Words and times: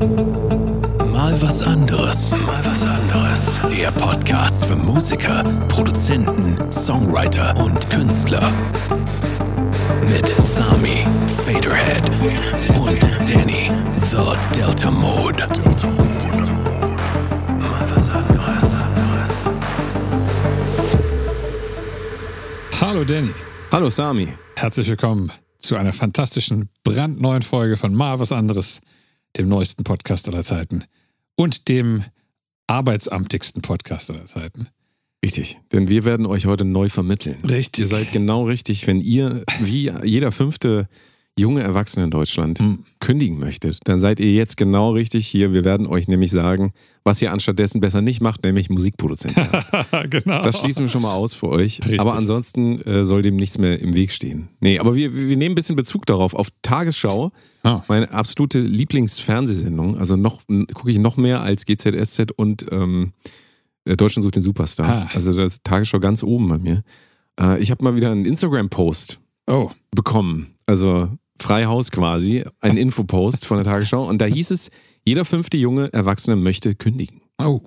Mal 0.00 1.36
was 1.42 1.62
anderes. 1.62 2.34
Mal 2.38 2.64
was 2.64 2.84
anderes. 2.86 3.60
Der 3.70 3.90
Podcast 3.90 4.64
für 4.64 4.74
Musiker, 4.74 5.44
Produzenten, 5.68 6.56
Songwriter 6.72 7.54
und 7.62 7.90
Künstler. 7.90 8.50
Mit 10.08 10.26
Sami, 10.26 11.06
Faderhead 11.26 12.08
und 12.78 13.02
Danny, 13.28 13.70
The 14.00 14.32
Delta 14.58 14.90
Mode. 14.90 15.46
Delta 15.52 15.90
Mode. 15.90 16.52
Mal 17.58 17.90
was 17.94 18.08
anderes. 18.08 18.64
Hallo 22.80 23.04
Danny, 23.04 23.34
Hallo 23.70 23.90
Sami. 23.90 24.28
herzlich 24.56 24.88
willkommen 24.88 25.30
zu 25.58 25.76
einer 25.76 25.92
fantastischen, 25.92 26.70
brandneuen 26.84 27.42
Folge 27.42 27.76
von 27.76 27.94
Mal 27.94 28.18
was 28.18 28.32
anderes, 28.32 28.80
dem 29.36 29.48
neuesten 29.48 29.84
Podcast 29.84 30.28
aller 30.28 30.42
Zeiten 30.42 30.84
und 31.36 31.68
dem 31.68 32.04
arbeitsamtigsten 32.66 33.62
Podcast 33.62 34.10
aller 34.10 34.26
Zeiten. 34.26 34.68
Richtig, 35.24 35.58
denn 35.72 35.88
wir 35.88 36.04
werden 36.04 36.24
euch 36.24 36.46
heute 36.46 36.64
neu 36.64 36.88
vermitteln. 36.88 37.36
Richtig. 37.44 37.80
Ihr 37.80 37.86
seid 37.86 38.12
genau 38.12 38.46
richtig, 38.46 38.86
wenn 38.86 39.00
ihr, 39.00 39.44
wie 39.60 39.90
jeder 40.02 40.32
fünfte 40.32 40.88
junge 41.40 41.62
Erwachsene 41.62 42.04
in 42.04 42.10
Deutschland, 42.10 42.58
Hm. 42.60 42.84
kündigen 43.00 43.38
möchtet, 43.38 43.80
dann 43.84 43.98
seid 43.98 44.20
ihr 44.20 44.32
jetzt 44.32 44.56
genau 44.56 44.90
richtig 44.92 45.26
hier. 45.26 45.52
Wir 45.52 45.64
werden 45.64 45.86
euch 45.86 46.06
nämlich 46.06 46.30
sagen, 46.30 46.72
was 47.02 47.20
ihr 47.22 47.32
anstattdessen 47.32 47.80
besser 47.80 48.02
nicht 48.02 48.20
macht, 48.20 48.44
nämlich 48.44 48.70
Musikproduzent 48.70 49.34
genau. 50.10 50.42
Das 50.42 50.58
schließen 50.60 50.84
wir 50.84 50.88
schon 50.88 51.02
mal 51.02 51.14
aus 51.14 51.34
für 51.34 51.48
euch. 51.48 51.80
Richtig. 51.80 51.98
Aber 52.00 52.14
ansonsten 52.14 52.80
äh, 52.82 53.02
soll 53.04 53.22
dem 53.22 53.36
nichts 53.36 53.58
mehr 53.58 53.80
im 53.80 53.94
Weg 53.94 54.12
stehen. 54.12 54.48
Nee, 54.60 54.78
aber 54.78 54.94
wir, 54.94 55.14
wir 55.14 55.36
nehmen 55.36 55.52
ein 55.52 55.54
bisschen 55.56 55.76
Bezug 55.76 56.06
darauf. 56.06 56.34
Auf 56.34 56.48
Tagesschau, 56.62 57.32
Ah. 57.62 57.82
meine 57.88 58.10
absolute 58.12 58.60
Lieblingsfernsehsendung. 58.60 59.98
Also 59.98 60.16
noch 60.16 60.40
gucke 60.74 60.90
ich 60.90 60.98
noch 60.98 61.16
mehr 61.16 61.42
als 61.42 61.66
GZSZ 61.66 62.32
und 62.36 62.64
ähm, 62.70 63.12
äh, 63.84 63.96
Deutschland 63.96 64.22
sucht 64.24 64.36
den 64.36 64.42
Superstar. 64.42 64.86
Ah. 64.88 65.10
Also 65.14 65.36
das 65.36 65.62
Tagesschau 65.62 66.00
ganz 66.00 66.22
oben 66.22 66.48
bei 66.48 66.58
mir. 66.58 66.82
Äh, 67.40 67.60
ich 67.60 67.70
habe 67.70 67.82
mal 67.84 67.96
wieder 67.96 68.10
einen 68.12 68.24
Instagram-Post 68.24 69.20
Oh, 69.46 69.70
bekommen. 69.90 70.54
Also 70.66 71.08
Freihaus 71.40 71.90
quasi, 71.90 72.44
ein 72.60 72.76
Infopost 72.76 73.46
von 73.46 73.56
der 73.58 73.64
Tagesschau. 73.64 74.06
Und 74.08 74.18
da 74.20 74.26
hieß 74.26 74.50
es, 74.50 74.70
jeder 75.04 75.24
fünfte 75.24 75.56
junge 75.56 75.92
Erwachsene 75.92 76.36
möchte 76.36 76.74
kündigen. 76.74 77.22
oh. 77.42 77.60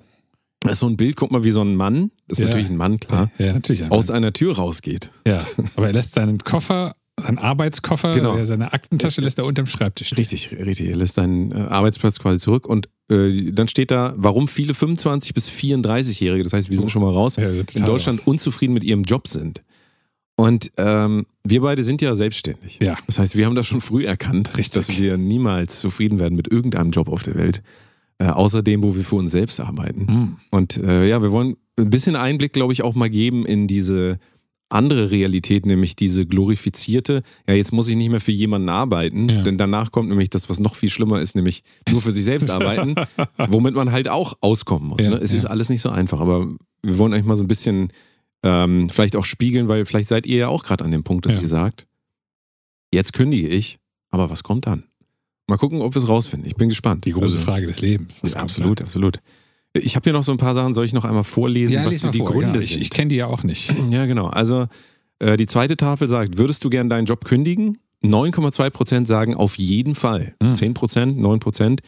Das 0.66 0.74
ist 0.74 0.80
so 0.80 0.86
ein 0.86 0.96
Bild, 0.96 1.16
guck 1.16 1.30
mal, 1.30 1.44
wie 1.44 1.50
so 1.50 1.60
ein 1.60 1.76
Mann, 1.76 2.10
das 2.26 2.38
ist 2.38 2.42
Ja. 2.42 2.46
natürlich 2.46 2.70
ein 2.70 2.78
Mann, 2.78 2.98
klar, 2.98 3.30
Ja, 3.38 3.52
natürlich. 3.52 3.90
aus 3.90 4.10
einer 4.10 4.32
Tür 4.32 4.56
rausgeht. 4.56 5.10
ja, 5.26 5.36
aber 5.76 5.88
er 5.88 5.92
lässt 5.92 6.12
seinen 6.12 6.38
Koffer, 6.38 6.94
seinen 7.20 7.36
Arbeitskoffer, 7.36 8.14
Genau. 8.14 8.42
seine 8.46 8.72
Aktentasche 8.72 9.20
lässt 9.20 9.36
er 9.36 9.44
unterm 9.44 9.66
Schreibtisch 9.66 10.06
stehen. 10.06 10.16
Richtig, 10.16 10.52
richtig. 10.52 10.88
Er 10.88 10.96
lässt 10.96 11.16
seinen 11.16 11.52
äh, 11.52 11.56
Arbeitsplatz 11.56 12.18
quasi 12.18 12.38
zurück 12.38 12.66
und 12.66 12.88
äh, 13.10 13.52
dann 13.52 13.68
steht 13.68 13.90
da, 13.90 14.14
warum 14.16 14.48
viele 14.48 14.72
25- 14.72 15.34
bis 15.34 15.50
34-Jährige, 15.50 16.42
das 16.44 16.54
heißt, 16.54 16.70
wir 16.70 16.78
sind 16.78 16.90
schon 16.90 17.02
mal 17.02 17.12
raus, 17.12 17.36
Ja, 17.36 17.50
in 17.50 17.84
Deutschland 17.84 18.20
raus. 18.20 18.26
unzufrieden 18.26 18.72
mit 18.72 18.84
ihrem 18.84 19.02
Job 19.02 19.28
sind. 19.28 19.60
Und 20.36 20.72
ähm, 20.78 21.26
wir 21.44 21.60
beide 21.60 21.82
sind 21.82 22.02
ja 22.02 22.14
selbstständig. 22.14 22.78
Ja. 22.82 22.96
Das 23.06 23.18
heißt, 23.18 23.36
wir 23.36 23.46
haben 23.46 23.54
das 23.54 23.66
schon 23.66 23.80
früh 23.80 24.04
erkannt, 24.04 24.56
Richtig. 24.58 24.86
dass 24.86 24.98
wir 24.98 25.16
niemals 25.16 25.78
zufrieden 25.78 26.18
werden 26.18 26.34
mit 26.34 26.50
irgendeinem 26.50 26.90
Job 26.90 27.08
auf 27.08 27.22
der 27.22 27.36
Welt. 27.36 27.62
Äh, 28.18 28.26
außer 28.26 28.62
dem, 28.62 28.82
wo 28.82 28.94
wir 28.94 29.02
für 29.04 29.16
uns 29.16 29.32
selbst 29.32 29.60
arbeiten. 29.60 30.06
Hm. 30.06 30.36
Und 30.50 30.76
äh, 30.76 31.08
ja, 31.08 31.20
wir 31.22 31.32
wollen 31.32 31.56
ein 31.76 31.90
bisschen 31.90 32.14
Einblick, 32.14 32.52
glaube 32.52 32.72
ich, 32.72 32.82
auch 32.82 32.94
mal 32.94 33.10
geben 33.10 33.44
in 33.44 33.66
diese 33.66 34.18
andere 34.68 35.10
Realität, 35.10 35.66
nämlich 35.66 35.96
diese 35.96 36.26
glorifizierte, 36.26 37.22
ja, 37.48 37.54
jetzt 37.54 37.72
muss 37.72 37.88
ich 37.88 37.96
nicht 37.96 38.10
mehr 38.10 38.20
für 38.20 38.32
jemanden 38.32 38.68
arbeiten, 38.68 39.28
Ja. 39.28 39.42
denn 39.42 39.58
danach 39.58 39.92
kommt 39.92 40.08
nämlich 40.08 40.30
das, 40.30 40.48
was 40.48 40.58
noch 40.58 40.74
viel 40.74 40.88
schlimmer 40.88 41.20
ist, 41.20 41.36
nämlich 41.36 41.62
nur 41.90 42.02
für 42.02 42.12
sich 42.12 42.24
selbst 42.24 42.50
arbeiten, 42.50 42.94
womit 43.48 43.74
man 43.74 43.92
halt 43.92 44.08
auch 44.08 44.34
auskommen 44.40 44.88
muss. 44.88 45.02
Ja, 45.02 45.10
ne? 45.10 45.16
Es 45.16 45.32
ja. 45.32 45.38
ist 45.38 45.44
alles 45.46 45.68
nicht 45.68 45.80
so 45.80 45.90
einfach, 45.90 46.20
aber 46.20 46.48
wir 46.82 46.98
wollen 46.98 47.12
euch 47.12 47.24
mal 47.24 47.36
so 47.36 47.44
ein 47.44 47.48
bisschen 47.48 47.88
ähm, 48.44 48.88
vielleicht 48.90 49.16
auch 49.16 49.24
spiegeln, 49.24 49.66
weil 49.68 49.84
vielleicht 49.86 50.08
seid 50.08 50.26
ihr 50.26 50.36
ja 50.36 50.48
auch 50.48 50.62
gerade 50.62 50.84
an 50.84 50.90
dem 50.92 51.02
Punkt, 51.02 51.26
dass 51.26 51.34
Ja. 51.34 51.40
ihr 51.40 51.48
sagt, 51.48 51.86
jetzt 52.92 53.12
kündige 53.14 53.48
ich, 53.48 53.78
aber 54.10 54.30
was 54.30 54.42
kommt 54.44 54.66
dann? 54.66 54.84
Mal 55.46 55.56
gucken, 55.56 55.80
ob 55.80 55.94
wir 55.94 56.00
es 56.02 56.08
rausfinden. 56.08 56.46
Ich 56.48 56.54
bin 56.56 56.68
gespannt. 56.68 57.04
Die 57.06 57.12
große 57.12 57.24
Also- 57.36 57.38
Frage 57.38 57.66
des 57.66 57.80
Lebens. 57.80 58.20
Ja, 58.22 58.36
absolut, 58.40 58.80
da? 58.80 58.84
absolut. 58.84 59.18
Ich 59.76 59.96
habe 59.96 60.04
hier 60.04 60.12
noch 60.12 60.22
so 60.22 60.30
ein 60.30 60.38
paar 60.38 60.54
Sachen, 60.54 60.72
soll 60.72 60.84
ich 60.84 60.92
noch 60.92 61.04
einmal 61.04 61.24
vorlesen, 61.24 61.74
Ja, 61.74 61.84
was 61.84 62.00
die, 62.00 62.10
die 62.10 62.18
vor. 62.18 62.28
Gründe. 62.30 62.60
Ich, 62.60 62.68
sind? 62.70 62.80
ich 62.80 62.90
kenne 62.90 63.08
die 63.08 63.16
ja 63.16 63.26
auch 63.26 63.42
nicht. 63.42 63.74
ja, 63.90 64.06
genau. 64.06 64.26
Also 64.28 64.66
äh, 65.18 65.36
die 65.36 65.46
zweite 65.46 65.76
Tafel 65.76 66.06
sagt, 66.06 66.38
würdest 66.38 66.64
du 66.64 66.70
gern 66.70 66.88
deinen 66.88 67.06
Job 67.06 67.24
kündigen? 67.24 67.78
9,2 68.02 68.70
Prozent 68.70 69.08
sagen 69.08 69.34
auf 69.34 69.56
jeden 69.58 69.94
Fall. 69.94 70.34
Hm. 70.42 70.54
10 70.54 70.74
Prozent, 70.74 71.18
9 71.18 71.40
Prozent. 71.40 71.80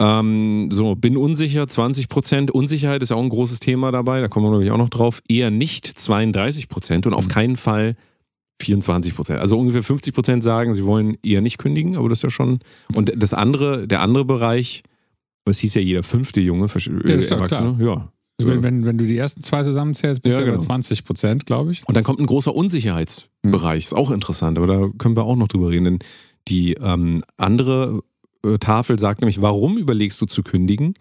Ähm, 0.00 0.68
so, 0.70 0.94
bin 0.94 1.16
unsicher, 1.16 1.66
20 1.66 2.08
Prozent. 2.08 2.50
Unsicherheit 2.50 3.02
ist 3.02 3.08
ja 3.10 3.16
auch 3.16 3.22
ein 3.22 3.28
großes 3.28 3.58
Thema 3.60 3.90
dabei, 3.90 4.20
da 4.20 4.28
kommen 4.28 4.46
wir 4.46 4.50
natürlich 4.50 4.70
auch 4.70 4.78
noch 4.78 4.90
drauf. 4.90 5.20
Eher 5.28 5.50
nicht 5.50 5.86
32 5.86 6.68
Prozent 6.68 7.06
und 7.06 7.14
auf 7.14 7.24
Hm. 7.24 7.30
keinen 7.30 7.56
Fall 7.56 7.96
24 8.62 9.14
Prozent. 9.14 9.40
Also 9.40 9.58
ungefähr 9.58 9.82
50 9.82 10.14
Prozent 10.14 10.42
sagen, 10.44 10.74
sie 10.74 10.84
wollen 10.84 11.16
eher 11.22 11.40
nicht 11.40 11.58
kündigen, 11.58 11.96
aber 11.96 12.08
das 12.08 12.18
ist 12.18 12.22
ja 12.24 12.30
schon. 12.30 12.58
Und 12.94 13.12
das 13.16 13.34
andere, 13.34 13.86
der 13.86 14.00
andere 14.02 14.24
Bereich, 14.24 14.82
was 15.44 15.58
hieß 15.60 15.74
ja 15.74 15.80
jeder 15.80 16.02
fünfte 16.02 16.40
Junge, 16.40 16.66
Ja, 16.66 17.10
äh, 17.10 17.24
Erwachsene, 17.26 17.76
ja. 17.84 18.12
Also 18.40 18.62
Wenn, 18.62 18.86
wenn, 18.86 18.98
du 18.98 19.04
die 19.04 19.16
ersten 19.18 19.42
zwei 19.42 19.64
zusammenzählst, 19.64 20.22
bist 20.22 20.36
Ja, 20.36 20.40
du 20.40 20.46
ja 20.46 20.52
bei 20.52 20.58
genau. 20.58 20.66
20 20.66 21.04
Prozent, 21.04 21.46
glaube 21.46 21.72
ich. 21.72 21.82
Und 21.88 21.96
dann 21.96 22.04
kommt 22.04 22.20
ein 22.20 22.26
großer 22.26 22.54
Unsicherheitsbereich, 22.54 23.86
ist 23.86 23.94
auch 23.94 24.12
interessant, 24.12 24.58
aber 24.58 24.66
da 24.68 24.88
können 24.96 25.16
wir 25.16 25.24
auch 25.24 25.34
noch 25.34 25.48
drüber 25.48 25.70
reden. 25.70 25.84
Denn 25.84 25.98
die 26.46 26.74
ähm, 26.74 27.24
andere 27.36 28.00
Tafel 28.60 28.98
sagt 28.98 29.20
nämlich, 29.20 29.40
warum 29.42 29.78
überlegst 29.78 30.20
du 30.20 30.26
zu 30.26 30.42
kündigen? 30.42 30.94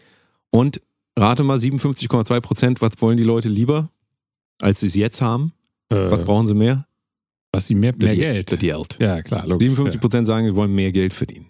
Und 0.49 0.81
rate 1.17 1.43
mal, 1.43 1.57
57,2 1.57 2.39
Prozent, 2.41 2.81
was 2.81 2.91
wollen 2.99 3.17
die 3.17 3.23
Leute 3.23 3.49
lieber, 3.49 3.89
als 4.61 4.79
sie 4.79 4.87
es 4.87 4.95
jetzt 4.95 5.21
haben? 5.21 5.53
Was 5.89 6.19
Äh, 6.19 6.23
brauchen 6.23 6.47
sie 6.47 6.53
mehr? 6.55 6.85
was 7.53 7.65
sie 7.67 7.75
mehr, 7.75 7.93
mehr 7.97 8.11
Die- 8.13 8.19
Geld. 8.19 8.59
Geld. 8.59 8.97
Ja, 8.99 9.21
klar, 9.23 9.47
logisch. 9.47 9.61
57 9.67 9.99
Prozent 10.01 10.27
sagen, 10.27 10.45
sie 10.45 10.55
wollen 10.55 10.75
mehr 10.75 10.91
Geld 10.91 11.13
verdienen. 11.13 11.47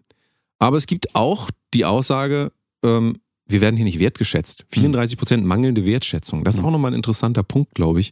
Aber 0.59 0.77
es 0.77 0.85
gibt 0.87 1.15
auch 1.15 1.49
die 1.73 1.85
Aussage, 1.85 2.51
ähm, 2.83 3.17
wir 3.47 3.61
werden 3.61 3.75
hier 3.75 3.83
nicht 3.85 3.99
wertgeschätzt. 3.99 4.65
34 4.71 5.17
Prozent 5.17 5.45
mangelnde 5.45 5.85
Wertschätzung. 5.85 6.43
Das 6.43 6.55
ist 6.55 6.63
auch 6.63 6.71
nochmal 6.71 6.91
ein 6.91 6.95
interessanter 6.95 7.43
Punkt, 7.43 7.73
glaube 7.75 7.99
ich. 7.99 8.11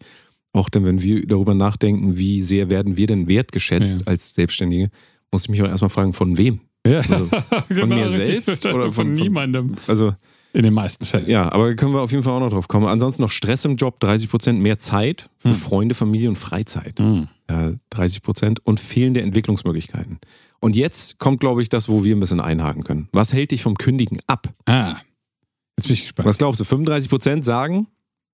Auch 0.52 0.68
denn, 0.70 0.86
wenn 0.86 1.02
wir 1.02 1.26
darüber 1.28 1.54
nachdenken, 1.54 2.18
wie 2.18 2.42
sehr 2.42 2.70
werden 2.70 2.98
wir 2.98 3.08
denn 3.08 3.28
wertgeschätzt 3.28 4.02
Ja. 4.02 4.08
als 4.08 4.34
Selbstständige, 4.34 4.90
muss 5.32 5.44
ich 5.44 5.50
mich 5.50 5.62
auch 5.62 5.68
erstmal 5.68 5.90
fragen, 5.90 6.14
von 6.14 6.38
wem? 6.38 6.60
Ja. 6.86 7.00
Also, 7.00 7.30
genau, 7.70 7.88
mir 7.96 8.10
selbst 8.10 8.66
oder 8.66 8.84
von, 8.86 8.94
von- 8.94 9.06
von- 9.06 9.14
niemandem? 9.14 9.76
Also, 9.88 10.14
In 10.54 10.64
den 10.64 10.74
meisten 10.74 11.06
Fällen. 11.06 11.28
ja, 11.30 11.52
aber 11.52 11.70
da 11.70 11.74
können 11.76 11.94
wir 11.94 12.02
auf 12.02 12.12
jeden 12.12 12.24
Fall 12.24 12.34
auch 12.34 12.40
noch 12.40 12.50
drauf 12.52 12.68
kommen. 12.68 12.86
Ansonsten 12.88 13.22
noch 13.24 13.32
Stress 13.32 13.66
im 13.66 13.76
Job, 13.76 14.00
30 14.00 14.30
Prozent 14.30 14.62
mehr 14.62 14.80
Zeit 14.80 15.30
für 15.40 15.50
Hm. 15.50 15.56
Freunde, 15.56 15.96
Familie 15.96 16.30
und 16.30 16.36
Freizeit. 16.38 17.00
Hm. 17.00 17.28
äh, 17.48 17.72
30 17.90 18.22
Prozent 18.22 18.60
und 18.66 18.80
fehlende 18.80 19.22
Entwicklungsmöglichkeiten. 19.22 20.20
Und 20.62 20.76
jetzt 20.76 21.20
kommt, 21.20 21.40
glaube 21.42 21.62
ich, 21.62 21.70
das, 21.70 21.90
wo 21.90 22.04
wir 22.04 22.16
ein 22.16 22.20
bisschen 22.20 22.40
einhaken 22.40 22.84
können. 22.84 23.08
Was 23.12 23.34
hält 23.34 23.52
dich 23.52 23.62
vom 23.62 23.76
Kündigen 23.76 24.20
ab? 24.28 24.48
Ah, 24.66 24.96
jetzt 25.78 25.88
bin 25.88 25.94
ich 25.94 26.04
gespannt. 26.04 26.28
Was 26.28 26.38
glaubst 26.38 26.60
du? 26.60 26.64
35 26.64 27.10
Prozent 27.10 27.46
sagen? 27.46 27.88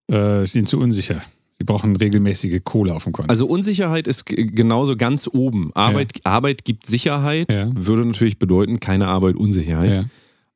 Äh, 0.09 0.45
sind 0.45 0.67
zu 0.69 0.79
unsicher. 0.79 1.21
Sie 1.61 1.65
brauchen 1.65 1.95
regelmäßige 1.95 2.59
Kohle 2.63 2.95
auf 2.95 3.03
dem 3.03 3.13
Konto. 3.13 3.29
Also 3.29 3.45
Unsicherheit 3.45 4.07
ist 4.07 4.25
genauso 4.25 4.95
ganz 4.97 5.29
oben. 5.31 5.69
Arbeit, 5.75 6.13
Arbeit 6.23 6.65
gibt 6.65 6.87
Sicherheit, 6.87 7.53
Ja. 7.53 7.69
würde 7.75 8.03
natürlich 8.03 8.39
bedeuten, 8.39 8.79
keine 8.79 9.07
Arbeit, 9.07 9.35
Unsicherheit. 9.35 9.91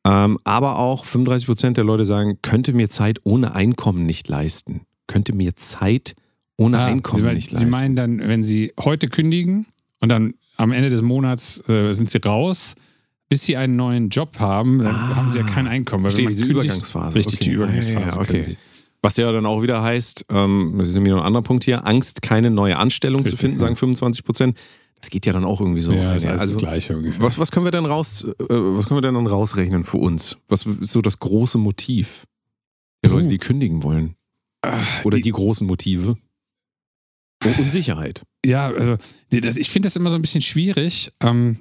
ja. 0.04 0.26
Ähm, 0.26 0.40
aber 0.44 0.80
auch 0.80 1.06
35 1.06 1.46
Prozent 1.46 1.78
der 1.78 1.84
Leute 1.84 2.06
sagen, 2.06 2.40
könnte 2.42 2.74
mir 2.74 2.90
Zeit 2.90 3.20
ohne 3.24 3.54
Einkommen 3.54 4.08
nicht 4.08 4.28
leisten. 4.30 4.82
Könnte 5.06 5.34
mir 5.34 5.56
Zeit 5.56 6.16
ohne 6.58 6.80
Ah, 6.80 6.86
Einkommen 6.86 7.24
Sie, 7.28 7.34
nicht 7.36 7.50
Sie 7.50 7.56
leisten. 7.56 7.70
meinen 7.70 7.96
dann, 7.96 8.18
wenn 8.20 8.44
Sie 8.44 8.74
heute 8.80 9.08
kündigen 9.08 9.68
und 10.02 10.10
dann 10.10 10.34
am 10.58 10.72
Ende 10.72 10.90
des 10.90 11.04
Monats 11.04 11.62
äh, 11.70 11.94
sind 11.94 12.10
Sie 12.10 12.18
raus, 12.26 12.74
bis 13.30 13.44
Sie 13.44 13.58
einen 13.58 13.76
neuen 13.76 14.10
Job 14.10 14.40
haben, 14.40 14.80
dann 14.80 14.96
Ah. 14.96 15.16
haben 15.18 15.32
Sie 15.32 15.38
ja 15.40 15.46
kein 15.46 15.68
Einkommen. 15.68 16.04
weil 16.04 16.14
diese 16.14 16.46
kündigt- 16.46 16.50
Übergangsphase. 16.66 17.16
Richtig, 17.16 17.36
Okay. 17.42 17.46
die 17.50 17.56
Übergangsphase. 17.56 18.00
Ja, 18.08 18.16
ja, 18.16 18.20
okay. 18.22 18.58
Was 19.06 19.18
ja 19.18 19.32
dann 19.32 19.46
auch 19.46 19.62
wieder 19.62 19.84
heißt, 19.84 20.26
ähm, 20.30 20.78
das 20.80 20.90
ist 20.90 20.96
nämlich 20.96 21.14
noch 21.14 21.20
ein 21.20 21.28
anderer 21.28 21.44
Punkt 21.44 21.64
hier, 21.64 21.86
Angst, 21.86 22.24
keine 22.24 22.50
neue 22.50 22.76
Anstellung 22.78 23.22
zu 23.22 23.34
Richtig, 23.34 23.40
finden, 23.40 23.58
ja. 23.58 23.66
sagen 23.66 23.76
25 23.76 24.24
Prozent. 24.24 24.58
Das 25.00 25.12
geht 25.12 25.28
ja 25.28 25.34
dann 25.34 25.46
auch 25.46 25.62
irgendwie 25.62 25.82
so. 25.82 25.92
Ja, 25.92 26.16
das 26.16 26.26
heißt 26.26 26.40
also, 26.42 26.54
das 26.54 26.64
Gleiche 26.64 26.98
ungefähr. 26.98 27.22
was, 27.22 27.38
was 27.38 27.52
können 27.52 27.68
wir 27.68 27.72
denn 27.72 27.86
raus, 27.86 28.24
äh, 28.24 28.34
was 28.50 28.88
können 28.88 28.98
wir 28.98 29.04
denn 29.04 29.14
dann 29.14 29.28
rausrechnen 29.28 29.84
für 29.84 29.98
uns? 29.98 30.40
Was 30.48 30.66
ist 30.66 30.92
so 30.92 31.04
das 31.04 31.20
große 31.20 31.60
Motiv 31.60 32.26
der. 33.06 33.12
Leute, 33.12 33.28
die 33.28 33.38
kündigen 33.38 33.84
wollen? 33.84 34.16
Ah, 34.64 34.82
Oder 35.04 35.20
die, 35.20 35.30
großen 35.30 35.68
Motive? 35.68 36.18
Oh, 37.46 37.62
Unsicherheit. 37.62 38.24
Ja, 38.44 38.70
also 38.70 38.98
das, 39.30 39.58
ich 39.58 39.70
finde 39.70 39.86
das 39.86 39.96
immer 39.96 40.10
so 40.10 40.16
ein 40.16 40.24
bisschen 40.24 40.42
schwierig, 40.42 41.12
ähm, 41.22 41.60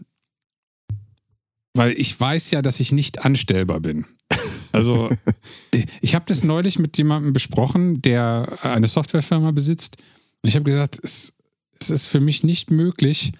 weil 1.74 1.92
ich 1.92 2.18
weiß 2.18 2.52
ja, 2.52 2.62
dass 2.62 2.80
ich 2.80 2.90
nicht 2.90 3.22
anstellbar 3.22 3.80
bin. 3.80 4.06
Also 4.74 5.10
ich- 5.72 5.86
ich 6.00 6.14
habe 6.14 6.24
das 6.28 6.44
neulich 6.44 6.78
mit 6.78 6.96
jemandem 6.98 7.32
besprochen, 7.32 8.02
der 8.02 8.58
eine 8.62 8.88
Softwarefirma 8.88 9.50
besitzt. 9.52 9.96
Und 10.42 10.48
ich 10.48 10.54
habe 10.56 10.64
gesagt, 10.64 10.98
es, 11.02 11.32
es 11.80 11.90
ist 11.90 12.06
für 12.06 12.20
mich 12.20 12.42
nicht 12.44 12.70
möglich, 12.70 13.32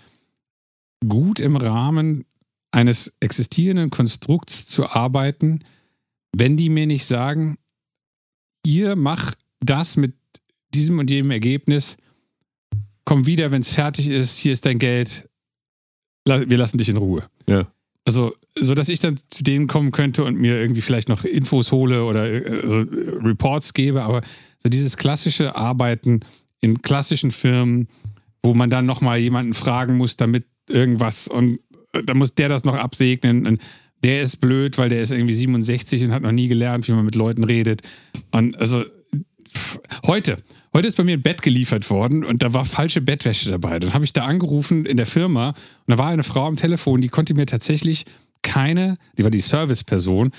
gut 1.07 1.41
im 1.41 1.57
Rahmen 1.57 2.25
eines 2.71 3.13
existierenden 3.21 3.91
Konstrukts 3.91 4.67
zu 4.67 4.87
arbeiten, 4.89 5.61
wenn 6.37 6.57
die 6.57 6.69
mir 6.71 6.87
nicht 6.87 7.05
sagen, 7.05 7.59
ihr 8.67 8.97
macht 8.97 9.39
das 9.61 9.97
mit 9.97 10.15
diesem 10.75 10.99
und 10.99 11.11
jedem 11.11 11.31
Ergebnis, 11.31 11.97
komm 13.05 13.27
wieder, 13.27 13.51
wenn 13.53 13.61
es 13.61 13.73
fertig 13.73 14.09
ist, 14.09 14.39
hier 14.39 14.53
ist 14.53 14.65
dein 14.67 14.79
Geld, 14.79 15.29
wir 16.27 16.57
lassen 16.57 16.79
dich 16.79 16.89
in 16.89 16.97
Ruhe. 16.97 17.29
Ja. 17.47 17.71
Also, 18.07 18.35
so 18.59 18.75
dass 18.75 18.89
ich 18.89 19.01
dann 19.01 19.19
zu 19.29 19.43
denen 19.43 19.67
kommen 19.67 19.91
könnte 19.91 20.25
und 20.25 20.39
mir 20.39 20.61
irgendwie 20.61 20.81
vielleicht 20.81 21.09
noch 21.09 21.25
Infos 21.25 21.73
hole 21.73 22.05
oder 22.05 22.23
also 22.23 22.85
Reports 23.23 23.75
gebe, 23.75 24.03
aber 24.03 24.23
so 24.59 24.69
dieses 24.69 24.97
klassische 24.97 25.57
Arbeiten 25.57 26.21
in 26.61 26.81
klassischen 26.81 27.31
Firmen, 27.31 27.89
wo 28.43 28.55
man 28.55 28.71
dann 28.71 28.87
nochmal 28.87 29.19
jemanden 29.19 29.55
fragen 29.55 29.97
muss, 29.97 30.17
damit 30.17 30.45
irgendwas 30.69 31.29
und 31.29 31.59
äh, 31.93 32.03
da 32.05 32.15
muss 32.15 32.35
der 32.35 32.49
das 32.49 32.65
noch 32.65 32.75
absegnen 32.75 33.47
und 33.47 33.61
der 34.03 34.23
ist 34.23 34.37
blöd, 34.37 34.77
weil 34.77 34.91
der 34.91 35.01
ist 35.01 35.13
irgendwie 35.13 35.35
67 35.35 36.05
und 36.05 36.13
hat 36.13 36.23
noch 36.23 36.33
nie 36.33 36.49
gelernt, 36.49 36.87
wie 36.89 36.93
man 36.93 37.07
mit 37.07 37.15
Leuten 37.15 37.43
redet. 37.43 37.81
Und 38.33 38.57
also 38.59 38.85
heute, 40.07 40.37
heute 40.75 40.87
ist 40.87 40.97
bei 40.97 41.05
mir 41.05 41.17
ein 41.17 41.23
Bett 41.23 41.41
geliefert 41.41 41.89
worden 41.89 42.23
und 42.23 42.43
da 42.43 42.53
war 42.53 42.67
falsche 42.67 43.01
Bettwäsche 43.01 43.49
dabei. 43.49 43.79
Dann 43.79 43.95
habe 43.95 44.05
ich 44.05 44.13
da 44.13 44.27
angerufen 44.27 44.85
in 44.85 44.99
der 44.99 45.07
Firma 45.07 45.49
und 45.49 45.57
da 45.87 45.97
war 45.97 46.09
eine 46.09 46.23
Frau 46.23 46.47
am 46.47 46.57
Telefon, 46.57 47.01
die 47.01 47.09
konnte 47.09 47.33
mir 47.33 47.47
tatsächlich 47.47 48.05
keine, 48.45 48.97
die 49.19 49.25
war 49.25 49.31
die 49.33 49.41
Serviceperson, 49.41 50.31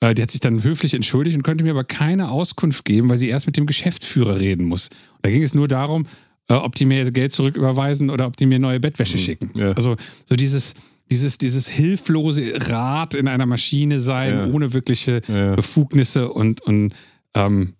äh, 0.00 0.14
die 0.14 0.22
hat 0.22 0.30
sich 0.30 0.40
dann 0.40 0.62
höflich 0.62 0.94
entschuldigt 0.94 1.36
und 1.36 1.42
konnte 1.42 1.64
mir 1.64 1.72
aber 1.72 1.84
keine 1.84 2.30
Auskunft 2.30 2.86
geben, 2.86 3.10
weil 3.10 3.18
sie 3.18 3.28
erst 3.28 3.46
mit 3.46 3.58
dem 3.58 3.66
Geschäftsführer 3.66 4.40
reden 4.40 4.64
muss. 4.64 4.88
Und 4.88 5.26
da 5.26 5.30
ging 5.30 5.42
es 5.42 5.54
nur 5.54 5.68
darum, 5.68 6.06
äh, 6.48 6.54
ob 6.54 6.74
die 6.74 6.86
mir 6.86 7.10
Geld 7.10 7.32
zurücküberweisen 7.32 8.08
oder 8.08 8.26
ob 8.26 8.36
die 8.36 8.46
mir 8.46 8.58
neue 8.58 8.80
Bettwäsche 8.80 9.18
mhm. 9.18 9.22
schicken. 9.22 9.50
Ja. 9.58 9.72
Also 9.72 9.96
so 10.24 10.36
dieses, 10.36 10.74
dieses, 11.10 11.38
dieses 11.38 11.68
hilflose 11.68 12.52
Rad 12.70 13.14
in 13.14 13.28
einer 13.28 13.46
Maschine 13.46 14.00
sein, 14.00 14.34
ja. 14.34 14.46
ohne 14.46 14.72
wirkliche 14.72 15.20
ja. 15.28 15.54
Befugnisse 15.54 16.30
und, 16.30 16.60
und 16.62 16.94
ähm, 17.34 17.74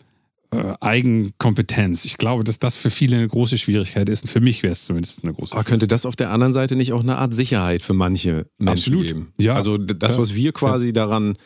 äh, 0.51 0.75
Eigenkompetenz. 0.81 2.05
Ich 2.05 2.17
glaube, 2.17 2.45
dass 2.45 2.59
das 2.59 2.77
für 2.77 2.91
viele 2.91 3.17
eine 3.17 3.29
große 3.29 3.59
Schwierigkeit 3.59 4.09
ist 4.09 4.23
und 4.25 4.29
für 4.29 4.41
mich 4.41 4.63
wäre 4.63 4.73
es 4.73 4.87
zumindest 4.87 5.23
eine 5.25 5.35
große 5.35 5.55
Aber 5.55 5.65
könnte 5.65 5.87
das 5.87 6.07
auf 6.07 6.17
der 6.17 6.31
anderen 6.31 6.53
Seite 6.53 6.75
nicht 6.75 6.93
auch 6.93 7.03
eine 7.03 7.17
Art 7.17 7.35
Sicherheit 7.35 7.83
für 7.83 7.95
manche 7.95 8.47
Menschen 8.59 8.95
Absolut. 8.95 9.07
geben? 9.07 9.33
Ja. 9.39 9.55
Also 9.55 9.77
das, 9.77 10.17
was 10.17 10.35
wir 10.35 10.53
quasi 10.53 10.93
daran 10.93 11.37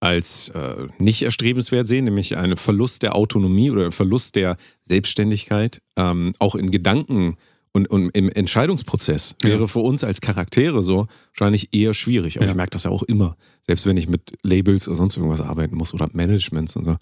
als 0.00 0.50
äh, 0.50 0.88
nicht 0.98 1.22
erstrebenswert 1.22 1.88
sehen, 1.88 2.04
nämlich 2.04 2.36
einen 2.36 2.56
Verlust 2.56 3.02
der 3.02 3.14
Autonomie 3.14 3.70
oder 3.70 3.82
einen 3.82 3.92
Verlust 3.92 4.36
der 4.36 4.56
Selbstständigkeit, 4.82 5.80
ähm, 5.96 6.32
auch 6.38 6.54
in 6.54 6.70
Gedanken 6.70 7.36
und, 7.72 7.88
und, 7.90 8.10
im 8.10 8.28
Entscheidungsprozess, 8.28 9.36
ja. 9.42 9.50
wäre 9.50 9.68
für 9.68 9.80
uns 9.80 10.04
als 10.04 10.20
Charaktere 10.20 10.82
so 10.82 11.06
wahrscheinlich 11.32 11.74
eher 11.74 11.94
schwierig. 11.94 12.36
Aber 12.36 12.46
ja. 12.46 12.52
ich 12.52 12.56
merke 12.56 12.70
das 12.70 12.84
ja 12.84 12.90
auch 12.90 13.02
immer, 13.02 13.36
selbst 13.62 13.86
wenn 13.86 13.96
ich 13.96 14.08
mit 14.08 14.32
Labels 14.42 14.88
oder 14.88 14.96
sonst 14.96 15.16
irgendwas 15.16 15.40
arbeiten 15.40 15.76
muss 15.76 15.94
oder 15.94 16.08
Managements 16.12 16.76
und 16.76 16.84
so. 16.84 16.96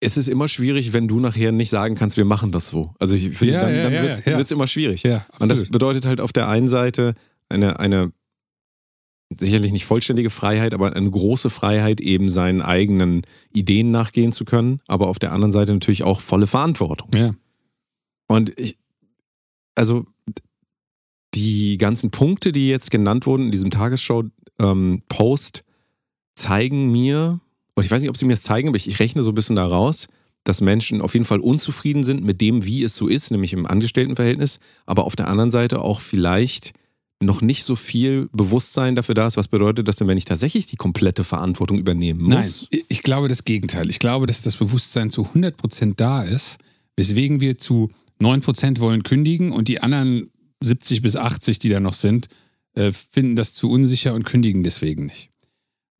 Es 0.00 0.16
ist 0.16 0.28
immer 0.28 0.46
schwierig, 0.46 0.92
wenn 0.92 1.08
du 1.08 1.18
nachher 1.18 1.50
nicht 1.50 1.70
sagen 1.70 1.96
kannst, 1.96 2.16
wir 2.16 2.24
machen 2.24 2.52
das 2.52 2.68
so. 2.68 2.94
Also 2.98 3.16
ich 3.16 3.36
finde, 3.36 3.54
ja, 3.54 3.60
dann, 3.62 3.92
dann 3.92 3.92
wird 3.92 4.26
es 4.26 4.50
immer 4.52 4.66
schwierig. 4.66 5.02
und 5.40 5.48
das 5.48 5.64
bedeutet 5.64 6.06
halt 6.06 6.20
auf 6.20 6.32
der 6.32 6.48
einen 6.48 6.68
Seite 6.68 7.14
eine, 7.48 7.80
eine 7.80 8.12
sicherlich 9.36 9.72
nicht 9.72 9.84
vollständige 9.84 10.30
Freiheit, 10.30 10.72
aber 10.72 10.94
eine 10.94 11.10
große 11.10 11.50
Freiheit, 11.50 12.00
eben 12.00 12.30
seinen 12.30 12.62
eigenen 12.62 13.22
Ideen 13.52 13.90
nachgehen 13.90 14.32
zu 14.32 14.44
können, 14.44 14.80
aber 14.86 15.08
auf 15.08 15.18
der 15.18 15.32
anderen 15.32 15.52
Seite 15.52 15.72
natürlich 15.72 16.02
auch 16.02 16.20
volle 16.20 16.46
Verantwortung. 16.46 17.10
Ja. 17.14 17.34
Und 18.26 18.58
ich, 18.58 18.78
also 19.74 20.06
die 21.34 21.76
ganzen 21.78 22.10
Punkte, 22.10 22.52
die 22.52 22.68
jetzt 22.68 22.90
genannt 22.90 23.26
wurden 23.26 23.46
in 23.46 23.50
diesem 23.50 23.70
Tagesschau-Post, 23.70 25.58
ähm, 25.58 25.64
zeigen 26.34 26.90
mir, 26.90 27.40
und 27.78 27.84
ich 27.84 27.90
weiß 27.90 28.00
nicht, 28.00 28.10
ob 28.10 28.16
sie 28.16 28.24
mir 28.24 28.34
das 28.34 28.42
zeigen, 28.42 28.68
aber 28.68 28.76
ich, 28.76 28.88
ich 28.88 29.00
rechne 29.00 29.22
so 29.22 29.30
ein 29.30 29.34
bisschen 29.34 29.56
daraus, 29.56 30.08
dass 30.44 30.60
Menschen 30.60 31.00
auf 31.00 31.14
jeden 31.14 31.26
Fall 31.26 31.40
unzufrieden 31.40 32.04
sind 32.04 32.24
mit 32.24 32.40
dem, 32.40 32.64
wie 32.64 32.82
es 32.82 32.96
so 32.96 33.08
ist, 33.08 33.30
nämlich 33.30 33.52
im 33.52 33.66
Angestelltenverhältnis, 33.66 34.60
aber 34.86 35.04
auf 35.04 35.16
der 35.16 35.28
anderen 35.28 35.50
Seite 35.50 35.80
auch 35.80 36.00
vielleicht 36.00 36.72
noch 37.20 37.40
nicht 37.40 37.64
so 37.64 37.74
viel 37.76 38.28
Bewusstsein 38.32 38.94
dafür 38.94 39.14
da 39.14 39.26
ist, 39.26 39.36
was 39.36 39.48
bedeutet 39.48 39.88
das 39.88 39.96
denn, 39.96 40.06
wenn 40.06 40.18
ich 40.18 40.24
tatsächlich 40.24 40.66
die 40.66 40.76
komplette 40.76 41.24
Verantwortung 41.24 41.78
übernehmen 41.78 42.22
muss? 42.22 42.68
Nein, 42.70 42.82
ich 42.88 43.02
glaube 43.02 43.28
das 43.28 43.44
Gegenteil. 43.44 43.90
Ich 43.90 43.98
glaube, 43.98 44.26
dass 44.26 44.42
das 44.42 44.56
Bewusstsein 44.56 45.10
zu 45.10 45.22
100% 45.22 45.94
da 45.96 46.22
ist, 46.22 46.58
weswegen 46.96 47.40
wir 47.40 47.58
zu 47.58 47.90
9% 48.20 48.78
wollen 48.78 49.02
kündigen 49.02 49.52
und 49.52 49.68
die 49.68 49.80
anderen 49.80 50.30
70 50.60 51.02
bis 51.02 51.16
80, 51.16 51.58
die 51.58 51.68
da 51.68 51.80
noch 51.80 51.94
sind, 51.94 52.28
äh, 52.74 52.92
finden 52.92 53.36
das 53.36 53.52
zu 53.52 53.70
unsicher 53.70 54.14
und 54.14 54.24
kündigen 54.24 54.62
deswegen 54.62 55.06
nicht. 55.06 55.30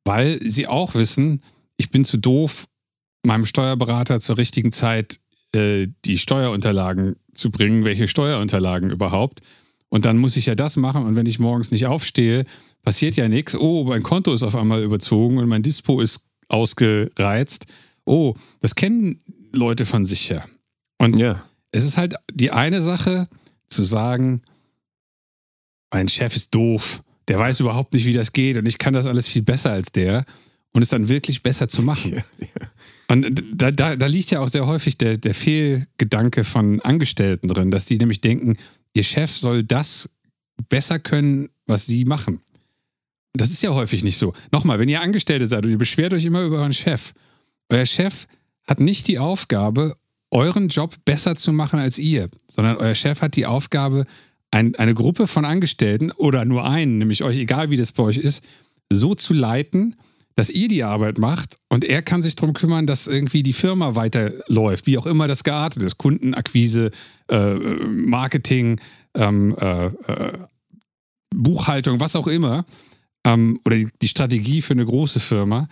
Weil 0.04 0.40
sie 0.48 0.66
auch 0.66 0.94
wissen, 0.94 1.42
ich 1.78 1.90
bin 1.90 2.04
zu 2.04 2.18
doof, 2.18 2.66
meinem 3.22 3.46
Steuerberater 3.46 4.20
zur 4.20 4.36
richtigen 4.36 4.72
Zeit 4.72 5.18
äh, 5.54 5.86
die 6.04 6.18
Steuerunterlagen 6.18 7.16
zu 7.32 7.50
bringen. 7.50 7.84
Welche 7.84 8.08
Steuerunterlagen 8.08 8.90
überhaupt? 8.90 9.40
Und 9.88 10.04
dann 10.04 10.18
muss 10.18 10.36
ich 10.36 10.46
ja 10.46 10.54
das 10.54 10.76
machen. 10.76 11.04
Und 11.04 11.16
wenn 11.16 11.24
ich 11.24 11.38
morgens 11.38 11.70
nicht 11.70 11.86
aufstehe, 11.86 12.44
passiert 12.82 13.16
ja 13.16 13.28
nichts. 13.28 13.54
Oh, 13.54 13.84
mein 13.84 14.02
Konto 14.02 14.34
ist 14.34 14.42
auf 14.42 14.54
einmal 14.54 14.82
überzogen 14.82 15.38
und 15.38 15.48
mein 15.48 15.62
Dispo 15.62 16.00
ist 16.00 16.20
ausgereizt. 16.48 17.66
Oh, 18.04 18.34
das 18.60 18.74
kennen 18.74 19.20
Leute 19.52 19.86
von 19.86 20.04
sich 20.04 20.28
her. 20.28 20.44
Und 20.98 21.18
ja. 21.18 21.42
es 21.72 21.84
ist 21.84 21.96
halt 21.96 22.16
die 22.32 22.50
eine 22.50 22.82
Sache 22.82 23.28
zu 23.68 23.84
sagen, 23.84 24.42
mein 25.90 26.08
Chef 26.08 26.36
ist 26.36 26.54
doof, 26.54 27.02
der 27.28 27.38
weiß 27.38 27.60
überhaupt 27.60 27.94
nicht, 27.94 28.04
wie 28.04 28.12
das 28.12 28.32
geht 28.32 28.56
und 28.56 28.66
ich 28.66 28.78
kann 28.78 28.94
das 28.94 29.06
alles 29.06 29.28
viel 29.28 29.42
besser 29.42 29.72
als 29.72 29.92
der 29.92 30.24
und 30.78 30.82
es 30.82 30.90
dann 30.90 31.08
wirklich 31.08 31.42
besser 31.42 31.68
zu 31.68 31.82
machen. 31.82 32.12
Ja, 32.38 32.46
ja. 32.60 32.68
Und 33.10 33.42
da, 33.52 33.72
da, 33.72 33.96
da, 33.96 34.06
liegt 34.06 34.30
ja 34.30 34.38
auch 34.38 34.48
sehr 34.48 34.66
häufig 34.66 34.96
der, 34.96 35.16
der 35.16 35.34
Fehlgedanke 35.34 36.44
von 36.44 36.80
Angestellten 36.82 37.48
drin, 37.48 37.72
dass 37.72 37.86
die 37.86 37.96
nämlich 37.96 38.20
denken, 38.20 38.56
Ihr 38.94 39.02
Chef 39.02 39.32
soll 39.32 39.64
das 39.64 40.08
besser 40.68 41.00
können, 41.00 41.48
was 41.66 41.86
Sie 41.86 42.04
machen. 42.04 42.42
Das 43.32 43.50
ist 43.50 43.62
ja 43.62 43.74
häufig 43.74 44.04
nicht 44.04 44.18
so. 44.18 44.34
Nochmal, 44.52 44.78
wenn 44.78 44.88
ihr 44.88 45.00
Angestellte 45.00 45.46
seid 45.46 45.64
und 45.64 45.72
ihr 45.72 45.78
beschwert 45.78 46.14
euch 46.14 46.24
immer 46.24 46.42
über 46.42 46.58
euren 46.58 46.74
Chef, 46.74 47.12
euer 47.70 47.86
Chef 47.86 48.26
hat 48.64 48.78
nicht 48.78 49.08
die 49.08 49.18
Aufgabe, 49.18 49.96
euren 50.30 50.68
Job 50.68 50.94
besser 51.04 51.34
zu 51.34 51.52
machen 51.52 51.80
als 51.80 51.98
ihr, 51.98 52.28
sondern 52.48 52.76
euer 52.76 52.94
Chef 52.94 53.20
hat 53.20 53.34
die 53.34 53.46
Aufgabe, 53.46 54.04
ein, 54.52 54.76
eine 54.76 54.94
Gruppe 54.94 55.26
von 55.26 55.44
Angestellten 55.44 56.12
oder 56.12 56.44
nur 56.44 56.70
einen, 56.70 56.98
nämlich 56.98 57.24
euch, 57.24 57.38
egal 57.38 57.70
wie 57.70 57.76
das 57.76 57.90
bei 57.90 58.04
euch 58.04 58.18
ist, 58.18 58.44
so 58.90 59.16
zu 59.16 59.34
leiten, 59.34 59.96
dass 60.38 60.50
ihr 60.50 60.68
die 60.68 60.84
Arbeit 60.84 61.18
macht 61.18 61.58
und 61.68 61.84
er 61.84 62.00
kann 62.00 62.22
sich 62.22 62.36
darum 62.36 62.54
kümmern, 62.54 62.86
dass 62.86 63.08
irgendwie 63.08 63.42
die 63.42 63.52
Firma 63.52 63.96
weiterläuft, 63.96 64.86
wie 64.86 64.96
auch 64.96 65.06
immer 65.06 65.26
das 65.26 65.42
geartet 65.42 65.82
ist. 65.82 65.98
Kundenakquise, 65.98 66.92
äh, 67.28 67.54
Marketing, 67.54 68.80
ähm, 69.14 69.56
äh, 69.58 69.86
äh, 69.86 70.38
Buchhaltung, 71.34 71.98
was 71.98 72.14
auch 72.14 72.28
immer. 72.28 72.64
Ähm, 73.26 73.58
oder 73.64 73.78
die, 74.00 74.06
Strategie 74.06 74.62
für 74.62 74.74
eine 74.74 74.86
große 74.86 75.18
Firma. 75.18 75.66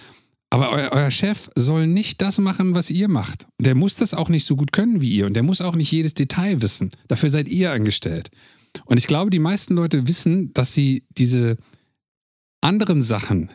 Aber 0.50 0.72
euer, 0.72 0.90
euer, 0.90 1.12
Chef 1.12 1.48
soll 1.54 1.86
nicht 1.86 2.20
das 2.20 2.38
machen, 2.38 2.74
was 2.74 2.90
ihr 2.90 3.06
macht. 3.06 3.46
Der 3.60 3.76
muss 3.76 3.94
das 3.94 4.14
auch 4.14 4.28
nicht 4.28 4.46
so 4.46 4.56
gut 4.56 4.72
können 4.72 5.00
wie 5.00 5.10
ihr 5.14 5.26
und 5.26 5.34
der 5.34 5.44
muss 5.44 5.60
auch 5.60 5.76
nicht 5.76 5.92
jedes 5.92 6.14
Detail 6.14 6.60
wissen. 6.60 6.90
Dafür 7.06 7.30
seid 7.30 7.48
ihr 7.48 7.70
angestellt. 7.70 8.30
Und 8.84 8.98
ich 8.98 9.06
glaube, 9.06 9.30
die 9.30 9.38
meisten 9.38 9.76
Leute 9.76 10.08
wissen, 10.08 10.52
dass 10.54 10.74
sie 10.74 11.04
diese 11.16 11.56
anderen 12.62 13.02
Sachen, 13.02 13.52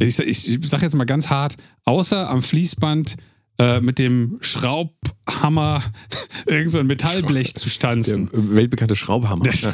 ich, 0.00 0.18
ich, 0.18 0.68
sage 0.68 0.84
jetzt 0.84 0.94
mal 0.94 1.04
ganz 1.04 1.28
hart, 1.28 1.56
außer 1.84 2.28
am 2.28 2.42
Fließband 2.42 3.16
äh, 3.58 3.80
mit 3.80 3.98
dem 3.98 4.38
Schraubhammer 4.40 5.82
irgend 6.46 6.70
so 6.70 6.78
ein 6.78 6.86
Metallblech 6.86 7.54
zu 7.54 7.68
stanzen. 7.68 8.30
Der 8.32 8.56
weltbekannte 8.56 8.96
Schraubhammer. 8.96 9.44
Der 9.44 9.52
Sch 9.52 9.66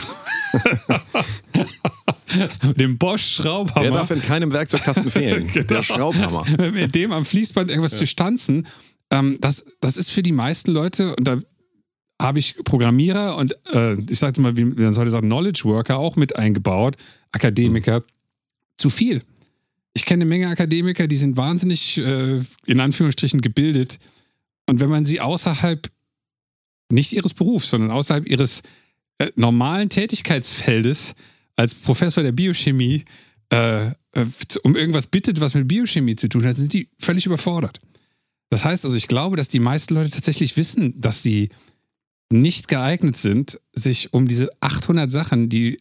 dem 2.77 2.99
Bosch 2.99 3.37
Schraubhammer. 3.37 3.83
Der 3.83 3.93
darf 3.93 4.11
in 4.11 4.21
keinem 4.21 4.53
Werkzeugkasten 4.53 5.11
fehlen. 5.11 5.47
genau. 5.53 5.67
Der 5.67 5.83
Schraubhammer. 5.83 6.45
Mit 6.73 6.95
dem 6.95 7.13
am 7.13 7.25
Fließband 7.25 7.71
irgendwas 7.71 7.93
ja. 7.93 7.99
zu 7.99 8.07
stanzen, 8.07 8.67
ähm, 9.13 9.39
das, 9.41 9.65
das 9.81 9.97
ist 9.97 10.11
für 10.11 10.23
die 10.23 10.33
meisten 10.33 10.73
Leute, 10.73 11.15
und 11.15 11.29
da 11.29 11.39
habe 12.21 12.39
ich 12.39 12.57
Programmierer 12.65 13.37
und 13.37 13.57
äh, 13.73 13.95
ich 14.11 14.19
sage 14.19 14.41
mal, 14.41 14.57
wie 14.57 14.65
man 14.65 14.97
heute 14.97 15.11
sagt, 15.11 15.25
Knowledge 15.25 15.63
Worker 15.65 15.99
auch 15.99 16.17
mit 16.17 16.35
eingebaut, 16.35 16.97
Akademiker, 17.31 18.01
mhm. 18.01 18.05
zu 18.79 18.91
viel 18.91 19.23
ich 19.97 20.05
kenne 20.05 20.23
eine 20.23 20.29
Menge 20.29 20.49
Akademiker, 20.49 21.07
die 21.07 21.17
sind 21.17 21.39
wahnsinnig, 21.39 21.97
äh, 21.97 22.43
in 22.67 22.81
Anführungsstrichen, 22.81 23.41
gebildet. 23.41 23.99
Und 24.67 24.79
wenn 24.79 24.91
man 24.91 25.07
sie 25.07 25.21
außerhalb, 25.23 25.91
nicht 26.91 27.15
ihres 27.15 27.33
Berufs, 27.33 27.71
sondern 27.71 27.91
außerhalb 27.91 28.29
ihres 28.29 28.63
äh, 29.17 29.31
normalen 29.37 29.89
Tätigkeitsfeldes 29.89 31.15
als 31.57 31.75
Professor 31.75 32.23
der 32.23 32.33
Biochemie 32.33 33.07
äh, 33.51 33.87
äh, 33.87 33.93
um 34.65 34.77
irgendwas 34.77 35.07
bittet, 35.07 35.41
was 35.41 35.55
mit 35.55 35.67
Biochemie 35.67 36.15
zu 36.15 36.29
tun 36.29 36.45
hat, 36.45 36.57
sind 36.57 36.75
die 36.75 36.91
völlig 36.99 37.25
überfordert. 37.25 37.81
Das 38.51 38.67
heißt 38.67 38.85
also, 38.85 38.97
ich 38.97 39.09
glaube, 39.09 39.37
dass 39.37 39.49
die 39.49 39.61
meisten 39.61 39.95
Leute 39.95 40.11
tatsächlich 40.11 40.59
wissen, 40.59 41.01
dass 41.01 41.23
sie 41.23 41.49
nicht 42.31 42.69
geeignet 42.69 43.17
sind, 43.17 43.59
sich 43.73 44.13
um 44.13 44.29
diese 44.29 44.51
800 44.61 45.11
Sachen, 45.11 45.49
die 45.49 45.79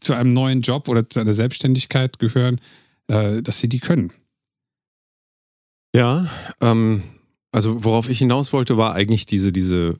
zu 0.00 0.12
einem 0.12 0.34
neuen 0.34 0.60
Job 0.60 0.88
oder 0.88 1.08
zu 1.08 1.20
einer 1.20 1.32
Selbstständigkeit 1.32 2.18
gehören, 2.18 2.56
äh, 2.56 2.60
dass 3.08 3.58
sie 3.60 3.68
die 3.68 3.80
können. 3.80 4.12
Ja, 5.94 6.28
ähm, 6.60 7.02
also 7.52 7.84
worauf 7.84 8.08
ich 8.08 8.18
hinaus 8.18 8.52
wollte, 8.52 8.76
war 8.76 8.94
eigentlich 8.94 9.24
diese, 9.26 9.52
diese 9.52 9.96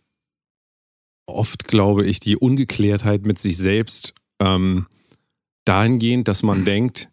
oft, 1.27 1.65
glaube 1.67 2.07
ich, 2.07 2.21
die 2.21 2.37
Ungeklärtheit 2.37 3.25
mit 3.25 3.39
sich 3.39 3.57
selbst 3.57 4.13
ähm, 4.41 4.87
dahingehend, 5.65 6.29
dass 6.29 6.43
man 6.43 6.65
denkt, 6.65 7.11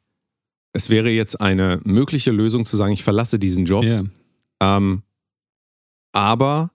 es 0.73 0.89
wäre 0.89 1.09
jetzt 1.09 1.39
eine 1.39 1.79
mögliche 1.83 2.31
Lösung 2.31 2.65
zu 2.65 2.75
sagen, 2.77 2.93
ich 2.93 3.03
verlasse 3.03 3.37
diesen 3.39 3.65
Job. 3.65 3.83
Ja. 3.83 4.03
Ähm, 4.61 5.03
aber 6.13 6.71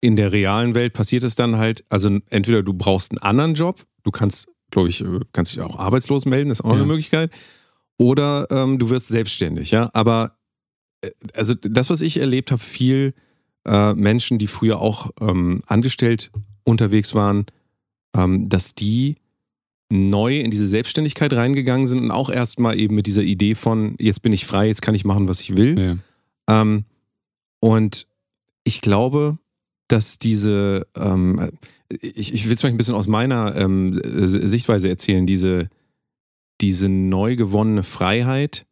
in 0.00 0.16
der 0.16 0.32
realen 0.32 0.74
Welt 0.74 0.92
passiert 0.94 1.22
es 1.22 1.34
dann 1.36 1.56
halt, 1.56 1.84
also 1.90 2.18
entweder 2.30 2.62
du 2.62 2.72
brauchst 2.72 3.12
einen 3.12 3.18
anderen 3.18 3.54
Job, 3.54 3.86
du 4.02 4.10
kannst, 4.10 4.48
glaube 4.70 4.88
ich, 4.88 5.02
äh, 5.02 5.20
kannst 5.32 5.52
dich 5.52 5.60
auch 5.60 5.78
arbeitslos 5.78 6.24
melden, 6.26 6.50
ist 6.50 6.62
auch 6.62 6.70
Ja. 6.70 6.76
eine 6.76 6.86
Möglichkeit. 6.86 7.30
Oder 8.00 8.46
ähm, 8.50 8.78
du 8.78 8.88
wirst 8.88 9.08
selbstständig, 9.08 9.72
ja. 9.72 9.90
Aber 9.92 10.38
äh, 11.02 11.10
also 11.34 11.52
das, 11.52 11.90
was 11.90 12.00
ich 12.00 12.16
erlebt 12.16 12.50
habe, 12.50 12.62
viel 12.62 13.12
äh, 13.66 13.92
Menschen, 13.92 14.38
die 14.38 14.46
früher 14.46 14.80
auch 14.80 15.10
ähm, 15.20 15.60
angestellt 15.66 16.30
unterwegs 16.64 17.14
waren, 17.14 17.44
ähm, 18.16 18.48
dass 18.48 18.74
die 18.74 19.16
neu 19.90 20.40
in 20.40 20.50
diese 20.50 20.66
Selbstständigkeit 20.66 21.34
reingegangen 21.34 21.86
sind 21.86 21.98
und 21.98 22.10
auch 22.10 22.30
erstmal 22.30 22.78
eben 22.78 22.94
mit 22.94 23.06
dieser 23.06 23.22
Idee 23.22 23.54
von, 23.54 23.96
jetzt 23.98 24.22
bin 24.22 24.32
ich 24.32 24.46
frei, 24.46 24.68
jetzt 24.68 24.80
kann 24.80 24.94
ich 24.94 25.04
machen, 25.04 25.28
was 25.28 25.40
ich 25.42 25.58
will. 25.58 25.78
Ja. 26.48 26.62
Ähm, 26.62 26.84
und 27.60 28.06
ich 28.64 28.80
glaube, 28.80 29.36
dass 29.88 30.18
diese, 30.18 30.86
ähm, 30.96 31.50
ich, 31.90 32.32
ich 32.32 32.46
will 32.46 32.54
es 32.54 32.60
vielleicht 32.60 32.74
ein 32.74 32.78
bisschen 32.78 32.94
aus 32.94 33.08
meiner 33.08 33.54
ähm, 33.56 33.92
Sichtweise 33.92 34.88
erzählen, 34.88 35.26
diese, 35.26 35.68
diese 36.60 36.88
neu 36.88 37.36
gewonnene 37.36 37.82
Freiheit, 37.82 38.66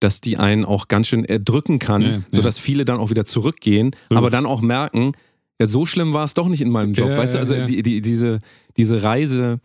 dass 0.00 0.20
die 0.20 0.38
einen 0.38 0.64
auch 0.64 0.88
ganz 0.88 1.08
schön 1.08 1.24
erdrücken 1.24 1.78
kann, 1.78 2.02
Ja, 2.02 2.08
ja. 2.08 2.20
sodass 2.32 2.58
viele 2.58 2.84
dann 2.84 2.98
auch 2.98 3.10
wieder 3.10 3.24
zurückgehen, 3.24 3.90
Ja. 4.10 4.16
aber 4.18 4.30
dann 4.30 4.46
auch 4.46 4.60
merken, 4.62 5.12
ja, 5.60 5.66
so 5.66 5.84
schlimm 5.84 6.12
war 6.14 6.24
es 6.24 6.34
doch 6.34 6.48
nicht 6.48 6.62
in 6.62 6.70
meinem 6.70 6.94
Job. 6.94 7.10
Ja, 7.10 7.18
weißt 7.18 7.34
du, 7.34 7.38
ja, 7.38 7.40
also 7.42 7.54
ja. 7.54 7.64
Die, 7.66 7.82
die, 7.82 8.00
diese, 8.00 8.40
diese 8.78 9.02
Reise 9.02 9.60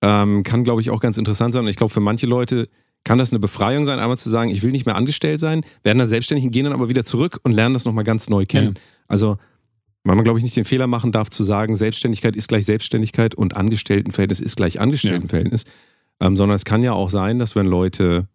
ähm, 0.00 0.42
kann, 0.44 0.62
glaube 0.62 0.80
ich, 0.80 0.90
auch 0.90 1.00
ganz 1.00 1.18
interessant 1.18 1.52
sein. 1.52 1.64
Und 1.64 1.68
ich 1.70 1.76
glaube, 1.76 1.92
für 1.92 2.00
manche 2.00 2.26
Leute 2.26 2.68
kann 3.04 3.18
das 3.18 3.32
eine 3.32 3.40
Befreiung 3.40 3.84
sein, 3.84 3.98
einmal 3.98 4.18
zu 4.18 4.30
sagen, 4.30 4.50
ich 4.50 4.62
will 4.62 4.70
nicht 4.70 4.86
mehr 4.86 4.94
angestellt 4.94 5.40
sein, 5.40 5.62
werden 5.82 5.98
dann 5.98 6.06
selbstständig 6.06 6.48
gehen 6.52 6.64
dann 6.64 6.72
aber 6.72 6.88
wieder 6.88 7.04
zurück 7.04 7.40
und 7.42 7.50
lernen 7.50 7.74
das 7.74 7.84
nochmal 7.84 8.04
ganz 8.04 8.28
neu 8.30 8.46
kennen. 8.46 8.74
Also, 9.08 9.38
weil 10.04 10.14
man, 10.14 10.22
glaube 10.24 10.38
ich, 10.38 10.44
nicht 10.44 10.56
den 10.56 10.64
Fehler 10.64 10.86
machen 10.86 11.10
darf, 11.10 11.28
zu 11.28 11.42
sagen, 11.42 11.74
Selbstständigkeit 11.74 12.36
ist 12.36 12.46
gleich 12.46 12.64
Selbstständigkeit 12.66 13.34
und 13.34 13.56
Angestelltenverhältnis 13.56 14.38
ist 14.38 14.56
gleich 14.56 14.80
Angestelltenverhältnis. 14.80 15.64
Ähm, 16.22 16.36
sondern 16.36 16.54
es 16.54 16.64
kann 16.64 16.82
ja 16.82 16.92
auch 16.92 17.10
sein, 17.10 17.38
dass 17.38 17.56
wenn 17.56 17.66
Leute 17.66 18.28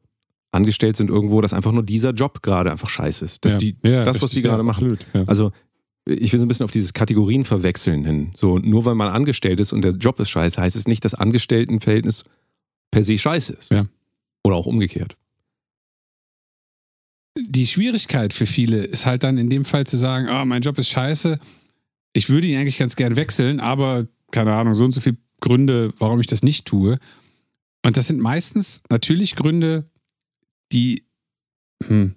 angestellt 0.51 0.95
sind 0.95 1.09
irgendwo, 1.09 1.41
dass 1.41 1.53
einfach 1.53 1.71
nur 1.71 1.83
dieser 1.83 2.11
Job 2.11 2.41
gerade 2.41 2.71
einfach 2.71 2.89
scheiße 2.89 3.23
ist. 3.25 3.45
Dass 3.45 3.53
ja. 3.53 3.57
die, 3.57 3.75
Ja, 3.83 4.03
das, 4.03 4.21
was 4.21 4.31
die 4.31 4.41
gerade 4.41 4.59
ja, 4.59 4.63
machen. 4.63 4.91
Absolut. 4.91 5.27
Also, 5.27 5.51
ich 6.05 6.31
will 6.31 6.39
so 6.39 6.45
ein 6.45 6.47
bisschen 6.47 6.63
auf 6.63 6.71
dieses 6.71 6.93
Kategorien 6.93 7.43
verwechseln 7.43 8.05
hin. 8.05 8.31
So, 8.35 8.59
nur 8.59 8.85
weil 8.85 8.95
man 8.95 9.09
angestellt 9.09 9.59
ist 9.59 9.73
und 9.73 9.81
der 9.81 9.91
Job 9.91 10.19
ist 10.19 10.29
scheiße, 10.29 10.61
heißt 10.61 10.75
es 10.75 10.87
nicht, 10.87 11.03
dass 11.03 11.13
Angestelltenverhältnis 11.13 12.23
per 12.91 13.03
se 13.03 13.17
scheiße 13.17 13.53
ist. 13.53 13.71
Ja. 13.71 13.85
Oder 14.43 14.55
auch 14.55 14.67
umgekehrt. 14.67 15.17
die 17.39 17.67
Schwierigkeit 17.67 18.33
für 18.33 18.45
viele 18.45 18.83
ist 18.83 19.05
halt 19.05 19.23
dann 19.23 19.37
in 19.37 19.49
dem 19.49 19.65
Fall 19.65 19.85
zu 19.85 19.97
sagen, 19.97 20.27
oh, 20.29 20.45
mein 20.45 20.61
Job 20.61 20.77
ist 20.77 20.89
scheiße, 20.89 21.39
ich 22.13 22.29
würde 22.29 22.47
ihn 22.47 22.57
eigentlich 22.57 22.77
ganz 22.77 22.95
gern 22.95 23.15
wechseln, 23.15 23.59
aber 23.59 24.07
keine 24.31 24.53
Ahnung, 24.53 24.73
so 24.73 24.85
und 24.85 24.91
so 24.91 25.01
viele 25.01 25.17
Gründe, 25.39 25.93
warum 25.99 26.19
ich 26.19 26.27
das 26.27 26.41
nicht 26.41 26.65
tue. 26.65 26.97
Und 27.85 27.97
das 27.97 28.07
sind 28.07 28.19
meistens 28.19 28.81
natürlich 28.89 29.35
Gründe, 29.35 29.89
die, 30.71 31.05
hm, 31.85 32.15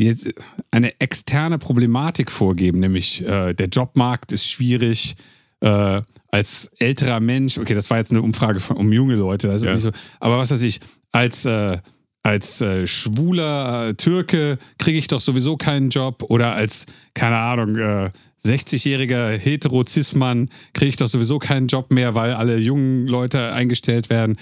die 0.00 0.04
jetzt 0.06 0.32
eine 0.70 0.98
externe 1.00 1.58
Problematik 1.58 2.30
vorgeben, 2.30 2.80
nämlich 2.80 3.22
äh, 3.26 3.52
der 3.54 3.68
Jobmarkt 3.68 4.32
ist 4.32 4.46
schwierig. 4.48 5.16
Äh, 5.60 6.02
als 6.28 6.70
älterer 6.78 7.20
Mensch, 7.20 7.58
okay, 7.58 7.74
das 7.74 7.90
war 7.90 7.98
jetzt 7.98 8.10
eine 8.10 8.22
Umfrage 8.22 8.58
von, 8.58 8.76
um 8.78 8.90
junge 8.92 9.14
Leute, 9.16 9.48
das 9.48 9.56
ist 9.62 9.66
Ja. 9.66 9.74
nicht 9.74 9.82
so, 9.82 9.90
aber 10.18 10.38
was 10.38 10.50
weiß 10.50 10.62
ich, 10.62 10.80
als 11.12 11.44
äh, 11.44 11.78
als 12.24 12.60
äh, 12.60 12.86
schwuler 12.86 13.88
äh, 13.88 13.94
Türke 13.94 14.58
kriege 14.78 14.98
ich 14.98 15.08
doch 15.08 15.20
sowieso 15.20 15.56
keinen 15.56 15.90
Job 15.90 16.22
oder 16.28 16.54
als, 16.54 16.86
keine 17.14 17.36
Ahnung, 17.36 17.76
äh, 17.76 18.10
60-jähriger 18.44 19.36
Hetero-Cis-Mann 19.36 20.48
kriege 20.72 20.88
ich 20.88 20.96
doch 20.96 21.08
sowieso 21.08 21.38
keinen 21.38 21.66
Job 21.66 21.90
mehr, 21.90 22.14
weil 22.14 22.32
alle 22.32 22.58
jungen 22.58 23.06
Leute 23.06 23.52
eingestellt 23.52 24.08
werden. 24.10 24.36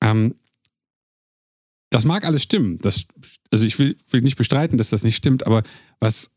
Ähm, 0.00 0.34
das 1.90 2.04
mag 2.04 2.24
alles 2.24 2.42
stimmen. 2.42 2.78
Das, 2.78 3.04
also 3.50 3.64
ich 3.64 3.78
will, 3.78 3.96
will 4.10 4.20
nicht 4.20 4.36
bestreiten, 4.36 4.78
dass 4.78 4.90
das 4.90 5.02
nicht 5.02 5.16
stimmt, 5.16 5.46
aber 5.46 5.62
was, 6.00 6.30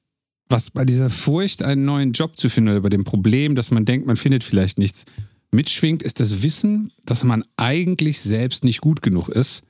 was 0.47 0.71
bei 0.71 0.85
dieser 0.85 1.09
Furcht, 1.09 1.63
einen 1.63 1.85
neuen 1.85 2.13
Job 2.13 2.37
zu 2.37 2.49
finden 2.49 2.71
oder 2.71 2.81
bei 2.81 2.89
dem 2.89 3.03
Problem, 3.03 3.55
dass 3.55 3.71
man 3.71 3.85
denkt, 3.85 4.07
man 4.07 4.15
findet 4.15 4.43
vielleicht 4.43 4.77
nichts, 4.77 5.05
mitschwingt, 5.51 6.03
ist 6.03 6.19
das 6.19 6.41
Wissen, 6.43 6.91
dass 7.05 7.23
man 7.23 7.43
eigentlich 7.57 8.21
selbst 8.21 8.63
nicht 8.63 8.79
gut 8.79 9.01
genug 9.01 9.27
ist, 9.27 9.63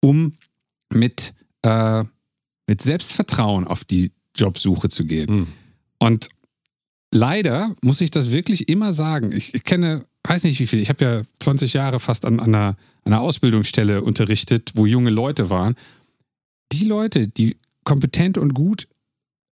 um 0.00 0.34
mit, 0.92 1.34
äh, 1.62 2.04
mit 2.68 2.82
Selbstvertrauen 2.82 3.66
auf 3.66 3.84
die 3.84 4.12
Jobsuche 4.36 4.88
zu 4.88 5.04
gehen. 5.04 5.28
Hm. 5.28 5.46
Und 5.98 6.28
leider 7.14 7.74
muss 7.82 8.00
ich 8.00 8.10
das 8.10 8.30
wirklich 8.30 8.68
immer 8.68 8.92
sagen. 8.92 9.32
Ich, 9.32 9.54
ich 9.54 9.64
kenne, 9.64 10.04
weiß 10.24 10.44
nicht 10.44 10.60
wie 10.60 10.66
viel, 10.66 10.80
ich 10.80 10.88
habe 10.90 11.04
ja 11.04 11.22
20 11.38 11.72
Jahre 11.72 12.00
fast 12.00 12.24
an, 12.26 12.40
an, 12.40 12.54
einer, 12.54 12.76
an 13.04 13.12
einer 13.12 13.20
Ausbildungsstelle 13.20 14.02
unterrichtet, 14.02 14.72
wo 14.74 14.84
junge 14.84 15.10
Leute 15.10 15.48
waren. 15.48 15.76
Die 16.72 16.84
Leute, 16.84 17.28
die 17.28 17.56
kompetent 17.84 18.36
und 18.36 18.52
gut 18.52 18.88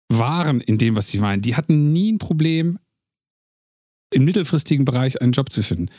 waren 0.10 0.62
in 0.62 0.78
dem, 0.78 0.96
was 0.96 1.08
sie 1.08 1.18
meinen, 1.18 1.42
die 1.42 1.56
hatten 1.56 1.94
nie 1.94 2.12
ein 2.12 2.18
Problem, 2.20 2.78
im 4.12 4.24
mittelfristigen 4.24 4.86
Bereich 4.86 5.22
einen 5.22 5.32
Job 5.32 5.52
zu 5.52 5.64
finden. 5.64 5.90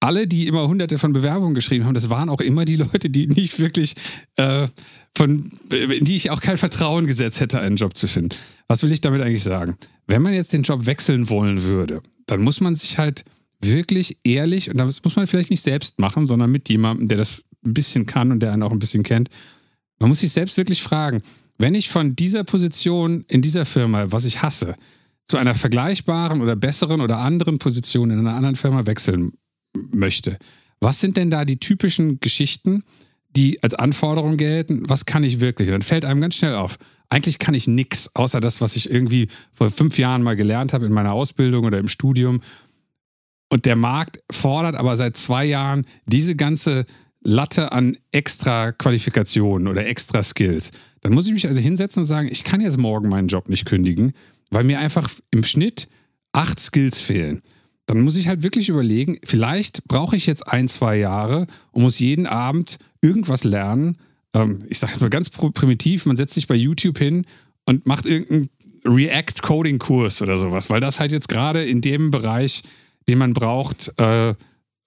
Alle, 0.00 0.26
die 0.26 0.46
immer 0.46 0.68
hunderte 0.68 0.98
von 0.98 1.12
Bewerbungen 1.12 1.54
geschrieben 1.54 1.84
haben, 1.84 1.94
das 1.94 2.10
waren 2.10 2.28
auch 2.28 2.40
immer 2.40 2.64
die 2.64 2.76
Leute, 2.76 3.10
die 3.10 3.26
nicht 3.26 3.58
wirklich 3.58 3.94
äh, 4.36 4.68
von, 5.16 5.50
in 5.70 6.04
die 6.04 6.16
ich 6.16 6.30
auch 6.30 6.42
kein 6.42 6.58
Vertrauen 6.58 7.06
gesetzt 7.06 7.40
hätte, 7.40 7.58
einen 7.58 7.76
Job 7.76 7.96
zu 7.96 8.06
finden. 8.06 8.36
Was 8.68 8.82
will 8.82 8.92
ich 8.92 9.00
damit 9.00 9.22
eigentlich 9.22 9.42
sagen? 9.42 9.78
Wenn 10.06 10.20
man 10.20 10.34
jetzt 10.34 10.52
den 10.52 10.62
Job 10.62 10.84
wechseln 10.84 11.30
wollen 11.30 11.62
würde, 11.62 12.02
dann 12.26 12.42
muss 12.42 12.60
man 12.60 12.74
sich 12.74 12.98
halt 12.98 13.24
wirklich 13.62 14.18
ehrlich, 14.24 14.68
und 14.68 14.76
das 14.76 15.02
muss 15.02 15.16
man 15.16 15.26
vielleicht 15.26 15.48
nicht 15.48 15.62
selbst 15.62 15.98
machen, 15.98 16.26
sondern 16.26 16.50
mit 16.50 16.68
jemandem, 16.68 17.06
der 17.06 17.16
das 17.16 17.44
ein 17.64 17.72
bisschen 17.72 18.04
kann 18.04 18.30
und 18.30 18.40
der 18.40 18.52
einen 18.52 18.62
auch 18.62 18.72
ein 18.72 18.78
bisschen 18.78 19.04
kennt, 19.04 19.30
man 19.98 20.10
muss 20.10 20.20
sich 20.20 20.32
selbst 20.32 20.58
wirklich 20.58 20.82
fragen, 20.82 21.22
wenn 21.56 21.74
ich 21.74 21.88
von 21.88 22.14
dieser 22.14 22.44
Position 22.44 23.24
in 23.26 23.40
dieser 23.40 23.64
Firma, 23.64 24.12
was 24.12 24.26
ich 24.26 24.42
hasse, 24.42 24.76
zu 25.26 25.38
einer 25.38 25.54
vergleichbaren 25.54 26.42
oder 26.42 26.56
besseren 26.56 27.00
oder 27.00 27.18
anderen 27.18 27.58
Position 27.58 28.10
in 28.10 28.18
einer 28.18 28.34
anderen 28.34 28.56
Firma 28.56 28.84
wechseln 28.84 29.32
möchte, 29.74 30.38
was 30.78 31.00
sind 31.00 31.16
denn 31.16 31.30
da 31.30 31.46
die 31.46 31.58
typischen 31.58 32.20
Geschichten, 32.20 32.84
die 33.36 33.62
als 33.62 33.74
Anforderung 33.74 34.36
gelten? 34.36 34.88
Was 34.88 35.06
kann 35.06 35.24
ich 35.24 35.40
wirklich? 35.40 35.68
Und 35.68 35.72
dann 35.72 35.82
fällt 35.82 36.04
einem 36.04 36.20
ganz 36.20 36.34
schnell 36.34 36.54
auf. 36.54 36.78
Eigentlich 37.08 37.38
kann 37.38 37.54
ich 37.54 37.68
nichts, 37.68 38.10
außer 38.14 38.40
das, 38.40 38.60
was 38.60 38.74
ich 38.74 38.90
irgendwie 38.90 39.28
vor 39.52 39.70
fünf 39.70 39.98
Jahren 39.98 40.22
mal 40.22 40.36
gelernt 40.36 40.72
habe 40.72 40.86
in 40.86 40.92
meiner 40.92 41.12
Ausbildung 41.12 41.64
oder 41.64 41.78
im 41.78 41.88
Studium. 41.88 42.40
Und 43.48 43.64
der 43.64 43.76
Markt 43.76 44.18
fordert 44.30 44.74
aber 44.74 44.96
seit 44.96 45.16
zwei 45.16 45.44
Jahren 45.44 45.86
diese 46.06 46.34
ganze 46.34 46.84
Latte 47.20 47.72
an 47.72 47.96
extra 48.12 48.72
Qualifikationen 48.72 49.68
oder 49.68 49.86
extra 49.86 50.22
Skills. 50.22 50.70
Dann 51.00 51.12
muss 51.12 51.26
ich 51.26 51.32
mich 51.32 51.46
also 51.46 51.60
hinsetzen 51.60 52.02
und 52.02 52.06
sagen, 52.06 52.28
ich 52.30 52.42
kann 52.42 52.60
jetzt 52.60 52.78
morgen 52.78 53.08
meinen 53.08 53.28
Job 53.28 53.48
nicht 53.48 53.66
kündigen, 53.66 54.12
weil 54.50 54.64
mir 54.64 54.80
einfach 54.80 55.10
im 55.30 55.44
Schnitt 55.44 55.88
acht 56.32 56.58
Skills 56.58 57.00
fehlen. 57.00 57.42
Dann 57.86 58.00
muss 58.00 58.16
ich 58.16 58.26
halt 58.26 58.42
wirklich 58.42 58.68
überlegen, 58.68 59.18
vielleicht 59.24 59.84
brauche 59.84 60.16
ich 60.16 60.26
jetzt 60.26 60.48
ein, 60.48 60.68
zwei 60.68 60.96
Jahre 60.96 61.46
und 61.70 61.82
muss 61.82 62.00
jeden 62.00 62.26
Abend 62.26 62.78
irgendwas 63.06 63.44
lernen. 63.44 63.98
Ähm, 64.34 64.64
ich 64.68 64.78
sage 64.78 64.92
jetzt 64.92 65.02
mal 65.02 65.10
ganz 65.10 65.30
primitiv, 65.30 66.06
man 66.06 66.16
setzt 66.16 66.34
sich 66.34 66.46
bei 66.46 66.54
YouTube 66.54 66.98
hin 66.98 67.26
und 67.64 67.86
macht 67.86 68.06
irgendeinen 68.06 68.50
React-Coding-Kurs 68.84 70.22
oder 70.22 70.36
sowas, 70.36 70.70
weil 70.70 70.80
das 70.80 71.00
halt 71.00 71.12
jetzt 71.12 71.28
gerade 71.28 71.64
in 71.64 71.80
dem 71.80 72.10
Bereich, 72.10 72.62
den 73.08 73.18
man 73.18 73.34
braucht, 73.34 73.92
äh, 73.98 74.30
äh, 74.30 74.34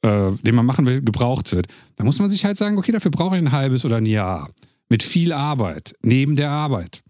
den 0.02 0.56
man 0.56 0.66
machen 0.66 0.86
will, 0.86 1.02
gebraucht 1.02 1.52
wird. 1.52 1.68
Da 1.98 2.04
muss 2.04 2.20
man 2.20 2.30
sich 2.30 2.46
halt 2.46 2.58
sagen, 2.58 2.78
okay, 2.78 2.92
dafür 2.92 3.12
brauche 3.12 3.36
ich 3.36 3.42
ein 3.42 3.52
halbes 3.52 3.86
oder 3.86 3.98
ein 3.98 4.06
Jahr. 4.06 4.50
Mit 4.90 5.04
viel 5.04 5.34
Arbeit, 5.34 5.96
neben 6.02 6.36
der 6.36 6.52
Arbeit. 6.52 7.04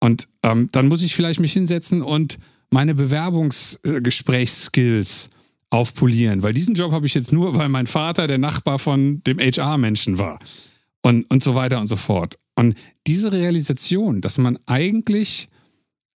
Und 0.00 0.28
ähm, 0.42 0.68
dann 0.72 0.88
muss 0.88 1.02
ich 1.02 1.14
vielleicht 1.14 1.40
mich 1.40 1.52
hinsetzen 1.52 2.02
und 2.02 2.38
meine 2.70 2.94
Bewerbungsgesprächsskills 2.94 5.30
aufpolieren, 5.70 6.42
weil 6.42 6.54
diesen 6.54 6.74
Job 6.74 6.92
habe 6.92 7.06
ich 7.06 7.14
jetzt 7.14 7.32
nur, 7.32 7.56
weil 7.56 7.68
mein 7.68 7.86
Vater 7.86 8.26
der 8.26 8.38
Nachbar 8.38 8.78
von 8.78 9.22
dem 9.24 9.38
HR-Menschen 9.38 10.18
war. 10.18 10.38
Und, 11.02 11.30
und 11.30 11.42
so 11.42 11.54
weiter 11.54 11.78
und 11.78 11.86
so 11.86 11.96
fort. 11.96 12.38
Und 12.56 12.74
diese 13.06 13.32
Realisation, 13.32 14.20
dass 14.20 14.36
man 14.36 14.58
eigentlich 14.66 15.48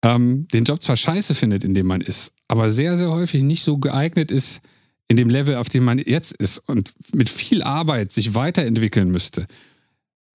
ähm, 0.04 0.48
den 0.48 0.64
Job 0.64 0.82
zwar 0.82 0.98
scheiße 0.98 1.36
findet, 1.36 1.64
in 1.64 1.76
dem 1.76 1.86
man 1.86 2.02
ist, 2.02 2.34
aber 2.48 2.72
sehr, 2.72 2.98
sehr 2.98 3.12
häufig 3.12 3.44
nicht 3.44 3.64
so 3.64 3.78
geeignet 3.78 4.32
ist, 4.32 4.62
in 5.08 5.18
dem 5.18 5.30
Level, 5.30 5.56
auf 5.56 5.70
dem 5.70 5.84
man 5.84 6.00
jetzt 6.00 6.34
ist 6.34 6.58
und 6.58 6.94
mit 7.14 7.30
viel 7.30 7.62
Arbeit 7.62 8.12
sich 8.12 8.34
weiterentwickeln 8.34 9.12
müsste. 9.12 9.46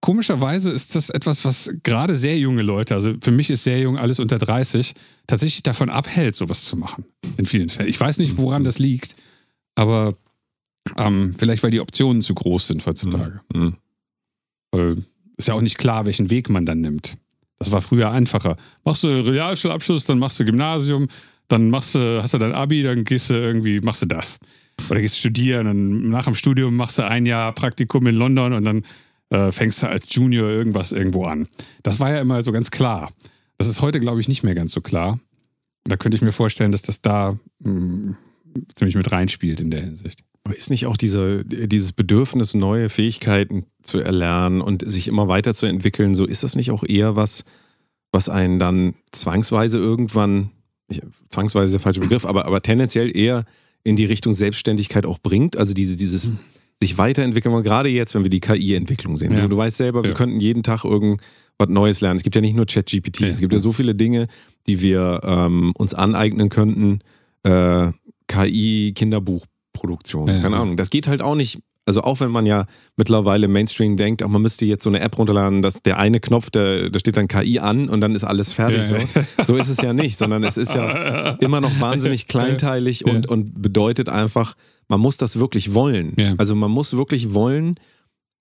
Komischerweise 0.07 0.71
ist 0.71 0.95
das 0.95 1.11
etwas, 1.11 1.45
was 1.45 1.69
gerade 1.83 2.15
sehr 2.15 2.39
junge 2.39 2.63
Leute, 2.63 2.95
also 2.95 3.15
für 3.21 3.33
mich 3.33 3.51
ist 3.51 3.65
sehr 3.65 3.81
jung 3.81 3.99
alles 3.99 4.21
unter 4.21 4.39
30, 4.39 4.95
tatsächlich 5.27 5.65
davon 5.65 5.91
abhält, 5.91 6.37
sowas 6.37 6.65
zu 6.65 6.77
machen. 6.77 7.07
In 7.39 7.45
vielen 7.45 7.69
Fällen. 7.69 7.89
Ich 7.89 7.99
weiß 7.99 8.19
nicht, 8.19 8.37
woran 8.37 8.63
das 8.63 8.79
liegt, 8.79 9.17
aber 9.75 10.15
ähm, 10.97 11.35
vielleicht, 11.37 11.65
weil 11.65 11.73
die 11.73 11.81
Optionen 11.81 12.23
zu 12.23 12.37
groß 12.37 12.69
sind 12.69 12.87
heutzutage. 12.87 13.41
Mhm. 13.53 13.75
Weil 14.71 15.05
ist 15.39 15.49
ja 15.49 15.55
auch 15.55 15.61
nicht 15.61 15.77
klar, 15.77 16.07
welchen 16.07 16.31
Weg 16.31 16.51
man 16.51 16.65
dann 16.65 16.83
nimmt. 16.83 17.15
Das 17.59 17.73
war 17.73 17.83
früher 17.83 18.13
einfacher. 18.13 18.55
Machst 18.85 19.03
du 19.03 19.09
Realschulabschluss, 19.09 20.05
dann 20.05 20.21
machst 20.21 20.39
du 20.39 20.45
Gymnasium, 20.45 21.09
dann 21.49 21.69
machst 21.69 21.97
du, 21.97 22.23
hast 22.23 22.33
du 22.33 22.39
dein 22.39 22.53
Abi, 22.53 22.85
dann 22.85 23.03
gehst 23.03 23.29
du 23.31 23.35
irgendwie, 23.35 23.81
machst 23.81 24.03
du 24.03 24.07
das. 24.07 24.39
Oder 24.89 25.01
gehst 25.01 25.19
studieren 25.19 25.67
und 25.67 26.11
nach 26.11 26.27
dem 26.27 26.37
Studium 26.37 26.77
machst 26.77 26.99
du 26.99 27.05
ein 27.05 27.27
Jahr 27.27 27.53
Praktikum 27.53 28.07
in 28.07 28.15
London 28.15 28.53
und 28.53 28.65
dann 28.65 28.85
äh, 29.37 29.53
fängst 29.53 29.83
du 29.83 29.89
als 29.89 30.07
Junior 30.15 30.49
irgendwas 30.49 30.93
irgendwo 30.93 31.27
an. 31.27 31.47
Das 31.83 32.01
war 32.01 32.11
ja 32.11 32.21
immer 32.21 32.41
so 32.43 32.53
ganz 32.53 32.71
klar. 32.71 33.13
Das 33.59 33.67
ist 33.67 33.83
heute, 33.83 34.01
glaube 34.01 34.21
ich, 34.21 34.29
nicht 34.29 34.43
mehr 34.43 34.55
ganz 34.55 34.73
so 34.73 34.81
klar. 34.81 35.13
Und 35.13 35.91
da 35.91 35.97
könnte 35.97 36.17
ich 36.17 36.23
mir 36.23 36.33
vorstellen, 36.33 36.73
dass 36.73 36.83
das 36.83 37.03
da 37.03 37.39
mh, 37.61 38.17
ziemlich 38.75 38.97
mit 38.97 39.13
reinspielt 39.13 39.61
in 39.61 39.71
der 39.71 39.83
Hinsicht. 39.83 40.21
Aber 40.45 40.57
ist 40.57 40.71
nicht 40.71 40.87
auch 40.87 40.97
diese, 40.97 41.45
dieses 41.45 41.93
Bedürfnis, 41.93 42.55
neue 42.55 42.89
Fähigkeiten 42.89 43.67
zu 43.83 43.99
erlernen 43.99 44.61
und 44.61 44.89
sich 44.91 45.09
immer 45.09 45.29
weiterzuentwickeln, 45.29 46.15
so 46.15 46.25
ist 46.25 46.43
das 46.43 46.55
nicht 46.55 46.71
auch 46.71 46.85
eher 46.85 47.17
was, 47.17 47.45
was 48.13 48.29
einen 48.29 48.59
dann 48.59 48.95
zwangsweise 49.13 49.79
irgendwann, 49.79 50.51
ich, 50.89 51.03
zwangsweise 51.29 51.65
ist 51.65 51.73
der 51.73 51.81
falsche 51.81 52.01
Begriff, 52.01 52.25
aber, 52.25 52.47
aber 52.47 52.63
tendenziell 52.63 53.15
eher 53.15 53.45
in 53.83 53.97
die 53.97 54.05
Richtung 54.05 54.35
Selbstständigkeit 54.35 55.05
auch 55.05 55.19
bringt? 55.19 55.57
Also 55.57 55.75
diese, 55.75 55.97
dieses 55.97 56.31
sich 56.83 56.99
weiterentwickeln, 56.99 57.55
und 57.55 57.63
gerade 57.63 57.89
jetzt, 57.89 58.15
wenn 58.15 58.23
wir 58.23 58.31
die 58.31 58.41
KI-Entwicklung 58.41 59.17
sehen. 59.17 59.33
Ja. 59.33 59.43
Du, 59.43 59.49
du 59.49 59.57
weißt 59.57 59.77
selber, 59.77 60.03
wir 60.03 60.11
Ja. 60.11 60.17
könnten 60.17 60.39
jeden 60.41 60.63
Tag 60.63 60.85
irgendwas 60.85 61.69
Neues 61.69 62.01
lernen. 62.03 62.17
Es 62.19 62.23
gibt 62.23 62.37
ja 62.37 62.43
nicht 62.43 62.55
nur 62.57 62.67
ChatGPT, 62.67 63.21
Ja. 63.21 63.29
es 63.29 63.41
gibt 63.41 63.53
ja 63.53 63.59
so 63.59 63.73
viele 63.73 63.95
Dinge, 63.95 64.27
die 64.67 64.83
wir 64.83 65.21
ähm, 65.25 65.73
uns 65.79 65.95
aneignen 65.95 66.49
könnten. 66.51 67.01
Äh, 67.45 67.93
KI, 68.29 68.93
Kinderbuchproduktion, 68.95 70.29
Ja, 70.29 70.41
keine. 70.41 70.57
Ahnung. 70.57 70.77
Das 70.77 70.91
geht 70.91 71.09
halt 71.09 71.23
auch 71.23 71.35
nicht. 71.35 71.61
Also 71.87 72.03
auch 72.03 72.19
wenn 72.21 72.31
man 72.33 72.47
ja 72.47 72.67
mittlerweile 72.97 73.47
Mainstream 73.47 73.97
denkt, 73.97 74.23
ach, 74.23 74.29
man 74.29 74.43
müsste 74.43 74.67
jetzt 74.67 74.83
so 74.83 74.91
eine 74.91 74.99
App 75.01 75.17
runterladen, 75.17 75.63
dass 75.63 75.83
der 75.83 75.99
eine 75.99 76.19
Knopf, 76.21 76.51
der, 76.51 76.91
da 76.91 76.99
steht 76.99 77.17
dann 77.17 77.29
KI 77.29 77.61
an 77.61 77.89
und 77.89 78.01
dann 78.01 78.15
ist 78.17 78.25
alles 78.25 78.53
fertig. 78.53 78.91
Ja, 78.91 78.99
So. 79.39 79.45
so 79.45 79.57
ist 79.57 79.69
es 79.69 79.81
ja 79.81 79.93
nicht, 79.93 80.19
sondern 80.19 80.43
es 80.43 80.57
ist 80.57 80.75
ja 80.75 81.31
immer 81.41 81.61
noch 81.61 81.81
wahnsinnig 81.81 82.27
kleinteilig 82.27 83.05
Ja. 83.07 83.13
und, 83.13 83.29
und 83.29 83.63
bedeutet 83.63 84.09
einfach, 84.09 84.55
man 84.89 85.01
muss 85.01 85.17
das 85.17 85.39
wirklich 85.39 85.75
wollen. 85.75 86.15
Ja. 86.19 86.35
Also 86.39 86.55
man 86.57 86.71
muss 86.73 86.97
wirklich 86.97 87.33
wollen, 87.35 87.77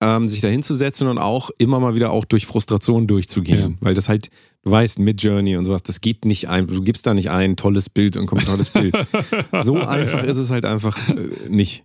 ähm, 0.00 0.26
sich 0.28 0.40
da 0.40 0.48
hinzusetzen 0.48 1.06
und 1.08 1.18
auch 1.18 1.50
immer 1.58 1.78
mal 1.80 1.94
wieder 1.94 2.10
auch 2.10 2.24
durch 2.24 2.46
Frustration 2.46 3.06
durchzugehen. 3.06 3.70
Ja. 3.72 3.76
Weil 3.80 3.94
das 3.94 4.08
halt, 4.08 4.28
du 4.64 4.70
weißt, 4.72 4.98
Mid-Journey 4.98 5.56
und 5.56 5.64
sowas, 5.64 5.82
das 5.84 6.00
geht 6.00 6.24
nicht 6.24 6.48
ein, 6.48 6.66
du 6.66 6.82
gibst 6.82 7.06
da 7.06 7.14
nicht 7.14 7.30
ein 7.30 7.56
tolles 7.56 7.88
Bild 7.90 8.16
und 8.16 8.26
kommt 8.26 8.42
ein 8.42 8.46
tolles 8.48 8.70
Bild. 8.70 8.94
so 9.62 9.76
einfach 9.80 10.24
ist 10.24 10.36
es 10.38 10.50
halt 10.50 10.64
einfach 10.64 10.98
äh, 11.10 11.48
nicht. 11.48 11.84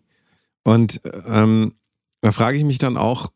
Und 0.64 1.02
ähm, 1.28 1.74
da 2.22 2.32
frage 2.32 2.58
ich 2.58 2.64
mich 2.64 2.78
dann 2.78 2.98
auch, 2.98 3.32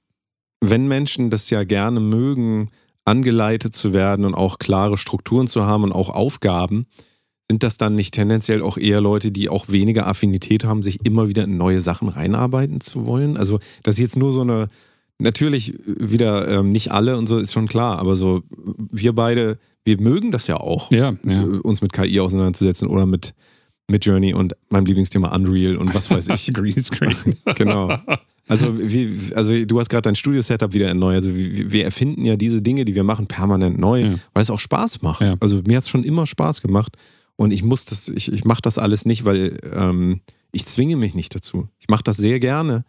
wenn 0.62 0.88
Menschen 0.88 1.30
das 1.30 1.50
ja 1.50 1.64
gerne 1.64 2.00
mögen, 2.00 2.70
angeleitet 3.04 3.76
zu 3.76 3.94
werden 3.94 4.26
und 4.26 4.34
auch 4.34 4.58
klare 4.58 4.98
Strukturen 4.98 5.48
zu 5.48 5.66
haben 5.66 5.84
und 5.84 5.92
auch 5.92 6.10
Aufgaben, 6.10 6.88
sind 7.50 7.62
das 7.62 7.78
dann 7.78 7.94
nicht 7.94 8.14
tendenziell 8.16 8.64
auch 8.64 8.78
eher 8.78 9.02
Leute, 9.02 9.32
die 9.32 9.50
auch 9.50 9.70
weniger 9.70 10.08
Affinität 10.08 10.64
haben, 10.64 10.82
sich 10.82 11.06
immer 11.06 11.30
wieder 11.30 11.44
in 11.44 11.58
neue 11.58 11.80
Sachen 11.80 12.08
reinarbeiten 12.10 12.82
zu 12.82 13.06
wollen? 13.06 13.38
Also, 13.38 13.60
das 13.84 13.96
ist 13.96 14.00
jetzt 14.00 14.18
nur 14.18 14.32
so 14.32 14.42
eine, 14.42 14.68
natürlich 15.20 15.78
wieder 15.86 16.48
ähm, 16.48 16.72
nicht 16.72 16.92
alle 16.92 17.18
und 17.18 17.28
so 17.28 17.38
ist 17.38 17.54
schon 17.54 17.68
klar, 17.68 18.00
aber 18.00 18.16
so, 18.16 18.42
wir 18.50 19.14
beide, 19.14 19.60
wir 19.84 20.02
mögen 20.02 20.32
das 20.32 20.48
ja 20.48 20.58
auch, 20.58 20.92
Ja, 20.92 21.14
ja. 21.24 21.44
äh, 21.44 21.60
uns 21.60 21.84
mit 21.84 21.94
KI 21.94 22.20
auseinanderzusetzen 22.20 22.88
oder 22.88 23.06
mit, 23.06 23.36
mit 23.88 24.06
Journey 24.06 24.34
und 24.34 24.56
meinem 24.70 24.86
Lieblingsthema 24.86 25.34
Unreal 25.36 25.76
und 25.78 25.94
was 25.94 26.10
weiß 26.10 26.30
ich. 26.30 26.52
Greenscreen. 26.54 27.16
genau. 27.56 27.96
Also, 28.48 28.78
wie, 28.80 29.12
also 29.36 29.66
du 29.66 29.80
hast 29.80 29.90
gerade 29.90 30.04
dein 30.04 30.16
Studio-Setup 30.16 30.74
wieder 30.74 30.88
erneuert. 30.88 31.24
Also 31.24 31.36
wir, 31.36 31.72
wir 31.72 31.84
erfinden 31.84 32.26
ja 32.26 32.36
diese 32.36 32.62
Dinge, 32.62 32.86
die 32.86 32.96
wir 32.96 33.04
machen, 33.04 33.28
permanent 33.28 33.80
neu, 33.80 34.02
Ja. 34.02 34.16
weil 34.34 34.42
es 34.42 34.50
auch 34.50 34.60
Spaß 34.60 35.02
macht. 35.02 35.22
Ja. 35.22 35.36
Also 35.40 35.62
mir 35.68 35.78
hat 35.78 35.84
es 35.84 35.90
schon 35.90 36.04
immer 36.04 36.26
Spaß 36.28 36.62
gemacht 36.62 36.96
und 37.36 37.52
ich 37.52 37.64
muss 37.64 37.86
das, 37.86 38.08
ich, 38.10 38.32
ich 38.32 38.46
mache 38.46 38.62
das 38.62 38.78
alles 38.78 39.06
nicht, 39.06 39.26
weil 39.26 39.58
ähm, 39.74 40.22
ich 40.52 40.66
zwinge 40.66 40.96
mich 40.96 41.16
nicht 41.16 41.34
dazu. 41.36 41.68
Ich 41.80 41.90
mache 41.90 42.04
das 42.04 42.18
sehr 42.18 42.40
gerne, 42.40 42.86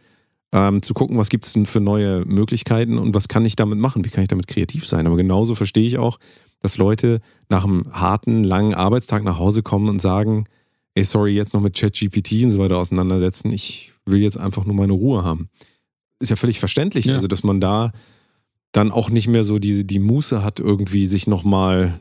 ähm, 0.53 0.83
zu 0.83 0.95
gucken, 0.95 1.19
was 1.19 1.29
gibt 1.29 1.47
es 1.47 1.55
denn 1.55 1.67
für 1.67 1.81
neue 1.81 2.25
Möglichkeiten 2.25 2.99
und 2.99 3.15
was 3.15 3.29
kann 3.29 3.45
ich 3.45 3.57
damit 3.57 3.79
machen, 3.79 4.05
wie 4.05 4.11
kann 4.11 4.23
ich 4.23 4.29
damit 4.29 4.47
kreativ 4.47 4.87
sein. 4.87 5.07
Aber 5.07 5.17
genauso 5.17 5.55
verstehe 5.55 5.87
ich 5.87 5.99
auch, 5.99 6.19
dass 6.61 6.79
Leute 6.79 7.21
nach 7.49 7.65
einem 7.65 7.85
harten, 7.93 8.45
langen 8.45 8.75
Arbeitstag 8.75 9.25
nach 9.25 9.39
Hause 9.39 9.63
kommen 9.63 9.89
und 9.89 10.01
sagen, 10.01 10.45
ey, 10.97 11.05
sorry, 11.05 11.35
jetzt 11.35 11.55
noch 11.55 11.61
mit 11.61 11.77
ChatGPT 11.77 12.45
und 12.45 12.51
so 12.51 12.59
weiter 12.59 12.79
auseinandersetzen. 12.79 13.53
Ich 13.53 13.93
will 14.07 14.21
jetzt 14.21 14.39
einfach 14.39 14.65
nur 14.65 14.75
meine 14.75 14.95
Ruhe 14.95 15.23
haben. 15.23 15.49
Ist 16.19 16.31
ja 16.31 16.37
völlig 16.37 16.59
verständlich, 16.59 17.05
Ja. 17.05 17.15
also 17.15 17.27
dass 17.29 17.43
man 17.45 17.61
da 17.61 17.93
dann 18.73 18.91
auch 18.91 19.11
nicht 19.11 19.29
mehr 19.29 19.45
so 19.45 19.59
die, 19.59 19.87
die 19.87 19.99
Muße 19.99 20.43
hat, 20.43 20.59
irgendwie 20.59 21.07
sich 21.07 21.27
nochmal 21.27 22.01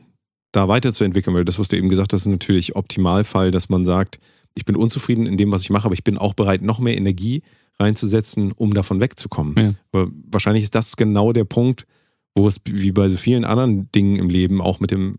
da 0.52 0.68
weiterzuentwickeln, 0.68 1.36
weil 1.36 1.44
das, 1.44 1.58
was 1.58 1.68
du 1.68 1.76
eben 1.76 1.88
gesagt 1.90 2.12
hast, 2.12 2.22
ist 2.22 2.26
natürlich 2.26 2.74
Optimalfall, 2.74 3.50
dass 3.50 3.68
man 3.68 3.84
sagt, 3.84 4.18
ich 4.54 4.64
bin 4.64 4.76
unzufrieden 4.76 5.26
in 5.26 5.36
dem, 5.36 5.52
was 5.52 5.62
ich 5.62 5.70
mache, 5.70 5.84
aber 5.84 5.94
ich 5.94 6.04
bin 6.04 6.16
auch 6.16 6.32
bereit, 6.32 6.62
noch 6.62 6.78
mehr 6.78 6.96
Energie 6.96 7.42
reinzusetzen, 7.78 8.52
um 8.52 8.72
davon 8.72 9.00
wegzukommen. 9.00 9.54
Ja. 9.58 9.70
Aber 9.92 10.10
wahrscheinlich 10.30 10.64
ist 10.64 10.74
das 10.74 10.96
genau 10.96 11.34
der 11.34 11.44
Punkt, 11.44 11.86
wo 12.34 12.48
es 12.48 12.60
wie 12.64 12.92
bei 12.92 13.08
so 13.10 13.16
vielen 13.18 13.44
anderen 13.44 13.90
Dingen 13.92 14.16
im 14.16 14.30
Leben, 14.30 14.62
auch 14.62 14.80
mit 14.80 14.90
dem 14.90 15.16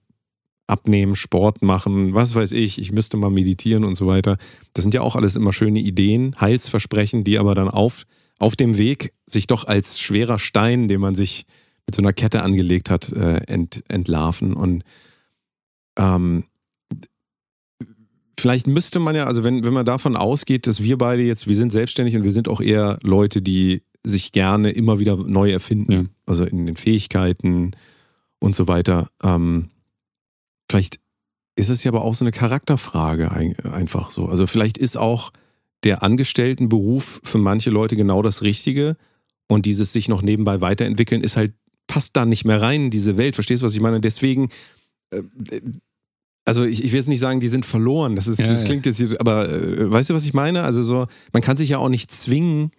Abnehmen, 0.68 1.16
Sport 1.16 1.62
machen, 1.64 2.14
was 2.14 2.36
weiß 2.36 2.52
ich, 2.52 2.78
ich 2.80 2.92
müsste 2.92 3.16
mal 3.18 3.30
meditieren 3.32 3.86
und 3.86 3.96
so 3.96 4.06
weiter. 4.06 4.38
Das 4.74 4.84
sind 4.84 4.94
ja 4.94 5.02
auch 5.02 5.16
alles 5.16 5.36
immer 5.38 5.54
schöne 5.54 5.80
Ideen, 5.80 6.36
Heilsversprechen, 6.40 7.24
die 7.24 7.40
aber 7.40 7.56
dann 7.56 7.70
auf, 7.70 8.04
auf 8.38 8.56
dem 8.58 8.78
Weg 8.78 9.14
sich 9.26 9.48
doch 9.48 9.66
als 9.66 10.00
schwerer 10.00 10.40
Stein, 10.40 10.88
den 10.90 11.00
man 11.00 11.16
sich 11.16 11.46
mit 11.86 11.96
so 11.96 12.02
einer 12.02 12.12
Kette 12.12 12.44
angelegt 12.44 12.90
hat, 12.90 13.12
äh, 13.14 13.38
ent, 13.48 13.82
entlarven. 13.88 14.54
Und 14.54 14.84
ähm, 15.98 16.44
vielleicht 18.38 18.68
müsste 18.68 19.00
man 19.00 19.16
ja, 19.16 19.26
also 19.26 19.44
wenn, 19.44 19.64
wenn 19.64 19.74
man 19.74 19.86
davon 19.86 20.16
ausgeht, 20.16 20.68
dass 20.68 20.84
wir 20.84 20.98
beide 20.98 21.24
jetzt, 21.24 21.48
wir 21.48 21.56
sind 21.56 21.72
selbstständig 21.72 22.16
und 22.16 22.24
wir 22.24 22.32
sind 22.32 22.50
auch 22.50 22.62
eher 22.62 23.00
Leute, 23.04 23.42
die 23.42 23.84
sich 24.04 24.32
gerne 24.32 24.72
immer 24.72 25.00
wieder 25.00 25.16
neu 25.16 25.52
erfinden, 25.52 25.92
Ja. 25.92 26.04
also 26.26 26.44
in 26.46 26.66
den 26.66 26.76
Fähigkeiten 26.76 27.72
und 28.40 28.56
so 28.56 28.68
weiter. 28.68 29.10
Ähm, 29.24 29.70
vielleicht 30.70 31.00
ist 31.56 31.70
es 31.70 31.84
ja 31.84 31.92
aber 31.92 32.04
auch 32.04 32.14
so 32.14 32.24
eine 32.24 32.32
Charakterfrage 32.32 33.32
ein- 33.32 33.56
einfach 33.66 34.12
so. 34.12 34.26
Also 34.28 34.46
vielleicht 34.48 34.78
ist 34.78 34.98
auch 34.98 35.32
der 35.84 36.04
Angestelltenberuf 36.04 37.20
für 37.24 37.38
manche 37.38 37.70
Leute 37.70 37.96
genau 37.96 38.22
das 38.22 38.42
Richtige 38.44 38.96
und 39.48 39.66
dieses 39.66 39.94
sich 39.94 40.08
noch 40.08 40.22
nebenbei 40.22 40.62
weiterentwickeln 40.62 41.22
ist 41.24 41.38
halt, 41.38 41.54
passt 41.88 42.16
da 42.18 42.26
nicht 42.26 42.46
mehr 42.46 42.62
rein 42.62 42.86
in 42.86 42.90
diese 42.92 43.18
Welt. 43.18 43.36
Verstehst 43.36 43.62
du, 43.62 43.66
was 43.66 43.74
ich 43.74 43.80
meine? 43.80 44.02
Deswegen, 44.02 44.50
äh, 45.12 45.24
also 46.46 46.64
ich, 46.66 46.84
ich 46.84 46.92
will 46.92 47.00
jetzt 47.00 47.08
nicht 47.08 47.20
sagen, 47.20 47.40
die 47.40 47.48
sind 47.48 47.66
verloren. 47.66 48.16
Das, 48.16 48.28
ist, 48.28 48.40
Ja, 48.40 48.48
das 48.48 48.62
ja. 48.62 48.66
klingt 48.68 48.86
jetzt, 48.86 48.98
hier- 48.98 49.20
aber 49.20 49.50
äh, 49.50 49.90
weißt 49.92 50.10
du, 50.10 50.14
was 50.14 50.26
ich 50.26 50.34
meine? 50.34 50.64
Also 50.64 50.84
so, 50.84 51.08
man 51.34 51.42
kann 51.42 51.58
sich 51.58 51.70
ja 51.70 51.78
auch 51.78 51.90
nicht 51.90 52.12
zwingen, 52.12 52.72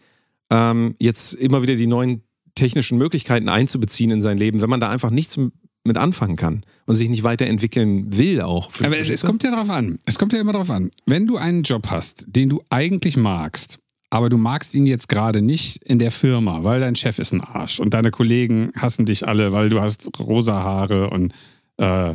ähm, 0.50 0.94
jetzt 0.98 1.34
immer 1.34 1.62
wieder 1.62 1.74
die 1.76 1.86
neuen 1.86 2.22
technischen 2.54 2.98
Möglichkeiten 2.98 3.48
einzubeziehen 3.48 4.10
in 4.10 4.20
sein 4.20 4.36
Leben, 4.38 4.60
wenn 4.60 4.70
man 4.70 4.80
da 4.80 4.88
einfach 4.90 5.10
nichts 5.10 5.38
mit 5.84 5.96
anfangen 5.96 6.36
kann 6.36 6.64
und 6.86 6.96
sich 6.96 7.08
nicht 7.08 7.22
weiterentwickeln 7.22 8.16
will 8.18 8.40
auch. 8.42 8.70
Aber 8.84 8.98
es, 8.98 9.08
es 9.08 9.22
kommt 9.22 9.42
ja 9.42 9.50
darauf 9.50 9.70
an. 9.70 9.98
Es 10.06 10.18
kommt 10.18 10.32
ja 10.32 10.40
immer 10.40 10.52
darauf 10.52 10.70
an. 10.70 10.90
Wenn 11.06 11.26
du 11.26 11.36
einen 11.36 11.62
Job 11.62 11.86
hast, 11.90 12.24
den 12.28 12.48
du 12.48 12.62
eigentlich 12.70 13.16
magst, 13.16 13.78
aber 14.10 14.28
du 14.28 14.36
magst 14.38 14.74
ihn 14.74 14.86
jetzt 14.86 15.08
gerade 15.08 15.42
nicht 15.42 15.82
in 15.84 15.98
der 15.98 16.10
Firma, 16.10 16.64
weil 16.64 16.80
dein 16.80 16.96
Chef 16.96 17.18
ist 17.18 17.32
ein 17.32 17.40
Arsch 17.42 17.78
und 17.80 17.94
deine 17.94 18.10
Kollegen 18.10 18.70
hassen 18.76 19.04
dich 19.06 19.26
alle, 19.26 19.52
weil 19.52 19.68
du 19.68 19.80
hast 19.80 20.08
rosa 20.18 20.62
Haare 20.62 21.10
und 21.10 21.32
äh, 21.78 22.10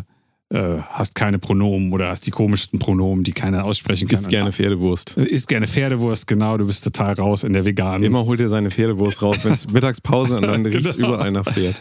äh, 0.50 0.80
hast 0.90 1.16
keine 1.16 1.40
Pronomen 1.40 1.94
oder 1.94 2.10
hast 2.10 2.28
die 2.28 2.32
komischsten 2.32 2.78
Pronomen, 2.80 3.24
die 3.24 3.32
keiner 3.32 3.64
aussprechen 3.64 4.08
kann. 4.08 4.20
isst 4.20 4.30
gerne 4.30 4.52
Pferdewurst. 4.52 5.18
Isst 5.18 5.48
gerne 5.48 5.68
Pferdewurst, 5.68 6.28
genau. 6.28 6.58
Du 6.58 6.66
bist 6.68 6.84
total 6.84 7.14
raus 7.14 7.44
in 7.44 7.54
der 7.54 7.66
veganen. 7.66 8.04
Immer 8.04 8.26
holt 8.26 8.40
er 8.42 8.50
seine 8.50 8.70
Pferdewurst 8.70 9.22
raus, 9.24 9.46
wenn 9.46 9.54
es 9.54 9.68
Mittagspause 9.72 10.36
und 10.38 10.44
dann 10.44 10.66
riecht 10.66 10.86
es 10.86 10.96
Genau. 10.98 11.10
überall 11.10 11.32
nach 11.32 11.46
Pferd. 11.46 11.76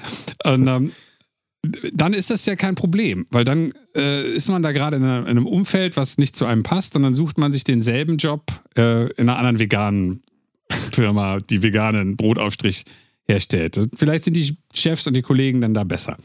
Und, 0.44 0.68
ähm, 0.68 0.92
dann 1.92 2.12
ist 2.12 2.30
das 2.30 2.44
ja 2.46 2.56
kein 2.56 2.74
Problem, 2.74 3.26
weil 3.30 3.44
dann 3.44 3.72
äh, 3.94 4.26
ist 4.32 4.48
man 4.48 4.62
da 4.62 4.72
gerade 4.72 4.96
in, 4.96 5.04
einem 5.04 5.46
Umfeld, 5.46 5.96
was 5.96 6.18
nicht 6.18 6.34
zu 6.34 6.44
einem 6.44 6.64
passt, 6.64 6.96
und 6.96 7.02
dann 7.04 7.14
sucht 7.14 7.38
man 7.38 7.52
sich 7.52 7.64
denselben 7.64 8.16
Job 8.16 8.44
äh, 8.76 9.10
in 9.12 9.28
einer 9.28 9.38
anderen 9.38 9.58
veganen 9.58 10.22
Firma, 10.92 11.38
die 11.38 11.62
veganen 11.62 12.16
Brotaufstrich 12.16 12.84
herstellt. 13.26 13.78
Vielleicht 13.94 14.24
sind 14.24 14.34
die 14.34 14.56
Chefs 14.74 15.06
und 15.06 15.16
die 15.16 15.22
Kollegen 15.22 15.60
dann 15.60 15.74
da 15.74 15.84
besser. 15.84 16.16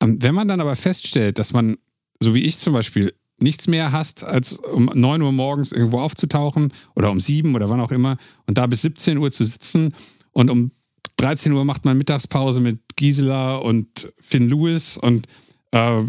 Ähm, 0.00 0.18
wenn 0.20 0.34
man 0.34 0.48
dann 0.48 0.60
aber 0.60 0.74
feststellt, 0.74 1.38
dass 1.38 1.52
man, 1.52 1.76
so 2.20 2.34
wie 2.34 2.42
ich 2.42 2.58
zum 2.58 2.72
Beispiel, 2.72 3.14
nichts 3.38 3.66
mehr 3.66 3.92
hast, 3.92 4.24
als 4.24 4.58
um 4.58 4.90
9 4.92 5.22
Uhr 5.22 5.32
morgens 5.32 5.72
irgendwo 5.72 6.00
aufzutauchen 6.00 6.72
oder 6.94 7.10
um 7.10 7.20
7 7.20 7.54
oder 7.54 7.68
wann 7.68 7.80
auch 7.80 7.90
immer 7.90 8.16
und 8.46 8.58
da 8.58 8.66
bis 8.66 8.82
17 8.82 9.18
Uhr 9.18 9.30
zu 9.30 9.44
sitzen 9.44 9.94
und 10.32 10.50
um 10.50 10.70
13 11.16 11.52
Uhr 11.52 11.64
macht 11.64 11.84
man 11.84 11.98
Mittagspause 11.98 12.60
mit 12.60 12.80
Gisela 12.96 13.56
und 13.56 14.12
Finn 14.20 14.48
Lewis 14.48 14.96
und 14.96 15.26
äh, 15.70 16.02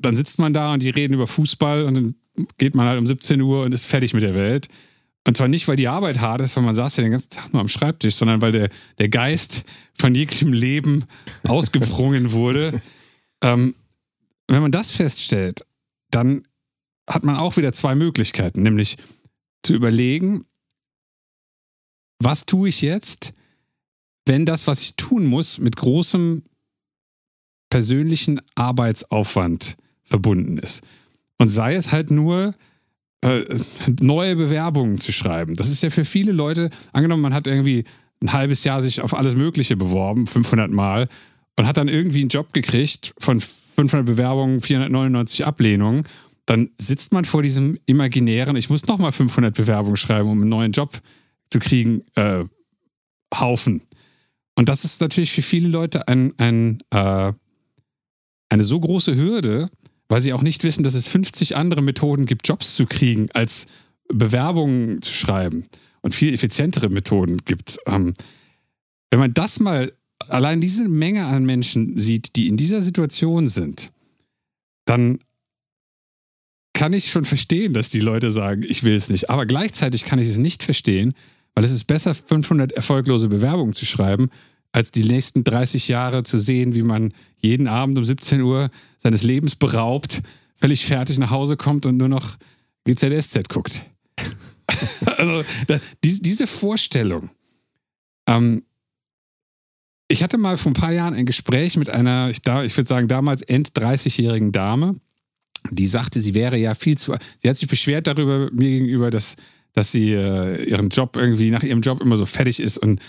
dann 0.00 0.16
sitzt 0.16 0.38
man 0.38 0.52
da 0.52 0.72
und 0.72 0.82
die 0.82 0.90
reden 0.90 1.14
über 1.14 1.26
Fußball 1.26 1.84
und 1.84 1.94
dann 1.94 2.14
geht 2.58 2.74
man 2.74 2.86
halt 2.86 2.98
um 2.98 3.06
17 3.06 3.40
Uhr 3.40 3.64
und 3.64 3.72
ist 3.72 3.86
fertig 3.86 4.14
mit 4.14 4.22
der 4.22 4.34
Welt. 4.34 4.68
Und 5.24 5.36
zwar 5.36 5.48
nicht, 5.48 5.68
weil 5.68 5.76
die 5.76 5.88
Arbeit 5.88 6.20
hart 6.20 6.40
ist, 6.40 6.56
weil 6.56 6.64
man 6.64 6.74
saß 6.74 6.96
ja 6.96 7.02
den 7.02 7.12
ganzen 7.12 7.30
Tag 7.30 7.52
nur 7.52 7.60
am 7.60 7.68
Schreibtisch, 7.68 8.16
sondern 8.16 8.42
weil 8.42 8.52
der, 8.52 8.68
der 8.98 9.08
Geist 9.08 9.64
von 9.94 10.14
jeglichem 10.14 10.52
Leben 10.52 11.04
ausgebrungen 11.44 12.32
wurde. 12.32 12.80
Ähm, 13.42 13.74
wenn 14.48 14.62
man 14.62 14.72
das 14.72 14.90
feststellt, 14.90 15.64
dann 16.10 16.46
hat 17.08 17.24
man 17.24 17.36
auch 17.36 17.56
wieder 17.56 17.72
zwei 17.72 17.94
Möglichkeiten, 17.94 18.62
nämlich 18.62 18.96
zu 19.62 19.74
überlegen, 19.74 20.44
was 22.18 22.46
tue 22.46 22.68
ich 22.68 22.82
jetzt, 22.82 23.32
wenn 24.26 24.46
das, 24.46 24.66
was 24.66 24.80
ich 24.82 24.96
tun 24.96 25.26
muss, 25.26 25.58
mit 25.58 25.76
großem 25.76 26.42
persönlichen 27.70 28.40
Arbeitsaufwand 28.54 29.76
verbunden 30.04 30.58
ist. 30.58 30.82
Und 31.38 31.48
sei 31.48 31.74
es 31.74 31.90
halt 31.90 32.10
nur, 32.10 32.54
äh, 33.22 33.44
neue 34.00 34.36
Bewerbungen 34.36 34.98
zu 34.98 35.12
schreiben. 35.12 35.54
Das 35.54 35.68
ist 35.68 35.82
ja 35.82 35.90
für 35.90 36.04
viele 36.04 36.32
Leute, 36.32 36.70
angenommen, 36.92 37.22
man 37.22 37.34
hat 37.34 37.46
irgendwie 37.46 37.84
ein 38.20 38.32
halbes 38.32 38.64
Jahr 38.64 38.82
sich 38.82 39.00
auf 39.00 39.14
alles 39.14 39.34
Mögliche 39.34 39.76
beworben, 39.76 40.26
500 40.26 40.70
Mal, 40.70 41.08
und 41.56 41.66
hat 41.66 41.76
dann 41.76 41.88
irgendwie 41.88 42.20
einen 42.20 42.28
Job 42.28 42.52
gekriegt 42.52 43.14
von 43.18 43.40
500 43.40 44.06
Bewerbungen, 44.06 44.60
499 44.60 45.46
Ablehnungen. 45.46 46.04
Dann 46.46 46.70
sitzt 46.78 47.12
man 47.12 47.24
vor 47.24 47.42
diesem 47.42 47.78
imaginären, 47.86 48.56
ich 48.56 48.68
muss 48.68 48.86
nochmal 48.86 49.12
500 49.12 49.54
Bewerbungen 49.54 49.96
schreiben, 49.96 50.28
um 50.28 50.40
einen 50.40 50.50
neuen 50.50 50.72
Job 50.72 51.00
zu 51.50 51.58
kriegen, 51.58 52.02
äh, 52.16 52.44
Haufen. 53.34 53.82
Und 54.54 54.68
das 54.68 54.84
ist 54.84 55.00
natürlich 55.00 55.32
für 55.32 55.42
viele 55.42 55.68
Leute 55.68 56.08
ein, 56.08 56.34
ein, 56.38 56.82
äh, 56.90 57.32
eine 58.48 58.62
so 58.62 58.78
große 58.78 59.16
Hürde, 59.16 59.70
weil 60.08 60.20
sie 60.20 60.32
auch 60.32 60.42
nicht 60.42 60.62
wissen, 60.62 60.82
dass 60.82 60.94
es 60.94 61.08
50 61.08 61.56
andere 61.56 61.80
Methoden 61.80 62.26
gibt, 62.26 62.46
Jobs 62.46 62.74
zu 62.74 62.86
kriegen, 62.86 63.30
als 63.32 63.66
Bewerbungen 64.08 65.00
zu 65.00 65.12
schreiben 65.12 65.64
und 66.02 66.14
viel 66.14 66.34
effizientere 66.34 66.90
Methoden 66.90 67.38
gibt. 67.38 67.78
Ähm, 67.86 68.14
wenn 69.10 69.20
man 69.20 69.32
das 69.32 69.58
mal, 69.58 69.92
allein 70.28 70.60
diese 70.60 70.88
Menge 70.88 71.26
an 71.26 71.44
Menschen 71.44 71.98
sieht, 71.98 72.36
die 72.36 72.48
in 72.48 72.56
dieser 72.56 72.82
Situation 72.82 73.48
sind, 73.48 73.90
dann 74.84 75.20
kann 76.74 76.92
ich 76.92 77.10
schon 77.10 77.24
verstehen, 77.24 77.74
dass 77.74 77.90
die 77.90 78.00
Leute 78.00 78.30
sagen, 78.30 78.64
ich 78.64 78.82
will 78.82 78.94
es 78.94 79.08
nicht. 79.08 79.30
Aber 79.30 79.46
gleichzeitig 79.46 80.04
kann 80.04 80.18
ich 80.18 80.28
es 80.28 80.38
nicht 80.38 80.62
verstehen, 80.62 81.14
weil 81.54 81.64
es 81.64 81.70
ist 81.70 81.84
besser, 81.84 82.14
500 82.14 82.72
erfolglose 82.72 83.28
Bewerbungen 83.28 83.72
zu 83.72 83.84
schreiben, 83.84 84.30
als 84.72 84.90
die 84.90 85.04
nächsten 85.04 85.44
30 85.44 85.88
Jahre 85.88 86.22
zu 86.24 86.38
sehen, 86.38 86.74
wie 86.74 86.82
man 86.82 87.12
jeden 87.36 87.68
Abend 87.68 87.98
um 87.98 88.04
17 88.04 88.40
Uhr 88.40 88.70
seines 88.98 89.22
Lebens 89.22 89.54
beraubt, 89.54 90.22
völlig 90.56 90.86
fertig 90.86 91.18
nach 91.18 91.30
Hause 91.30 91.56
kommt 91.56 91.84
und 91.86 91.98
nur 91.98 92.08
noch 92.08 92.36
GZSZ 92.84 93.48
guckt. 93.48 93.84
also 95.18 95.44
da, 95.66 95.78
die, 96.02 96.22
diese 96.22 96.46
Vorstellung. 96.46 97.30
Ähm, 98.26 98.62
ich 100.08 100.22
hatte 100.22 100.38
mal 100.38 100.56
vor 100.56 100.72
ein 100.72 100.74
paar 100.74 100.92
Jahren 100.92 101.14
ein 101.14 101.26
Gespräch 101.26 101.76
mit 101.76 101.88
einer, 101.88 102.30
ich, 102.30 102.38
ich 102.38 102.76
würde 102.76 102.84
sagen, 102.84 103.08
damals 103.08 103.42
end-30-jährigen 103.42 104.52
Dame, 104.52 104.94
die 105.70 105.86
sagte, 105.86 106.20
sie 106.20 106.34
wäre 106.34 106.56
ja 106.56 106.74
viel 106.74 106.98
zu. 106.98 107.14
Sie 107.38 107.48
hat 107.48 107.56
sich 107.56 107.68
beschwert 107.68 108.06
darüber 108.06 108.50
mir 108.52 108.68
gegenüber, 108.68 109.10
dass, 109.10 109.36
dass 109.72 109.92
sie 109.92 110.12
äh, 110.12 110.64
ihren 110.64 110.90
Job 110.90 111.16
irgendwie 111.16 111.50
nach 111.50 111.62
ihrem 111.62 111.80
Job 111.80 112.00
immer 112.00 112.16
so 112.16 112.26
fertig 112.26 112.60
ist 112.60 112.78
und 112.78 113.00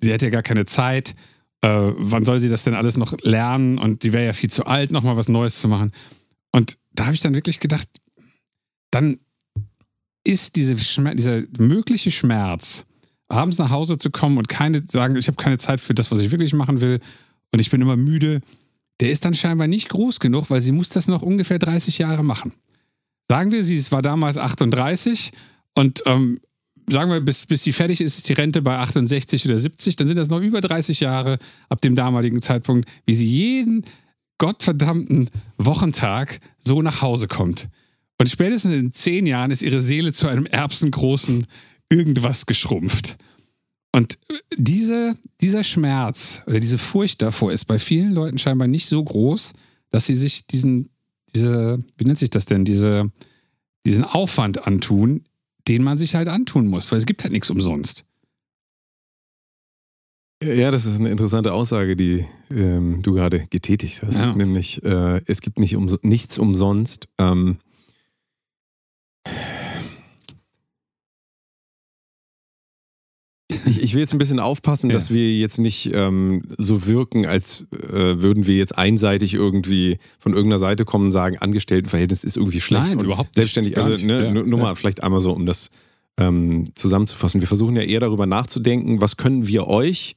sie 0.00 0.12
hätte 0.12 0.26
ja 0.26 0.30
gar 0.30 0.42
keine 0.42 0.64
Zeit. 0.64 1.14
Äh, 1.62 1.92
wann 1.96 2.24
soll 2.24 2.40
sie 2.40 2.48
das 2.48 2.64
denn 2.64 2.74
alles 2.74 2.96
noch 2.96 3.14
lernen? 3.22 3.78
Und 3.78 4.02
sie 4.02 4.12
wäre 4.12 4.26
ja 4.26 4.32
viel 4.32 4.50
zu 4.50 4.66
alt, 4.66 4.90
nochmal 4.90 5.16
was 5.16 5.28
Neues 5.28 5.60
zu 5.60 5.68
machen. 5.68 5.92
Und 6.52 6.78
da 6.92 7.04
habe 7.06 7.14
ich 7.14 7.20
dann 7.20 7.34
wirklich 7.34 7.60
gedacht, 7.60 7.88
dann 8.90 9.18
ist 10.24 10.56
diese 10.56 10.76
dieser 10.76 11.42
mögliche 11.58 12.10
Schmerz, 12.10 12.84
abends 13.28 13.58
nach 13.58 13.70
Hause 13.70 13.98
zu 13.98 14.10
kommen 14.10 14.38
und 14.38 14.48
keine 14.48 14.84
sagen, 14.86 15.16
ich 15.16 15.26
habe 15.26 15.36
keine 15.36 15.58
Zeit 15.58 15.80
für 15.80 15.94
das, 15.94 16.10
was 16.10 16.20
ich 16.20 16.30
wirklich 16.30 16.52
machen 16.52 16.80
will 16.80 17.00
und 17.50 17.60
ich 17.60 17.70
bin 17.70 17.80
immer 17.80 17.96
müde, 17.96 18.40
der 19.00 19.10
ist 19.10 19.24
dann 19.24 19.34
scheinbar 19.34 19.66
nicht 19.66 19.88
groß 19.88 20.20
genug, 20.20 20.50
weil 20.50 20.60
sie 20.60 20.70
muss 20.70 20.90
das 20.90 21.08
noch 21.08 21.22
ungefähr 21.22 21.58
30 21.58 21.98
Jahre 21.98 22.22
machen. 22.22 22.52
Sagen 23.28 23.50
wir, 23.50 23.64
sie 23.64 23.90
war 23.90 24.02
damals 24.02 24.38
38 24.38 25.32
und 25.74 26.02
ähm, 26.06 26.40
sagen 26.88 27.10
wir, 27.10 27.20
bis, 27.20 27.46
bis 27.46 27.62
sie 27.62 27.72
fertig 27.72 28.00
ist, 28.00 28.18
ist 28.18 28.28
die 28.28 28.34
Rente 28.34 28.62
bei 28.62 28.76
68 28.76 29.46
oder 29.46 29.58
70, 29.58 29.96
dann 29.96 30.06
sind 30.06 30.16
das 30.16 30.28
noch 30.28 30.40
über 30.40 30.60
30 30.60 31.00
Jahre 31.00 31.38
ab 31.68 31.80
dem 31.80 31.94
damaligen 31.94 32.42
Zeitpunkt, 32.42 32.88
wie 33.06 33.14
sie 33.14 33.28
jeden 33.28 33.84
gottverdammten 34.38 35.30
Wochentag 35.58 36.40
so 36.58 36.82
nach 36.82 37.02
Hause 37.02 37.28
kommt. 37.28 37.68
Und 38.18 38.28
spätestens 38.28 38.74
in 38.74 38.92
zehn 38.92 39.26
Jahren 39.26 39.50
ist 39.50 39.62
ihre 39.62 39.80
Seele 39.80 40.12
zu 40.12 40.28
einem 40.28 40.46
erbsengroßen 40.46 41.46
irgendwas 41.88 42.46
geschrumpft. 42.46 43.16
Und 43.92 44.18
diese, 44.56 45.16
dieser 45.40 45.64
Schmerz 45.64 46.42
oder 46.46 46.60
diese 46.60 46.78
Furcht 46.78 47.20
davor 47.20 47.52
ist 47.52 47.66
bei 47.66 47.78
vielen 47.78 48.12
Leuten 48.12 48.38
scheinbar 48.38 48.68
nicht 48.68 48.86
so 48.86 49.02
groß, 49.04 49.52
dass 49.90 50.06
sie 50.06 50.14
sich 50.14 50.46
diesen, 50.46 50.88
diese, 51.34 51.82
wie 51.96 52.04
nennt 52.04 52.18
sich 52.18 52.30
das 52.30 52.46
denn, 52.46 52.64
diese, 52.64 53.10
diesen 53.84 54.04
Aufwand 54.04 54.66
antun, 54.66 55.24
den 55.68 55.82
man 55.82 55.98
sich 55.98 56.14
halt 56.14 56.28
antun 56.28 56.66
muss, 56.66 56.90
weil 56.90 56.98
es 56.98 57.06
gibt 57.06 57.22
halt 57.22 57.32
nichts 57.32 57.50
umsonst. 57.50 58.04
Ja, 60.42 60.72
das 60.72 60.86
ist 60.86 60.98
eine 60.98 61.10
interessante 61.10 61.52
Aussage, 61.52 61.94
die 61.94 62.24
ähm, 62.50 63.00
du 63.02 63.12
gerade 63.14 63.46
getätigt 63.50 64.02
hast. 64.02 64.18
Ja. 64.18 64.34
Nämlich, 64.34 64.82
äh, 64.82 65.20
es 65.26 65.40
gibt 65.40 65.58
nicht 65.60 65.76
um, 65.76 65.86
nichts 66.02 66.36
umsonst. 66.36 67.08
Ähm, 67.18 67.58
ich, 73.66 73.82
ich, 73.82 73.94
will 73.94 74.00
jetzt 74.00 74.12
ein 74.12 74.18
bisschen 74.18 74.40
aufpassen, 74.40 74.90
ja. 74.90 74.94
dass 74.94 75.12
wir 75.12 75.36
jetzt 75.36 75.58
nicht 75.58 75.90
ähm, 75.92 76.42
so 76.58 76.86
wirken, 76.86 77.26
als 77.26 77.66
äh, 77.72 78.20
würden 78.22 78.46
wir 78.46 78.56
jetzt 78.56 78.76
einseitig 78.76 79.34
irgendwie 79.34 79.98
von 80.18 80.32
irgendeiner 80.32 80.58
Seite 80.58 80.84
kommen 80.84 81.06
und 81.06 81.12
sagen, 81.12 81.38
Angestelltenverhältnis 81.38 82.24
ist 82.24 82.36
irgendwie 82.36 82.60
schlecht. 82.60 82.88
Nein, 82.88 82.98
und 82.98 83.04
überhaupt 83.04 83.34
selbstständig. 83.34 83.76
Also 83.78 84.04
ne, 84.04 84.26
ja. 84.26 84.32
nur 84.32 84.58
mal 84.58 84.68
ja. 84.68 84.74
vielleicht 84.74 85.02
einmal 85.02 85.20
so, 85.20 85.32
um 85.32 85.46
das 85.46 85.70
ähm, 86.18 86.66
zusammenzufassen. 86.74 87.40
Wir 87.40 87.48
versuchen 87.48 87.76
ja 87.76 87.82
eher 87.82 88.00
darüber 88.00 88.26
nachzudenken, 88.26 89.00
was 89.00 89.16
können 89.16 89.46
wir 89.46 89.66
euch 89.66 90.16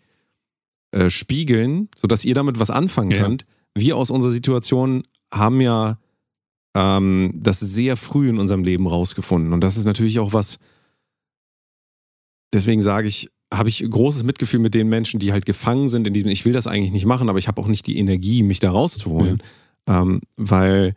äh, 0.92 1.10
spiegeln, 1.10 1.90
sodass 1.96 2.26
ihr 2.26 2.36
damit 2.36 2.60
was 2.60 2.70
anfangen 2.70 3.18
könnt. 3.18 3.46
Wir 3.74 3.98
aus 3.98 4.10
unserer 4.12 4.32
Situation 4.32 5.04
haben 5.34 5.60
ja 5.62 5.98
ähm, 6.76 7.32
das 7.36 7.60
sehr 7.60 7.98
früh 7.98 8.30
in 8.30 8.38
unserem 8.38 8.64
Leben 8.64 8.88
rausgefunden. 8.88 9.54
Und 9.54 9.62
das 9.62 9.78
ist 9.78 9.86
natürlich 9.86 10.20
auch 10.20 10.34
was, 10.34 10.60
deswegen 12.54 12.82
sage 12.82 13.08
ich, 13.08 13.30
habe 13.58 13.70
ich 13.70 13.84
großes 13.90 14.24
Mitgefühl 14.24 14.60
mit 14.60 14.74
den 14.74 14.88
Menschen, 14.90 15.20
die 15.20 15.32
halt 15.32 15.46
gefangen 15.46 15.90
sind 15.90 16.08
in 16.08 16.14
diesem, 16.14 16.30
ich 16.30 16.46
will 16.46 16.54
das 16.54 16.68
eigentlich 16.68 16.92
nicht 16.92 17.06
machen, 17.06 17.30
aber 17.30 17.40
ich 17.40 17.48
habe 17.48 17.62
auch 17.62 17.68
nicht 17.68 17.88
die 17.88 17.98
Energie, 17.98 18.44
mich 18.44 18.60
da 18.60 18.72
rauszuholen, 18.72 19.42
ja. 19.88 20.02
ähm, 20.02 20.22
weil 20.38 20.94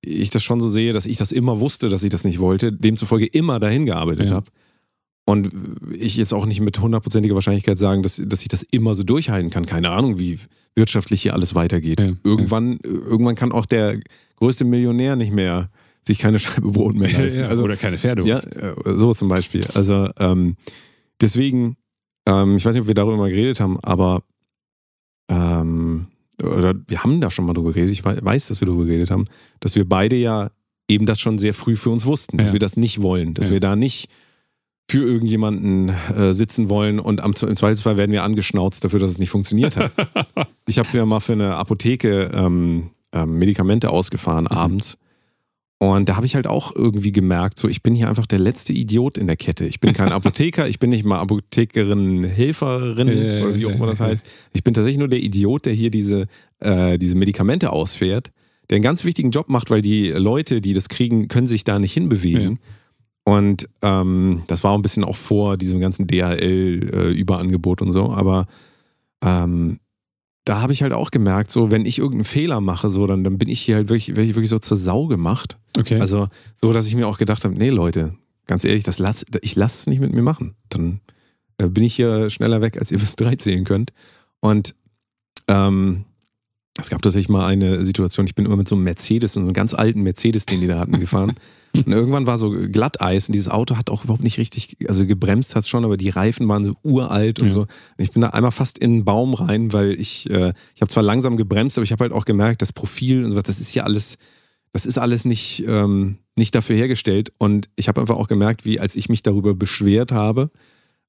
ich 0.00 0.30
das 0.30 0.42
schon 0.42 0.60
so 0.60 0.68
sehe, 0.68 0.92
dass 0.92 1.06
ich 1.06 1.16
das 1.16 1.32
immer 1.32 1.60
wusste, 1.60 1.88
dass 1.88 2.02
ich 2.02 2.10
das 2.10 2.24
nicht 2.24 2.40
wollte, 2.40 2.72
demzufolge 2.72 3.26
immer 3.26 3.60
dahin 3.60 3.86
gearbeitet 3.86 4.30
ja. 4.30 4.36
habe. 4.36 4.50
Und 5.24 5.50
ich 5.96 6.16
jetzt 6.16 6.34
auch 6.34 6.46
nicht 6.46 6.60
mit 6.60 6.80
hundertprozentiger 6.80 7.36
Wahrscheinlichkeit 7.36 7.78
sagen, 7.78 8.02
dass, 8.02 8.20
dass 8.24 8.42
ich 8.42 8.48
das 8.48 8.64
immer 8.64 8.96
so 8.96 9.04
durchhalten 9.04 9.50
kann. 9.50 9.66
Keine 9.66 9.90
Ahnung, 9.90 10.18
wie 10.18 10.40
wirtschaftlich 10.74 11.22
hier 11.22 11.34
alles 11.34 11.54
weitergeht. 11.54 12.00
Ja. 12.00 12.12
Irgendwann, 12.24 12.80
irgendwann 12.82 13.36
kann 13.36 13.52
auch 13.52 13.66
der 13.66 14.00
größte 14.36 14.64
Millionär 14.64 15.14
nicht 15.14 15.32
mehr 15.32 15.70
sich 16.00 16.18
keine 16.18 16.40
Scheibe 16.40 16.72
Brot 16.72 16.96
mehr 16.96 17.12
leisten. 17.12 17.44
Also, 17.44 17.62
Oder 17.62 17.76
keine 17.76 17.98
Pferde. 17.98 18.26
Ja, 18.26 18.40
äh, 18.40 18.74
so 18.96 19.14
zum 19.14 19.28
Beispiel. 19.28 19.62
Also 19.74 20.10
ähm, 20.18 20.56
deswegen, 21.22 21.76
ähm, 22.26 22.56
ich 22.56 22.64
weiß 22.64 22.74
nicht, 22.74 22.82
ob 22.82 22.88
wir 22.88 22.94
darüber 22.94 23.16
mal 23.16 23.30
geredet 23.30 23.60
haben, 23.60 23.78
aber 23.80 24.22
ähm, 25.28 26.08
oder 26.42 26.74
wir 26.88 27.02
haben 27.02 27.20
da 27.20 27.30
schon 27.30 27.46
mal 27.46 27.52
drüber 27.52 27.72
geredet, 27.72 27.92
ich 27.92 28.04
weiß, 28.04 28.48
dass 28.48 28.60
wir 28.60 28.66
darüber 28.66 28.84
geredet 28.84 29.10
haben, 29.10 29.24
dass 29.60 29.76
wir 29.76 29.88
beide 29.88 30.16
ja 30.16 30.50
eben 30.88 31.06
das 31.06 31.20
schon 31.20 31.38
sehr 31.38 31.54
früh 31.54 31.76
für 31.76 31.90
uns 31.90 32.04
wussten, 32.04 32.36
dass 32.38 32.50
ja. 32.50 32.52
wir 32.54 32.60
das 32.60 32.76
nicht 32.76 33.02
wollen, 33.02 33.34
dass 33.34 33.46
ja. 33.46 33.52
wir 33.52 33.60
da 33.60 33.76
nicht 33.76 34.08
für 34.90 35.04
irgendjemanden 35.04 35.88
äh, 35.88 36.34
sitzen 36.34 36.68
wollen 36.68 36.98
und 36.98 37.22
am, 37.22 37.32
im 37.40 37.56
Zweifelsfall 37.56 37.96
werden 37.96 38.12
wir 38.12 38.24
angeschnauzt 38.24 38.84
dafür, 38.84 38.98
dass 38.98 39.10
es 39.10 39.18
nicht 39.18 39.30
funktioniert 39.30 39.76
hat. 39.76 39.92
ich 40.66 40.78
habe 40.78 40.88
ja 40.92 41.06
mal 41.06 41.20
für 41.20 41.32
eine 41.32 41.56
Apotheke 41.56 42.30
ähm, 42.34 42.90
ähm, 43.12 43.38
Medikamente 43.38 43.90
ausgefahren 43.90 44.44
mhm. 44.44 44.56
abends 44.56 44.98
und 45.82 46.08
da 46.08 46.14
habe 46.14 46.26
ich 46.26 46.36
halt 46.36 46.46
auch 46.46 46.76
irgendwie 46.76 47.10
gemerkt, 47.10 47.58
so 47.58 47.66
ich 47.66 47.82
bin 47.82 47.92
hier 47.92 48.08
einfach 48.08 48.26
der 48.26 48.38
letzte 48.38 48.72
Idiot 48.72 49.18
in 49.18 49.26
der 49.26 49.34
Kette. 49.34 49.64
Ich 49.64 49.80
bin 49.80 49.92
kein 49.92 50.12
Apotheker, 50.12 50.68
ich 50.68 50.78
bin 50.78 50.90
nicht 50.90 51.04
mal 51.04 51.18
Apothekerin, 51.18 52.22
Helferin 52.22 53.08
äh, 53.08 53.42
oder 53.42 53.56
wie 53.56 53.66
auch 53.66 53.72
immer 53.72 53.86
das 53.88 53.98
heißt. 53.98 54.30
Ich 54.52 54.62
bin 54.62 54.74
tatsächlich 54.74 55.00
nur 55.00 55.08
der 55.08 55.20
Idiot, 55.20 55.66
der 55.66 55.72
hier 55.72 55.90
diese, 55.90 56.28
äh, 56.60 56.98
diese 56.98 57.16
Medikamente 57.16 57.72
ausfährt. 57.72 58.30
der 58.70 58.76
einen 58.76 58.84
ganz 58.84 59.04
wichtigen 59.04 59.32
Job 59.32 59.48
macht, 59.48 59.70
weil 59.70 59.82
die 59.82 60.10
Leute, 60.10 60.60
die 60.60 60.72
das 60.72 60.88
kriegen, 60.88 61.26
können 61.26 61.48
sich 61.48 61.64
da 61.64 61.80
nicht 61.80 61.94
hinbewegen. 61.94 62.60
Und 63.24 63.68
ähm, 63.82 64.42
das 64.46 64.62
war 64.62 64.78
ein 64.78 64.82
bisschen 64.82 65.02
auch 65.02 65.16
vor 65.16 65.56
diesem 65.56 65.80
ganzen 65.80 66.06
DHL-Überangebot 66.06 67.82
und 67.82 67.90
so, 67.90 68.12
aber 68.12 68.46
ähm, 69.20 69.80
da 70.44 70.60
habe 70.60 70.72
ich 70.72 70.82
halt 70.82 70.92
auch 70.92 71.10
gemerkt, 71.10 71.50
so 71.50 71.70
wenn 71.70 71.86
ich 71.86 71.98
irgendeinen 71.98 72.24
Fehler 72.24 72.60
mache, 72.60 72.90
so 72.90 73.06
dann, 73.06 73.22
dann 73.22 73.38
bin 73.38 73.48
ich 73.48 73.60
hier 73.60 73.76
halt 73.76 73.88
wirklich, 73.88 74.16
wirklich 74.16 74.48
so 74.48 74.58
zur 74.58 74.76
Sau 74.76 75.06
gemacht. 75.06 75.58
Okay. 75.78 76.00
Also 76.00 76.28
so, 76.54 76.72
dass 76.72 76.86
ich 76.86 76.96
mir 76.96 77.06
auch 77.06 77.18
gedacht 77.18 77.44
habe, 77.44 77.54
nee 77.54 77.70
Leute, 77.70 78.14
ganz 78.46 78.64
ehrlich, 78.64 78.82
das 78.82 78.98
lass, 78.98 79.24
ich 79.40 79.54
lasse 79.54 79.80
es 79.80 79.86
nicht 79.86 80.00
mit 80.00 80.12
mir 80.12 80.22
machen. 80.22 80.56
Dann 80.68 81.00
äh, 81.58 81.68
bin 81.68 81.84
ich 81.84 81.94
hier 81.94 82.28
schneller 82.30 82.60
weg, 82.60 82.76
als 82.76 82.90
ihr 82.90 82.98
bis 82.98 83.14
drei 83.16 83.36
zählen 83.36 83.64
könnt. 83.64 83.92
Und 84.40 84.74
ähm, 85.46 86.04
es 86.78 86.90
gab 86.90 87.02
tatsächlich 87.02 87.28
mal 87.28 87.46
eine 87.46 87.84
Situation, 87.84 88.26
ich 88.26 88.34
bin 88.34 88.46
immer 88.46 88.56
mit 88.56 88.66
so 88.66 88.74
einem 88.74 88.84
Mercedes, 88.84 89.34
so 89.34 89.40
einem 89.40 89.52
ganz 89.52 89.74
alten 89.74 90.02
Mercedes, 90.02 90.46
den 90.46 90.60
die 90.60 90.66
da 90.66 90.78
hatten, 90.78 90.98
gefahren. 90.98 91.34
Und 91.74 91.88
irgendwann 91.88 92.26
war 92.26 92.36
so 92.36 92.50
Glatteis 92.50 93.28
und 93.28 93.32
dieses 93.34 93.48
Auto 93.48 93.76
hat 93.76 93.88
auch 93.88 94.04
überhaupt 94.04 94.22
nicht 94.22 94.38
richtig, 94.38 94.76
also 94.88 95.06
gebremst 95.06 95.54
hat 95.54 95.62
es 95.62 95.68
schon, 95.68 95.84
aber 95.84 95.96
die 95.96 96.10
Reifen 96.10 96.46
waren 96.48 96.64
so 96.64 96.74
uralt 96.82 97.40
und 97.40 97.48
Ja. 97.48 97.54
so. 97.54 97.60
Und 97.60 97.68
ich 97.96 98.10
bin 98.10 98.20
da 98.22 98.28
einmal 98.28 98.50
fast 98.50 98.78
in 98.78 98.90
einen 98.92 99.04
Baum 99.04 99.32
rein, 99.34 99.72
weil 99.72 99.92
ich, 99.98 100.28
äh, 100.28 100.52
ich 100.74 100.82
habe 100.82 100.90
zwar 100.90 101.02
langsam 101.02 101.36
gebremst, 101.36 101.78
aber 101.78 101.84
ich 101.84 101.92
habe 101.92 102.04
halt 102.04 102.12
auch 102.12 102.26
gemerkt, 102.26 102.60
das 102.60 102.72
Profil 102.72 103.24
und 103.24 103.30
sowas, 103.30 103.44
das 103.44 103.58
ist 103.58 103.74
ja 103.74 103.84
alles, 103.84 104.18
das 104.72 104.84
ist 104.84 104.98
alles 104.98 105.24
nicht, 105.24 105.64
ähm, 105.66 106.18
nicht 106.36 106.54
dafür 106.54 106.76
hergestellt. 106.76 107.32
Und 107.38 107.68
ich 107.76 107.88
habe 107.88 108.00
einfach 108.00 108.16
auch 108.16 108.28
gemerkt, 108.28 108.64
wie 108.64 108.78
als 108.78 108.94
ich 108.94 109.08
mich 109.08 109.22
darüber 109.22 109.54
beschwert 109.54 110.12
habe, 110.12 110.50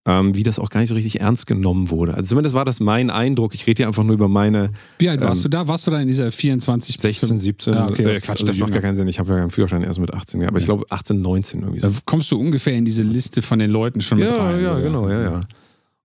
ähm, 0.06 0.36
wie 0.36 0.44
das 0.44 0.60
auch 0.60 0.70
gar 0.70 0.82
nicht 0.82 0.90
so 0.90 0.96
richtig 0.96 1.22
ernst 1.22 1.48
genommen 1.48 1.90
wurde. 1.90 2.14
Also 2.14 2.30
zumindest 2.30 2.54
war 2.56 2.66
das 2.66 2.80
mein 2.82 3.10
Eindruck. 3.10 3.54
Ich 3.56 3.66
rede 3.68 3.80
hier 3.82 3.88
einfach 3.88 4.04
nur 4.04 4.14
über 4.16 4.28
meine 4.28 4.72
Wie 5.00 5.08
alt 5.08 5.22
warst 5.22 5.42
ähm, 5.46 5.52
du 5.52 5.58
da? 5.58 5.68
Warst 5.68 5.88
du 5.88 5.92
da 5.92 6.02
in 6.02 6.08
dieser 6.10 6.32
24 6.32 6.98
bis 6.98 7.02
16, 7.20 7.40
17. 7.40 7.74
Ah, 7.74 7.88
okay, 7.88 8.04
äh, 8.04 8.20
Quatsch, 8.20 8.30
also 8.32 8.46
das 8.46 8.58
macht 8.58 8.70
jünger. 8.70 8.82
gar 8.82 8.90
keinen 8.90 8.96
Sinn. 8.98 9.08
Ich 9.08 9.20
habe 9.20 9.32
ja 9.32 9.40
keinen 9.40 9.52
Führerschein 9.52 9.82
erst 9.84 10.00
mit 10.00 10.14
18 10.14 10.42
gehabt. 10.42 10.52
Aber 10.52 10.58
ich 10.60 10.64
Ja. 10.68 10.74
glaube 10.74 10.86
18, 10.90 11.22
19 11.22 11.62
irgendwie 11.62 11.80
so. 11.80 11.88
Da 11.88 11.96
kommst 12.06 12.30
du 12.32 12.38
ungefähr 12.40 12.74
in 12.74 12.84
diese 12.84 13.04
Liste 13.04 13.42
von 13.42 13.60
den 13.60 13.72
Leuten 13.72 14.02
schon 14.02 14.20
mit 14.20 14.28
Ja, 14.28 14.36
rein. 14.36 14.62
ja, 14.62 14.76
so, 14.76 14.82
genau, 14.82 15.10
ja, 15.10 15.22
ja. 15.22 15.42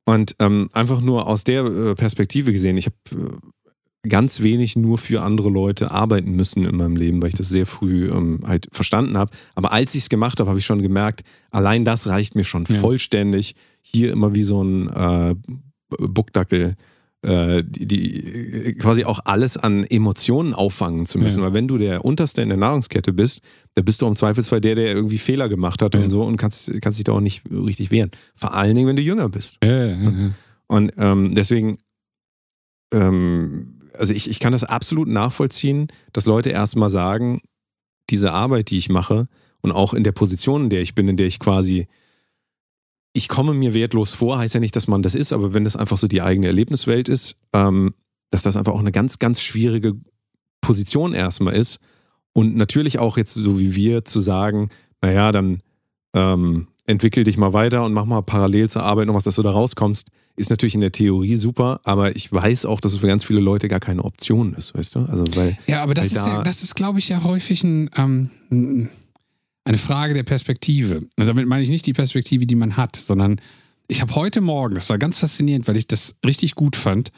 Und 0.04 0.36
ähm, 0.38 0.70
einfach 0.72 1.00
nur 1.00 1.26
aus 1.26 1.42
der 1.44 1.64
äh, 1.64 1.94
Perspektive 1.94 2.52
gesehen, 2.52 2.76
ich 2.78 2.86
habe 2.86 2.96
äh, 4.04 4.08
ganz 4.08 4.42
wenig 4.42 4.76
nur 4.76 4.96
für 4.96 5.22
andere 5.22 5.50
Leute 5.50 5.90
arbeiten 5.90 6.36
müssen 6.36 6.64
in 6.64 6.76
meinem 6.76 6.96
Leben, 6.96 7.20
weil 7.20 7.28
ich 7.30 7.34
das 7.34 7.48
sehr 7.48 7.66
früh 7.66 8.08
ähm, 8.08 8.40
halt 8.46 8.68
verstanden 8.72 9.18
habe. 9.18 9.32
Aber 9.56 9.72
als 9.72 9.94
ich 9.96 10.02
es 10.04 10.08
gemacht 10.08 10.38
habe, 10.40 10.48
habe 10.48 10.58
ich 10.60 10.64
schon 10.64 10.80
gemerkt, 10.82 11.22
allein 11.50 11.84
das 11.84 12.06
reicht 12.06 12.36
mir 12.36 12.44
schon 12.44 12.64
Ja. 12.68 12.76
vollständig. 12.76 13.54
Hier 13.80 14.12
immer 14.12 14.34
wie 14.34 14.42
so 14.42 14.62
ein 14.62 14.88
äh, 14.90 15.34
Buckdackel. 15.98 16.74
äh, 17.22 17.64
Die, 17.64 17.86
die 17.86 18.74
quasi 18.78 19.04
auch 19.04 19.20
alles 19.24 19.56
an 19.56 19.82
Emotionen 19.84 20.54
auffangen 20.54 21.06
zu 21.06 21.18
müssen. 21.18 21.40
Ja. 21.40 21.46
Weil 21.46 21.54
wenn 21.54 21.66
du 21.68 21.78
der 21.78 22.04
Unterste 22.04 22.42
in 22.42 22.48
der 22.48 22.58
Nahrungskette 22.58 23.12
bist, 23.12 23.40
dann 23.74 23.84
bist 23.84 24.00
du 24.02 24.06
im 24.06 24.14
Zweifelsfall 24.16 24.60
der, 24.60 24.74
der 24.76 24.88
irgendwie 24.94 25.18
Fehler 25.18 25.48
gemacht 25.48 25.82
hat 25.82 25.94
Ja. 25.94 26.00
und 26.02 26.08
so 26.10 26.22
und 26.22 26.36
kannst, 26.36 26.70
kannst 26.80 26.98
dich 26.98 27.04
da 27.04 27.12
auch 27.12 27.20
nicht 27.20 27.42
richtig 27.50 27.90
wehren. 27.90 28.10
Vor 28.36 28.54
allen 28.54 28.74
Dingen, 28.74 28.86
wenn 28.86 28.96
du 28.96 29.02
jünger 29.02 29.28
bist. 29.28 29.58
Ja. 29.64 29.96
Und 30.68 30.92
ähm, 30.98 31.34
deswegen, 31.34 31.78
ähm, 32.92 33.80
also 33.98 34.14
ich, 34.14 34.28
ich 34.30 34.38
kann 34.40 34.52
das 34.52 34.64
absolut 34.64 35.08
nachvollziehen, 35.08 35.88
dass 36.12 36.26
Leute 36.26 36.50
erstmal 36.50 36.90
sagen, 36.90 37.40
diese 38.10 38.32
Arbeit, 38.32 38.70
die 38.70 38.78
ich 38.78 38.88
mache 38.88 39.28
und 39.60 39.72
auch 39.72 39.92
in 39.92 40.04
der 40.04 40.12
Position, 40.12 40.64
in 40.64 40.70
der 40.70 40.80
ich 40.82 40.94
bin, 40.94 41.08
in 41.08 41.16
der 41.16 41.26
ich 41.26 41.38
quasi, 41.40 41.86
ich 43.18 43.28
komme 43.28 43.52
mir 43.52 43.74
wertlos 43.74 44.12
vor, 44.14 44.38
heißt 44.38 44.54
ja 44.54 44.60
nicht, 44.60 44.76
dass 44.76 44.86
man 44.88 45.02
das 45.02 45.14
ist, 45.16 45.32
aber 45.32 45.52
wenn 45.52 45.64
das 45.64 45.74
einfach 45.76 45.98
so 45.98 46.06
die 46.06 46.22
eigene 46.22 46.46
Erlebniswelt 46.46 47.08
ist, 47.08 47.36
ähm, 47.52 47.92
dass 48.30 48.42
das 48.44 48.56
einfach 48.56 48.72
auch 48.72 48.78
eine 48.80 48.92
ganz, 48.92 49.18
ganz 49.18 49.40
schwierige 49.42 49.94
Position 50.60 51.14
erstmal 51.14 51.54
ist. 51.54 51.80
Und 52.32 52.54
natürlich 52.56 52.98
auch 52.98 53.16
jetzt 53.16 53.34
so 53.34 53.58
wie 53.58 53.74
wir 53.74 54.04
zu 54.04 54.20
sagen, 54.20 54.68
naja, 55.02 55.32
dann 55.32 55.60
ähm, 56.14 56.68
entwickel 56.86 57.24
dich 57.24 57.36
mal 57.36 57.52
weiter 57.52 57.84
und 57.84 57.92
mach 57.92 58.04
mal 58.06 58.22
parallel 58.22 58.70
zur 58.70 58.82
Arbeit 58.84 59.06
noch 59.08 59.14
was, 59.14 59.24
dass 59.24 59.34
du 59.36 59.42
da 59.42 59.50
rauskommst, 59.50 60.08
ist 60.36 60.50
natürlich 60.50 60.74
in 60.76 60.80
der 60.80 60.92
Theorie 60.92 61.34
super, 61.34 61.80
aber 61.84 62.14
ich 62.16 62.32
weiß 62.32 62.64
auch, 62.66 62.80
dass 62.80 62.92
es 62.92 62.98
für 62.98 63.08
ganz 63.08 63.24
viele 63.24 63.40
Leute 63.40 63.66
gar 63.68 63.80
keine 63.80 64.04
Option 64.04 64.54
ist, 64.54 64.74
weißt 64.76 64.94
du? 64.94 65.00
Also 65.00 65.24
weil 65.34 65.58
Ja, 65.66 65.82
aber 65.82 65.94
das 65.94 66.06
ist, 66.08 66.16
da- 66.16 66.36
ja, 66.36 66.42
das 66.42 66.62
ist, 66.62 66.76
glaube 66.76 66.98
ich, 67.00 67.08
ja 67.08 67.24
häufig 67.24 67.64
ein, 67.64 67.90
ähm, 67.96 68.30
ein- 68.52 68.88
eine 69.68 69.78
Frage 69.78 70.14
der 70.14 70.22
Perspektive. 70.22 71.02
Und 71.18 71.26
damit 71.26 71.46
meine 71.46 71.62
ich 71.62 71.68
nicht 71.68 71.86
die 71.86 71.92
Perspektive, 71.92 72.46
die 72.46 72.54
man 72.54 72.78
hat, 72.78 72.96
sondern 72.96 73.38
ich 73.86 74.00
habe 74.00 74.14
heute 74.14 74.40
Morgen, 74.40 74.74
das 74.74 74.88
war 74.88 74.98
ganz 74.98 75.18
faszinierend, 75.18 75.68
weil 75.68 75.76
ich 75.76 75.86
das 75.86 76.16
richtig 76.24 76.54
gut 76.54 76.74
fand, 76.74 77.12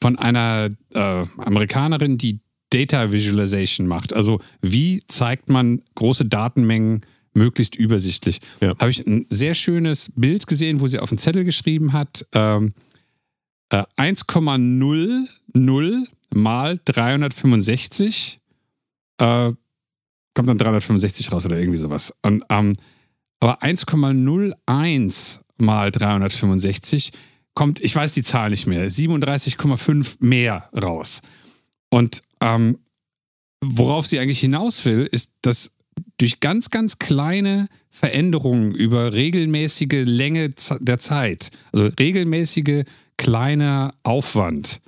von 0.00 0.16
einer 0.16 0.70
äh, 0.94 1.24
Amerikanerin, 1.38 2.16
die 2.16 2.38
Data 2.70 3.10
Visualization 3.10 3.88
macht. 3.88 4.12
Also 4.12 4.40
wie 4.62 5.02
zeigt 5.08 5.48
man 5.48 5.82
große 5.96 6.26
Datenmengen 6.26 7.00
möglichst 7.34 7.74
übersichtlich? 7.74 8.40
Ja. 8.60 8.78
Habe 8.78 8.90
ich 8.90 9.04
ein 9.04 9.26
sehr 9.28 9.54
schönes 9.54 10.12
Bild 10.14 10.46
gesehen, 10.46 10.80
wo 10.80 10.86
sie 10.86 11.00
auf 11.00 11.08
den 11.08 11.18
Zettel 11.18 11.42
geschrieben 11.44 11.92
hat, 11.92 12.24
ähm, 12.32 12.72
äh, 13.70 13.82
1,00 13.96 16.06
mal 16.34 16.78
365 16.84 18.40
äh, 19.18 19.52
kommt 20.36 20.48
dann 20.48 20.58
365 20.58 21.32
raus 21.32 21.44
oder 21.46 21.58
irgendwie 21.58 21.78
sowas. 21.78 22.14
Und, 22.22 22.44
ähm, 22.50 22.74
aber 23.40 23.62
1,01 23.62 25.40
mal 25.58 25.90
365 25.90 27.10
kommt, 27.54 27.80
ich 27.80 27.96
weiß 27.96 28.12
die 28.12 28.22
Zahl 28.22 28.50
nicht 28.50 28.66
mehr, 28.66 28.88
37,5 28.90 30.16
mehr 30.20 30.68
raus. 30.80 31.22
Und 31.90 32.22
ähm, 32.40 32.78
worauf 33.64 34.06
sie 34.06 34.18
eigentlich 34.20 34.40
hinaus 34.40 34.84
will, 34.84 35.08
ist, 35.10 35.32
dass 35.42 35.72
durch 36.18 36.40
ganz, 36.40 36.68
ganz 36.70 36.98
kleine 36.98 37.68
Veränderungen 37.90 38.74
über 38.74 39.14
regelmäßige 39.14 40.04
Länge 40.04 40.50
der 40.80 40.98
Zeit, 40.98 41.50
also 41.72 41.88
regelmäßige 41.98 42.84
kleiner 43.16 43.94
Aufwand, 44.02 44.80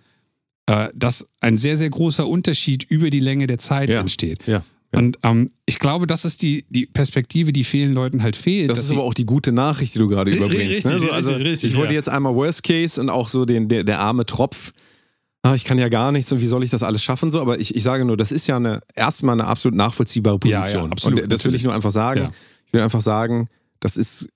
äh, 0.67 0.89
dass 0.95 1.27
ein 1.41 1.57
sehr, 1.57 1.79
sehr 1.79 1.89
großer 1.89 2.27
Unterschied 2.29 2.85
über 2.85 3.09
die 3.09 3.21
Länge 3.21 3.47
der 3.47 3.57
Zeit 3.59 3.89
Ja. 3.89 4.01
entsteht. 4.01 4.47
Ja, 4.47 4.63
ja. 4.93 4.99
Und 5.01 5.19
ähm, 5.23 5.51
ich 5.67 5.79
glaube, 5.79 6.07
das 6.07 6.25
ist 6.25 6.43
die, 6.43 6.65
die 6.71 6.87
Perspektive, 6.87 7.53
die 7.53 7.65
vielen 7.65 7.93
Leuten 7.93 8.23
halt 8.23 8.37
fehlt. 8.37 8.71
Das 8.71 8.79
ist 8.79 8.91
aber 8.91 9.03
auch 9.05 9.15
die 9.15 9.27
gute 9.27 9.53
Nachricht, 9.53 9.95
die 9.95 9.99
du 9.99 10.07
gerade 10.07 10.31
Ri- 10.31 10.37
überbringst. 10.37 10.87
ne? 10.87 10.93
richtig, 10.95 11.09
so, 11.09 11.13
also, 11.13 11.31
richtig, 11.31 11.47
richtig, 11.47 11.71
ich 11.73 11.77
wollte 11.77 11.93
ja. 11.93 11.99
jetzt 11.99 12.09
einmal 12.09 12.35
Worst 12.35 12.63
Case 12.63 13.01
und 13.01 13.11
auch 13.11 13.29
so 13.29 13.45
den, 13.45 13.69
der, 13.69 13.85
der 13.85 14.01
arme 14.01 14.25
Tropf. 14.25 14.73
Ah, 15.43 15.55
ich 15.55 15.65
kann 15.65 15.79
ja 15.79 15.89
gar 15.89 16.11
nichts 16.11 16.33
und 16.33 16.41
wie 16.41 16.47
soll 16.47 16.65
ich 16.65 16.71
das 16.71 16.83
alles 16.83 17.03
schaffen? 17.03 17.31
So, 17.31 17.41
aber 17.41 17.61
ich, 17.61 17.75
ich 17.75 17.83
sage 17.83 18.05
nur, 18.05 18.17
das 18.17 18.33
ist 18.33 18.47
ja 18.49 18.57
eine, 18.57 18.81
erstmal 18.95 19.35
eine 19.35 19.47
absolut 19.47 19.77
nachvollziehbare 19.77 20.39
Ja, 20.45 20.51
ja, 20.51 20.61
Position. 20.61 20.93
absolut, 20.93 21.23
und 21.23 21.33
das 21.33 21.45
will 21.45 21.51
natürlich. 21.53 21.61
ich 21.61 21.65
nur 21.65 21.75
einfach 21.75 21.91
sagen. 21.93 22.31
Ich 22.67 22.73
will 22.73 22.81
einfach 22.83 23.01
sagen, 23.01 23.49
das 23.81 23.97
ist, 23.97 24.29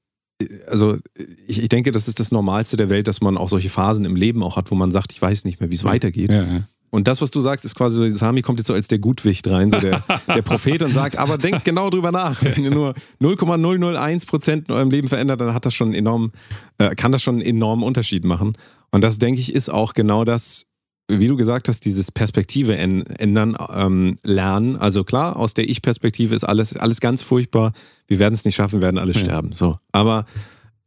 also 0.69 0.99
ich, 1.47 1.61
ich 1.62 1.69
denke, 1.69 1.93
das 1.93 2.09
ist 2.09 2.21
das 2.21 2.31
Normalste 2.31 2.77
der 2.77 2.88
Welt, 2.88 3.09
dass 3.09 3.21
man 3.21 3.37
auch 3.37 3.49
solche 3.49 3.69
Phasen 3.69 4.05
im 4.05 4.17
Leben 4.17 4.43
auch 4.43 4.57
hat, 4.57 4.71
wo 4.71 4.75
man 4.75 4.91
sagt, 4.91 5.12
ich 5.12 5.21
weiß 5.21 5.45
nicht 5.45 5.61
mehr, 5.61 5.71
wie 5.71 5.75
es 5.75 5.85
weitergeht. 5.85 6.31
ja, 6.31 6.43
ja. 6.43 6.62
Und 6.94 7.09
das, 7.09 7.22
was 7.22 7.31
du 7.31 7.40
sagst, 7.40 7.64
ist 7.64 7.74
quasi 7.74 8.11
so, 8.11 8.16
Sami 8.18 8.42
kommt 8.42 8.59
jetzt 8.59 8.66
so 8.66 8.74
als 8.74 8.87
der 8.87 8.98
Gutwicht 8.98 9.48
rein, 9.48 9.70
so 9.70 9.81
der, 9.81 10.05
der 10.28 10.42
Prophet 10.42 10.83
und 10.83 10.90
sagt, 10.92 11.16
aber 11.16 11.38
denkt 11.38 11.64
genau 11.64 11.88
drüber 11.88 12.12
nach. 12.12 12.42
Wenn 12.44 12.62
ihr 12.62 12.70
nur 12.70 12.94
0,001 13.18 14.26
Prozent 14.26 14.68
in 14.68 14.74
eurem 14.74 14.90
Leben 14.90 15.09
verändert, 15.09 15.40
dann 15.40 15.55
hat 15.55 15.64
das 15.64 15.72
schon 15.74 15.94
enorm, 15.94 16.33
äh, 16.76 16.94
kann 16.94 17.11
das 17.11 17.22
schon 17.22 17.37
einen 17.37 17.46
enormen 17.46 17.83
Unterschied 17.83 18.24
machen. 18.26 18.52
Und 18.90 19.00
das, 19.00 19.18
denke 19.18 19.40
ich, 19.40 19.55
ist 19.55 19.70
auch 19.70 19.94
genau 19.94 20.24
das, 20.26 20.66
wie 21.09 21.26
du 21.28 21.37
gesagt 21.37 21.68
hast, 21.68 21.85
dieses 21.87 22.12
Perspektive 22.12 22.76
ändern, 22.76 23.57
ähm, 23.74 24.18
lernen. 24.22 24.76
Also 24.76 25.02
klar, 25.02 25.37
aus 25.37 25.55
der 25.55 25.68
Ich-Perspektive 25.70 26.35
ist 26.35 26.44
alles, 26.44 26.76
alles 26.76 27.00
ganz 27.00 27.22
furchtbar. 27.22 27.72
Wir 28.07 28.18
werden 28.18 28.35
es 28.35 28.44
nicht 28.44 28.55
schaffen, 28.55 28.83
werden 28.83 28.98
alle 28.98 29.12
Ja. 29.12 29.18
sterben. 29.18 29.52
So. 29.52 29.78
Aber 29.92 30.26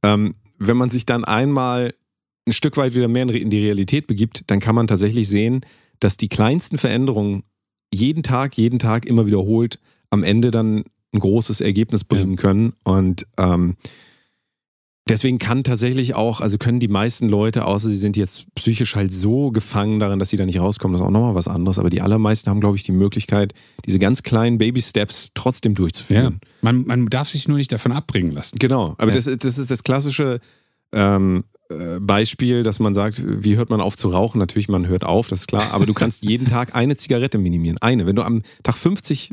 ähm, 0.03 0.35
wenn 0.59 0.77
man 0.77 0.91
sich 0.91 1.07
dann 1.07 1.25
einmal 1.25 1.93
ein 2.47 2.53
Stück 2.53 2.77
weit 2.77 2.93
wieder 2.93 3.07
mehr 3.07 3.27
in 3.27 3.49
die 3.49 3.59
Realität 3.63 4.05
begibt, 4.05 4.43
dann 4.47 4.59
kann 4.59 4.75
man 4.75 4.85
tatsächlich 4.85 5.27
sehen, 5.27 5.61
dass 5.99 6.17
die 6.17 6.29
kleinsten 6.29 6.77
Veränderungen 6.77 7.43
jeden 7.93 8.23
Tag, 8.23 8.57
jeden 8.57 8.79
Tag 8.79 9.05
immer 9.05 9.25
wiederholt 9.25 9.79
am 10.09 10.23
Ende 10.23 10.51
dann 10.51 10.83
ein 11.13 11.19
großes 11.19 11.61
Ergebnis 11.61 12.03
bringen 12.03 12.35
können. 12.35 12.73
Und 12.83 13.25
ähm, 13.37 13.77
deswegen 15.07 15.37
kann 15.37 15.63
tatsächlich 15.63 16.13
auch, 16.15 16.41
also 16.41 16.57
können 16.57 16.79
die 16.79 16.87
meisten 16.87 17.29
Leute, 17.29 17.65
außer 17.65 17.87
sie 17.87 17.97
sind 17.97 18.17
jetzt 18.17 18.53
psychisch 18.55 18.95
halt 18.95 19.13
so 19.13 19.51
gefangen 19.51 19.99
darin, 19.99 20.19
dass 20.19 20.29
sie 20.29 20.37
da 20.37 20.45
nicht 20.45 20.59
rauskommen, 20.59 20.93
das 20.93 21.01
ist 21.01 21.07
auch 21.07 21.11
nochmal 21.11 21.35
was 21.35 21.47
anderes. 21.47 21.79
Aber 21.79 21.89
die 21.89 22.01
allermeisten 22.01 22.49
haben, 22.49 22.59
glaube 22.59 22.77
ich, 22.77 22.83
die 22.83 22.91
Möglichkeit, 22.91 23.53
diese 23.85 23.99
ganz 23.99 24.23
kleinen 24.23 24.57
Baby-Steps 24.57 25.31
trotzdem 25.33 25.73
ja. 25.73 25.77
durchzuführen. 25.77 26.39
Man, 26.61 26.85
man 26.85 27.05
darf 27.07 27.29
sich 27.29 27.47
nur 27.47 27.57
nicht 27.57 27.71
davon 27.71 27.91
abbringen 27.91 28.31
lassen. 28.31 28.57
Genau, 28.59 28.95
aber 28.97 29.09
Ja. 29.09 29.15
das, 29.15 29.27
ist, 29.27 29.45
das 29.45 29.57
ist 29.57 29.71
das 29.71 29.83
klassische 29.83 30.39
ähm, 30.91 31.43
äh, 31.53 31.54
Beispiel, 31.99 32.63
dass 32.63 32.79
man 32.79 32.93
sagt, 32.93 33.23
wie 33.25 33.57
hört 33.57 33.69
man 33.69 33.81
auf 33.81 33.97
zu 33.97 34.09
rauchen? 34.09 34.37
Natürlich, 34.37 34.69
man 34.69 34.87
hört 34.87 35.03
auf, 35.03 35.29
das 35.29 35.41
ist 35.41 35.47
klar, 35.47 35.71
aber 35.71 35.85
du 35.85 35.93
kannst 35.93 36.23
jeden 36.29 36.47
Tag 36.47 36.75
eine 36.75 36.95
Zigarette 36.95 37.37
minimieren. 37.37 37.77
Eine. 37.79 38.05
Wenn 38.05 38.15
du 38.15 38.21
am 38.21 38.43
Tag 38.61 38.77
50 38.77 39.31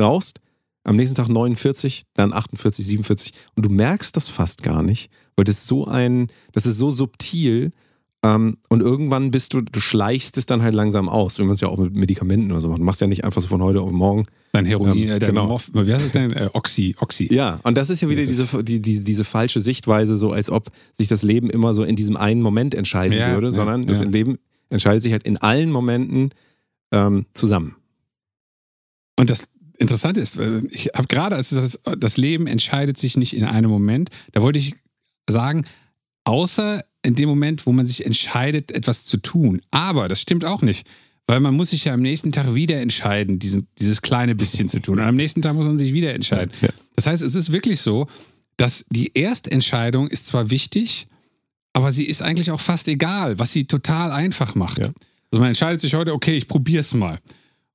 rauchst, 0.00 0.40
am 0.84 0.96
nächsten 0.96 1.16
Tag 1.16 1.28
49, 1.28 2.04
dann 2.14 2.32
48, 2.32 2.86
47 2.86 3.32
und 3.54 3.66
du 3.66 3.70
merkst 3.70 4.16
das 4.16 4.28
fast 4.28 4.62
gar 4.62 4.82
nicht, 4.82 5.10
weil 5.36 5.44
das 5.44 5.66
so 5.66 5.86
ein, 5.86 6.28
das 6.52 6.66
ist 6.66 6.78
so 6.78 6.90
subtil, 6.90 7.70
und 8.24 8.80
irgendwann 8.80 9.30
bist 9.30 9.52
du, 9.52 9.60
du 9.60 9.80
schleichst 9.80 10.38
es 10.38 10.46
dann 10.46 10.62
halt 10.62 10.72
langsam 10.72 11.10
aus, 11.10 11.38
wenn 11.38 11.46
man 11.46 11.54
es 11.54 11.60
ja 11.60 11.68
auch 11.68 11.76
mit 11.76 11.94
Medikamenten 11.94 12.50
oder 12.52 12.60
so 12.62 12.68
macht. 12.68 12.78
Du 12.78 12.84
machst 12.84 13.02
ja 13.02 13.06
nicht 13.06 13.22
einfach 13.22 13.42
so 13.42 13.48
von 13.48 13.60
heute 13.60 13.82
auf 13.82 13.90
morgen. 13.90 14.24
Dein 14.52 14.64
Heroin, 14.64 14.96
Ähm, 14.96 15.10
äh, 15.10 15.18
dein 15.18 15.30
genau. 15.30 15.48
Morph, 15.48 15.70
wie 15.74 15.92
heißt 15.92 16.06
es 16.06 16.12
denn? 16.12 16.32
Äh, 16.32 16.48
Oxy, 16.54 16.96
Oxy. 17.00 17.28
Ja, 17.30 17.60
und 17.64 17.76
das 17.76 17.90
ist 17.90 18.00
ja 18.00 18.08
wieder 18.08 18.24
Das 18.24 18.34
diese, 18.34 18.64
die, 18.64 18.80
die, 18.80 19.04
diese 19.04 19.24
falsche 19.24 19.60
Sichtweise, 19.60 20.16
so 20.16 20.32
als 20.32 20.48
ob 20.48 20.68
sich 20.92 21.06
das 21.06 21.22
Leben 21.22 21.50
immer 21.50 21.74
so 21.74 21.84
in 21.84 21.96
diesem 21.96 22.16
einen 22.16 22.40
Moment 22.40 22.74
entscheiden 22.74 23.18
Ja, 23.18 23.34
würde, 23.34 23.48
ja, 23.48 23.52
sondern 23.52 23.86
das 23.86 23.98
ja. 23.98 24.06
Leben 24.06 24.38
entscheidet 24.70 25.02
sich 25.02 25.12
halt 25.12 25.24
in 25.24 25.36
allen 25.36 25.70
Momenten 25.70 26.30
ähm, 26.92 27.26
zusammen. 27.34 27.76
Und 29.18 29.28
das 29.28 29.48
Interessante 29.76 30.20
ist, 30.20 30.38
äh, 30.38 30.62
ich 30.70 30.92
habe 30.94 31.08
gerade, 31.08 31.36
als 31.36 31.50
das, 31.50 31.78
das 31.98 32.16
Leben 32.16 32.46
entscheidet 32.46 32.96
sich 32.96 33.18
nicht 33.18 33.36
in 33.36 33.44
einem 33.44 33.70
Moment, 33.70 34.08
da 34.32 34.40
wollte 34.40 34.58
ich 34.58 34.76
sagen, 35.28 35.66
außer 36.24 36.84
in 37.04 37.14
dem 37.14 37.28
Moment, 37.28 37.66
wo 37.66 37.72
man 37.72 37.86
sich 37.86 38.04
entscheidet, 38.04 38.72
etwas 38.72 39.04
zu 39.04 39.18
tun. 39.18 39.60
Aber 39.70 40.08
das 40.08 40.20
stimmt 40.20 40.44
auch 40.44 40.62
nicht, 40.62 40.86
weil 41.26 41.40
man 41.40 41.54
muss 41.54 41.70
sich 41.70 41.84
ja 41.84 41.94
am 41.94 42.00
nächsten 42.00 42.32
Tag 42.32 42.54
wieder 42.54 42.80
entscheiden, 42.80 43.38
diesen, 43.38 43.68
dieses 43.78 44.02
kleine 44.02 44.34
bisschen 44.34 44.68
zu 44.68 44.80
tun. 44.80 44.98
Und 44.98 45.04
am 45.04 45.16
nächsten 45.16 45.42
Tag 45.42 45.54
muss 45.54 45.66
man 45.66 45.78
sich 45.78 45.92
wieder 45.92 46.14
entscheiden. 46.14 46.52
Das 46.96 47.06
heißt, 47.06 47.22
es 47.22 47.34
ist 47.34 47.52
wirklich 47.52 47.80
so, 47.80 48.06
dass 48.56 48.84
die 48.90 49.12
Erstentscheidung 49.14 50.08
ist 50.08 50.26
zwar 50.26 50.50
wichtig, 50.50 51.06
aber 51.72 51.90
sie 51.90 52.04
ist 52.04 52.22
eigentlich 52.22 52.50
auch 52.50 52.60
fast 52.60 52.88
egal, 52.88 53.38
was 53.38 53.52
sie 53.52 53.64
total 53.64 54.12
einfach 54.12 54.54
macht. 54.54 54.78
Ja. 54.78 54.86
Also 55.30 55.40
man 55.40 55.48
entscheidet 55.48 55.80
sich 55.80 55.94
heute, 55.94 56.12
okay, 56.12 56.36
ich 56.36 56.46
probiere 56.46 56.80
es 56.80 56.94
mal. 56.94 57.18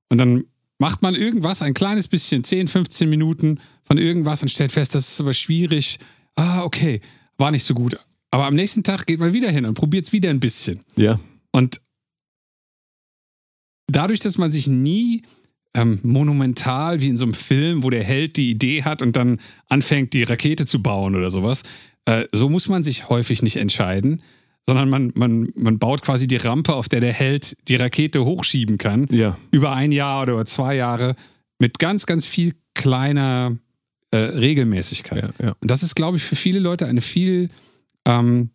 Und 0.08 0.18
dann 0.18 0.44
macht 0.78 1.02
man 1.02 1.14
irgendwas, 1.14 1.60
ein 1.60 1.74
kleines 1.74 2.08
bisschen, 2.08 2.42
10, 2.42 2.68
15 2.68 3.08
Minuten 3.10 3.60
von 3.82 3.98
irgendwas 3.98 4.42
und 4.42 4.48
stellt 4.50 4.72
fest, 4.72 4.94
das 4.94 5.08
ist 5.12 5.20
aber 5.20 5.34
schwierig. 5.34 5.98
Ah, 6.36 6.62
okay, 6.62 7.02
war 7.36 7.50
nicht 7.50 7.64
so 7.64 7.74
gut. 7.74 7.98
Aber 8.30 8.46
am 8.46 8.54
nächsten 8.54 8.82
Tag 8.82 9.06
geht 9.06 9.18
man 9.20 9.32
wieder 9.32 9.50
hin 9.50 9.64
und 9.66 9.74
probiert 9.74 10.06
es 10.06 10.12
wieder 10.12 10.30
ein 10.30 10.40
bisschen. 10.40 10.80
Ja. 10.96 11.18
Und 11.52 11.80
dadurch, 13.90 14.20
dass 14.20 14.38
man 14.38 14.50
sich 14.50 14.66
nie 14.68 15.22
ähm, 15.74 16.00
monumental 16.02 17.00
wie 17.00 17.08
in 17.08 17.16
so 17.16 17.24
einem 17.24 17.34
Film, 17.34 17.82
wo 17.82 17.90
der 17.90 18.04
Held 18.04 18.36
die 18.36 18.50
Idee 18.50 18.82
hat 18.84 19.02
und 19.02 19.16
dann 19.16 19.40
anfängt, 19.68 20.14
die 20.14 20.22
Rakete 20.22 20.64
zu 20.64 20.82
bauen 20.82 21.14
oder 21.16 21.30
sowas, 21.30 21.62
äh, 22.06 22.24
so 22.32 22.48
muss 22.48 22.68
man 22.68 22.84
sich 22.84 23.08
häufig 23.08 23.42
nicht 23.42 23.56
entscheiden, 23.56 24.22
sondern 24.66 24.88
man, 24.88 25.12
man, 25.14 25.50
man 25.56 25.78
baut 25.78 26.02
quasi 26.02 26.26
die 26.26 26.36
Rampe, 26.36 26.74
auf 26.74 26.88
der 26.88 27.00
der 27.00 27.12
Held 27.12 27.56
die 27.68 27.76
Rakete 27.76 28.24
hochschieben 28.24 28.78
kann, 28.78 29.06
Ja. 29.10 29.38
über 29.50 29.72
ein 29.72 29.90
Jahr 29.92 30.22
oder 30.22 30.32
über 30.34 30.46
zwei 30.46 30.74
Jahre, 30.76 31.14
mit 31.58 31.78
ganz, 31.78 32.06
ganz 32.06 32.26
viel 32.26 32.54
kleiner 32.74 33.56
äh, 34.10 34.16
Regelmäßigkeit. 34.16 35.32
Ja, 35.38 35.46
ja. 35.46 35.54
Und 35.60 35.70
das 35.70 35.82
ist, 35.82 35.94
glaube 35.94 36.16
ich, 36.16 36.22
für 36.22 36.36
viele 36.36 36.58
Leute 36.58 36.86
eine 36.86 37.00
viel 37.00 37.50
ähm, 38.06 38.50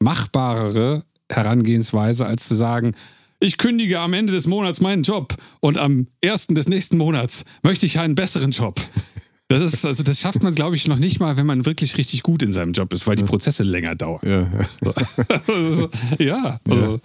machbarere 0.00 1.04
Herangehensweise, 1.30 2.26
als 2.26 2.48
zu 2.48 2.54
sagen, 2.54 2.94
ich 3.40 3.58
kündige 3.58 4.00
am 4.00 4.12
Ende 4.14 4.32
des 4.32 4.46
Monats 4.46 4.80
meinen 4.80 5.02
Job 5.02 5.34
und 5.60 5.78
am 5.78 6.06
ersten 6.20 6.54
des 6.54 6.68
nächsten 6.68 6.96
Monats 6.96 7.44
möchte 7.62 7.86
ich 7.86 7.98
einen 7.98 8.14
besseren 8.14 8.52
Job. 8.52 8.80
Das, 9.48 9.60
ist, 9.60 9.84
also 9.84 10.02
das 10.02 10.20
schafft 10.20 10.42
man, 10.42 10.54
glaube 10.54 10.74
ich, 10.74 10.88
noch 10.88 10.98
nicht 10.98 11.20
mal, 11.20 11.36
wenn 11.36 11.44
man 11.44 11.66
wirklich 11.66 11.98
richtig 11.98 12.22
gut 12.22 12.42
in 12.42 12.52
seinem 12.52 12.72
Job 12.72 12.92
ist, 12.94 13.06
weil 13.06 13.16
die 13.16 13.24
Prozesse 13.24 13.62
länger 13.62 13.94
dauern. 13.94 14.20
Ja, 14.24 14.40
ja. 14.40 15.38
Also, 15.46 15.90
ja, 16.18 16.58
also, 16.66 17.00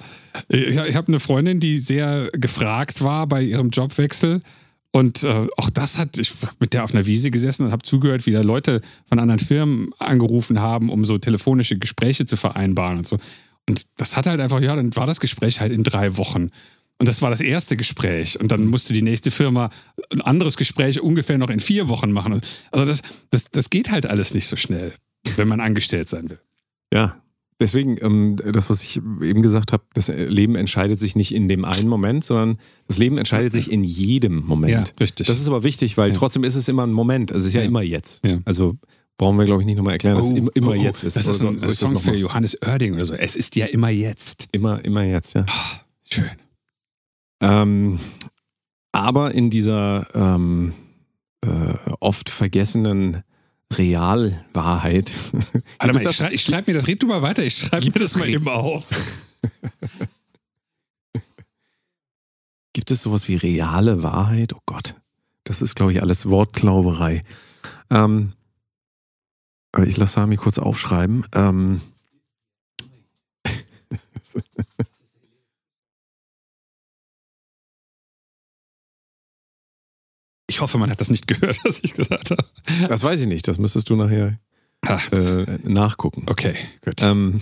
ich, 0.47 0.77
ich 0.77 0.95
habe 0.95 1.09
eine 1.09 1.19
Freundin, 1.19 1.59
die 1.59 1.79
sehr 1.79 2.29
gefragt 2.31 3.03
war 3.03 3.27
bei 3.27 3.41
ihrem 3.41 3.69
Jobwechsel. 3.69 4.41
Und 4.91 5.23
äh, 5.23 5.47
auch 5.57 5.69
das 5.69 5.97
hat, 5.97 6.17
ich 6.17 6.31
hab 6.41 6.59
mit 6.59 6.73
der 6.73 6.83
auf 6.83 6.93
einer 6.93 7.05
Wiese 7.05 7.29
gesessen 7.29 7.65
und 7.65 7.71
habe 7.71 7.83
zugehört, 7.83 8.25
wie 8.25 8.31
da 8.31 8.41
Leute 8.41 8.81
von 9.05 9.19
anderen 9.19 9.39
Firmen 9.39 9.91
angerufen 9.99 10.59
haben, 10.59 10.89
um 10.89 11.05
so 11.05 11.17
telefonische 11.17 11.77
Gespräche 11.77 12.25
zu 12.25 12.37
vereinbaren 12.37 12.97
und 12.97 13.07
so. 13.07 13.19
Und 13.67 13.85
das 13.97 14.17
hat 14.17 14.25
halt 14.25 14.39
einfach, 14.39 14.61
ja, 14.61 14.75
dann 14.75 14.95
war 14.95 15.05
das 15.05 15.19
Gespräch 15.19 15.61
halt 15.61 15.71
in 15.71 15.83
drei 15.83 16.17
Wochen. 16.17 16.49
Und 16.97 17.07
das 17.07 17.21
war 17.21 17.29
das 17.29 17.39
erste 17.39 17.77
Gespräch. 17.77 18.39
Und 18.39 18.51
dann 18.51 18.65
musste 18.65 18.93
die 18.93 19.03
nächste 19.03 19.29
Firma 19.29 19.69
ein 20.11 20.21
anderes 20.21 20.57
Gespräch 20.57 20.99
ungefähr 20.99 21.37
noch 21.37 21.49
in 21.49 21.59
vier 21.59 21.87
Wochen 21.87 22.11
machen. 22.11 22.41
Also 22.71 22.85
das, 22.85 23.01
das, 23.29 23.51
das 23.51 23.69
geht 23.69 23.91
halt 23.91 24.07
alles 24.07 24.33
nicht 24.33 24.47
so 24.47 24.55
schnell, 24.55 24.93
wenn 25.37 25.47
man 25.47 25.61
angestellt 25.61 26.09
sein 26.09 26.29
will. 26.29 26.39
Ja, 26.91 27.21
deswegen, 27.59 27.97
ähm, 28.01 28.35
das, 28.37 28.69
was 28.69 28.81
ich 28.83 28.97
eben 28.97 29.41
gesagt 29.41 29.73
habe, 29.73 29.83
das 29.93 30.07
Leben 30.09 30.55
entscheidet 30.55 30.99
sich 30.99 31.15
nicht 31.15 31.33
in 31.33 31.47
dem 31.47 31.65
einen 31.65 31.87
Moment, 31.87 32.23
sondern 32.23 32.57
das 32.87 32.97
Leben 32.97 33.17
entscheidet 33.17 33.53
sich 33.53 33.71
in 33.71 33.83
jedem 33.83 34.43
Moment. 34.45 34.93
richtig. 34.99 35.27
Das 35.27 35.39
ist 35.39 35.47
aber 35.47 35.63
wichtig, 35.63 35.97
weil 35.97 36.09
Ja. 36.09 36.15
trotzdem 36.15 36.43
ist 36.43 36.55
es 36.55 36.67
immer 36.67 36.85
ein 36.85 36.91
Moment. 36.93 37.31
Also 37.31 37.43
es 37.43 37.47
ist 37.49 37.53
ja, 37.55 37.61
Ja. 37.61 37.67
immer 37.67 37.81
jetzt. 37.81 38.25
Ja. 38.25 38.39
Also 38.45 38.77
brauchen 39.17 39.37
wir, 39.37 39.45
glaube 39.45 39.61
ich, 39.61 39.65
nicht 39.65 39.75
nochmal 39.75 39.93
erklären, 39.93 40.15
dass 40.15 40.25
es 40.25 40.31
immer, 40.37 40.51
immer 40.55 40.67
oh, 40.69 40.71
oh, 40.71 40.73
jetzt 40.75 41.03
ist. 41.03 41.17
Das 41.17 41.27
ist 41.27 41.41
ein, 41.43 41.57
so- 41.57 41.65
ein 41.67 41.73
Song 41.73 41.97
für. 41.99 42.15
Johannes 42.15 42.57
Oerding 42.65 42.93
oder 42.93 43.03
so. 43.05 43.13
Es 43.15 43.35
ist 43.35 43.55
ja 43.57 43.65
immer 43.65 43.89
jetzt. 43.89 44.47
Immer, 44.53 44.83
immer 44.85 45.03
jetzt, 45.03 45.33
ja. 45.35 45.45
Schön. 46.09 46.29
Ähm, 47.41 47.99
aber 48.91 49.33
in 49.33 49.49
dieser 49.49 50.07
ähm, 50.15 50.73
äh, 51.41 51.73
oft 51.99 52.29
vergessenen 52.29 53.23
Realwahrheit. 53.73 55.11
Warte 55.33 55.93
mal, 55.93 55.95
ich 55.97 56.03
das- 56.03 56.15
schreibe 56.15 56.37
schreib 56.37 56.67
mir 56.67 56.73
das, 56.73 56.87
red 56.87 57.03
du 57.03 57.07
mal 57.07 57.21
weiter, 57.21 57.43
ich 57.43 57.55
schreibe 57.57 57.85
mir 57.85 57.91
das 57.91 58.15
mal 58.15 58.23
Re- 58.25 58.31
eben 58.31 58.47
auf. 58.47 58.85
Gibt 62.73 62.91
es 62.91 63.01
sowas 63.03 63.27
wie 63.27 63.35
reale 63.35 64.03
Wahrheit? 64.03 64.53
Oh 64.53 64.61
Gott, 64.65 64.95
das 65.43 65.61
ist, 65.61 65.75
glaube 65.75 65.91
ich, 65.91 66.01
alles 66.01 66.29
Wortklauberei. 66.29 67.21
Ähm, 67.89 68.33
aber 69.71 69.87
ich 69.87 69.97
lasse 69.97 70.13
Sami 70.13 70.37
kurz 70.37 70.59
aufschreiben. 70.59 71.25
Ähm, 71.33 71.81
Ich 80.59 80.61
hoffe, 80.61 80.77
man 80.77 80.89
hat 80.91 80.99
das 80.99 81.09
nicht 81.09 81.25
gehört, 81.25 81.57
was 81.63 81.79
ich 81.81 81.93
gesagt 81.93 82.31
habe. 82.31 82.43
das 82.89 83.01
weiß 83.01 83.21
ich 83.21 83.27
nicht, 83.27 83.47
das 83.47 83.57
müsstest 83.59 83.89
du 83.89 83.95
nachher 83.95 84.37
Ah, 84.85 84.99
äh, 85.13 85.57
nachgucken. 85.63 86.23
okay, 86.27 86.55
gut. 86.83 87.01
Ähm, 87.01 87.39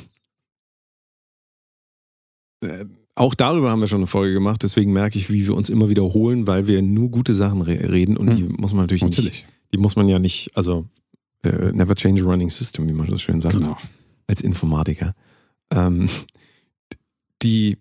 äh, 2.64 2.86
auch 3.16 3.34
darüber 3.34 3.72
haben 3.72 3.80
wir 3.80 3.88
schon 3.88 4.02
eine 4.02 4.08
Folge 4.08 4.34
gemacht, 4.36 4.62
deswegen 4.62 4.94
merke 4.94 5.18
ich, 5.18 5.32
wie 5.32 5.48
wir 5.48 5.56
uns 5.56 5.70
immer 5.70 5.90
wiederholen, 5.90 6.46
weil 6.46 6.68
wir 6.68 6.82
nur 6.84 7.10
gute 7.10 7.34
Sachen 7.34 7.62
re 7.64 7.92
reden 7.92 8.18
und 8.18 8.30
Hm. 8.30 8.36
die 8.38 8.44
muss 8.44 8.74
man 8.74 8.84
natürlich, 8.84 9.04
nicht, 9.04 9.18
Natürlich. 9.18 9.46
die 9.74 9.78
muss 9.78 9.96
man 9.96 10.08
ja 10.08 10.20
nicht, 10.20 10.56
also 10.56 10.88
äh, 11.44 11.72
never 11.72 11.96
change 11.96 12.22
a 12.24 12.26
running 12.26 12.50
system, 12.52 12.88
wie 12.88 12.94
man 12.94 13.08
das 13.08 13.22
schön 13.24 13.42
sagt. 13.42 13.56
Genau. 13.58 13.78
als 14.28 14.42
Informatiker. 14.42 15.16
Ähm, 15.72 16.08
die 17.42 17.78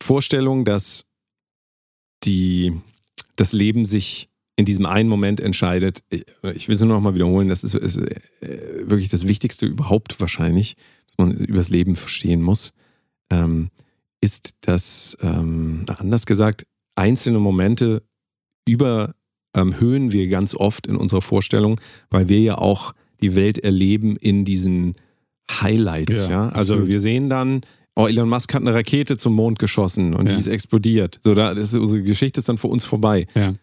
Vorstellung, 0.00 0.64
dass 0.64 1.06
die, 2.24 2.72
das 3.36 3.52
Leben 3.52 3.84
sich 3.84 4.28
in 4.56 4.64
diesem 4.64 4.86
einen 4.86 5.08
Moment 5.08 5.40
entscheidet, 5.40 6.02
ich, 6.10 6.24
ich 6.54 6.68
will 6.68 6.74
es 6.74 6.80
nur 6.80 6.94
noch 6.94 7.00
mal 7.02 7.14
wiederholen, 7.14 7.48
das 7.48 7.62
ist, 7.62 7.74
ist 7.74 7.98
äh, 7.98 8.20
wirklich 8.88 9.08
das 9.10 9.28
Wichtigste 9.28 9.66
überhaupt 9.66 10.18
wahrscheinlich, 10.20 10.76
dass 11.06 11.18
man 11.18 11.32
über 11.32 11.58
das 11.58 11.68
Leben 11.70 11.94
verstehen 11.96 12.42
muss, 12.42 12.72
ähm, 13.30 13.68
ist, 14.22 14.54
dass, 14.62 15.16
ähm, 15.20 15.84
anders 15.98 16.24
gesagt, 16.26 16.66
einzelne 16.94 17.38
Momente 17.38 18.02
überhöhen 18.66 20.12
wir 20.12 20.28
ganz 20.28 20.54
oft 20.54 20.86
in 20.86 20.96
unserer 20.96 21.22
Vorstellung, 21.22 21.80
weil 22.10 22.28
wir 22.28 22.40
ja 22.40 22.58
auch 22.58 22.92
die 23.20 23.34
Welt 23.36 23.58
erleben 23.58 24.16
in 24.16 24.44
diesen 24.44 24.94
Highlights. 25.50 26.16
Ja, 26.16 26.30
Ja, 26.30 26.48
Also 26.48 26.74
absolut. 26.74 26.88
wir 26.88 27.00
sehen 27.00 27.28
dann, 27.30 27.60
oh, 27.94 28.06
Elon 28.06 28.28
Musk 28.28 28.52
hat 28.54 28.62
eine 28.62 28.74
Rakete 28.74 29.16
zum 29.16 29.34
Mond 29.34 29.58
geschossen 29.58 30.14
und 30.14 30.26
Ja. 30.26 30.34
die 30.34 30.40
ist 30.40 30.48
explodiert. 30.48 31.18
So, 31.22 31.34
da 31.34 31.52
ist 31.52 31.74
unsere 31.74 32.02
Geschichte 32.02 32.40
ist 32.40 32.48
dann 32.48 32.58
für 32.58 32.68
uns 32.68 32.84
vorbei. 32.84 33.26
Ja. 33.34 33.54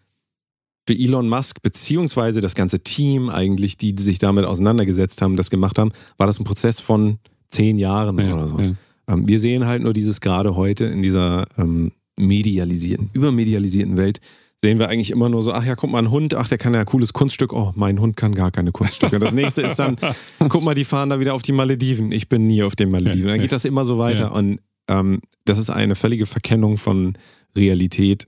Für 0.86 0.94
Elon 0.94 1.28
Musk, 1.28 1.62
beziehungsweise 1.62 2.40
das 2.40 2.54
ganze 2.54 2.80
Team 2.80 3.30
eigentlich, 3.30 3.78
die, 3.78 3.94
die 3.94 4.02
sich 4.02 4.18
damit 4.18 4.44
auseinandergesetzt 4.44 5.22
haben, 5.22 5.36
das 5.36 5.48
gemacht 5.50 5.78
haben, 5.78 5.92
war 6.18 6.26
das 6.26 6.38
ein 6.38 6.44
Prozess 6.44 6.80
von 6.80 7.18
zehn 7.48 7.78
Jahren 7.78 8.18
Ja, 8.18 8.34
oder 8.34 8.48
so. 8.48 8.58
ja. 8.58 8.72
Ähm, 9.08 9.28
wir 9.28 9.38
sehen 9.38 9.66
halt 9.66 9.82
nur 9.82 9.92
dieses 9.92 10.20
gerade 10.20 10.56
heute 10.56 10.84
in 10.86 11.02
dieser 11.02 11.46
ähm, 11.58 11.92
medialisierten, 12.16 13.10
übermedialisierten 13.12 13.96
Welt, 13.96 14.20
sehen 14.60 14.78
wir 14.78 14.88
eigentlich 14.88 15.10
immer 15.10 15.28
nur 15.28 15.42
so, 15.42 15.52
ach 15.52 15.64
ja, 15.64 15.74
guck 15.76 15.90
mal, 15.90 15.98
ein 15.98 16.10
Hund, 16.10 16.34
ach, 16.34 16.48
der 16.48 16.58
kann 16.58 16.72
ja 16.74 16.80
ein 16.80 16.86
cooles 16.86 17.12
Kunststück, 17.12 17.52
oh, 17.52 17.72
mein 17.76 18.00
Hund 18.00 18.16
kann 18.16 18.34
gar 18.34 18.50
keine 18.50 18.72
Kunststücke. 18.72 19.18
Das 19.18 19.34
nächste 19.34 19.62
ist 19.62 19.78
dann, 19.78 19.96
guck 20.48 20.62
mal, 20.62 20.74
die 20.74 20.84
fahren 20.84 21.10
da 21.10 21.20
wieder 21.20 21.34
auf 21.34 21.42
die 21.42 21.52
Malediven. 21.52 22.12
Ich 22.12 22.28
bin 22.28 22.42
nie 22.42 22.62
auf 22.62 22.76
den 22.76 22.90
Malediven. 22.90 23.28
Dann 23.28 23.40
geht 23.40 23.52
das 23.52 23.64
immer 23.64 23.84
so 23.84 23.98
weiter 23.98 24.32
und 24.32 24.60
ähm, 24.88 25.20
das 25.44 25.58
ist 25.58 25.70
eine 25.70 25.94
völlige 25.94 26.24
Verkennung 26.26 26.76
von 26.78 27.14
Realität 27.56 28.26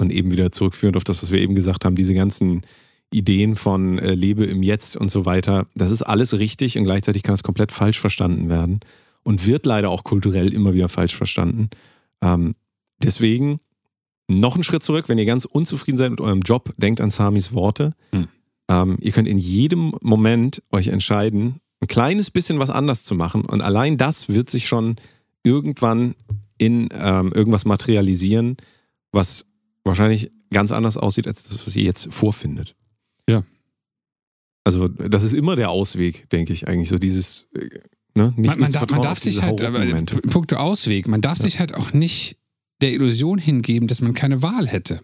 und 0.00 0.12
eben 0.12 0.30
wieder 0.32 0.50
zurückführend 0.50 0.96
auf 0.96 1.04
das, 1.04 1.22
was 1.22 1.30
wir 1.30 1.40
eben 1.40 1.54
gesagt 1.54 1.84
haben, 1.84 1.94
diese 1.94 2.14
ganzen 2.14 2.62
Ideen 3.12 3.56
von 3.56 3.98
äh, 3.98 4.14
lebe 4.14 4.44
im 4.44 4.62
Jetzt 4.62 4.96
und 4.96 5.10
so 5.10 5.26
weiter. 5.26 5.66
Das 5.74 5.90
ist 5.90 6.02
alles 6.02 6.38
richtig 6.38 6.78
und 6.78 6.84
gleichzeitig 6.84 7.22
kann 7.22 7.34
es 7.34 7.42
komplett 7.42 7.72
falsch 7.72 8.00
verstanden 8.00 8.48
werden 8.48 8.80
und 9.24 9.46
wird 9.46 9.66
leider 9.66 9.90
auch 9.90 10.04
kulturell 10.04 10.52
immer 10.52 10.74
wieder 10.74 10.88
falsch 10.88 11.16
verstanden. 11.16 11.70
Ähm, 12.22 12.54
deswegen 13.02 13.60
noch 14.28 14.54
einen 14.54 14.64
Schritt 14.64 14.82
zurück, 14.82 15.08
wenn 15.08 15.18
ihr 15.18 15.26
ganz 15.26 15.44
unzufrieden 15.44 15.96
seid 15.96 16.10
mit 16.10 16.20
eurem 16.20 16.40
Job, 16.40 16.72
denkt 16.76 17.00
an 17.00 17.10
Samis 17.10 17.52
Worte. 17.52 17.94
Hm. 18.12 18.28
Ähm, 18.68 18.96
ihr 19.00 19.10
könnt 19.10 19.28
in 19.28 19.38
jedem 19.38 19.92
Moment 20.02 20.62
euch 20.70 20.88
entscheiden, 20.88 21.60
ein 21.80 21.88
kleines 21.88 22.30
bisschen 22.30 22.58
was 22.58 22.70
anders 22.70 23.04
zu 23.04 23.14
machen 23.14 23.44
und 23.44 23.60
allein 23.60 23.96
das 23.96 24.28
wird 24.28 24.48
sich 24.48 24.68
schon 24.68 24.96
irgendwann 25.42 26.14
in 26.58 26.88
ähm, 26.92 27.32
irgendwas 27.32 27.64
materialisieren, 27.64 28.56
was 29.12 29.49
wahrscheinlich 29.84 30.30
ganz 30.50 30.72
anders 30.72 30.96
aussieht 30.96 31.26
als 31.26 31.44
das, 31.44 31.66
was 31.66 31.76
ihr 31.76 31.84
jetzt 31.84 32.12
vorfindet. 32.12 32.74
Ja. 33.28 33.44
Also 34.64 34.88
das 34.88 35.22
ist 35.22 35.32
immer 35.34 35.56
der 35.56 35.70
Ausweg, 35.70 36.28
denke 36.30 36.52
ich 36.52 36.68
eigentlich. 36.68 36.88
So 36.88 36.96
dieses, 36.96 37.48
äh, 37.54 37.68
ne? 38.14 38.34
nicht, 38.36 38.50
man, 38.50 38.60
man, 38.60 38.72
darf, 38.72 38.90
man 38.90 39.02
darf 39.02 39.18
sich 39.18 39.42
halt. 39.42 39.60
Punkte 40.30 40.60
Ausweg, 40.60 41.08
man 41.08 41.20
darf 41.20 41.38
Ja. 41.38 41.44
sich 41.44 41.60
halt 41.60 41.74
auch 41.74 41.92
nicht 41.92 42.36
der 42.82 42.92
Illusion 42.92 43.38
hingeben, 43.38 43.88
dass 43.88 44.00
man 44.00 44.14
keine 44.14 44.42
Wahl 44.42 44.66
hätte. 44.68 45.00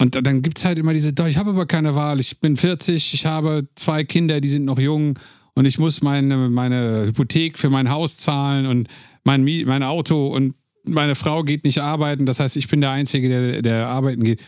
Und 0.00 0.14
dann 0.26 0.42
gibt 0.42 0.58
es 0.58 0.64
halt 0.64 0.78
immer 0.78 0.92
diese, 0.92 1.12
"Doch, 1.12 1.26
ich 1.26 1.36
habe 1.36 1.50
aber 1.50 1.66
keine 1.66 1.94
Wahl, 1.94 2.20
ich 2.20 2.40
bin 2.40 2.56
40, 2.56 3.14
ich 3.14 3.24
habe 3.26 3.68
zwei 3.76 4.02
Kinder, 4.04 4.40
die 4.40 4.48
sind 4.48 4.64
noch 4.64 4.78
jung 4.78 5.18
und 5.54 5.64
ich 5.64 5.78
muss 5.78 6.02
meine, 6.02 6.48
meine 6.50 7.06
Hypothek 7.06 7.58
für 7.58 7.70
mein 7.70 7.88
Haus 7.88 8.16
zahlen 8.16 8.66
und 8.66 8.88
mein, 9.24 9.44
mein 9.44 9.82
Auto 9.82 10.26
und 10.28 10.54
meine 10.84 11.14
Frau 11.14 11.42
geht 11.42 11.64
nicht 11.64 11.80
arbeiten, 11.80 12.26
das 12.26 12.40
heißt, 12.40 12.56
ich 12.56 12.68
bin 12.68 12.80
der 12.80 12.90
Einzige, 12.90 13.28
der, 13.28 13.62
der 13.62 13.88
arbeiten 13.88 14.24
geht. 14.24 14.42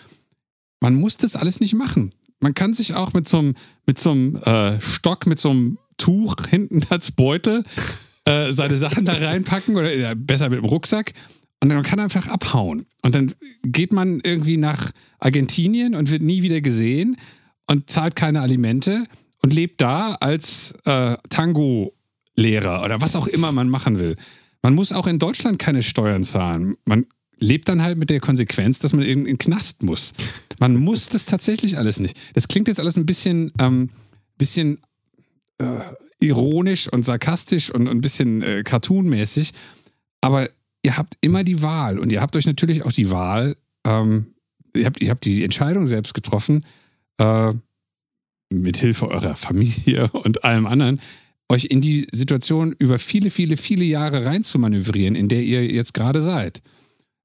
Man 0.81 0.95
muss 0.95 1.17
das 1.17 1.37
alles 1.37 1.61
nicht 1.61 1.75
machen. 1.75 2.13
Man 2.41 2.55
kann 2.55 2.75
sich 2.75 2.95
auch 2.95 3.13
mit 3.13 3.29
so 3.29 3.39
einem, 3.39 3.55
mit 3.87 3.99
so 3.99 4.11
einem 4.11 4.37
äh, 4.37 4.81
Stock, 4.81 5.27
mit 5.27 5.39
so 5.39 5.51
einem 5.51 5.79
Tuch 5.97 6.35
hinten 6.49 6.83
als 6.91 7.13
Beutel 7.13 7.65
äh, 8.27 8.53
seine 8.53 8.77
Sachen 8.77 9.05
da 9.05 9.13
reinpacken 9.13 9.77
oder 9.77 9.93
äh, 9.95 10.15
besser 10.17 10.49
mit 10.51 10.59
dem 10.59 10.65
Rucksack 10.65 11.13
und 11.63 11.71
dann 11.71 11.83
kann 11.83 12.01
einfach 12.01 12.29
abhauen. 12.29 12.87
Und 13.03 13.15
dann 13.15 13.35
geht 13.63 13.93
man 13.93 14.21
irgendwie 14.23 14.57
nach 14.59 14.91
Argentinien 15.19 15.95
und 15.95 16.11
wird 16.11 16.23
nie 16.23 16.43
wieder 16.43 16.61
gesehen 16.61 17.17
und 17.67 17.89
zahlt 17.89 18.17
keine 18.17 18.43
Alimente 18.43 19.05
und 19.43 19.55
lebt 19.55 19.81
da 19.81 20.15
als 20.15 20.75
äh, 20.85 21.17
Tango-Lehrer 21.31 22.83
oder 22.85 23.01
was 23.01 23.17
auch 23.17 23.27
immer 23.27 23.53
man 23.53 23.69
machen 23.69 23.99
will. 23.99 24.17
Man 24.65 24.75
muss 24.75 24.93
auch 24.93 25.07
in 25.07 25.19
Deutschland 25.19 25.59
keine 25.59 25.83
Steuern 25.83 26.25
zahlen. 26.25 26.79
Man 26.87 27.05
lebt 27.39 27.69
dann 27.69 27.83
halt 27.83 27.99
mit 27.99 28.09
der 28.09 28.19
Konsequenz, 28.19 28.79
dass 28.79 28.95
man 28.95 29.03
in 29.05 29.27
den 29.27 29.37
Knast 29.37 29.83
muss. 29.83 30.15
Man 30.59 30.77
muss 30.77 31.11
das 31.11 31.27
tatsächlich 31.27 31.77
alles 31.77 32.01
nicht. 32.01 32.17
Das 32.33 32.49
klingt 32.49 32.69
jetzt 32.69 32.81
alles 32.81 32.97
ein 32.97 33.05
bisschen, 33.05 33.53
ähm, 33.61 33.91
bisschen 34.39 34.79
äh, 35.59 35.67
ironisch 36.19 36.91
und 36.91 37.05
sarkastisch 37.05 37.71
und, 37.71 37.89
und 37.89 37.99
ein 37.99 38.01
bisschen 38.01 38.43
äh, 38.43 38.63
cartoonmäßig, 38.63 39.53
aber 40.23 40.49
ihr 40.83 40.97
habt 40.97 41.19
immer 41.21 41.45
die 41.45 41.61
Wahl 41.61 41.99
und 41.99 42.11
ihr 42.11 42.23
habt 42.23 42.35
euch 42.35 42.47
natürlich 42.47 42.85
auch 42.85 42.93
die 42.93 43.11
Wahl, 43.11 43.59
ähm, 43.87 44.29
ihr, 44.75 44.87
habt, 44.87 45.03
ihr 45.03 45.11
habt 45.11 45.27
die 45.27 45.45
Entscheidung 45.45 45.87
selbst 45.87 46.15
getroffen, 46.15 46.65
äh, 47.19 47.53
mit 48.49 48.79
Hilfe 48.79 49.09
eurer 49.09 49.37
Familie 49.37 50.09
und 50.13 50.43
allem 50.43 50.65
anderen, 50.65 51.03
euch 51.49 51.67
in 51.67 51.81
die 51.81 52.07
Situation 52.13 52.75
über 52.79 52.99
viele, 52.99 53.31
viele, 53.31 53.57
viele 53.57 53.85
Jahre 53.85 54.25
reinzumanövrieren, 54.25 55.15
in 55.15 55.29
der 55.29 55.43
ihr 55.43 55.65
jetzt 55.67 55.95
gerade 55.95 56.21
seid. 56.21 56.63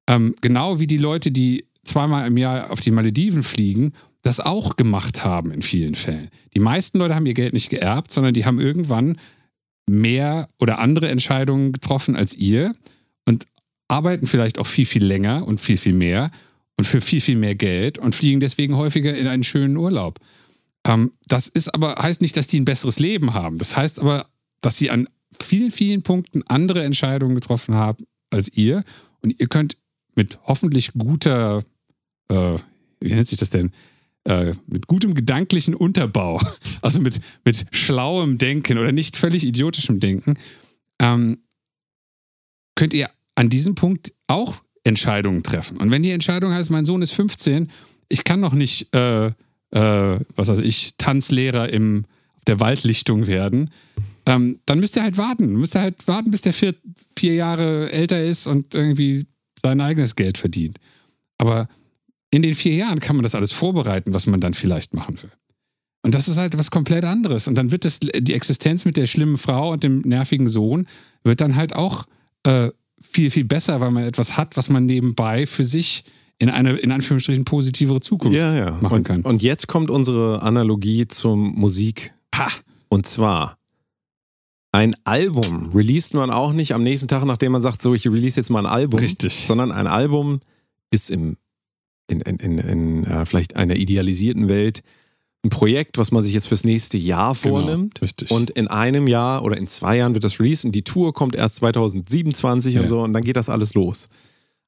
Ähm, 0.07 0.35
genau 0.41 0.79
wie 0.79 0.87
die 0.87 0.97
Leute, 0.97 1.31
die 1.31 1.65
zweimal 1.83 2.27
im 2.27 2.37
Jahr 2.37 2.71
auf 2.71 2.81
die 2.81 2.91
Malediven 2.91 3.43
fliegen, 3.43 3.93
das 4.21 4.39
auch 4.39 4.75
gemacht 4.75 5.23
haben 5.23 5.51
in 5.51 5.61
vielen 5.61 5.95
Fällen. 5.95 6.29
Die 6.53 6.59
meisten 6.59 6.99
Leute 6.99 7.15
haben 7.15 7.25
ihr 7.25 7.33
Geld 7.33 7.53
nicht 7.53 7.69
geerbt, 7.69 8.11
sondern 8.11 8.33
die 8.33 8.45
haben 8.45 8.59
irgendwann 8.59 9.17
mehr 9.89 10.49
oder 10.59 10.79
andere 10.79 11.09
Entscheidungen 11.09 11.71
getroffen 11.71 12.15
als 12.15 12.35
ihr 12.35 12.73
und 13.25 13.45
arbeiten 13.87 14.27
vielleicht 14.27 14.59
auch 14.59 14.67
viel, 14.67 14.85
viel 14.85 15.03
länger 15.03 15.47
und 15.47 15.59
viel, 15.61 15.77
viel 15.77 15.93
mehr 15.93 16.31
und 16.77 16.85
für 16.85 17.01
viel, 17.01 17.21
viel 17.21 17.37
mehr 17.37 17.55
Geld 17.55 17.97
und 17.97 18.15
fliegen 18.15 18.39
deswegen 18.39 18.75
häufiger 18.75 19.17
in 19.17 19.27
einen 19.27 19.43
schönen 19.43 19.77
Urlaub. 19.77 20.19
Ähm, 20.85 21.11
das 21.27 21.47
ist 21.47 21.73
aber, 21.73 21.95
heißt 21.95 22.21
nicht, 22.21 22.37
dass 22.37 22.47
die 22.47 22.59
ein 22.59 22.65
besseres 22.65 22.99
Leben 22.99 23.33
haben. 23.33 23.57
Das 23.57 23.75
heißt 23.75 23.99
aber, 23.99 24.27
dass 24.61 24.77
sie 24.77 24.89
an 24.89 25.07
vielen, 25.41 25.71
vielen 25.71 26.03
Punkten 26.03 26.43
andere 26.47 26.83
Entscheidungen 26.83 27.35
getroffen 27.35 27.75
haben 27.75 28.05
als 28.29 28.49
ihr. 28.53 28.83
Und 29.21 29.39
ihr 29.39 29.47
könnt 29.47 29.77
mit 30.15 30.39
hoffentlich 30.43 30.93
guter, 30.93 31.63
äh, 32.29 32.57
wie 32.99 33.13
nennt 33.13 33.27
sich 33.27 33.39
das 33.39 33.49
denn? 33.49 33.71
Äh, 34.25 34.53
mit 34.67 34.87
gutem 34.87 35.13
gedanklichen 35.13 35.73
Unterbau, 35.73 36.41
also 36.81 36.99
mit, 36.99 37.19
mit 37.45 37.65
schlauem 37.71 38.37
Denken 38.37 38.77
oder 38.77 38.91
nicht 38.91 39.15
völlig 39.15 39.45
idiotischem 39.45 39.99
Denken, 39.99 40.37
ähm, 40.99 41.39
könnt 42.75 42.93
ihr 42.93 43.09
an 43.35 43.49
diesem 43.49 43.75
Punkt 43.75 44.13
auch 44.27 44.61
Entscheidungen 44.83 45.43
treffen. 45.43 45.77
Und 45.77 45.91
wenn 45.91 46.03
die 46.03 46.11
Entscheidung 46.11 46.51
heißt, 46.51 46.69
mein 46.69 46.85
Sohn 46.85 47.01
ist 47.01 47.11
15, 47.11 47.71
ich 48.09 48.23
kann 48.23 48.39
noch 48.39 48.53
nicht, 48.53 48.93
äh, 48.93 49.31
äh, 49.71 50.19
was 50.35 50.47
weiß 50.47 50.59
ich, 50.59 50.95
Tanzlehrer 50.97 51.69
im, 51.69 52.05
auf 52.35 52.45
der 52.45 52.59
Waldlichtung 52.59 53.27
werden, 53.27 53.69
ähm, 54.25 54.59
dann 54.65 54.79
müsst 54.79 54.95
ihr 54.95 55.03
halt 55.03 55.17
warten. 55.17 55.53
Müsst 55.55 55.75
ihr 55.75 55.81
halt 55.81 56.07
warten, 56.07 56.31
bis 56.31 56.41
der 56.41 56.53
vier, 56.53 56.75
vier 57.17 57.35
Jahre 57.35 57.91
älter 57.91 58.21
ist 58.21 58.47
und 58.47 58.75
irgendwie 58.75 59.25
sein 59.61 59.81
eigenes 59.81 60.15
Geld 60.15 60.37
verdient. 60.37 60.77
Aber 61.37 61.67
in 62.31 62.41
den 62.41 62.55
vier 62.55 62.75
Jahren 62.75 62.99
kann 62.99 63.15
man 63.15 63.23
das 63.23 63.35
alles 63.35 63.51
vorbereiten, 63.51 64.13
was 64.13 64.27
man 64.27 64.39
dann 64.39 64.53
vielleicht 64.53 64.93
machen 64.93 65.21
will. 65.21 65.31
Und 66.01 66.15
das 66.15 66.27
ist 66.27 66.37
halt 66.37 66.57
was 66.57 66.71
komplett 66.71 67.03
anderes. 67.03 67.47
Und 67.47 67.55
dann 67.55 67.71
wird 67.71 67.85
das, 67.85 67.99
die 67.99 68.33
Existenz 68.33 68.85
mit 68.85 68.97
der 68.97 69.07
schlimmen 69.07 69.37
Frau 69.37 69.71
und 69.71 69.83
dem 69.83 70.01
nervigen 70.01 70.47
Sohn 70.47 70.87
wird 71.23 71.41
dann 71.41 71.55
halt 71.55 71.75
auch 71.75 72.05
äh, 72.43 72.69
viel, 73.01 73.31
viel 73.31 73.45
besser, 73.45 73.81
weil 73.81 73.91
man 73.91 74.03
etwas 74.03 74.37
hat, 74.37 74.55
was 74.55 74.69
man 74.69 74.85
nebenbei 74.85 75.45
für 75.45 75.63
sich 75.63 76.03
in 76.39 76.49
eine, 76.49 76.77
in 76.77 76.91
Anführungsstrichen, 76.91 77.45
positivere 77.45 77.99
Zukunft 77.99 78.37
Ja, 78.37 78.55
ja. 78.55 78.71
machen 78.81 78.97
Und, 78.97 79.03
kann. 79.03 79.21
und 79.23 79.41
jetzt 79.43 79.67
kommt 79.67 79.89
unsere 79.89 80.41
Analogie 80.41 81.07
zum 81.07 81.53
Musik. 81.55 82.13
Ha! 82.33 82.47
Und 82.87 83.05
zwar 83.05 83.57
ein 84.71 84.95
Album 85.03 85.71
released 85.73 86.13
man 86.13 86.29
auch 86.29 86.53
nicht 86.53 86.73
am 86.73 86.83
nächsten 86.83 87.07
Tag, 87.07 87.25
nachdem 87.25 87.51
man 87.51 87.61
sagt, 87.61 87.81
so, 87.81 87.93
ich 87.93 88.05
release 88.07 88.39
jetzt 88.39 88.49
mal 88.49 88.59
ein 88.59 88.71
Album. 88.71 88.99
Richtig. 88.99 89.45
Sondern 89.47 89.71
ein 89.71 89.87
Album 89.87 90.39
ist 90.91 91.09
im, 91.11 91.37
in, 92.07 92.21
in, 92.21 92.37
in, 92.37 92.57
in 92.59 93.03
äh, 93.05 93.25
vielleicht 93.25 93.55
einer 93.55 93.75
idealisierten 93.75 94.47
Welt 94.47 94.81
ein 95.43 95.49
Projekt, 95.49 95.97
was 95.97 96.11
man 96.11 96.21
sich 96.23 96.33
jetzt 96.33 96.47
fürs 96.47 96.63
nächste 96.65 96.97
Jahr 96.97 97.33
vornimmt. 97.33 97.95
Genau, 97.95 98.05
richtig. 98.05 98.29
Und 98.31 98.49
in 98.51 98.67
einem 98.67 99.07
Jahr 99.07 99.43
oder 99.43 99.57
in 99.57 99.67
zwei 99.67 99.97
Jahren 99.97 100.13
wird 100.13 100.23
das 100.23 100.39
released 100.39 100.65
und 100.65 100.73
die 100.73 100.83
Tour 100.83 101.13
kommt 101.13 101.35
erst 101.35 101.55
2027 101.57 102.75
Ja. 102.75 102.81
und 102.81 102.87
so 102.89 103.01
und 103.01 103.13
dann 103.13 103.23
geht 103.23 103.37
das 103.37 103.49
alles 103.49 103.73
los. 103.73 104.07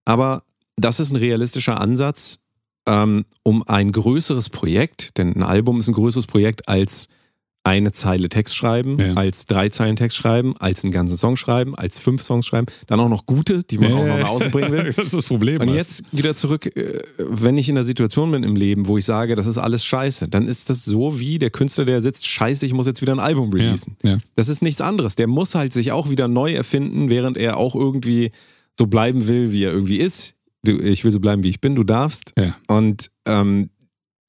Aber 0.06 0.44
das 0.78 1.00
ist 1.00 1.12
ein 1.12 1.18
realistischer 1.18 1.80
Ansatz, 1.80 2.40
ähm, 2.88 3.26
um 3.44 3.64
ein 3.68 3.92
größeres 3.92 4.50
Projekt, 4.50 5.18
denn 5.18 5.36
ein 5.36 5.44
Album 5.44 5.80
ist 5.80 5.88
ein 5.88 5.94
größeres 5.94 6.28
Projekt 6.28 6.68
als 6.68 7.08
eine 7.64 7.92
Zeile 7.92 8.28
Text 8.28 8.56
schreiben, 8.56 8.98
Ja. 9.00 9.14
als 9.14 9.46
drei 9.46 9.70
Zeilen 9.70 9.96
Text 9.96 10.18
schreiben, 10.18 10.56
als 10.58 10.84
einen 10.84 10.92
ganzen 10.92 11.16
Song 11.16 11.38
schreiben, 11.38 11.76
als 11.76 12.00
fünf 12.00 12.24
Songs 12.24 12.48
schreiben, 12.48 12.66
dann 12.88 13.00
auch 13.00 13.08
noch 13.08 13.28
gute, 13.28 13.62
die 13.62 13.78
man 13.78 13.94
auch 13.94 14.04
noch 14.04 14.18
nach 14.18 14.30
außen 14.30 14.50
bringen 14.50 14.72
will. 14.72 14.84
das 14.96 14.98
ist 14.98 15.14
das 15.14 15.26
Problem. 15.26 15.62
Und 15.62 15.72
jetzt 15.76 16.04
wieder 16.12 16.34
zurück, 16.34 16.76
äh, 16.76 17.04
wenn 17.20 17.60
ich 17.60 17.70
in 17.70 17.76
der 17.76 17.84
Situation 17.84 18.32
bin 18.32 18.42
im 18.42 18.56
Leben, 18.56 18.88
wo 18.88 18.98
ich 18.98 19.06
sage, 19.06 19.36
das 19.36 19.46
ist 19.46 19.60
alles 19.60 19.86
scheiße, 19.86 20.28
dann 20.28 20.48
ist 20.48 20.72
das 20.72 20.84
so 20.86 21.20
wie 21.20 21.38
der 21.38 21.52
Künstler, 21.52 21.86
der 21.86 22.02
sitzt, 22.02 22.28
scheiße, 22.28 22.66
ich 22.66 22.74
muss 22.74 22.88
jetzt 22.88 23.04
wieder 23.04 23.14
ein 23.14 23.20
Album 23.20 23.54
releasen. 23.54 23.96
ja, 24.02 24.14
ja. 24.14 24.18
Das 24.36 24.50
ist 24.50 24.64
nichts 24.64 24.82
anderes. 24.82 25.16
Der 25.16 25.28
muss 25.28 25.54
halt 25.54 25.72
sich 25.72 25.92
auch 25.92 26.10
wieder 26.10 26.28
neu 26.28 26.54
erfinden, 26.54 27.12
während 27.12 27.38
er 27.38 27.58
auch 27.58 27.76
irgendwie 27.76 28.32
so 28.74 28.88
bleiben 28.88 29.28
will, 29.28 29.54
wie 29.54 29.66
er 29.66 29.72
irgendwie 29.72 29.98
ist. 29.98 30.34
Du, 30.64 30.80
ich 30.80 31.04
will 31.04 31.12
so 31.12 31.20
bleiben, 31.20 31.44
wie 31.44 31.50
ich 31.50 31.62
bin, 31.62 31.76
du 31.76 31.84
darfst. 31.84 32.34
Ja. 32.38 32.56
Und 32.68 33.12
ähm, 33.26 33.70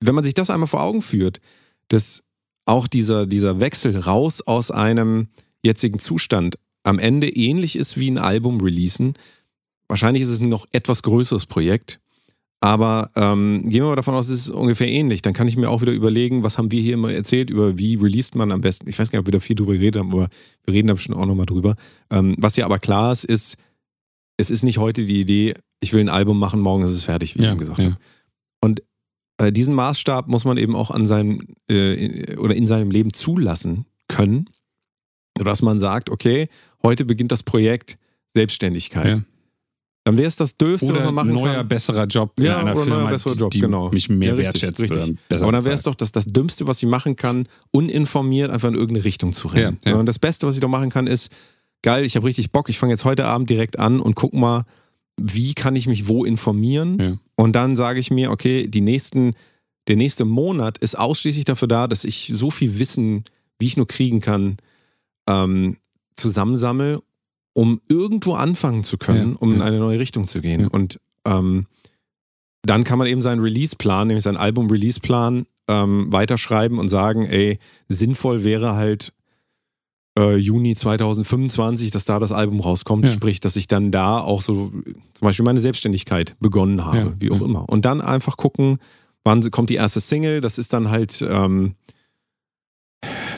wenn 0.01 0.14
man 0.14 0.24
sich 0.24 0.35
das 0.35 0.51
einmal 0.51 0.66
vor 0.66 0.83
Augen 0.83 1.03
führt, 1.03 1.41
dass 1.89 2.24
auch 2.64 2.89
dieser, 2.89 3.26
dieser 3.26 3.61
Wechsel 3.61 3.97
raus 3.97 4.41
aus 4.41 4.70
einem 4.70 5.28
jetzigen 5.62 5.99
Zustand 5.99 6.57
am 6.85 6.99
Ende 6.99 7.28
ähnlich 7.28 7.76
ist 7.76 7.99
wie 7.99 8.11
ein 8.11 8.18
Album 8.18 8.61
releasen. 8.61 9.14
Wahrscheinlich 9.89 10.22
ist 10.22 10.30
es 10.30 10.41
ein 10.41 10.49
noch 10.49 10.66
etwas 10.72 11.03
größeres 11.03 11.47
Projekt. 11.47 12.01
Aber 12.61 13.11
ähm, 13.16 13.62
gehen 13.64 13.83
wir 13.83 13.89
mal 13.89 13.97
davon 13.97 14.14
aus, 14.14 14.28
es 14.28 14.43
ist 14.43 14.51
ungefähr 14.51 14.89
ähnlich. 14.89 15.20
Dann 15.20 15.33
kann 15.33 15.49
ich 15.49 15.57
mir 15.57 15.68
auch 15.68 15.80
wieder 15.80 15.93
überlegen, 15.93 16.45
was 16.45 16.59
haben 16.59 16.70
wir 16.70 16.80
hier 16.80 16.95
immer 16.95 17.12
erzählt 17.12 17.51
über 17.51 17.76
wie 17.76 17.97
released 17.97 18.37
man 18.37 18.53
am 18.53 18.61
besten. 18.61 18.89
Ich 18.89 18.99
weiß 18.99 19.11
gar 19.11 19.18
nicht, 19.18 19.22
ob 19.22 19.26
wir 19.26 19.39
da 19.39 19.41
viel 19.41 19.57
drüber 19.57 19.72
geredet 19.72 19.99
haben, 19.99 20.12
aber 20.12 20.28
wir 20.64 20.74
reden 20.74 20.87
da 20.87 20.95
bestimmt 20.95 21.18
auch 21.18 21.26
nochmal 21.26 21.47
drüber. 21.47 21.74
Ähm, 22.11 22.37
was 22.39 22.57
ja 22.57 22.64
aber 22.64 22.78
klar 22.78 23.11
ist, 23.11 23.24
ist, 23.24 23.57
es 24.37 24.51
ist 24.51 24.62
nicht 24.62 24.78
heute 24.78 25.05
die 25.05 25.20
Idee, 25.20 25.55
ich 25.83 25.93
will 25.93 26.01
ein 26.01 26.09
Album 26.09 26.39
machen, 26.39 26.61
morgen 26.61 26.83
ist 26.85 26.91
es 26.91 27.05
fertig, 27.05 27.35
wie 27.35 27.41
ich 27.41 27.45
Ja, 27.45 27.51
eben 27.51 27.59
gesagt 27.59 27.78
ja. 27.80 27.85
habe. 27.87 27.97
Und 28.61 28.83
äh, 29.39 29.53
diesen 29.53 29.74
Maßstab 29.74 30.28
muss 30.28 30.45
man 30.45 30.57
eben 30.57 30.74
auch 30.76 30.91
an 30.91 31.05
seinem 31.05 31.47
äh, 31.70 31.95
in- 31.95 32.39
oder 32.39 32.55
in 32.55 32.66
seinem 32.66 32.91
Leben 32.91 33.12
zulassen 33.12 33.85
können, 34.09 34.49
sodass 35.37 35.61
man 35.62 35.78
sagt, 35.80 36.09
okay, 36.11 36.49
heute 36.83 37.05
beginnt 37.05 37.33
das 37.33 37.43
Projekt 37.43 37.99
Selbstständigkeit. 38.35 39.18
Ja. 39.18 39.22
Dann 40.05 40.18
wäre 40.18 40.26
es 40.26 40.35
das 40.37 40.57
Döfste, 40.57 40.89
was 40.89 40.97
Oder 40.97 41.12
man 41.12 41.26
machen 41.26 41.35
neuer, 41.35 41.55
kann. 41.59 41.68
besserer 41.68 42.07
Job 42.07 42.33
in 42.39 42.45
Ja, 42.47 42.59
einer 42.59 42.72
oder 42.72 42.87
neuer, 42.87 42.97
Firma, 42.97 43.11
besserer 43.11 43.35
die, 43.35 43.39
Job, 43.41 43.51
die 43.53 43.61
genau. 43.61 43.89
mich 43.91 44.09
mehr 44.09 44.30
Ja, 44.30 44.35
richtig, 44.35 44.62
wertschätzt. 44.62 44.80
richtig. 44.80 45.16
Aber 45.41 45.53
dann 45.53 45.64
wäre 45.64 45.74
es 45.74 45.83
doch 45.85 45.95
das, 45.95 46.11
das 46.11 46.26
Dümmste, 46.26 46.66
was 46.66 46.83
ich 46.83 46.89
machen 46.89 47.14
kann, 47.14 47.47
uninformiert 47.70 48.51
einfach 48.51 48.68
in 48.68 48.74
irgendeine 48.74 49.05
Richtung 49.05 49.33
zu 49.33 49.47
rennen. 49.49 49.78
Ja. 49.85 49.95
Und 49.97 50.07
das 50.07 50.18
Beste, 50.18 50.47
was 50.47 50.57
ich 50.57 50.61
doch 50.61 50.68
machen 50.68 50.91
kann, 50.91 51.07
ist, 51.07 51.33
geil, 51.83 52.05
ich 52.05 52.16
habe 52.16 52.26
richtig 52.26 52.51
Bock, 52.51 52.68
ich 52.68 52.78
fange 52.78 52.93
jetzt 52.93 53.05
heute 53.05 53.26
Abend 53.26 53.49
direkt 53.49 53.78
an 53.78 54.01
und 54.01 54.16
guck 54.16 54.35
mal, 54.35 54.64
wie 55.21 55.55
kann 55.55 55.77
ich 55.77 55.87
mich 55.87 56.09
wo 56.09 56.25
informieren? 56.25 56.99
Ja. 57.01 57.19
Und 57.37 57.55
dann 57.55 57.77
sage 57.77 58.01
ich 58.01 58.11
mir, 58.11 58.31
okay, 58.31 58.67
die 58.67 58.81
nächsten, 58.81 59.35
der 59.89 59.97
nächste 59.97 60.25
Monat 60.25 60.79
ist 60.79 60.99
ausschließlich 60.99 61.45
dafür 61.45 61.69
da, 61.69 61.87
dass 61.87 62.05
ich 62.05 62.31
so 62.35 62.51
viel 62.51 62.79
Wissen, 62.79 63.25
wie 63.59 63.67
ich 63.67 63.77
nur 63.77 63.87
kriegen 63.87 64.21
kann, 64.21 64.57
ähm, 65.29 65.77
zusammensammle 66.17 67.03
um 67.55 67.81
irgendwo 67.89 68.35
anfangen 68.35 68.85
zu 68.85 68.99
können, 68.99 69.33
Ja, 69.33 69.39
um 69.39 69.53
in 69.53 69.59
ja. 69.59 69.65
eine 69.67 69.79
neue 69.79 69.99
Richtung 69.99 70.27
zu 70.27 70.41
gehen. 70.41 70.69
Und 70.69 71.01
ähm, 71.27 71.67
dann 72.63 72.85
kann 72.85 72.99
man 72.99 73.09
eben 73.09 73.23
seinen 73.23 73.41
Release-Plan, 73.41 74.07
nämlich 74.07 74.25
seinen 74.25 74.37
Album-Release-Plan, 74.37 75.47
ähm, 75.69 76.13
weiterschreiben 76.13 76.79
und 76.79 76.89
sagen, 76.89 77.27
ey, 77.27 77.59
sinnvoll 77.89 78.45
wäre 78.45 78.75
halt 78.75 79.13
äh, 80.19 80.37
Juni 80.37 80.75
2025, 80.77 81.91
dass 81.91 82.05
da 82.05 82.19
das 82.19 82.33
Album 82.33 82.61
rauskommt, 82.61 83.07
Ja. 83.07 83.11
sprich, 83.13 83.41
dass 83.41 83.57
ich 83.57 83.67
dann 83.69 83.91
da 83.91 84.19
auch 84.21 84.43
so 84.43 84.71
zum 85.15 85.23
Beispiel 85.27 85.45
meine 85.45 85.61
Selbstständigkeit 85.61 86.37
begonnen 86.41 86.85
habe, 86.85 86.99
Ja, 86.99 87.13
wie 87.19 87.31
auch 87.31 87.41
ja. 87.41 87.47
immer. 87.47 87.69
Und 87.69 87.85
dann 87.85 88.01
einfach 88.01 88.37
gucken, 88.37 88.79
wann 89.25 89.41
kommt 89.51 89.71
die 89.71 89.77
erste 89.77 90.01
Single, 90.01 90.41
das 90.41 90.59
ist 90.59 90.73
dann 90.73 90.91
halt 90.91 91.25
ähm, 91.27 91.75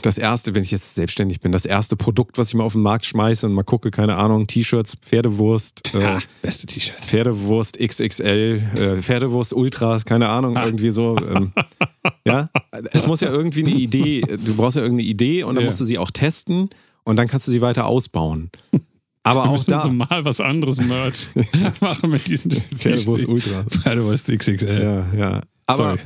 das 0.03 0.19
erste, 0.19 0.55
wenn 0.55 0.63
ich 0.63 0.71
jetzt 0.71 0.95
selbstständig 0.97 1.41
bin, 1.41 1.51
das 1.53 1.65
erste 1.65 1.97
Produkt, 1.97 2.37
was 2.37 2.49
ich 2.49 2.55
mal 2.55 2.65
auf 2.65 2.73
den 2.75 2.83
Markt 2.83 3.07
schmeiße 3.07 3.47
und 3.47 3.55
mal 3.55 3.63
gucke, 3.63 3.91
keine 3.91 4.17
Ahnung, 4.17 4.47
T-Shirts, 4.47 4.97
Pferdewurst, 5.01 5.95
äh, 5.95 6.05
Ah, 6.05 6.19
beste 6.43 6.67
T-Shirts. 6.67 7.09
Pferdewurst 7.09 7.79
XXL, 7.79 8.63
äh, 8.77 9.01
Pferdewurst 9.01 9.55
Ultras, 9.55 10.05
keine 10.05 10.29
Ahnung, 10.29 10.57
Ah. 10.59 10.67
irgendwie 10.67 10.91
so. 10.91 11.17
Ähm, 11.17 11.53
ja, 12.27 12.51
es 12.93 13.07
muss 13.07 13.21
ja 13.21 13.31
irgendwie 13.31 13.65
eine 13.65 13.75
Idee, 13.75 14.21
du 14.23 14.57
brauchst 14.57 14.77
ja 14.77 14.83
irgendeine 14.83 15.09
Idee 15.09 15.43
und 15.45 15.55
dann 15.55 15.65
Ja. 15.65 15.69
musst 15.69 15.81
du 15.81 15.85
sie 15.85 15.99
auch 15.99 16.11
testen 16.11 16.71
und 17.05 17.17
dann 17.17 17.29
kannst 17.29 17.47
du 17.49 17.53
sie 17.53 17.61
weiter 17.61 17.87
ausbauen. 17.87 18.51
Aber 19.23 19.49
auch 19.49 19.65
da, 19.65 19.81
so 19.81 19.91
mal 19.91 20.25
was 20.25 20.41
anderes 20.41 20.79
Merch 20.83 21.27
machen 21.81 22.11
mit 22.11 22.29
diesen 22.29 22.51
Pferdewurst 22.51 23.27
Ultras. 23.27 23.65
Pferdewurst 23.83 24.27
XXL. 24.29 25.07
Ja, 25.15 25.19
ja. 25.19 25.41
Aber 25.67 25.77
Sorry. 25.77 25.99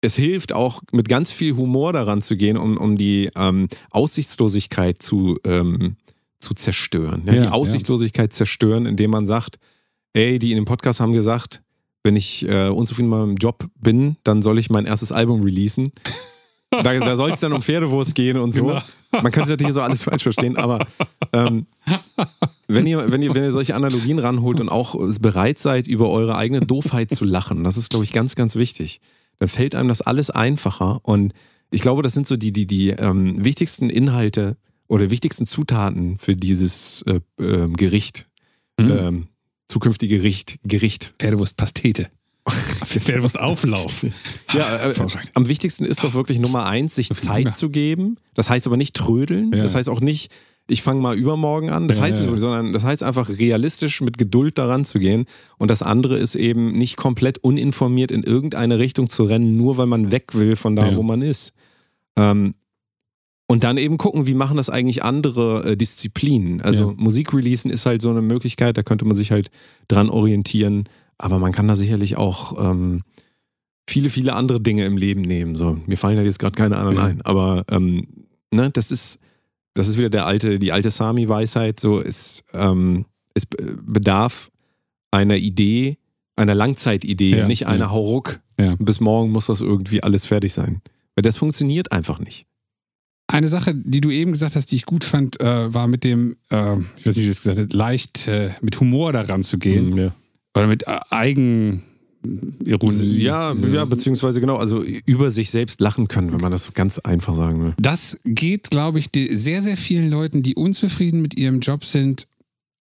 es 0.00 0.16
hilft 0.16 0.52
auch, 0.54 0.82
mit 0.92 1.08
ganz 1.08 1.30
viel 1.30 1.54
Humor 1.56 1.92
daran 1.92 2.22
zu 2.22 2.36
gehen, 2.36 2.56
um, 2.56 2.78
um 2.78 2.96
die 2.96 3.30
ähm, 3.36 3.68
Aussichtslosigkeit 3.90 5.02
zu, 5.02 5.38
ähm, 5.44 5.96
zu 6.40 6.54
zerstören. 6.54 7.24
Ja, 7.26 7.34
Ja, 7.34 7.42
die 7.42 7.48
Aussichtslosigkeit 7.48 8.32
zerstören, 8.32 8.86
indem 8.86 9.10
man 9.10 9.26
sagt, 9.26 9.58
ey, 10.14 10.38
die 10.38 10.50
in 10.52 10.56
dem 10.56 10.64
Podcast 10.64 11.00
haben 11.00 11.12
gesagt, 11.12 11.62
wenn 12.04 12.14
ich 12.16 12.46
äh, 12.48 12.68
unzufrieden 12.68 13.08
mit 13.08 13.18
meinem 13.18 13.36
Job 13.36 13.66
bin, 13.80 14.16
dann 14.22 14.42
soll 14.42 14.58
ich 14.58 14.70
mein 14.70 14.86
erstes 14.86 15.10
Album 15.10 15.42
releasen. 15.42 15.90
Da, 16.70 16.82
da 16.82 17.14
soll 17.16 17.30
es 17.30 17.40
dann 17.40 17.52
um 17.52 17.62
Pferdewurst 17.62 18.14
gehen 18.14 18.36
und 18.36 18.52
so. 18.52 18.66
Genau. 18.66 18.80
Man 19.22 19.30
kann 19.30 19.44
es 19.44 19.48
natürlich 19.48 19.74
so 19.74 19.80
alles 19.80 20.02
falsch 20.02 20.24
verstehen, 20.24 20.56
aber 20.56 20.84
ähm, 21.32 21.66
wenn, 22.66 22.86
ihr, 22.86 23.12
wenn, 23.12 23.22
ihr, 23.22 23.32
wenn 23.34 23.44
ihr 23.44 23.52
solche 23.52 23.76
Analogien 23.76 24.18
ranholt 24.18 24.60
und 24.60 24.68
auch 24.68 24.96
bereit 25.20 25.58
seid, 25.60 25.86
über 25.86 26.10
eure 26.10 26.36
eigene 26.36 26.60
Doofheit 26.60 27.10
zu 27.10 27.24
lachen, 27.24 27.62
das 27.62 27.76
ist, 27.76 27.90
glaube 27.90 28.04
ich, 28.04 28.12
ganz, 28.12 28.34
ganz 28.34 28.56
wichtig, 28.56 29.00
dann 29.38 29.48
fällt 29.48 29.74
einem 29.76 29.88
das 29.88 30.02
alles 30.02 30.30
einfacher. 30.30 30.98
Und 31.04 31.32
ich 31.70 31.80
glaube, 31.80 32.02
das 32.02 32.12
sind 32.12 32.26
so 32.26 32.36
die, 32.36 32.52
die, 32.52 32.66
die 32.66 32.90
ähm, 32.90 33.44
wichtigsten 33.44 33.88
Inhalte 33.88 34.56
oder 34.88 35.10
wichtigsten 35.10 35.46
Zutaten 35.46 36.18
für 36.18 36.34
dieses 36.34 37.02
äh, 37.02 37.20
ähm, 37.38 37.76
Gericht, 37.76 38.26
Mhm. 38.80 38.90
ähm, 38.90 39.28
zukünftige 39.68 40.16
Gericht, 40.18 40.58
Gericht. 40.64 41.14
Pferdewurst-Pastete. 41.18 42.08
Pferdewurst-Auflauf. 42.84 44.04
Ja, 44.52 44.76
äh, 44.90 44.94
am 45.34 45.48
wichtigsten 45.48 45.84
ist 45.84 46.04
doch 46.04 46.14
wirklich 46.14 46.38
Nummer 46.38 46.66
eins, 46.66 46.94
sich 46.94 47.08
Zeit 47.10 47.56
zu 47.56 47.70
geben. 47.70 48.16
Das 48.34 48.50
heißt 48.50 48.66
aber 48.66 48.76
nicht 48.76 48.94
trödeln. 48.96 49.52
Ja. 49.54 49.62
Das 49.62 49.74
heißt 49.74 49.88
auch 49.88 50.00
nicht, 50.00 50.30
ich 50.66 50.82
fange 50.82 51.00
mal 51.00 51.16
übermorgen 51.16 51.70
an. 51.70 51.88
Das 51.88 51.98
Ja, 51.98 52.04
heißt 52.04 52.22
ja. 52.22 52.30
nicht, 52.30 52.40
sondern 52.40 52.72
das 52.72 52.84
heißt 52.84 53.02
einfach 53.02 53.28
realistisch 53.28 54.00
mit 54.00 54.18
Geduld 54.18 54.58
daran 54.58 54.84
zu 54.84 54.98
gehen. 54.98 55.26
Und 55.58 55.70
das 55.70 55.82
andere 55.82 56.18
ist 56.18 56.34
eben 56.34 56.72
nicht 56.72 56.96
komplett 56.96 57.38
uninformiert 57.38 58.10
in 58.10 58.22
irgendeine 58.22 58.78
Richtung 58.78 59.08
zu 59.08 59.24
rennen, 59.24 59.56
nur 59.56 59.76
weil 59.78 59.86
man 59.86 60.10
weg 60.12 60.34
will 60.34 60.56
von 60.56 60.76
da, 60.76 60.90
Ja. 60.90 60.96
wo 60.96 61.02
man 61.02 61.22
ist. 61.22 61.52
Ähm, 62.16 62.54
und 63.54 63.64
dann 63.64 63.78
eben 63.78 63.96
gucken, 63.98 64.26
wie 64.26 64.34
machen 64.34 64.56
das 64.56 64.68
eigentlich 64.68 65.02
andere 65.02 65.64
äh, 65.72 65.76
Disziplinen. 65.76 66.60
Also 66.60 66.88
Ja. 66.90 66.94
Musikreleasen 66.96 67.70
ist 67.70 67.86
halt 67.86 68.02
so 68.02 68.10
eine 68.10 68.20
Möglichkeit, 68.20 68.76
da 68.76 68.82
könnte 68.82 69.04
man 69.04 69.14
sich 69.16 69.30
halt 69.30 69.50
dran 69.88 70.10
orientieren. 70.10 70.84
Aber 71.18 71.38
man 71.38 71.52
kann 71.52 71.68
da 71.68 71.76
sicherlich 71.76 72.16
auch 72.16 72.58
ähm, 72.70 73.02
viele, 73.88 74.10
viele 74.10 74.34
andere 74.34 74.60
Dinge 74.60 74.84
im 74.84 74.96
Leben 74.96 75.20
nehmen. 75.22 75.54
So, 75.54 75.78
mir 75.86 75.96
fallen 75.96 76.16
halt 76.16 76.26
jetzt 76.26 76.38
gerade 76.40 76.56
keine 76.56 76.76
anderen 76.76 76.96
Ja. 76.96 77.04
ein. 77.04 77.22
Aber 77.22 77.64
ähm, 77.70 78.06
ne, 78.52 78.70
das 78.70 78.90
ist, 78.90 79.20
das 79.74 79.88
ist 79.88 79.96
wieder 79.98 80.10
der 80.10 80.26
alte, 80.26 80.58
die 80.58 80.72
alte 80.72 80.90
Sami-Weisheit. 80.90 81.78
So, 81.80 82.00
es, 82.00 82.44
ähm, 82.52 83.06
es 83.34 83.46
be- 83.46 83.78
bedarf 83.82 84.50
einer 85.12 85.36
Idee, 85.36 85.96
einer 86.36 86.54
Langzeitidee, 86.56 87.36
Ja, 87.38 87.46
nicht 87.46 87.66
einer 87.68 87.84
ja. 87.86 87.90
Hauruck. 87.90 88.40
Ja. 88.58 88.74
Bis 88.78 89.00
morgen 89.00 89.30
muss 89.30 89.46
das 89.46 89.60
irgendwie 89.60 90.02
alles 90.02 90.24
fertig 90.26 90.52
sein. 90.52 90.82
Weil 91.14 91.22
das 91.22 91.36
funktioniert 91.36 91.92
einfach 91.92 92.18
nicht. 92.18 92.46
Eine 93.26 93.48
Sache, 93.48 93.74
die 93.74 94.00
du 94.00 94.10
eben 94.10 94.32
gesagt 94.32 94.54
hast, 94.54 94.70
die 94.70 94.76
ich 94.76 94.84
gut 94.84 95.02
fand, 95.02 95.40
äh, 95.40 95.72
war 95.72 95.86
mit 95.86 96.04
dem, 96.04 96.36
äh, 96.50 96.76
ich 96.96 97.06
weiß 97.06 97.16
nicht, 97.16 97.18
wie 97.18 97.24
du 97.24 97.30
es 97.30 97.42
gesagt 97.42 97.58
hast, 97.58 97.72
leicht 97.72 98.28
äh, 98.28 98.50
mit 98.60 98.78
Humor 98.80 99.12
daran 99.12 99.42
zu 99.42 99.58
gehen. 99.58 99.96
ja. 99.96 100.14
Oder 100.56 100.66
mit 100.68 100.86
äh, 100.86 101.00
Eigenironie. 101.10 101.82
Ja, 103.16 103.54
ja, 103.54 103.84
beziehungsweise 103.84 104.40
genau, 104.40 104.56
also 104.56 104.82
über 104.82 105.30
sich 105.30 105.50
selbst 105.50 105.80
lachen 105.80 106.06
können, 106.06 106.32
wenn 106.32 106.40
man 106.40 106.52
das 106.52 106.72
ganz 106.74 106.98
einfach 107.00 107.34
sagen 107.34 107.62
will. 107.62 107.74
Das 107.78 108.18
geht, 108.24 108.70
glaube 108.70 108.98
ich, 108.98 109.08
sehr, 109.32 109.62
sehr 109.62 109.76
vielen 109.76 110.10
Leuten, 110.10 110.42
die 110.42 110.54
unzufrieden 110.54 111.22
mit 111.22 111.36
ihrem 111.36 111.60
Job 111.60 111.84
sind, 111.84 112.28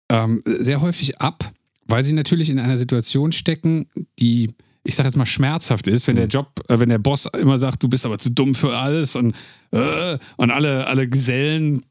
ähm, 0.09 0.41
sehr 0.45 0.81
häufig 0.81 1.19
ab, 1.19 1.51
weil 1.85 2.03
sie 2.03 2.13
natürlich 2.13 2.49
in 2.49 2.59
einer 2.59 2.77
Situation 2.77 3.31
stecken, 3.31 3.87
die, 4.19 4.51
ich 4.89 4.95
sage 4.95 5.07
jetzt 5.07 5.15
mal, 5.15 5.25
schmerzhaft 5.27 5.87
ist, 5.87 6.07
wenn 6.07 6.15
der 6.15 6.27
Job, 6.27 6.61
äh, 6.67 6.79
wenn 6.79 6.89
der 6.89 6.97
Boss 6.97 7.27
immer 7.37 7.59
sagt, 7.59 7.83
du 7.83 7.87
bist 7.87 8.05
aber 8.05 8.17
zu 8.17 8.29
dumm 8.31 8.55
für 8.55 8.75
alles 8.75 9.15
und, 9.15 9.35
äh, 9.71 10.17
und 10.35 10.49
alle, 10.49 10.87
alle 10.87 11.07
Gesellen, 11.07 11.85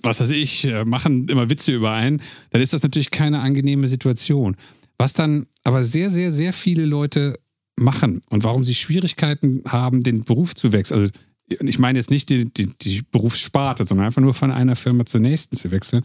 was 0.00 0.20
weiß 0.20 0.30
ich, 0.30 0.64
äh, 0.64 0.84
machen 0.84 1.28
immer 1.28 1.50
Witze 1.50 1.72
über 1.72 1.90
einen, 1.90 2.22
dann 2.50 2.62
ist 2.62 2.72
das 2.72 2.84
natürlich 2.84 3.10
keine 3.10 3.40
angenehme 3.40 3.88
Situation. 3.88 4.56
Was 4.96 5.12
dann 5.12 5.46
aber 5.64 5.82
sehr, 5.82 6.08
sehr, 6.10 6.30
sehr 6.30 6.52
viele 6.52 6.84
Leute 6.84 7.34
machen 7.76 8.22
und 8.30 8.44
warum 8.44 8.64
sie 8.64 8.76
Schwierigkeiten 8.76 9.62
haben, 9.66 10.04
den 10.04 10.22
Beruf 10.22 10.54
zu 10.54 10.72
wechseln. 10.72 11.00
Also 11.00 11.12
ich 11.48 11.78
meine 11.80 11.98
jetzt 11.98 12.10
nicht 12.10 12.30
die, 12.30 12.44
die, 12.44 12.66
die 12.66 13.02
Berufssparte, 13.10 13.84
sondern 13.86 14.06
einfach 14.06 14.22
nur 14.22 14.34
von 14.34 14.52
einer 14.52 14.76
Firma 14.76 15.04
zur 15.04 15.20
nächsten 15.20 15.56
zu 15.56 15.72
wechseln, 15.72 16.04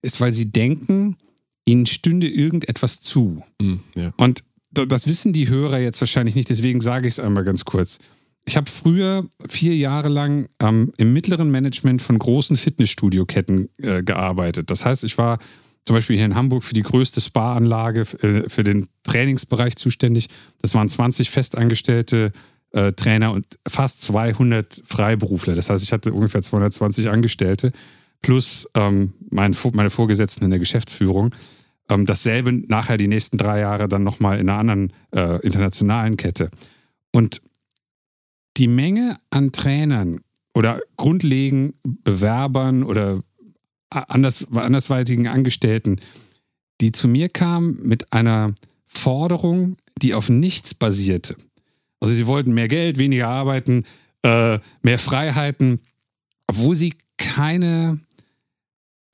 ist, 0.00 0.18
weil 0.20 0.32
sie 0.32 0.50
denken, 0.50 1.18
ihnen 1.66 1.84
stünde 1.84 2.26
irgendetwas 2.26 3.00
zu. 3.00 3.42
Hm, 3.60 3.80
ja. 3.94 4.14
Und 4.16 4.44
das 4.70 5.06
wissen 5.06 5.32
die 5.32 5.48
Hörer 5.48 5.78
jetzt 5.78 6.00
wahrscheinlich 6.00 6.34
nicht, 6.34 6.50
deswegen 6.50 6.80
sage 6.80 7.08
ich 7.08 7.14
es 7.14 7.20
einmal 7.20 7.44
ganz 7.44 7.64
kurz. 7.64 7.98
Ich 8.46 8.56
habe 8.56 8.70
früher 8.70 9.24
vier 9.48 9.76
Jahre 9.76 10.08
lang 10.08 10.48
ähm, 10.60 10.92
im 10.96 11.12
mittleren 11.12 11.50
Management 11.50 12.00
von 12.00 12.18
großen 12.18 12.56
Fitnessstudio-Ketten 12.56 13.68
äh, 13.78 14.02
gearbeitet. 14.02 14.70
Das 14.70 14.84
heißt, 14.84 15.04
ich 15.04 15.18
war 15.18 15.38
zum 15.84 15.94
Beispiel 15.94 16.16
hier 16.16 16.24
in 16.24 16.34
Hamburg 16.34 16.64
für 16.64 16.74
die 16.74 16.82
größte 16.82 17.20
Spa-Anlage 17.20 18.06
äh, 18.22 18.48
für 18.48 18.64
den 18.64 18.88
Trainingsbereich 19.04 19.76
zuständig. 19.76 20.28
Das 20.62 20.74
waren 20.74 20.88
20 20.88 21.30
festangestellte 21.30 22.32
äh, 22.72 22.92
Trainer 22.92 23.32
und 23.32 23.46
fast 23.66 24.02
200 24.02 24.82
Freiberufler. 24.84 25.54
Das 25.54 25.70
heißt, 25.70 25.82
ich 25.82 25.92
hatte 25.92 26.12
ungefähr 26.12 26.42
220 26.42 27.08
Angestellte 27.08 27.72
plus 28.22 28.68
ähm, 28.74 29.14
mein, 29.30 29.56
meine 29.72 29.90
Vorgesetzten 29.90 30.44
in 30.44 30.50
der 30.50 30.58
Geschäftsführung. 30.58 31.34
Ähm, 31.88 32.06
dasselbe 32.06 32.52
nachher 32.52 32.96
die 32.96 33.08
nächsten 33.08 33.38
drei 33.38 33.60
Jahre 33.60 33.88
dann 33.88 34.04
nochmal 34.04 34.38
in 34.38 34.48
einer 34.48 34.58
anderen 34.58 34.92
äh, 35.14 35.40
internationalen 35.40 36.16
Kette. 36.16 36.50
Und 37.12 37.40
die 38.56 38.68
Menge 38.68 39.16
an 39.30 39.52
Trainern 39.52 40.20
oder 40.54 40.80
grundlegend 40.96 41.74
Bewerbern 41.82 42.82
oder 42.82 43.22
anders, 43.90 44.46
andersweitigen 44.52 45.28
Angestellten, 45.28 45.96
die 46.80 46.92
zu 46.92 47.08
mir 47.08 47.28
kamen 47.28 47.78
mit 47.82 48.12
einer 48.12 48.54
Forderung, 48.86 49.76
die 50.00 50.14
auf 50.14 50.28
nichts 50.28 50.74
basierte. 50.74 51.36
Also 52.00 52.14
sie 52.14 52.26
wollten 52.26 52.52
mehr 52.52 52.68
Geld, 52.68 52.98
weniger 52.98 53.28
arbeiten, 53.28 53.84
äh, 54.22 54.58
mehr 54.82 54.98
Freiheiten, 54.98 55.80
obwohl 56.46 56.76
sie 56.76 56.94
keine, 57.16 58.00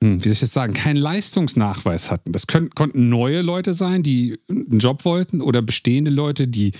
wie 0.01 0.19
soll 0.19 0.31
ich 0.33 0.39
das 0.39 0.53
sagen, 0.53 0.73
keinen 0.73 0.97
Leistungsnachweis 0.97 2.11
hatten. 2.11 2.31
Das 2.31 2.47
können, 2.47 2.69
konnten 2.71 3.09
neue 3.09 3.41
Leute 3.41 3.73
sein, 3.73 4.03
die 4.03 4.39
einen 4.49 4.79
Job 4.79 5.05
wollten 5.05 5.41
oder 5.41 5.61
bestehende 5.61 6.11
Leute, 6.11 6.47
die 6.47 6.73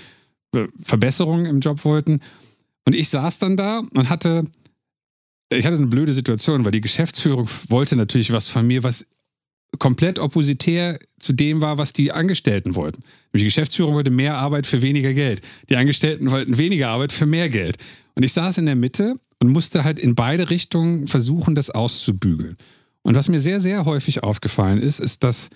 äh, 0.52 0.66
Verbesserungen 0.82 1.46
im 1.46 1.60
Job 1.60 1.84
wollten. 1.84 2.20
Und 2.84 2.94
ich 2.94 3.08
saß 3.08 3.38
dann 3.38 3.56
da 3.56 3.82
und 3.94 4.08
hatte, 4.08 4.44
ich 5.50 5.66
hatte 5.66 5.76
eine 5.76 5.86
blöde 5.86 6.12
Situation, 6.12 6.64
weil 6.64 6.72
die 6.72 6.80
Geschäftsführung 6.80 7.48
wollte 7.68 7.96
natürlich 7.96 8.32
was 8.32 8.48
von 8.48 8.66
mir, 8.66 8.82
was 8.82 9.06
komplett 9.78 10.18
oppositär 10.18 10.98
zu 11.18 11.32
dem 11.32 11.60
war, 11.60 11.78
was 11.78 11.92
die 11.92 12.12
Angestellten 12.12 12.74
wollten. 12.74 13.02
Die 13.34 13.44
Geschäftsführung 13.44 13.94
wollte 13.94 14.10
mehr 14.10 14.36
Arbeit 14.36 14.66
für 14.66 14.82
weniger 14.82 15.12
Geld. 15.12 15.42
Die 15.68 15.76
Angestellten 15.76 16.30
wollten 16.30 16.56
weniger 16.56 16.88
Arbeit 16.88 17.12
für 17.12 17.26
mehr 17.26 17.48
Geld. 17.48 17.76
Und 18.14 18.22
ich 18.22 18.32
saß 18.32 18.58
in 18.58 18.66
der 18.66 18.76
Mitte 18.76 19.16
und 19.40 19.48
musste 19.48 19.84
halt 19.84 19.98
in 19.98 20.14
beide 20.14 20.48
Richtungen 20.48 21.08
versuchen, 21.08 21.54
das 21.54 21.70
auszubügeln. 21.70 22.56
Und 23.06 23.14
was 23.14 23.28
mir 23.28 23.38
sehr, 23.38 23.60
sehr 23.60 23.84
häufig 23.84 24.24
aufgefallen 24.24 24.80
ist, 24.82 24.98
ist, 24.98 25.22
dass 25.22 25.48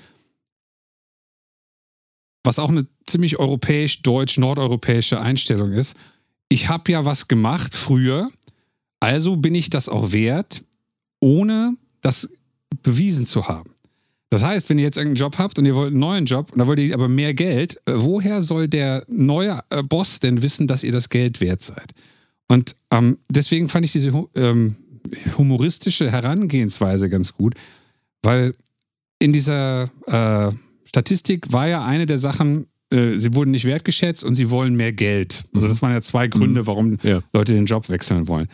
was 2.44 2.60
auch 2.60 2.68
eine 2.68 2.86
ziemlich 3.08 3.40
europäisch, 3.40 4.02
deutsch, 4.02 4.38
nordeuropäische 4.38 5.20
Einstellung 5.20 5.72
ist, 5.72 5.96
ich 6.48 6.68
habe 6.68 6.92
ja 6.92 7.04
was 7.04 7.26
gemacht 7.26 7.74
früher, 7.74 8.30
also 9.00 9.36
bin 9.36 9.56
ich 9.56 9.68
das 9.68 9.88
auch 9.88 10.12
wert, 10.12 10.62
ohne 11.18 11.74
dass 12.02 12.30
bewiesen 12.84 13.26
zu 13.26 13.48
haben. 13.48 13.72
Das 14.30 14.44
heißt, 14.44 14.70
wenn 14.70 14.78
ihr 14.78 14.84
jetzt 14.84 14.96
irgendeinen 14.96 15.26
Job 15.26 15.38
habt 15.38 15.58
und 15.58 15.66
ihr 15.66 15.74
wollt 15.74 15.90
einen 15.90 15.98
neuen 15.98 16.26
Job 16.26 16.52
und 16.52 16.60
da 16.60 16.68
wollt 16.68 16.78
ihr 16.78 16.94
aber 16.94 17.08
mehr 17.08 17.34
Geld, 17.34 17.78
äh, 17.86 17.94
woher 17.96 18.42
soll 18.42 18.68
der 18.68 19.02
neue 19.08 19.58
äh, 19.70 19.82
Boss 19.82 20.20
denn 20.20 20.40
wissen, 20.40 20.68
dass 20.68 20.84
ihr 20.84 20.92
das 20.92 21.08
Geld 21.08 21.40
wert 21.40 21.62
seid? 21.62 21.94
Und 22.46 22.76
ähm, 22.92 23.18
deswegen 23.28 23.68
fand 23.68 23.86
ich 23.86 23.90
diese 23.90 24.12
ähm, 24.36 24.76
humoristische 25.36 26.10
Herangehensweise 26.10 27.08
ganz 27.08 27.34
gut, 27.34 27.54
weil 28.22 28.54
in 29.18 29.32
dieser 29.32 29.90
äh, 30.06 30.52
Statistik 30.84 31.52
war 31.52 31.68
ja 31.68 31.84
eine 31.84 32.06
der 32.06 32.18
Sachen, 32.18 32.66
äh, 32.90 33.18
sie 33.18 33.34
wurden 33.34 33.50
nicht 33.52 33.64
wertgeschätzt 33.64 34.24
und 34.24 34.34
sie 34.34 34.50
wollen 34.50 34.74
mehr 34.74 34.92
Geld. 34.92 35.44
Also 35.54 35.68
das 35.68 35.82
waren 35.82 35.92
ja 35.92 36.02
zwei 36.02 36.28
Gründe, 36.28 36.66
warum 36.66 36.98
Ja. 37.02 37.20
Leute 37.32 37.52
den 37.54 37.66
Job 37.66 37.88
wechseln 37.88 38.28
wollen. 38.28 38.48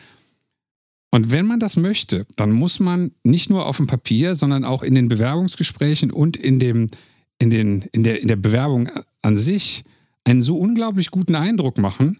Und 1.11 1.31
wenn 1.31 1.47
man 1.47 1.61
das 1.61 1.77
möchte, 1.77 2.27
dann 2.37 2.53
muss 2.53 2.79
man 2.81 3.13
nicht 3.25 3.49
nur 3.49 3.67
auf 3.67 3.79
dem 3.79 3.87
Papier, 3.87 4.35
sondern 4.35 4.65
auch 4.65 4.83
in 4.83 4.95
den 4.95 5.09
Bewerbungsgesprächen 5.09 6.11
und 6.11 6.37
in, 6.37 6.59
dem, 6.59 6.91
in, 7.39 7.49
den, 7.49 7.83
in, 7.93 8.03
der, 8.03 8.21
in 8.21 8.29
der 8.29 8.37
Bewerbung 8.37 8.91
an 9.23 9.37
sich 9.37 9.85
einen 10.25 10.43
so 10.43 10.59
unglaublich 10.59 11.11
guten 11.11 11.37
Eindruck 11.37 11.79
machen, 11.79 12.19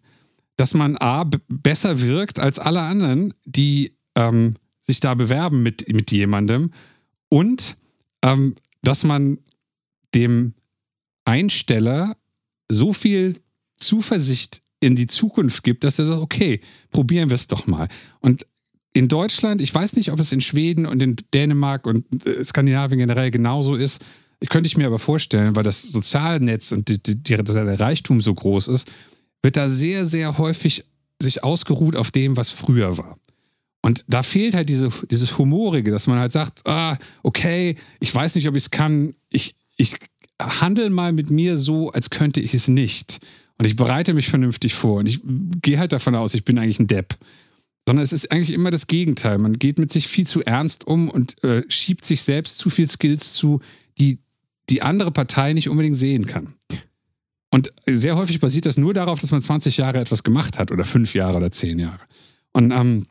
dass 0.57 0.73
man 0.73 0.97
A, 0.97 1.29
besser 1.49 2.01
wirkt 2.01 2.39
als 2.39 2.59
alle 2.59 2.81
anderen, 2.81 3.35
die 3.45 3.96
ähm, 4.17 4.55
sich 4.81 5.01
da 5.01 5.15
bewerben 5.15 5.63
mit, 5.63 5.93
mit 5.93 6.11
jemandem 6.11 6.73
und 7.29 7.77
ähm, 8.23 8.57
dass 8.83 9.05
man 9.05 9.39
dem 10.15 10.55
Einsteller 11.25 12.17
so 12.71 12.93
viel 12.93 13.41
Zuversicht 13.77 14.63
in 14.81 14.97
die 14.97 15.07
Zukunft 15.07 15.63
gibt, 15.63 15.85
dass 15.85 15.99
er 15.99 16.07
sagt, 16.07 16.21
okay, 16.21 16.61
probieren 16.91 17.29
wir 17.31 17.35
es 17.35 17.47
doch 17.47 17.67
mal. 17.67 17.89
Und 18.21 18.47
in 18.93 19.09
Deutschland, 19.09 19.61
ich 19.61 19.75
weiß 19.75 19.97
nicht, 19.97 20.11
ob 20.11 20.21
es 20.21 20.33
in 20.33 20.41
Schweden 20.41 20.87
und 20.87 21.03
in 21.03 21.17
Dänemark 21.35 21.87
und 21.87 22.27
äh, 22.27 22.43
Skandinavien 22.43 22.99
generell 22.99 23.31
genauso 23.31 23.75
ist, 23.75 24.05
könnte 24.49 24.67
ich 24.67 24.77
mir 24.77 24.87
aber 24.87 24.99
vorstellen, 24.99 25.57
weil 25.57 25.63
das 25.63 25.83
Sozialnetz 25.83 26.73
und 26.73 26.89
die, 26.89 27.03
die, 27.03 27.23
die, 27.23 27.37
der 27.37 27.81
Reichtum 27.81 28.21
so 28.21 28.35
groß 28.35 28.69
ist, 28.69 28.91
wird 29.43 29.57
da 29.57 29.69
sehr, 29.69 30.07
sehr 30.07 30.39
häufig 30.39 30.85
sich 31.21 31.43
ausgeruht 31.43 31.97
auf 31.97 32.11
dem, 32.11 32.37
was 32.37 32.51
früher 32.51 32.99
war. 32.99 33.19
Und 33.87 34.05
da 34.09 34.25
fehlt 34.25 34.57
halt 34.57 34.69
diese, 34.69 34.91
dieses 35.13 35.39
Humorige, 35.39 35.93
dass 35.93 36.09
man 36.09 36.19
halt 36.19 36.33
sagt, 36.33 36.67
ah, 36.67 36.99
okay, 37.23 37.77
ich 38.01 38.13
weiß 38.13 38.35
nicht, 38.35 38.49
ob 38.49 38.57
ich 38.57 38.65
es 38.65 38.71
kann, 38.73 39.15
ich, 39.31 39.55
ich 39.77 39.95
handle 40.43 40.91
mal 40.91 41.13
mit 41.13 41.31
mir 41.31 41.57
so, 41.57 41.93
als 41.93 42.11
könnte 42.11 42.41
ich 42.41 42.53
es 42.53 42.67
nicht. 42.67 43.21
Und 43.59 43.65
ich 43.65 43.77
bereite 43.77 44.13
mich 44.13 44.29
vernünftig 44.29 44.75
vor 44.75 44.99
und 44.99 45.09
ich 45.09 45.21
gehe 45.63 45.79
halt 45.79 45.93
davon 45.93 46.17
aus, 46.17 46.35
ich 46.35 46.45
bin 46.45 46.59
eigentlich 46.59 46.81
ein 46.81 46.89
Depp. 46.89 47.17
Sondern 47.87 48.03
es 48.03 48.13
ist 48.13 48.33
eigentlich 48.33 48.53
immer 48.53 48.73
das 48.73 48.89
Gegenteil. 48.89 49.39
Man 49.39 49.53
geht 49.53 49.79
mit 49.79 49.93
sich 49.93 50.09
viel 50.09 50.27
zu 50.27 50.43
ernst 50.43 50.85
um 50.85 51.09
und 51.09 51.41
äh, 51.45 51.63
schiebt 51.69 52.05
sich 52.05 52.23
selbst 52.23 52.59
zu 52.59 52.71
viel 52.71 52.91
Skills 52.91 53.35
zu, 53.35 53.61
die 54.01 54.19
die 54.69 54.83
andere 54.83 55.13
Partei 55.13 55.53
nicht 55.53 55.69
unbedingt 55.69 55.95
sehen 55.95 56.27
kann. 56.27 56.55
Und 57.53 57.73
sehr 57.87 58.17
häufig 58.17 58.41
basiert 58.41 58.67
das 58.67 58.79
nur 58.79 58.95
darauf, 58.95 59.21
dass 59.21 59.31
man 59.31 59.41
20 59.41 59.77
Jahre 59.77 60.01
etwas 60.01 60.25
gemacht 60.25 60.59
hat 60.59 60.73
oder 60.73 60.85
fünf 60.85 61.15
Jahre 61.15 61.37
oder 61.37 61.53
zehn 61.53 61.79
Jahre. 61.79 62.03
Und 62.51 62.73
ähm, 62.73 63.07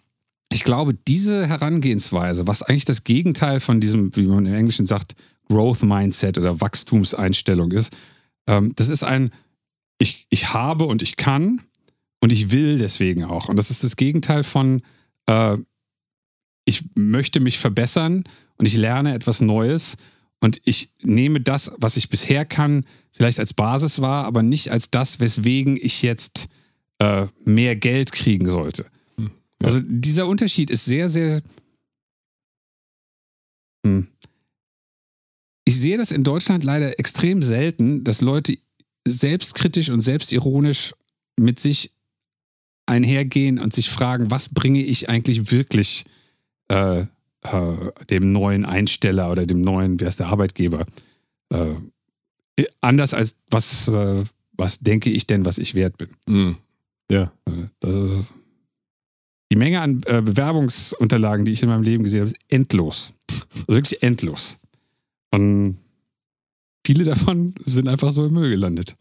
ich 0.51 0.63
glaube, 0.63 0.93
diese 0.93 1.47
Herangehensweise, 1.47 2.47
was 2.47 2.61
eigentlich 2.61 2.85
das 2.85 3.03
Gegenteil 3.03 3.59
von 3.59 3.79
diesem, 3.79 4.15
wie 4.15 4.23
man 4.23 4.45
im 4.45 4.53
Englischen 4.53 4.85
sagt, 4.85 5.15
Growth 5.47 5.83
Mindset 5.83 6.37
oder 6.37 6.61
Wachstumseinstellung 6.61 7.71
ist, 7.71 7.95
ähm, 8.47 8.73
das 8.75 8.89
ist 8.89 9.03
ein, 9.03 9.31
ich, 9.99 10.27
ich 10.29 10.53
habe 10.53 10.85
und 10.85 11.01
ich 11.01 11.17
kann 11.17 11.61
und 12.19 12.31
ich 12.31 12.51
will 12.51 12.77
deswegen 12.77 13.23
auch. 13.23 13.49
Und 13.49 13.57
das 13.57 13.71
ist 13.71 13.83
das 13.83 13.95
Gegenteil 13.95 14.43
von, 14.43 14.81
äh, 15.27 15.57
ich 16.65 16.83
möchte 16.95 17.39
mich 17.39 17.59
verbessern 17.59 18.23
und 18.57 18.65
ich 18.65 18.75
lerne 18.75 19.13
etwas 19.13 19.41
Neues 19.41 19.97
und 20.39 20.61
ich 20.65 20.91
nehme 21.01 21.41
das, 21.41 21.71
was 21.77 21.97
ich 21.97 22.09
bisher 22.09 22.45
kann, 22.45 22.85
vielleicht 23.11 23.39
als 23.39 23.53
Basis 23.53 24.01
wahr, 24.01 24.25
aber 24.25 24.43
nicht 24.43 24.71
als 24.71 24.89
das, 24.89 25.19
weswegen 25.19 25.77
ich 25.77 26.01
jetzt 26.01 26.47
äh, 26.99 27.27
mehr 27.43 27.75
Geld 27.75 28.11
kriegen 28.11 28.49
sollte. 28.49 28.85
Also 29.65 29.79
dieser 29.83 30.27
Unterschied 30.27 30.69
ist 30.69 30.85
sehr, 30.85 31.09
sehr. 31.09 31.41
Hm. 33.85 34.07
Ich 35.67 35.79
sehe 35.79 35.97
das 35.97 36.11
in 36.11 36.23
Deutschland 36.23 36.63
leider 36.63 36.99
extrem 36.99 37.41
selten, 37.41 38.03
dass 38.03 38.21
Leute 38.21 38.57
selbstkritisch 39.07 39.89
und 39.89 40.01
selbstironisch 40.01 40.93
mit 41.39 41.59
sich 41.59 41.91
einhergehen 42.85 43.57
und 43.59 43.73
sich 43.73 43.89
fragen, 43.89 44.29
was 44.29 44.49
bringe 44.49 44.83
ich 44.83 45.09
eigentlich 45.09 45.51
wirklich 45.51 46.05
äh, 46.67 47.01
äh, 47.01 47.07
dem 48.09 48.31
neuen 48.31 48.65
Einsteller 48.65 49.31
oder 49.31 49.47
dem 49.47 49.61
neuen, 49.61 49.99
wer 49.99 50.07
ist 50.07 50.19
der 50.19 50.27
Arbeitgeber, 50.27 50.85
äh, 51.49 51.73
anders 52.81 53.15
als 53.15 53.35
was, 53.49 53.87
äh, 53.87 54.23
was 54.53 54.79
denke 54.79 55.09
ich 55.09 55.25
denn, 55.25 55.45
was 55.45 55.57
ich 55.57 55.73
wert 55.73 55.97
bin. 55.97 56.09
Mhm. 56.27 56.57
Ja. 57.11 57.31
Äh, 57.47 57.69
Das 57.79 57.95
ist, 57.95 58.33
die 59.51 59.57
Menge 59.57 59.81
an 59.81 60.01
äh, 60.05 60.21
Bewerbungsunterlagen, 60.21 61.45
die 61.45 61.51
ich 61.51 61.63
in 61.63 61.69
meinem 61.69 61.83
Leben 61.83 62.03
gesehen 62.03 62.21
habe, 62.21 62.31
ist 62.31 62.39
endlos. 62.47 63.13
Also 63.29 63.67
wirklich 63.67 64.03
endlos. 64.03 64.57
Und 65.31 65.77
viele 66.85 67.03
davon 67.03 67.53
sind 67.65 67.87
einfach 67.87 68.11
so 68.11 68.25
im 68.25 68.33
Müll 68.33 68.49
gelandet. 68.49 68.95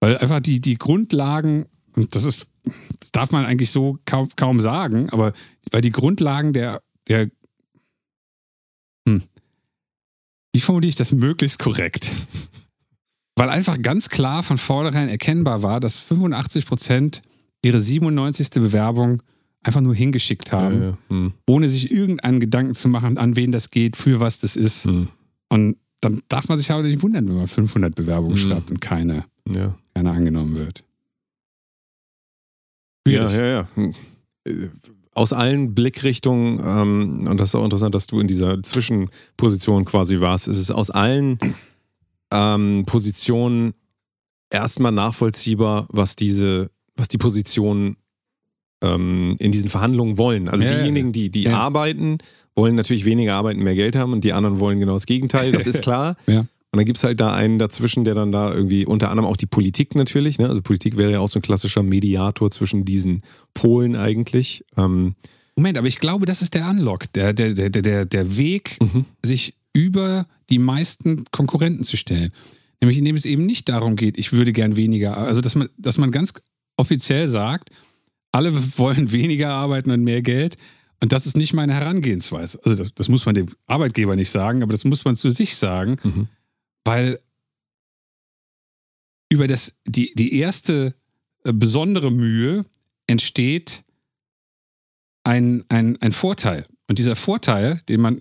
Weil 0.00 0.18
einfach 0.18 0.40
die, 0.40 0.60
die 0.60 0.76
Grundlagen, 0.76 1.66
und 1.94 2.14
das 2.14 2.24
ist, 2.24 2.46
das 3.00 3.12
darf 3.12 3.30
man 3.30 3.44
eigentlich 3.44 3.70
so 3.70 3.98
kaum, 4.06 4.28
kaum 4.36 4.60
sagen, 4.60 5.10
aber 5.10 5.32
weil 5.70 5.82
die 5.82 5.92
Grundlagen 5.92 6.52
der, 6.52 6.82
der 7.08 7.30
hm, 9.06 9.22
wie 10.52 10.60
formuliere 10.60 10.88
ich 10.88 10.96
das 10.96 11.12
möglichst 11.12 11.58
korrekt? 11.58 12.10
Weil 13.36 13.48
einfach 13.48 13.80
ganz 13.80 14.08
klar 14.08 14.42
von 14.42 14.58
vornherein 14.58 15.08
erkennbar 15.08 15.62
war, 15.62 15.80
dass 15.80 15.96
85 15.96 16.66
Prozent 16.66 17.22
ihre 17.62 17.78
97. 17.78 18.50
Bewerbung 18.50 19.22
einfach 19.62 19.80
nur 19.80 19.94
hingeschickt 19.94 20.52
haben, 20.52 20.80
Ja, 20.80 20.88
ja. 20.90 20.98
Mhm. 21.08 21.32
ohne 21.48 21.68
sich 21.68 21.90
irgendeinen 21.90 22.40
Gedanken 22.40 22.74
zu 22.74 22.88
machen, 22.88 23.18
an 23.18 23.36
wen 23.36 23.52
das 23.52 23.70
geht, 23.70 23.96
für 23.96 24.20
was 24.20 24.38
das 24.38 24.56
ist. 24.56 24.86
Mhm. 24.86 25.08
Und 25.50 25.76
dann 26.00 26.22
darf 26.28 26.48
man 26.48 26.56
sich 26.56 26.70
aber 26.70 26.82
nicht 26.82 27.02
wundern, 27.02 27.28
wenn 27.28 27.36
man 27.36 27.46
500 27.46 27.94
Bewerbungen 27.94 28.34
Mhm. 28.34 28.38
schreibt 28.48 28.70
und 28.70 28.80
keine, 28.80 29.24
Ja. 29.48 29.76
keine 29.94 30.10
angenommen 30.12 30.56
wird. 30.56 30.82
Ja, 33.06 33.28
Schwierig. 33.28 33.32
ja, 33.32 33.46
ja. 33.46 33.68
Hm. 33.74 33.94
Äh, 34.44 34.68
Aus 35.12 35.32
allen 35.32 35.74
Blickrichtungen, 35.74 36.60
ähm, 36.64 37.26
und 37.28 37.38
das 37.38 37.48
ist 37.50 37.54
auch 37.56 37.64
interessant, 37.64 37.94
dass 37.94 38.06
du 38.06 38.20
in 38.20 38.28
dieser 38.28 38.62
Zwischenposition 38.62 39.84
quasi 39.84 40.20
warst, 40.20 40.46
ist 40.48 40.56
es 40.58 40.70
aus 40.70 40.90
allen 40.90 41.38
ähm, 42.30 42.84
Positionen 42.86 43.74
erstmal 44.50 44.92
nachvollziehbar, 44.92 45.86
was 45.90 46.14
diese, 46.14 46.70
was 46.96 47.08
die 47.08 47.18
Positionen 47.18 47.96
ähm, 48.82 49.36
in 49.38 49.52
diesen 49.52 49.70
Verhandlungen 49.70 50.18
wollen. 50.18 50.48
Also 50.48 50.64
Ja, 50.64 50.74
diejenigen, 50.74 51.12
die, 51.12 51.30
die 51.30 51.44
Ja. 51.44 51.58
arbeiten, 51.58 52.18
wollen 52.54 52.74
natürlich 52.74 53.04
weniger 53.04 53.34
arbeiten, 53.34 53.62
mehr 53.62 53.74
Geld 53.74 53.96
haben 53.96 54.12
und 54.12 54.24
die 54.24 54.32
anderen 54.32 54.60
wollen 54.60 54.78
genau 54.78 54.94
das 54.94 55.06
Gegenteil, 55.06 55.52
das 55.52 55.66
ist 55.66 55.82
klar. 55.82 56.16
Ja. 56.26 56.40
Und 56.72 56.76
dann 56.78 56.84
gibt 56.84 56.98
es 56.98 57.04
halt 57.04 57.20
da 57.20 57.34
einen 57.34 57.58
dazwischen, 57.58 58.04
der 58.04 58.14
dann 58.14 58.30
da 58.30 58.52
irgendwie, 58.54 58.86
unter 58.86 59.10
anderem 59.10 59.28
auch 59.28 59.36
die 59.36 59.46
Politik 59.46 59.94
natürlich, 59.96 60.38
ne? 60.38 60.48
also 60.48 60.62
Politik 60.62 60.96
wäre 60.96 61.10
ja 61.12 61.18
auch 61.20 61.28
so 61.28 61.38
ein 61.40 61.42
klassischer 61.42 61.82
Mediator 61.82 62.50
zwischen 62.50 62.84
diesen 62.84 63.22
Polen 63.54 63.96
eigentlich. 63.96 64.64
Ähm, 64.76 65.14
Moment, 65.56 65.76
aber 65.78 65.88
ich 65.88 65.98
glaube, 65.98 66.26
das 66.26 66.42
ist 66.42 66.54
der 66.54 66.68
Unlock, 66.70 67.12
der, 67.12 67.32
der, 67.32 67.54
der, 67.54 67.70
der, 67.70 68.04
der 68.06 68.36
Weg, 68.36 68.78
Mhm. 68.80 69.04
sich 69.24 69.54
über 69.72 70.26
die 70.48 70.58
meisten 70.58 71.24
Konkurrenten 71.32 71.84
zu 71.84 71.96
stellen. 71.96 72.30
Nämlich 72.80 72.98
indem 72.98 73.14
es 73.16 73.24
eben 73.26 73.46
nicht 73.46 73.68
darum 73.68 73.94
geht, 73.96 74.16
ich 74.16 74.32
würde 74.32 74.52
gern 74.52 74.76
weniger, 74.76 75.16
also 75.16 75.40
dass 75.40 75.54
man, 75.54 75.68
dass 75.76 75.98
man 75.98 76.10
ganz 76.12 76.32
offiziell 76.76 77.28
sagt, 77.28 77.70
alle 78.32 78.52
wollen 78.78 79.12
weniger 79.12 79.50
arbeiten 79.50 79.90
und 79.90 80.02
mehr 80.02 80.22
Geld. 80.22 80.56
Und 81.02 81.12
das 81.12 81.26
ist 81.26 81.36
nicht 81.36 81.54
meine 81.54 81.74
Herangehensweise. 81.74 82.60
Also 82.64 82.76
das, 82.76 82.94
das 82.94 83.08
muss 83.08 83.24
man 83.24 83.34
dem 83.34 83.48
Arbeitgeber 83.66 84.16
nicht 84.16 84.30
sagen, 84.30 84.62
aber 84.62 84.72
das 84.72 84.84
muss 84.84 85.04
man 85.04 85.16
zu 85.16 85.30
sich 85.30 85.56
sagen, 85.56 85.96
Mhm. 86.04 86.28
weil 86.84 87.18
über 89.32 89.46
das, 89.46 89.74
die, 89.86 90.12
die 90.14 90.38
erste 90.38 90.94
äh, 91.44 91.52
besondere 91.52 92.10
Mühe 92.10 92.66
entsteht 93.06 93.84
ein, 95.24 95.64
ein, 95.68 95.96
ein 96.02 96.12
Vorteil. 96.12 96.66
Und 96.88 96.98
dieser 96.98 97.16
Vorteil, 97.16 97.80
den 97.88 98.00
man, 98.00 98.20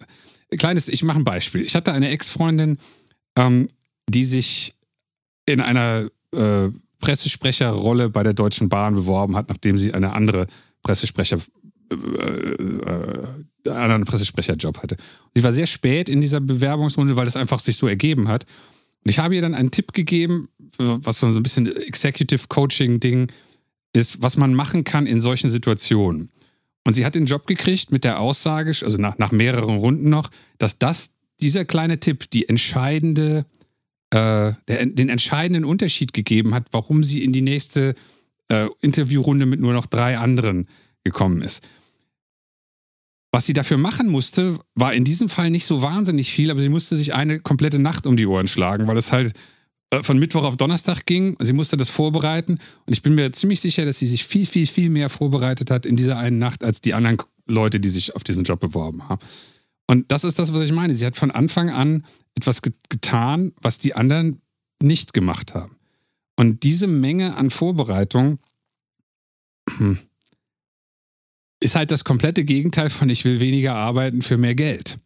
kleines, 0.57 0.87
ich 0.87 1.03
mache 1.03 1.17
ein 1.19 1.23
Beispiel. 1.23 1.61
Ich 1.63 1.75
hatte 1.75 1.91
eine 1.91 2.09
Ex-Freundin, 2.09 2.77
ähm, 3.35 3.67
die 4.07 4.23
sich 4.23 4.75
in 5.45 5.61
einer 5.61 6.09
äh, 6.33 6.69
Pressesprecherrolle 6.99 8.09
bei 8.09 8.23
der 8.23 8.33
Deutschen 8.33 8.69
Bahn 8.69 8.95
beworben 8.95 9.35
hat, 9.35 9.49
nachdem 9.49 9.77
sie 9.77 9.93
eine 9.93 10.13
andere 10.13 10.47
Pressesprecher 10.83 11.39
äh, 11.91 11.95
äh, 11.95 13.69
anderen 13.69 14.05
Pressesprecherjob 14.05 14.81
hatte. 14.81 14.97
Sie 15.35 15.43
war 15.43 15.51
sehr 15.51 15.67
spät 15.67 16.07
in 16.09 16.21
dieser 16.21 16.39
Bewerbungsrunde, 16.39 17.15
weil 17.15 17.27
es 17.27 17.35
einfach 17.35 17.59
sich 17.59 17.77
so 17.77 17.87
ergeben 17.87 18.27
hat. 18.27 18.45
Und 19.03 19.09
ich 19.09 19.19
habe 19.19 19.35
ihr 19.35 19.41
dann 19.41 19.53
einen 19.53 19.71
Tipp 19.71 19.93
gegeben, 19.93 20.49
was 20.77 21.19
so 21.19 21.27
ein 21.27 21.43
bisschen 21.43 21.67
Executive 21.67 22.47
Coaching 22.47 22.99
Ding 22.99 23.31
ist, 23.93 24.21
was 24.21 24.37
man 24.37 24.53
machen 24.53 24.83
kann 24.83 25.07
in 25.07 25.21
solchen 25.21 25.49
Situationen. 25.49 26.29
Und 26.85 26.93
sie 26.93 27.05
hat 27.05 27.15
den 27.15 27.25
Job 27.25 27.47
gekriegt 27.47 27.91
mit 27.91 28.03
der 28.03 28.19
Aussage, 28.19 28.73
also 28.83 28.97
nach, 28.97 29.17
nach 29.17 29.31
mehreren 29.31 29.77
Runden 29.77 30.09
noch, 30.09 30.31
dass 30.57 30.79
das, 30.79 31.09
dieser 31.41 31.65
kleine 31.65 31.99
Tipp, 31.99 32.29
die 32.31 32.47
entscheidende, 32.47 33.45
äh, 34.11 34.53
der, 34.67 34.85
den 34.85 35.09
entscheidenden 35.09 35.65
Unterschied 35.65 36.13
gegeben 36.13 36.53
hat, 36.53 36.67
warum 36.71 37.03
sie 37.03 37.23
in 37.23 37.31
die 37.31 37.41
nächste 37.41 37.95
äh, 38.49 38.67
Interviewrunde 38.81 39.45
mit 39.45 39.59
nur 39.59 39.73
noch 39.73 39.85
drei 39.85 40.17
anderen 40.17 40.67
gekommen 41.03 41.41
ist. 41.41 41.67
Was 43.31 43.45
sie 43.45 43.53
dafür 43.53 43.77
machen 43.77 44.09
musste, 44.09 44.59
war 44.73 44.93
in 44.93 45.03
diesem 45.03 45.29
Fall 45.29 45.51
nicht 45.51 45.65
so 45.65 45.83
wahnsinnig 45.83 46.31
viel, 46.31 46.49
aber 46.49 46.61
sie 46.61 46.69
musste 46.69 46.97
sich 46.97 47.13
eine 47.13 47.39
komplette 47.39 47.77
Nacht 47.77 48.07
um 48.07 48.17
die 48.17 48.25
Ohren 48.25 48.47
schlagen, 48.47 48.87
weil 48.87 48.97
es 48.97 49.11
halt 49.11 49.33
äh, 49.91 50.01
von 50.01 50.17
Mittwoch 50.17 50.43
auf 50.43 50.57
Donnerstag 50.57 51.05
ging. 51.05 51.37
Sie 51.39 51.53
musste 51.53 51.77
das 51.77 51.89
vorbereiten 51.89 52.53
und 52.53 52.93
ich 52.93 53.03
bin 53.03 53.13
mir 53.13 53.31
ziemlich 53.31 53.61
sicher, 53.61 53.85
dass 53.85 53.99
sie 53.99 54.07
sich 54.07 54.25
viel, 54.25 54.47
viel, 54.47 54.65
viel 54.65 54.89
mehr 54.89 55.09
vorbereitet 55.09 55.69
hat 55.69 55.85
in 55.85 55.95
dieser 55.95 56.17
einen 56.17 56.39
Nacht 56.39 56.63
als 56.63 56.81
die 56.81 56.95
anderen 56.95 57.17
Leute, 57.47 57.79
die 57.79 57.89
sich 57.89 58.15
auf 58.15 58.23
diesen 58.23 58.43
Job 58.43 58.59
beworben 58.59 59.07
haben. 59.07 59.21
Und 59.85 60.11
das 60.11 60.23
ist 60.23 60.37
das, 60.37 60.53
was 60.53 60.63
ich 60.63 60.71
meine. 60.71 60.93
Sie 60.93 61.05
hat 61.05 61.15
von 61.15 61.31
Anfang 61.31 61.69
an 61.71 62.05
etwas 62.39 62.61
getan, 62.61 63.53
was 63.61 63.77
die 63.77 63.95
anderen 63.95 64.41
nicht 64.81 65.13
gemacht 65.13 65.53
haben. 65.53 65.77
Und 66.37 66.63
diese 66.63 66.87
Menge 66.87 67.35
an 67.35 67.49
Vorbereitung 67.49 68.39
ist 71.59 71.75
halt 71.75 71.91
das 71.91 72.03
komplette 72.03 72.45
Gegenteil 72.45 72.89
von 72.89 73.09
ich 73.09 73.25
will 73.25 73.39
weniger 73.39 73.75
arbeiten 73.75 74.21
für 74.21 74.37
mehr 74.37 74.55
Geld. 74.55 74.99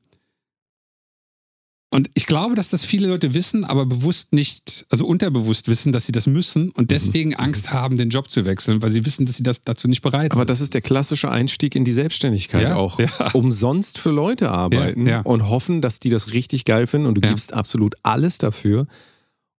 Und 1.93 2.09
ich 2.15 2.25
glaube, 2.25 2.55
dass 2.55 2.69
das 2.69 2.83
viele 2.83 3.07
Leute 3.07 3.35
wissen, 3.35 3.65
aber 3.65 3.85
bewusst 3.85 4.33
nicht, 4.33 4.87
also 4.89 5.05
unterbewusst 5.05 5.67
wissen, 5.67 5.93
dass 5.93 6.07
sie 6.07 6.11
das 6.11 6.25
müssen 6.25 6.71
und 6.71 6.89
deswegen 6.89 7.29
mhm. 7.29 7.35
Angst 7.35 7.71
haben, 7.71 7.97
den 7.97 8.09
Job 8.09 8.31
zu 8.31 8.45
wechseln, 8.45 8.81
weil 8.81 8.89
sie 8.89 9.05
wissen, 9.05 9.27
dass 9.27 9.35
sie 9.35 9.43
das 9.43 9.61
dazu 9.61 9.87
nicht 9.87 10.01
bereit 10.01 10.31
sind. 10.31 10.39
Aber 10.39 10.45
das 10.45 10.59
ist 10.59 10.73
der 10.73 10.81
klassische 10.81 11.29
Einstieg 11.29 11.75
in 11.75 11.85
die 11.85 11.91
Selbstständigkeit 11.91 12.63
ja, 12.63 12.77
auch. 12.77 12.97
Ja. 12.97 13.11
Umsonst 13.33 13.99
für 13.99 14.09
Leute 14.09 14.49
arbeiten 14.49 15.05
ja, 15.05 15.21
und 15.21 15.49
hoffen, 15.49 15.83
dass 15.83 15.99
die 15.99 16.09
das 16.09 16.33
richtig 16.33 16.65
geil 16.65 16.87
finden 16.87 17.05
und 17.05 17.13
du 17.13 17.21
gibst 17.21 17.53
absolut 17.53 17.93
alles 18.01 18.39
dafür. 18.39 18.87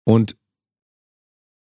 Und 0.03 0.35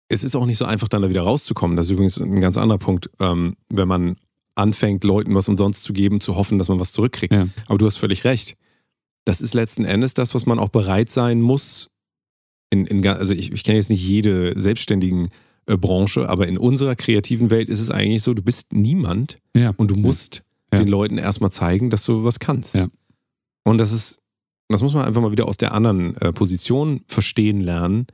es 0.08 0.24
ist 0.24 0.34
auch 0.34 0.44
nicht 0.44 0.58
so 0.58 0.64
einfach, 0.64 0.88
dann 0.88 1.02
da 1.02 1.08
wieder 1.08 1.22
rauszukommen. 1.22 1.76
Das 1.76 1.86
ist 1.86 1.92
übrigens 1.92 2.20
ein 2.20 2.40
ganz 2.40 2.56
anderer 2.56 2.78
Punkt, 2.78 3.10
ähm, 3.20 3.54
wenn 3.68 3.86
man 3.86 4.16
anfängt, 4.56 5.04
Leuten 5.04 5.36
was 5.36 5.48
umsonst 5.48 5.84
zu 5.84 5.92
geben, 5.92 6.20
zu 6.20 6.34
hoffen, 6.34 6.58
dass 6.58 6.66
man 6.66 6.80
was 6.80 6.90
zurückkriegt. 6.90 7.32
Aber 7.66 7.78
du 7.78 7.86
hast 7.86 7.98
völlig 7.98 8.24
recht. 8.24 8.56
Das 9.24 9.40
ist 9.40 9.54
letzten 9.54 9.84
Endes 9.84 10.14
das, 10.14 10.34
was 10.34 10.46
man 10.46 10.58
auch 10.58 10.68
bereit 10.68 11.10
sein 11.10 11.40
muss. 11.40 11.90
In, 12.70 12.86
in, 12.86 13.06
also 13.06 13.34
ich, 13.34 13.52
ich 13.52 13.64
kenne 13.64 13.78
jetzt 13.78 13.90
nicht 13.90 14.06
jede 14.06 14.58
selbstständigen 14.58 15.28
äh, 15.66 15.76
Branche, 15.76 16.28
aber 16.28 16.46
in 16.46 16.58
unserer 16.58 16.96
kreativen 16.96 17.50
Welt 17.50 17.68
ist 17.68 17.80
es 17.80 17.90
eigentlich 17.90 18.22
so, 18.22 18.34
du 18.34 18.42
bist 18.42 18.72
niemand 18.72 19.38
ja. 19.56 19.72
und 19.76 19.90
du 19.90 19.96
musst 19.96 20.42
ja. 20.72 20.78
den 20.78 20.88
Leuten 20.88 21.18
erstmal 21.18 21.52
zeigen, 21.52 21.90
dass 21.90 22.04
du 22.04 22.24
was 22.24 22.38
kannst. 22.38 22.74
Und 23.64 23.78
das 23.78 23.92
ist, 23.92 24.20
das 24.68 24.82
muss 24.82 24.94
man 24.94 25.04
einfach 25.04 25.22
mal 25.22 25.32
wieder 25.32 25.46
aus 25.46 25.56
der 25.56 25.72
anderen 25.72 26.16
äh, 26.16 26.32
Position 26.32 27.02
verstehen 27.06 27.60
lernen 27.60 28.06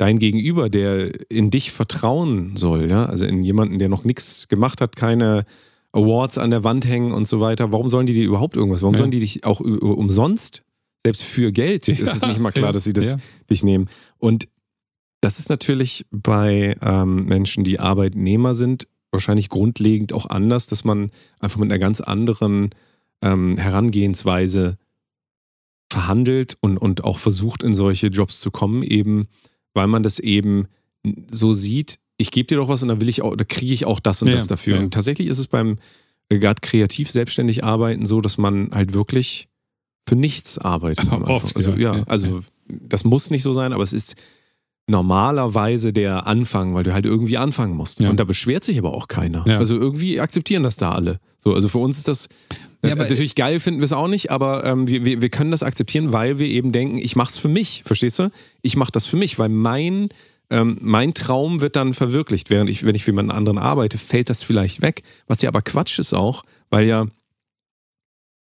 dein 0.00 0.18
Gegenüber, 0.18 0.70
der 0.70 1.30
in 1.30 1.50
dich 1.50 1.72
vertrauen 1.72 2.56
soll, 2.56 2.88
ja, 2.90 3.04
also 3.04 3.26
in 3.26 3.42
jemanden, 3.42 3.78
der 3.78 3.90
noch 3.90 4.04
nichts 4.04 4.48
gemacht 4.48 4.80
hat, 4.80 4.96
keine 4.96 5.44
Awards 5.92 6.38
an 6.38 6.50
der 6.50 6.64
Wand 6.64 6.86
hängen 6.86 7.12
und 7.12 7.26
so 7.26 7.40
weiter. 7.40 7.72
Warum 7.72 7.88
sollen 7.88 8.06
die 8.06 8.14
dir 8.14 8.24
überhaupt 8.24 8.56
irgendwas? 8.56 8.82
Warum 8.82 8.94
ja. 8.94 8.98
sollen 8.98 9.10
die 9.10 9.20
dich 9.20 9.44
auch 9.44 9.60
umsonst, 9.60 10.62
selbst 11.02 11.22
für 11.22 11.52
Geld, 11.52 11.86
ja. 11.86 11.94
ist 11.94 12.14
es 12.14 12.22
nicht 12.22 12.38
mal 12.38 12.52
klar, 12.52 12.72
dass 12.72 12.84
sie 12.84 12.92
das 12.92 13.16
dich 13.48 13.64
nehmen. 13.64 13.88
Und 14.18 14.48
das 15.20 15.38
ist 15.38 15.50
natürlich 15.50 16.06
bei 16.10 16.76
ähm, 16.82 17.26
Menschen, 17.26 17.64
die 17.64 17.80
Arbeitnehmer 17.80 18.54
sind, 18.54 18.86
wahrscheinlich 19.10 19.48
grundlegend 19.48 20.12
auch 20.12 20.26
anders, 20.26 20.66
dass 20.66 20.84
man 20.84 21.10
einfach 21.40 21.58
mit 21.58 21.70
einer 21.70 21.78
ganz 21.78 22.00
anderen 22.00 22.70
ähm, 23.22 23.56
Herangehensweise 23.56 24.78
verhandelt 25.90 26.56
und, 26.60 26.78
und 26.78 27.04
auch 27.04 27.18
versucht, 27.18 27.62
in 27.62 27.74
solche 27.74 28.06
Jobs 28.06 28.40
zu 28.40 28.50
kommen, 28.50 28.82
eben 28.82 29.28
weil 29.74 29.88
man 29.88 30.02
das 30.02 30.18
eben 30.18 30.68
so 31.30 31.52
sieht, 31.52 31.98
ich 32.20 32.30
gebe 32.30 32.46
dir 32.46 32.56
doch 32.56 32.68
was 32.68 32.82
und 32.82 32.88
dann 32.88 33.00
will 33.00 33.08
ich 33.08 33.22
auch, 33.22 33.34
da 33.34 33.44
kriege 33.44 33.72
ich 33.72 33.86
auch 33.86 33.98
das 33.98 34.22
und 34.22 34.28
ja, 34.28 34.34
das 34.34 34.46
dafür. 34.46 34.76
Ja. 34.76 34.80
Und 34.80 34.92
tatsächlich 34.92 35.28
ist 35.28 35.38
es 35.38 35.46
beim 35.46 35.78
äh, 36.28 36.38
gerade 36.38 36.60
kreativ 36.60 37.10
selbstständig 37.10 37.64
arbeiten 37.64 38.04
so, 38.04 38.20
dass 38.20 38.36
man 38.38 38.70
halt 38.72 38.92
wirklich 38.92 39.48
für 40.08 40.16
nichts 40.16 40.58
arbeitet. 40.58 41.10
Oft, 41.12 41.56
also, 41.56 41.72
ja, 41.72 41.96
ja, 41.96 42.02
also 42.04 42.40
das 42.68 43.04
muss 43.04 43.30
nicht 43.30 43.42
so 43.42 43.52
sein, 43.52 43.72
aber 43.72 43.82
es 43.82 43.92
ist 43.92 44.16
normalerweise 44.86 45.92
der 45.92 46.26
Anfang, 46.26 46.74
weil 46.74 46.82
du 46.82 46.92
halt 46.92 47.06
irgendwie 47.06 47.38
anfangen 47.38 47.74
musst. 47.76 48.00
Und 48.00 48.18
da 48.18 48.24
beschwert 48.24 48.64
sich 48.64 48.78
aber 48.78 48.92
auch 48.92 49.08
keiner. 49.08 49.46
Also 49.46 49.76
irgendwie 49.76 50.20
akzeptieren 50.20 50.62
das 50.62 50.76
da 50.76 50.92
alle. 50.92 51.20
So, 51.38 51.54
also 51.54 51.68
für 51.68 51.78
uns 51.78 51.96
ist 51.98 52.08
das 52.08 52.28
ja, 52.82 52.92
aber 52.92 53.02
natürlich 53.02 53.34
geil 53.34 53.60
finden 53.60 53.80
wir 53.80 53.84
es 53.84 53.92
auch 53.92 54.08
nicht, 54.08 54.30
aber 54.30 54.64
ähm, 54.64 54.88
wir, 54.88 55.04
wir, 55.04 55.20
wir 55.20 55.28
können 55.28 55.50
das 55.50 55.62
akzeptieren, 55.62 56.12
weil 56.12 56.38
wir 56.38 56.46
eben 56.46 56.72
denken, 56.72 56.96
ich 56.96 57.14
mache 57.14 57.28
es 57.30 57.36
für 57.36 57.48
mich, 57.48 57.82
verstehst 57.84 58.18
du? 58.18 58.30
Ich 58.62 58.74
mache 58.74 58.90
das 58.90 59.04
für 59.04 59.18
mich, 59.18 59.38
weil 59.38 59.50
mein 59.50 60.08
ähm, 60.50 60.78
mein 60.80 61.14
Traum 61.14 61.60
wird 61.60 61.76
dann 61.76 61.94
verwirklicht, 61.94 62.50
während 62.50 62.68
ich, 62.68 62.84
wenn 62.84 62.94
ich 62.94 63.04
für 63.04 63.12
jemanden 63.12 63.30
anderen 63.30 63.58
arbeite, 63.58 63.98
fällt 63.98 64.28
das 64.28 64.42
vielleicht 64.42 64.82
weg. 64.82 65.02
Was 65.26 65.42
ja 65.42 65.48
aber 65.48 65.62
Quatsch 65.62 65.98
ist 65.98 66.12
auch, 66.12 66.42
weil 66.70 66.86
ja, 66.86 67.06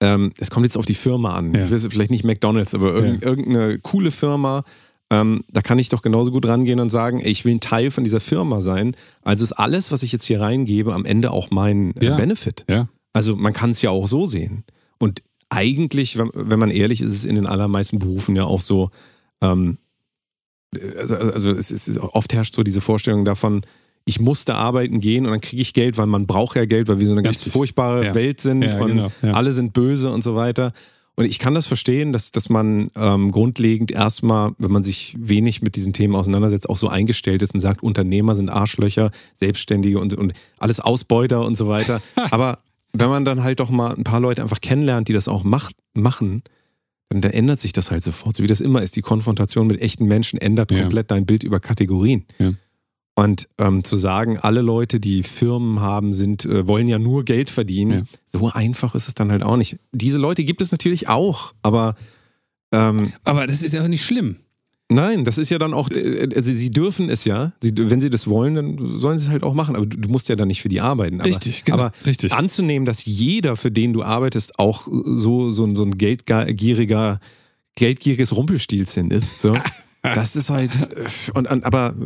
ähm, 0.00 0.32
es 0.38 0.50
kommt 0.50 0.66
jetzt 0.66 0.76
auf 0.76 0.84
die 0.84 0.94
Firma 0.94 1.34
an. 1.34 1.54
Ja. 1.54 1.64
Ich 1.64 1.70
weiß 1.70 1.88
vielleicht 1.90 2.10
nicht 2.10 2.24
McDonalds, 2.24 2.74
aber 2.74 2.94
irg 2.94 3.22
ja. 3.22 3.28
irgendeine 3.28 3.78
coole 3.78 4.10
Firma. 4.10 4.64
Ähm, 5.08 5.44
da 5.50 5.62
kann 5.62 5.78
ich 5.78 5.88
doch 5.88 6.02
genauso 6.02 6.30
gut 6.32 6.46
rangehen 6.46 6.80
und 6.80 6.90
sagen, 6.90 7.22
ich 7.24 7.44
will 7.44 7.54
ein 7.54 7.60
Teil 7.60 7.90
von 7.90 8.04
dieser 8.04 8.20
Firma 8.20 8.60
sein. 8.60 8.94
Also 9.22 9.44
ist 9.44 9.52
alles, 9.52 9.92
was 9.92 10.02
ich 10.02 10.12
jetzt 10.12 10.24
hier 10.24 10.40
reingebe, 10.40 10.92
am 10.92 11.04
Ende 11.04 11.30
auch 11.30 11.50
mein 11.50 11.96
äh, 11.96 12.06
ja. 12.06 12.16
Benefit. 12.16 12.64
Also 13.12 13.36
man 13.36 13.52
kann 13.52 13.70
es 13.70 13.80
ja 13.80 13.90
auch 13.90 14.08
so 14.08 14.26
sehen. 14.26 14.64
Und 14.98 15.22
eigentlich, 15.48 16.18
wenn, 16.18 16.30
wenn, 16.34 16.58
man 16.58 16.70
ehrlich 16.70 17.00
ist, 17.00 17.12
ist 17.12 17.18
es 17.18 17.24
in 17.24 17.36
den 17.36 17.46
allermeisten 17.46 17.98
Berufen 17.98 18.36
ja 18.36 18.44
auch 18.44 18.60
so, 18.60 18.90
ähm, 19.40 19.78
also, 20.98 21.16
also 21.16 21.50
es 21.52 21.70
ist, 21.70 21.98
oft 21.98 22.32
herrscht 22.32 22.54
so 22.54 22.62
diese 22.62 22.80
Vorstellung 22.80 23.24
davon, 23.24 23.62
ich 24.04 24.20
musste 24.20 24.54
arbeiten 24.54 25.00
gehen 25.00 25.26
und 25.26 25.32
dann 25.32 25.40
kriege 25.40 25.60
ich 25.60 25.74
Geld, 25.74 25.98
weil 25.98 26.06
man 26.06 26.26
braucht 26.26 26.56
ja 26.56 26.64
Geld, 26.64 26.88
weil 26.88 27.00
wir 27.00 27.06
so 27.06 27.12
eine 27.12 27.22
ganz 27.22 27.38
Richtig. 27.38 27.52
furchtbare 27.52 28.06
ja. 28.06 28.14
Welt 28.14 28.40
sind 28.40 28.62
ja, 28.62 28.78
und 28.80 28.88
genau. 28.88 29.12
ja. 29.22 29.32
alle 29.32 29.52
sind 29.52 29.72
böse 29.72 30.10
und 30.10 30.22
so 30.22 30.36
weiter. 30.36 30.72
Und 31.16 31.24
ich 31.24 31.38
kann 31.38 31.54
das 31.54 31.66
verstehen, 31.66 32.12
dass, 32.12 32.30
dass 32.30 32.50
man 32.50 32.90
ähm, 32.94 33.32
grundlegend 33.32 33.90
erstmal, 33.90 34.52
wenn 34.58 34.70
man 34.70 34.82
sich 34.82 35.16
wenig 35.18 35.62
mit 35.62 35.74
diesen 35.74 35.94
Themen 35.94 36.14
auseinandersetzt, 36.14 36.68
auch 36.68 36.76
so 36.76 36.88
eingestellt 36.88 37.42
ist 37.42 37.54
und 37.54 37.60
sagt, 37.60 37.82
Unternehmer 37.82 38.34
sind 38.34 38.50
Arschlöcher, 38.50 39.10
Selbstständige 39.34 39.98
und, 39.98 40.12
und 40.14 40.34
alles 40.58 40.78
Ausbeuter 40.78 41.44
und 41.44 41.56
so 41.56 41.68
weiter. 41.68 42.02
Aber 42.30 42.58
wenn 42.92 43.08
man 43.08 43.24
dann 43.24 43.42
halt 43.42 43.60
doch 43.60 43.70
mal 43.70 43.94
ein 43.94 44.04
paar 44.04 44.20
Leute 44.20 44.42
einfach 44.42 44.60
kennenlernt, 44.60 45.08
die 45.08 45.14
das 45.14 45.26
auch 45.26 45.42
macht, 45.42 45.74
machen, 45.94 46.42
dann, 47.08 47.20
dann 47.20 47.32
ändert 47.32 47.60
sich 47.60 47.72
das 47.72 47.90
halt 47.90 48.02
sofort. 48.02 48.36
So 48.36 48.42
wie 48.42 48.48
das 48.48 48.60
immer 48.60 48.82
ist. 48.82 48.96
Die 48.96 49.02
Konfrontation 49.02 49.66
mit 49.66 49.80
echten 49.80 50.06
Menschen 50.06 50.40
ändert 50.40 50.70
ja. 50.70 50.80
komplett 50.80 51.10
dein 51.10 51.26
Bild 51.26 51.42
über 51.44 51.60
Kategorien. 51.60 52.24
Ja. 52.38 52.52
Und 53.18 53.48
ähm, 53.56 53.82
zu 53.82 53.96
sagen, 53.96 54.38
alle 54.38 54.60
Leute, 54.60 55.00
die 55.00 55.22
Firmen 55.22 55.80
haben, 55.80 56.12
sind, 56.12 56.44
äh, 56.44 56.68
wollen 56.68 56.86
ja 56.86 56.98
nur 56.98 57.24
Geld 57.24 57.48
verdienen, 57.48 58.06
ja. 58.32 58.38
so 58.38 58.50
einfach 58.50 58.94
ist 58.94 59.08
es 59.08 59.14
dann 59.14 59.30
halt 59.30 59.42
auch 59.42 59.56
nicht. 59.56 59.78
Diese 59.92 60.18
Leute 60.18 60.44
gibt 60.44 60.60
es 60.60 60.70
natürlich 60.70 61.08
auch, 61.08 61.54
aber. 61.62 61.94
Ähm, 62.72 63.12
aber 63.24 63.46
das 63.46 63.62
ist 63.62 63.72
ja 63.72 63.82
auch 63.82 63.88
nicht 63.88 64.04
schlimm. 64.04 64.36
Nein, 64.88 65.24
das 65.24 65.36
ist 65.36 65.50
ja 65.50 65.58
dann 65.58 65.74
auch, 65.74 65.90
äh, 65.90 66.28
also 66.34 66.52
sie 66.52 66.70
dürfen 66.70 67.10
es 67.10 67.24
ja, 67.24 67.52
sie, 67.60 67.72
wenn 67.76 68.00
sie 68.00 68.10
das 68.10 68.28
wollen, 68.28 68.54
dann 68.54 68.98
sollen 68.98 69.18
sie 69.18 69.26
es 69.26 69.30
halt 69.30 69.42
auch 69.42 69.54
machen, 69.54 69.74
aber 69.74 69.84
du, 69.84 69.96
du 69.96 70.08
musst 70.08 70.28
ja 70.28 70.36
dann 70.36 70.48
nicht 70.48 70.62
für 70.62 70.68
die 70.68 70.80
arbeiten. 70.80 71.20
Aber, 71.20 71.28
richtig, 71.28 71.64
genau, 71.64 71.78
aber 71.78 71.92
richtig. 72.04 72.32
anzunehmen, 72.32 72.86
dass 72.86 73.04
jeder, 73.04 73.56
für 73.56 73.72
den 73.72 73.92
du 73.92 74.04
arbeitest, 74.04 74.58
auch 74.58 74.86
so, 74.86 75.50
so, 75.50 75.74
so 75.74 75.82
ein 75.82 75.98
geldgieriger, 75.98 77.20
geldgieriges 77.74 78.36
Rumpelstilzchen 78.36 79.10
ist, 79.10 79.40
so. 79.40 79.56
Das 80.14 80.36
ist 80.36 80.50
halt, 80.50 80.70
und, 81.34 81.48
aber 81.48 81.96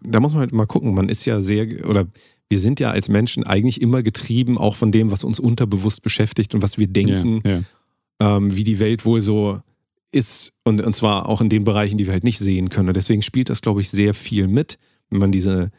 da 0.00 0.18
muss 0.18 0.32
man 0.32 0.40
halt 0.40 0.52
mal 0.52 0.64
gucken, 0.64 0.94
man 0.94 1.10
ist 1.10 1.26
ja 1.26 1.42
sehr, 1.42 1.86
oder 1.86 2.06
wir 2.48 2.58
sind 2.58 2.80
ja 2.80 2.90
als 2.90 3.10
Menschen 3.10 3.44
eigentlich 3.44 3.82
immer 3.82 4.02
getrieben, 4.02 4.56
auch 4.56 4.76
von 4.76 4.92
dem, 4.92 5.10
was 5.10 5.24
uns 5.24 5.40
unterbewusst 5.40 6.02
beschäftigt 6.02 6.54
und 6.54 6.62
was 6.62 6.78
wir 6.78 6.86
denken, 6.86 7.42
ja, 7.44 7.50
ja. 7.50 8.36
Ähm, 8.36 8.56
wie 8.56 8.64
die 8.64 8.80
Welt 8.80 9.04
wohl 9.04 9.20
so 9.20 9.60
ist 10.14 10.52
und, 10.64 10.80
und 10.80 10.94
zwar 10.94 11.28
auch 11.28 11.40
in 11.40 11.48
den 11.48 11.64
Bereichen, 11.64 11.98
die 11.98 12.06
wir 12.06 12.12
halt 12.12 12.24
nicht 12.24 12.38
sehen 12.38 12.68
können. 12.70 12.88
Und 12.88 12.96
deswegen 12.96 13.22
spielt 13.22 13.50
das, 13.50 13.60
glaube 13.60 13.80
ich, 13.80 13.90
sehr 13.90 14.14
viel 14.14 14.46
mit, 14.46 14.78
wenn 15.10 15.18
man 15.18 15.32
diese, 15.32 15.70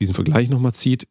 diesen 0.00 0.14
Vergleich 0.14 0.50
nochmal 0.50 0.74
zieht. 0.74 1.08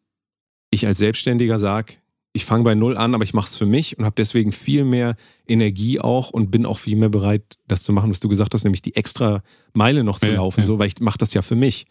Ich 0.70 0.86
als 0.86 0.98
Selbstständiger 0.98 1.58
sage, 1.58 1.94
ich 2.32 2.44
fange 2.44 2.64
bei 2.64 2.74
Null 2.74 2.96
an, 2.96 3.14
aber 3.14 3.24
ich 3.24 3.34
mache 3.34 3.48
es 3.48 3.56
für 3.56 3.66
mich 3.66 3.98
und 3.98 4.04
habe 4.04 4.14
deswegen 4.16 4.52
viel 4.52 4.84
mehr 4.84 5.16
Energie 5.46 5.98
auch 5.98 6.30
und 6.30 6.50
bin 6.50 6.66
auch 6.66 6.78
viel 6.78 6.96
mehr 6.96 7.08
bereit, 7.08 7.58
das 7.66 7.82
zu 7.82 7.92
machen, 7.92 8.10
was 8.10 8.20
du 8.20 8.28
gesagt 8.28 8.54
hast, 8.54 8.64
nämlich 8.64 8.82
die 8.82 8.94
extra 8.94 9.42
Meile 9.72 10.04
noch 10.04 10.18
zu 10.18 10.28
ja, 10.28 10.34
laufen, 10.34 10.60
ja. 10.60 10.66
so, 10.66 10.78
weil 10.78 10.88
ich 10.88 11.00
mache 11.00 11.18
das 11.18 11.34
ja 11.34 11.42
für 11.42 11.56
mich. 11.56 11.86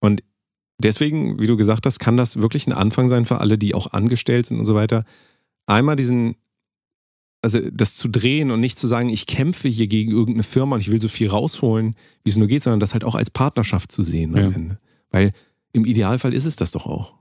Und 0.00 0.22
deswegen, 0.78 1.40
wie 1.40 1.46
du 1.46 1.56
gesagt 1.56 1.86
hast, 1.86 1.98
kann 1.98 2.16
das 2.16 2.36
wirklich 2.40 2.66
ein 2.66 2.72
Anfang 2.72 3.08
sein 3.08 3.26
für 3.26 3.38
alle, 3.38 3.58
die 3.58 3.74
auch 3.74 3.92
angestellt 3.92 4.46
sind 4.46 4.58
und 4.58 4.64
so 4.64 4.74
weiter. 4.74 5.04
Einmal 5.66 5.96
diesen 5.96 6.36
also 7.42 7.60
das 7.70 7.94
zu 7.96 8.08
drehen 8.08 8.50
und 8.50 8.60
nicht 8.60 8.78
zu 8.78 8.86
sagen, 8.86 9.08
ich 9.08 9.26
kämpfe 9.26 9.68
hier 9.68 9.86
gegen 9.86 10.10
irgendeine 10.10 10.42
Firma 10.42 10.74
und 10.74 10.82
ich 10.82 10.90
will 10.90 11.00
so 11.00 11.08
viel 11.08 11.28
rausholen, 11.28 11.94
wie 12.22 12.30
es 12.30 12.36
nur 12.36 12.48
geht, 12.48 12.62
sondern 12.62 12.80
das 12.80 12.92
halt 12.92 13.04
auch 13.04 13.14
als 13.14 13.30
Partnerschaft 13.30 13.90
zu 13.92 14.02
sehen 14.02 14.34
am 14.36 14.54
Ende. 14.54 14.78
Weil 15.10 15.32
im 15.72 15.84
Idealfall 15.84 16.34
ist 16.34 16.44
es 16.44 16.56
das 16.56 16.72
doch 16.72 16.86
auch. 16.86 17.14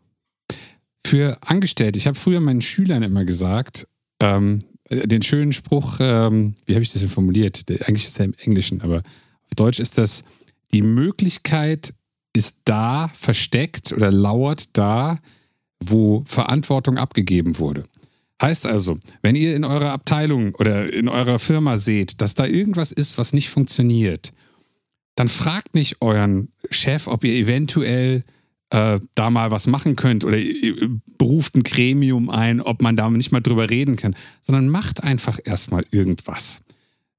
für 1.06 1.38
Angestellte. 1.42 1.98
Ich 1.98 2.08
habe 2.08 2.18
früher 2.18 2.40
meinen 2.40 2.62
Schülern 2.62 3.04
immer 3.04 3.26
gesagt, 3.26 3.88
ähm, 4.20 4.60
den 4.92 5.24
schönen 5.24 5.54
Spruch, 5.54 5.98
ähm, 6.00 6.56
wie 6.66 6.74
habe 6.74 6.84
ich 6.84 6.92
das 6.92 7.02
denn 7.02 7.10
formuliert? 7.10 7.70
Der, 7.70 7.88
eigentlich 7.88 8.06
ist 8.06 8.20
er 8.20 8.26
im 8.26 8.34
Englischen, 8.38 8.82
aber 8.82 8.98
auf 8.98 9.56
Deutsch 9.56 9.80
ist 9.80 9.98
das, 9.98 10.24
die 10.72 10.82
Möglichkeit 10.82 11.94
ist 12.34 12.58
da, 12.66 13.10
versteckt 13.16 13.92
oder 13.92 14.12
lauert 14.12 14.78
da, 14.78 15.20
wo 15.80 16.24
Verantwortung 16.26 16.98
abgegeben 16.98 17.58
wurde. 17.60 17.84
Heißt 18.42 18.66
also, 18.66 18.98
wenn 19.22 19.36
ihr 19.36 19.56
in 19.56 19.66
eurer 19.66 19.92
Abteilung 19.92 20.56
oder 20.56 20.92
in 20.92 21.10
eurer 21.10 21.40
Firma 21.40 21.78
seht, 21.78 22.22
dass 22.22 22.36
da 22.36 22.46
irgendwas 22.46 22.92
ist, 22.92 23.18
was 23.18 23.34
nicht 23.34 23.50
funktioniert, 23.50 24.32
dann 25.16 25.28
fragt 25.28 25.76
nicht 25.76 26.02
euren 26.02 26.54
Chef, 26.72 27.08
ob 27.08 27.26
ihr 27.26 27.34
eventuell 27.34 28.24
äh, 28.70 29.00
da 29.16 29.30
mal 29.30 29.52
was 29.52 29.68
machen 29.68 29.96
könnt 29.96 30.24
oder 30.24 30.38
beruft 31.18 31.56
ein 31.56 31.64
Gremium 31.64 32.30
ein, 32.30 32.62
ob 32.62 32.82
man 32.82 32.96
da 32.96 33.10
nicht 33.10 33.32
mal 33.32 33.42
drüber 33.42 33.70
reden 33.70 33.98
kann, 33.98 34.16
sondern 34.42 34.70
macht 34.70 35.04
einfach 35.04 35.40
erstmal 35.44 35.84
irgendwas. 35.92 36.62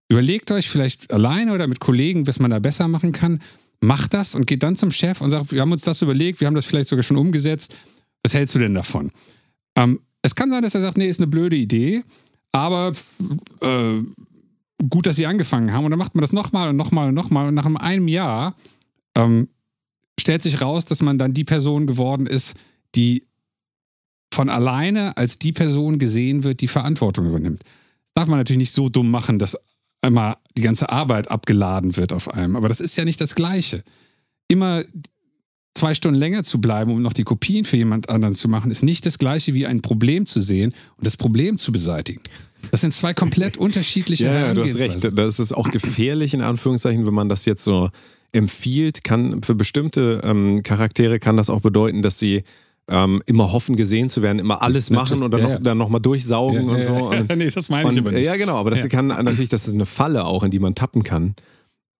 Überlegt 0.08 0.50
euch 0.50 0.68
vielleicht 0.68 1.12
alleine 1.12 1.52
oder 1.52 1.66
mit 1.66 1.80
Kollegen, 1.80 2.26
was 2.26 2.38
man 2.38 2.50
da 2.50 2.58
besser 2.58 2.88
machen 2.88 3.12
kann. 3.12 3.40
Macht 3.80 4.14
das 4.14 4.34
und 4.34 4.46
geht 4.46 4.62
dann 4.62 4.76
zum 4.76 4.90
Chef 4.92 5.20
und 5.20 5.30
sagt, 5.30 5.52
wir 5.52 5.60
haben 5.60 5.72
uns 5.72 5.82
das 5.82 6.02
überlegt, 6.02 6.40
wir 6.40 6.46
haben 6.46 6.54
das 6.54 6.66
vielleicht 6.66 6.88
sogar 6.88 7.02
schon 7.02 7.16
umgesetzt. 7.16 7.74
Was 8.22 8.34
hältst 8.34 8.54
du 8.54 8.58
denn 8.58 8.74
davon? 8.74 9.10
Ähm, 9.76 10.00
es 10.22 10.34
kann 10.34 10.50
sein, 10.50 10.62
dass 10.62 10.74
er 10.74 10.80
sagt, 10.80 10.98
nee, 10.98 11.08
ist 11.08 11.20
eine 11.20 11.26
blöde 11.26 11.56
Idee, 11.56 12.02
aber 12.52 12.92
äh, 13.60 14.02
gut, 14.88 15.06
dass 15.06 15.16
sie 15.16 15.26
angefangen 15.26 15.72
haben. 15.72 15.84
Und 15.84 15.90
dann 15.90 15.98
macht 15.98 16.14
man 16.14 16.20
das 16.20 16.32
nochmal 16.32 16.70
und 16.70 16.76
nochmal 16.76 17.08
und 17.08 17.14
nochmal. 17.14 17.48
Und 17.48 17.54
nach 17.54 17.66
einem 17.66 18.08
Jahr 18.08 18.54
ähm, 19.14 19.48
stellt 20.18 20.42
sich 20.42 20.60
raus, 20.60 20.84
dass 20.84 21.02
man 21.02 21.18
dann 21.18 21.34
die 21.34 21.44
Person 21.44 21.86
geworden 21.86 22.26
ist, 22.26 22.54
die 22.94 23.26
von 24.32 24.48
alleine 24.48 25.16
als 25.16 25.38
die 25.38 25.52
Person 25.52 25.98
gesehen 25.98 26.44
wird, 26.44 26.60
die 26.60 26.68
Verantwortung 26.68 27.26
übernimmt. 27.26 27.62
Das 28.04 28.14
darf 28.14 28.28
man 28.28 28.38
natürlich 28.38 28.58
nicht 28.58 28.72
so 28.72 28.88
dumm 28.88 29.10
machen, 29.10 29.38
dass 29.38 29.56
immer 30.02 30.38
die 30.56 30.62
ganze 30.62 30.88
Arbeit 30.88 31.30
abgeladen 31.30 31.96
wird 31.96 32.12
auf 32.12 32.32
einem. 32.32 32.56
Aber 32.56 32.68
das 32.68 32.80
ist 32.80 32.96
ja 32.96 33.04
nicht 33.04 33.20
das 33.20 33.34
Gleiche. 33.34 33.82
Immer 34.48 34.84
zwei 35.80 35.94
Stunden 35.94 36.18
länger 36.18 36.42
zu 36.44 36.60
bleiben, 36.60 36.92
um 36.92 37.00
noch 37.00 37.14
die 37.14 37.24
Kopien 37.24 37.64
für 37.64 37.78
jemand 37.78 38.10
anderen 38.10 38.34
zu 38.34 38.48
machen, 38.48 38.70
ist 38.70 38.82
nicht 38.82 39.06
das 39.06 39.18
Gleiche 39.18 39.54
wie 39.54 39.66
ein 39.66 39.80
Problem 39.80 40.26
zu 40.26 40.42
sehen 40.42 40.74
und 40.98 41.06
das 41.06 41.16
Problem 41.16 41.56
zu 41.56 41.72
beseitigen. 41.72 42.20
Das 42.70 42.82
sind 42.82 42.92
zwei 42.92 43.14
komplett 43.14 43.56
unterschiedliche 43.56 44.26
Ja, 44.26 44.48
ja 44.48 44.54
du 44.54 44.62
hast 44.62 44.78
recht. 44.78 45.08
Das 45.16 45.38
ist 45.38 45.52
auch 45.52 45.70
gefährlich, 45.70 46.34
in 46.34 46.42
Anführungszeichen, 46.42 47.06
wenn 47.06 47.14
man 47.14 47.30
das 47.30 47.46
jetzt 47.46 47.64
so 47.64 47.88
empfiehlt, 48.32 49.04
kann 49.04 49.42
für 49.42 49.54
bestimmte 49.54 50.20
ähm, 50.22 50.62
Charaktere 50.62 51.18
kann 51.18 51.38
das 51.38 51.48
auch 51.48 51.62
bedeuten, 51.62 52.02
dass 52.02 52.18
sie 52.18 52.44
ähm, 52.88 53.22
immer 53.24 53.50
hoffen, 53.50 53.74
gesehen 53.74 54.10
zu 54.10 54.20
werden, 54.20 54.38
immer 54.38 54.60
alles 54.60 54.90
machen 54.90 55.22
und 55.22 55.32
dann, 55.32 55.40
ja, 55.40 55.46
noch, 55.46 55.54
ja. 55.54 55.58
dann 55.60 55.78
nochmal 55.78 56.02
durchsaugen 56.02 56.68
ja, 56.68 56.74
und 56.74 56.82
so. 56.82 56.92
Und, 56.92 57.34
nee, 57.36 57.48
das 57.48 57.70
meine 57.70 57.88
ich 57.88 57.96
und, 57.96 58.06
aber 58.06 58.12
nicht. 58.12 58.26
Ja, 58.26 58.36
genau, 58.36 58.56
aber 58.56 58.70
das 58.70 58.86
kann 58.88 59.06
natürlich, 59.06 59.48
das 59.48 59.66
ist 59.66 59.74
eine 59.74 59.86
Falle 59.86 60.26
auch, 60.26 60.42
in 60.42 60.50
die 60.50 60.58
man 60.58 60.74
tappen 60.74 61.04
kann. 61.04 61.34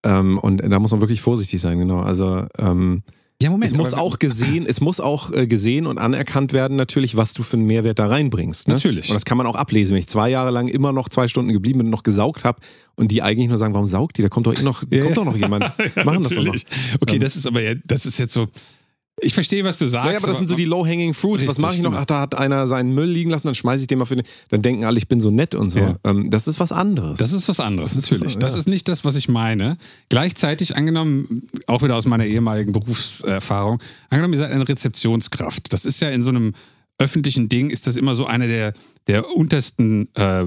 Ähm, 0.05 0.39
und 0.39 0.63
da 0.63 0.79
muss 0.79 0.91
man 0.91 1.01
wirklich 1.01 1.23
vorsichtig 1.23 1.63
sein, 1.63 1.79
genau. 1.79 2.01
Also 2.01 2.45
ähm, 2.59 3.03
ja, 3.43 3.51
Moment. 3.51 3.71
Es 3.71 3.77
muss 3.77 3.95
auch 3.95 4.19
gesehen, 4.19 4.67
es 4.67 4.81
muss 4.81 5.01
auch 5.01 5.33
äh, 5.33 5.47
gesehen 5.47 5.87
und 5.87 5.99
anerkannt 5.99 6.53
werden, 6.53 6.77
natürlich, 6.77 7.17
was 7.17 7.33
du 7.33 7.43
für 7.43 7.57
einen 7.57 7.67
Mehrwert 7.67 7.99
da 7.99 8.07
reinbringst. 8.07 8.69
Ne? 8.69 8.75
Natürlich. 8.75 9.09
Und 9.09 9.15
das 9.15 9.25
kann 9.25 9.39
man 9.39 9.47
auch 9.47 9.55
ablesen. 9.55 9.93
Wenn 9.93 10.01
ich 10.01 10.09
zwei 10.09 10.29
Jahre 10.29 10.51
lang 10.51 10.69
immer 10.69 10.93
noch 10.93 11.09
zwei 11.09 11.27
Stunden 11.27 11.53
geblieben 11.53 11.79
bin 11.79 11.87
und 11.87 11.91
noch 11.93 12.03
gesaugt 12.03 12.45
habe 12.45 12.61
und 12.97 13.11
die 13.11 13.23
eigentlich 13.23 13.49
nur 13.49 13.57
sagen, 13.57 13.73
warum 13.73 13.87
saugt 13.87 14.19
die? 14.19 14.23
Da 14.23 14.29
kommt 14.29 14.47
doch 14.47 14.55
eh 14.55 14.63
noch, 14.63 14.85
da 14.85 15.01
kommt 15.01 15.17
doch 15.17 15.25
noch 15.25 15.37
jemand. 15.37 15.65
Machen 16.05 16.23
das 16.23 16.35
doch 16.35 16.45
noch. 16.45 16.57
Okay, 17.01 17.19
das 17.19 17.37
ist 17.37 17.47
aber 17.47 17.63
ja, 17.63 17.75
das 17.85 18.05
ist 18.05 18.19
jetzt 18.19 18.35
so. 18.35 18.47
Ich 19.23 19.35
verstehe, 19.35 19.65
was 19.65 19.79
du 19.79 19.87
sagst. 19.87 20.11
Ja, 20.11 20.19
aber 20.19 20.29
das 20.29 20.39
sind 20.39 20.49
so 20.49 20.55
die 20.55 20.65
low-hanging 20.65 21.15
fruits. 21.15 21.47
was 21.47 21.59
mache 21.59 21.75
ich 21.75 21.83
noch? 21.83 21.93
Ach, 21.95 22.05
da 22.05 22.21
hat 22.21 22.35
einer 22.35 22.67
seinen 22.67 22.95
Müll 22.95 23.09
liegen 23.09 23.31
lassen, 23.31 23.47
dann 23.47 23.55
schmeiße 23.55 23.83
ich 23.83 23.87
den 23.87 23.99
mal 23.99 24.05
für 24.05 24.17
den. 24.17 24.27
Dann 24.49 24.63
denken 24.63 24.85
alle, 24.85 24.99
ich 24.99 25.09
bin 25.09 25.21
so 25.21 25.31
nett 25.31 25.55
und 25.55 25.71
so. 25.71 25.81
Ja. 25.81 25.97
Ähm, 26.05 26.31
das 26.31 26.49
ist 26.49 26.59
was 26.61 26.73
anderes. 26.73 27.19
Das 27.19 27.33
ist 27.33 27.49
was 27.49 27.61
anderes, 27.61 27.95
das 27.95 28.03
natürlich. 28.11 28.35
So, 28.35 28.39
ja. 28.39 28.41
Das 28.41 28.55
ist 28.55 28.69
nicht 28.69 28.89
das, 28.89 29.05
was 29.05 29.17
ich 29.17 29.29
meine. 29.29 29.77
Gleichzeitig 30.09 30.77
angenommen, 30.77 31.49
auch 31.67 31.83
wieder 31.83 31.97
aus 31.97 32.07
meiner 32.07 32.25
ehemaligen 32.25 32.73
Berufserfahrung, 32.73 33.81
angenommen, 34.09 34.35
ihr 34.35 34.41
seid 34.41 34.53
eine 34.53 34.69
Rezeptionskraft. 34.69 35.73
Das 35.73 35.85
ist 35.85 36.01
ja 36.01 36.09
in 36.11 36.23
so 36.23 36.31
einem 36.31 36.55
öffentlichen 36.99 37.49
Ding, 37.49 37.71
ist 37.71 37.87
das 37.87 37.97
immer 37.97 38.15
so 38.15 38.27
einer 38.27 38.47
der, 38.47 38.73
der 39.07 39.29
untersten. 39.35 40.15
Äh, 40.15 40.47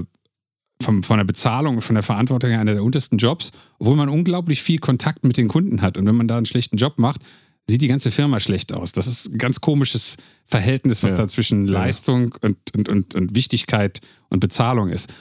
vom, 0.82 1.04
von 1.04 1.18
der 1.18 1.24
Bezahlung 1.24 1.80
von 1.80 1.94
der 1.94 2.02
Verantwortung 2.02 2.50
her 2.50 2.60
einer 2.60 2.74
der 2.74 2.82
untersten 2.82 3.16
Jobs, 3.16 3.52
obwohl 3.78 3.94
man 3.94 4.08
unglaublich 4.08 4.60
viel 4.60 4.78
Kontakt 4.80 5.24
mit 5.24 5.36
den 5.36 5.46
Kunden 5.46 5.82
hat. 5.82 5.96
Und 5.96 6.06
wenn 6.06 6.16
man 6.16 6.26
da 6.26 6.36
einen 6.36 6.46
schlechten 6.46 6.76
Job 6.76 6.98
macht, 6.98 7.20
sieht 7.68 7.82
die 7.82 7.88
ganze 7.88 8.10
Firma 8.10 8.40
schlecht 8.40 8.72
aus. 8.72 8.92
Das 8.92 9.06
ist 9.06 9.26
ein 9.26 9.38
ganz 9.38 9.60
komisches 9.60 10.16
Verhältnis, 10.44 11.02
was 11.02 11.12
ja. 11.12 11.18
da 11.18 11.28
zwischen 11.28 11.66
Leistung 11.66 12.34
und, 12.42 12.58
und, 12.76 12.88
und, 12.88 13.14
und 13.14 13.34
Wichtigkeit 13.34 14.00
und 14.28 14.40
Bezahlung 14.40 14.90
ist. 14.90 15.12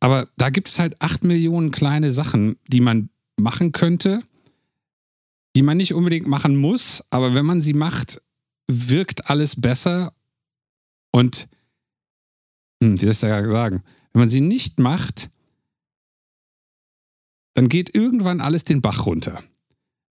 Aber 0.00 0.28
da 0.36 0.50
gibt 0.50 0.68
es 0.68 0.78
halt 0.78 1.00
acht 1.00 1.24
Millionen 1.24 1.70
kleine 1.70 2.10
Sachen, 2.10 2.56
die 2.66 2.80
man 2.80 3.08
machen 3.36 3.72
könnte, 3.72 4.22
die 5.54 5.62
man 5.62 5.76
nicht 5.76 5.94
unbedingt 5.94 6.26
machen 6.26 6.56
muss, 6.56 7.02
aber 7.10 7.34
wenn 7.34 7.46
man 7.46 7.60
sie 7.60 7.72
macht, 7.72 8.20
wirkt 8.68 9.30
alles 9.30 9.60
besser 9.60 10.12
und, 11.12 11.48
hm, 12.82 13.00
wie 13.00 13.06
soll 13.06 13.12
ich 13.12 13.20
das 13.20 13.20
sagen, 13.20 13.82
wenn 14.12 14.20
man 14.20 14.28
sie 14.28 14.40
nicht 14.40 14.78
macht, 14.80 15.30
dann 17.54 17.68
geht 17.68 17.94
irgendwann 17.94 18.40
alles 18.40 18.64
den 18.64 18.82
Bach 18.82 19.06
runter. 19.06 19.42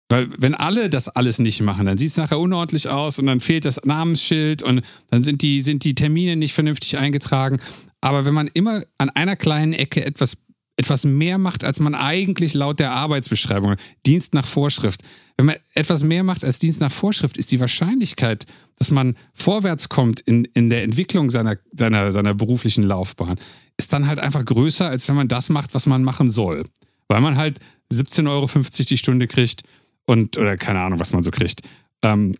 Weil 0.09 0.29
wenn 0.37 0.53
alle 0.53 0.89
das 0.89 1.09
alles 1.09 1.39
nicht 1.39 1.61
machen, 1.61 1.87
dann 1.87 1.97
sieht 1.97 2.11
es 2.11 2.17
nachher 2.17 2.39
unordentlich 2.39 2.89
aus 2.89 3.17
und 3.17 3.25
dann 3.25 3.39
fehlt 3.39 3.65
das 3.65 3.81
Namensschild 3.83 4.61
und 4.61 4.81
dann 5.09 5.23
sind 5.23 5.41
die, 5.41 5.61
sind 5.61 5.83
die 5.83 5.95
Termine 5.95 6.35
nicht 6.35 6.53
vernünftig 6.53 6.97
eingetragen. 6.97 7.59
Aber 8.01 8.23
wenn 8.25 8.35
man 8.35 8.47
immer 8.53 8.83
an 8.99 9.09
einer 9.09 9.35
kleinen 9.35 9.73
Ecke 9.73 10.05
etwas, 10.05 10.37
etwas 10.77 11.05
mehr 11.05 11.39
macht, 11.39 11.63
als 11.63 11.79
man 11.79 11.95
eigentlich 11.95 12.53
laut 12.53 12.79
der 12.79 12.91
Arbeitsbeschreibung, 12.91 13.77
Dienst 14.05 14.35
nach 14.35 14.45
Vorschrift, 14.45 15.01
wenn 15.37 15.47
man 15.47 15.55
etwas 15.73 16.03
mehr 16.03 16.23
macht 16.23 16.45
als 16.45 16.59
Dienst 16.59 16.81
nach 16.81 16.91
Vorschrift, 16.91 17.37
ist 17.37 17.51
die 17.51 17.59
Wahrscheinlichkeit, 17.59 18.45
dass 18.77 18.91
man 18.91 19.15
vorwärts 19.33 19.89
kommt 19.89 20.19
in, 20.19 20.45
in 20.53 20.69
der 20.69 20.83
Entwicklung 20.83 21.31
seiner, 21.31 21.57
seiner, 21.71 22.11
seiner 22.11 22.35
beruflichen 22.35 22.83
Laufbahn, 22.83 23.39
ist 23.77 23.91
dann 23.91 24.05
halt 24.05 24.19
einfach 24.19 24.45
größer, 24.45 24.87
als 24.87 25.07
wenn 25.07 25.15
man 25.15 25.27
das 25.27 25.49
macht, 25.49 25.73
was 25.73 25.87
man 25.87 26.03
machen 26.03 26.29
soll. 26.29 26.63
Weil 27.07 27.21
man 27.21 27.37
halt 27.37 27.59
17,50 27.91 28.29
Euro 28.29 28.49
die 28.87 28.97
Stunde 28.97 29.27
kriegt 29.27 29.63
und, 30.05 30.37
oder 30.37 30.57
keine 30.57 30.79
Ahnung, 30.81 30.99
was 30.99 31.11
man 31.11 31.23
so 31.23 31.31
kriegt. 31.31 31.61
Ähm, 32.03 32.35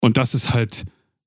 und 0.00 0.16
das 0.16 0.34
ist 0.34 0.52
halt, 0.52 0.84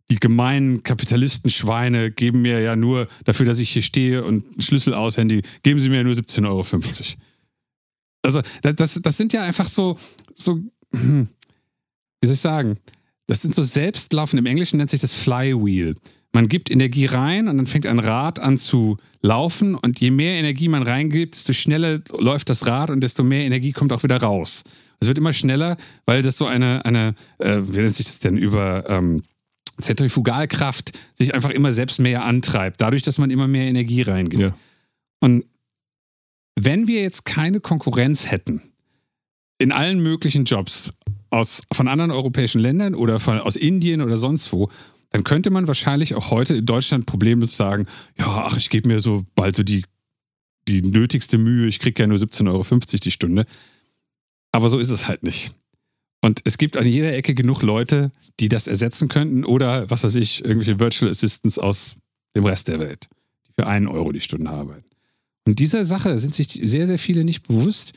die 0.10 0.18
gemeinen 0.18 0.84
Kapitalistenschweine 0.84 2.12
geben 2.12 2.42
mir 2.42 2.62
ja 2.62 2.76
nur 2.76 3.08
dafür, 3.26 3.46
dass 3.46 3.60
ich 3.60 3.70
hier 3.72 3.82
stehe 3.82 4.24
und 4.24 4.46
einen 4.46 4.62
Schlüssel 4.62 4.94
aushändige, 4.94 5.48
geben 5.64 5.80
sie 5.80 5.90
mir 5.90 5.98
ja 5.98 6.04
nur 6.04 6.14
17,50 6.14 6.48
Euro. 6.48 6.66
Also, 8.24 8.42
das, 8.62 9.00
das 9.02 9.18
sind 9.18 9.34
ja 9.34 9.44
einfach 9.44 9.68
so, 9.68 9.98
so, 10.36 10.62
wie 10.92 11.28
soll 12.24 12.34
ich 12.34 12.40
sagen? 12.40 12.78
Das 13.28 13.42
sind 13.42 13.54
so 13.54 13.64
selbstlaufen, 13.64 14.40
im 14.40 14.46
Englischen 14.46 14.78
nennt 14.78 14.90
sich 14.90 15.02
das 15.02 15.14
Flywheel. 15.14 15.96
Man 16.32 16.48
gibt 16.48 16.70
Energie 16.70 17.06
rein 17.06 17.48
und 17.48 17.58
dann 17.58 17.66
fängt 17.66 17.86
ein 17.86 18.00
Rad 18.00 18.40
an 18.40 18.58
zu 18.58 18.98
laufen 19.22 19.76
und 19.76 20.00
je 20.00 20.12
mehr 20.12 20.36
Energie 20.36 20.68
man 20.68 20.84
reingibt, 20.84 21.36
desto 21.36 21.54
schneller 21.54 22.02
läuft 22.18 22.50
das 22.50 22.68
Rad 22.68 22.90
und 22.90 23.02
desto 23.02 23.24
mehr 23.24 23.46
Energie 23.46 23.72
kommt 23.72 23.92
auch 23.92 24.04
wieder 24.04 24.22
raus. 24.22 24.64
Es 25.00 25.08
wird 25.08 25.18
immer 25.18 25.34
schneller, 25.34 25.78
weil 26.06 26.22
das 26.22 26.38
so 26.38 26.46
eine, 26.46 26.84
eine 26.86 27.16
äh, 27.40 27.60
wie 27.62 27.80
nennt 27.80 27.96
sich 27.96 28.06
das 28.06 28.20
denn, 28.20 28.38
über 28.38 28.90
ähm, 28.90 29.24
Zentrifugalkraft 29.80 30.98
sich 31.14 31.36
einfach 31.36 31.52
immer 31.52 31.72
selbst 31.72 32.00
mehr 32.00 32.26
antreibt, 32.26 32.82
dadurch, 32.82 33.04
dass 33.04 33.18
man 33.18 33.30
immer 33.30 33.48
mehr 33.48 33.66
Energie 33.66 34.02
reingibt. 34.02 34.42
Ja. 34.42 34.58
Und 35.20 35.46
wenn 36.56 36.88
wir 36.88 37.02
jetzt 37.02 37.26
keine 37.26 37.60
Konkurrenz 37.60 38.32
hätten, 38.32 38.62
in 39.60 39.72
allen 39.72 40.02
möglichen 40.02 40.46
Jobs 40.46 40.94
aus, 41.30 41.62
von 41.72 41.88
anderen 41.88 42.12
europäischen 42.12 42.60
Ländern 42.60 42.96
oder 42.96 43.20
von, 43.20 43.40
aus 43.40 43.56
Indien 43.56 44.02
oder 44.02 44.18
sonst 44.18 44.52
wo, 44.52 44.70
dann 45.12 45.24
könnte 45.24 45.50
man 45.50 45.68
wahrscheinlich 45.68 46.16
auch 46.16 46.32
heute 46.32 46.56
in 46.56 46.66
Deutschland 46.66 47.06
problemlos 47.06 47.56
sagen, 47.56 47.86
ja, 48.18 48.26
ach, 48.28 48.58
ich 48.58 48.70
gebe 48.70 48.88
mir 48.88 49.00
so 49.00 49.26
bald 49.36 49.56
so 49.56 49.64
die, 49.64 49.84
die 50.68 50.82
nötigste 50.82 51.38
Mühe, 51.38 51.68
ich 51.68 51.80
kriege 51.80 52.04
ja 52.04 52.08
nur 52.08 52.18
17,50 52.18 52.48
Euro 52.50 52.64
die 53.04 53.12
Stunde. 53.12 53.46
Aber 54.52 54.70
so 54.70 54.80
ist 54.80 54.90
es 54.90 55.08
halt 55.08 55.24
nicht. 55.24 55.54
Und 56.22 56.42
es 56.46 56.58
gibt 56.58 56.78
an 56.78 56.86
jeder 56.86 57.16
Ecke 57.16 57.36
genug 57.36 57.62
Leute, 57.62 58.12
die 58.40 58.50
das 58.50 58.68
ersetzen 58.68 59.08
könnten 59.08 59.46
oder, 59.46 59.90
was 59.90 60.04
weiß 60.04 60.16
ich, 60.16 60.44
irgendwelche 60.44 60.80
Virtual 60.80 61.12
Assistants 61.12 61.60
aus 61.60 61.96
dem 62.36 62.46
Rest 62.46 62.68
der 62.68 62.80
Welt, 62.80 63.08
die 63.48 63.54
für 63.54 63.68
einen 63.68 63.88
Euro 63.88 64.12
die 64.12 64.22
Stunde 64.22 64.50
arbeiten. 64.50 64.86
Und 65.48 65.60
dieser 65.60 65.86
Sache 65.86 66.18
sind 66.20 66.34
sich 66.34 66.48
sehr, 66.48 66.88
sehr 66.88 67.00
viele 67.00 67.24
nicht 67.24 67.48
bewusst, 67.48 67.94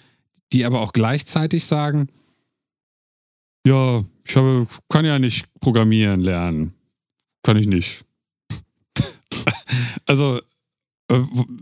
die 0.52 0.64
aber 0.64 0.80
auch 0.80 0.92
gleichzeitig 0.92 1.64
sagen, 1.64 2.08
ja, 3.66 4.04
ich 4.24 4.36
habe, 4.36 4.66
kann 4.88 5.04
ja 5.04 5.18
nicht 5.18 5.46
programmieren 5.60 6.20
lernen. 6.20 6.72
Kann 7.42 7.56
ich 7.56 7.66
nicht. 7.66 8.04
also, 10.06 10.38
äh, 11.08 11.20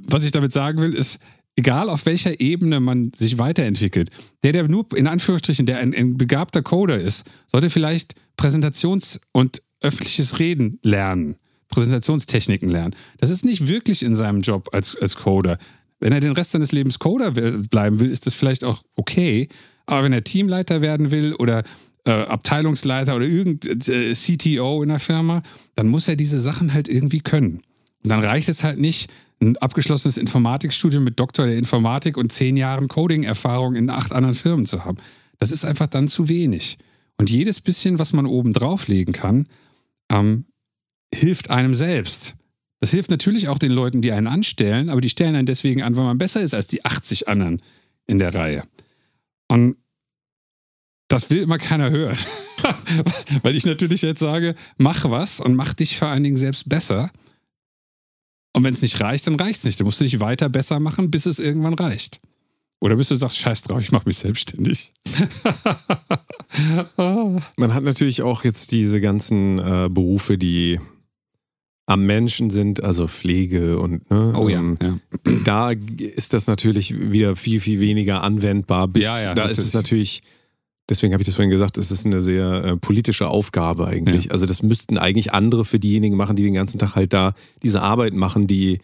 was 0.08 0.24
ich 0.24 0.32
damit 0.32 0.52
sagen 0.52 0.80
will, 0.80 0.94
ist, 0.94 1.18
egal 1.58 1.90
auf 1.90 2.06
welcher 2.06 2.40
Ebene 2.40 2.78
man 2.78 3.12
sich 3.14 3.36
weiterentwickelt, 3.36 4.10
der, 4.44 4.52
der 4.52 4.68
nur 4.68 4.86
in 4.94 5.08
Anführungsstrichen, 5.08 5.66
der 5.66 5.78
ein, 5.78 5.92
ein 5.92 6.16
begabter 6.16 6.62
Coder 6.62 6.98
ist, 6.98 7.26
sollte 7.46 7.68
vielleicht 7.68 8.14
Präsentations- 8.38 9.20
und 9.32 9.62
öffentliches 9.80 10.38
Reden 10.38 10.78
lernen. 10.82 11.36
Präsentationstechniken 11.68 12.68
lernen. 12.68 12.94
Das 13.18 13.28
ist 13.28 13.44
nicht 13.44 13.66
wirklich 13.66 14.02
in 14.02 14.14
seinem 14.14 14.40
Job 14.40 14.68
als, 14.72 14.96
als 14.96 15.16
Coder. 15.16 15.58
Wenn 15.98 16.12
er 16.12 16.20
den 16.20 16.32
Rest 16.32 16.52
seines 16.52 16.72
Lebens 16.72 17.00
Coder 17.00 17.32
bleiben 17.32 18.00
will, 18.00 18.10
ist 18.10 18.26
das 18.26 18.34
vielleicht 18.34 18.62
auch 18.62 18.82
okay. 18.94 19.48
Aber 19.84 20.04
wenn 20.04 20.12
er 20.12 20.24
Teamleiter 20.24 20.80
werden 20.80 21.10
will 21.10 21.34
oder 21.34 21.64
äh, 22.06 22.12
Abteilungsleiter 22.12 23.16
oder 23.16 23.26
irgendein 23.26 23.80
äh, 23.80 24.14
CTO 24.14 24.82
in 24.82 24.90
der 24.90 25.00
Firma, 25.00 25.42
dann 25.74 25.88
muss 25.88 26.06
er 26.06 26.14
diese 26.14 26.38
Sachen 26.38 26.72
halt 26.72 26.88
irgendwie 26.88 27.20
können. 27.20 27.62
Und 28.04 28.10
dann 28.10 28.20
reicht 28.20 28.48
es 28.48 28.62
halt 28.62 28.78
nicht, 28.78 29.10
ein 29.40 29.56
abgeschlossenes 29.56 30.16
Informatikstudium 30.16 31.04
mit 31.04 31.18
Doktor 31.20 31.46
der 31.46 31.56
Informatik 31.56 32.16
und 32.16 32.32
zehn 32.32 32.56
Jahren 32.56 32.88
Coding-Erfahrung 32.88 33.76
in 33.76 33.90
acht 33.90 34.12
anderen 34.12 34.34
Firmen 34.34 34.66
zu 34.66 34.84
haben. 34.84 34.98
Das 35.38 35.52
ist 35.52 35.64
einfach 35.64 35.86
dann 35.86 36.08
zu 36.08 36.28
wenig. 36.28 36.78
Und 37.18 37.30
jedes 37.30 37.60
bisschen, 37.60 37.98
was 37.98 38.12
man 38.12 38.26
oben 38.26 38.52
drauflegen 38.52 39.12
kann, 39.12 39.46
ähm, 40.10 40.46
hilft 41.14 41.50
einem 41.50 41.74
selbst. 41.74 42.34
Das 42.80 42.90
hilft 42.90 43.10
natürlich 43.10 43.48
auch 43.48 43.58
den 43.58 43.72
Leuten, 43.72 44.02
die 44.02 44.12
einen 44.12 44.26
anstellen, 44.26 44.88
aber 44.88 45.00
die 45.00 45.08
stellen 45.08 45.34
einen 45.34 45.46
deswegen 45.46 45.82
an, 45.82 45.96
weil 45.96 46.04
man 46.04 46.18
besser 46.18 46.40
ist 46.40 46.54
als 46.54 46.68
die 46.68 46.84
80 46.84 47.28
anderen 47.28 47.60
in 48.06 48.18
der 48.18 48.34
Reihe. 48.34 48.62
Und 49.48 49.76
das 51.08 51.30
will 51.30 51.42
immer 51.42 51.58
keiner 51.58 51.90
hören. 51.90 52.18
weil 53.42 53.56
ich 53.56 53.64
natürlich 53.64 54.02
jetzt 54.02 54.20
sage, 54.20 54.54
mach 54.76 55.10
was 55.10 55.40
und 55.40 55.54
mach 55.54 55.74
dich 55.74 55.96
vor 55.96 56.08
allen 56.08 56.22
Dingen 56.22 56.36
selbst 56.36 56.68
besser. 56.68 57.10
Und 58.58 58.64
wenn 58.64 58.74
es 58.74 58.82
nicht 58.82 59.00
reicht, 59.00 59.24
dann 59.28 59.36
reicht 59.36 59.60
es 59.60 59.64
nicht. 59.66 59.78
Du 59.78 59.84
musst 59.84 60.00
dich 60.00 60.18
weiter 60.18 60.48
besser 60.48 60.80
machen, 60.80 61.12
bis 61.12 61.26
es 61.26 61.38
irgendwann 61.38 61.74
reicht. 61.74 62.20
Oder 62.80 62.96
bis 62.96 63.06
du 63.06 63.14
sagst, 63.14 63.38
scheiß 63.38 63.62
drauf, 63.62 63.80
ich 63.80 63.92
mache 63.92 64.08
mich 64.08 64.18
selbstständig. 64.18 64.92
Man 66.96 67.72
hat 67.72 67.84
natürlich 67.84 68.22
auch 68.22 68.42
jetzt 68.42 68.72
diese 68.72 69.00
ganzen 69.00 69.60
äh, 69.60 69.88
Berufe, 69.88 70.38
die 70.38 70.80
am 71.86 72.04
Menschen 72.04 72.50
sind, 72.50 72.82
also 72.82 73.06
Pflege 73.06 73.78
und 73.78 74.10
ne, 74.10 74.32
oh, 74.36 74.48
ja, 74.48 74.58
ähm, 74.58 74.76
ja. 74.82 74.98
da 75.44 75.70
ist 75.70 76.34
das 76.34 76.48
natürlich 76.48 76.98
wieder 76.98 77.36
viel, 77.36 77.60
viel 77.60 77.78
weniger 77.78 78.24
anwendbar. 78.24 78.88
Bis 78.88 79.04
ja, 79.04 79.20
ja, 79.20 79.26
da 79.26 79.42
natürlich. 79.42 79.58
ist 79.58 79.64
es 79.66 79.72
natürlich 79.72 80.22
deswegen 80.88 81.12
habe 81.12 81.22
ich 81.22 81.26
das 81.26 81.34
vorhin 81.34 81.50
gesagt, 81.50 81.78
es 81.78 81.90
ist 81.90 82.06
eine 82.06 82.20
sehr 82.20 82.64
äh, 82.64 82.76
politische 82.76 83.28
Aufgabe 83.28 83.86
eigentlich. 83.86 84.26
Ja. 84.26 84.30
Also 84.32 84.46
das 84.46 84.62
müssten 84.62 84.98
eigentlich 84.98 85.32
andere 85.32 85.64
für 85.64 85.78
diejenigen 85.78 86.16
machen, 86.16 86.36
die 86.36 86.42
den 86.42 86.54
ganzen 86.54 86.78
Tag 86.78 86.94
halt 86.94 87.12
da 87.12 87.34
diese 87.62 87.82
Arbeit 87.82 88.14
machen, 88.14 88.46
die 88.46 88.78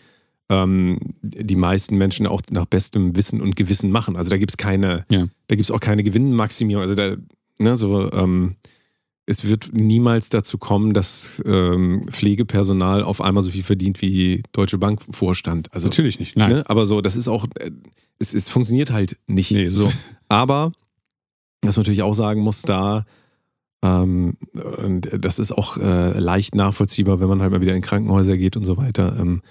ähm, 0.50 0.98
die 1.22 1.56
meisten 1.56 1.96
Menschen 1.96 2.26
auch 2.26 2.42
nach 2.50 2.66
bestem 2.66 3.16
Wissen 3.16 3.40
und 3.40 3.56
Gewissen 3.56 3.90
machen. 3.90 4.16
Also 4.16 4.30
da 4.30 4.36
gibt 4.36 4.50
es 4.50 4.56
keine, 4.56 5.06
ja. 5.10 5.26
da 5.46 5.56
gibt 5.56 5.62
es 5.62 5.70
auch 5.70 5.80
keine 5.80 6.02
Gewinnmaximierung. 6.02 6.82
Also 6.82 6.94
da, 6.94 7.16
ne, 7.58 7.76
so, 7.76 8.12
ähm, 8.12 8.56
es 9.26 9.48
wird 9.48 9.70
niemals 9.72 10.28
dazu 10.28 10.58
kommen, 10.58 10.92
dass 10.92 11.42
ähm, 11.46 12.04
Pflegepersonal 12.10 13.02
auf 13.02 13.22
einmal 13.22 13.42
so 13.42 13.50
viel 13.50 13.62
verdient 13.62 14.02
wie 14.02 14.42
Deutsche 14.52 14.76
Bank 14.76 15.00
Vorstand. 15.10 15.72
Also, 15.72 15.88
Natürlich 15.88 16.20
nicht, 16.20 16.36
nein. 16.36 16.50
Ne, 16.50 16.62
aber 16.66 16.84
so, 16.84 17.00
das 17.00 17.16
ist 17.16 17.28
auch, 17.28 17.46
äh, 17.58 17.70
es, 18.18 18.34
es 18.34 18.50
funktioniert 18.50 18.90
halt 18.90 19.16
nicht 19.26 19.50
nee, 19.50 19.68
so. 19.68 19.90
Aber 20.28 20.72
was 21.68 21.76
man 21.76 21.82
natürlich 21.82 22.02
auch 22.02 22.14
sagen 22.14 22.40
muss, 22.40 22.62
da, 22.62 23.04
ähm, 23.82 24.36
das 24.52 25.38
ist 25.38 25.52
auch 25.52 25.76
äh, 25.76 26.18
leicht 26.18 26.54
nachvollziehbar, 26.54 27.20
wenn 27.20 27.28
man 27.28 27.42
halt 27.42 27.52
mal 27.52 27.60
wieder 27.60 27.74
in 27.74 27.82
Krankenhäuser 27.82 28.36
geht 28.36 28.56
und 28.56 28.64
so 28.64 28.76
weiter. 28.76 29.16
Ähm, 29.18 29.42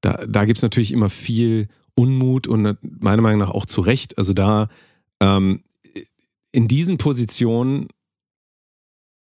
da 0.00 0.24
da 0.28 0.44
gibt 0.44 0.58
es 0.58 0.62
natürlich 0.62 0.92
immer 0.92 1.10
viel 1.10 1.68
Unmut 1.94 2.46
und 2.46 2.78
meiner 2.82 3.22
Meinung 3.22 3.40
nach 3.40 3.50
auch 3.50 3.66
zu 3.66 3.80
Recht. 3.80 4.16
Also 4.16 4.32
da 4.32 4.68
ähm, 5.20 5.62
in 6.52 6.68
diesen 6.68 6.98
Positionen, 6.98 7.88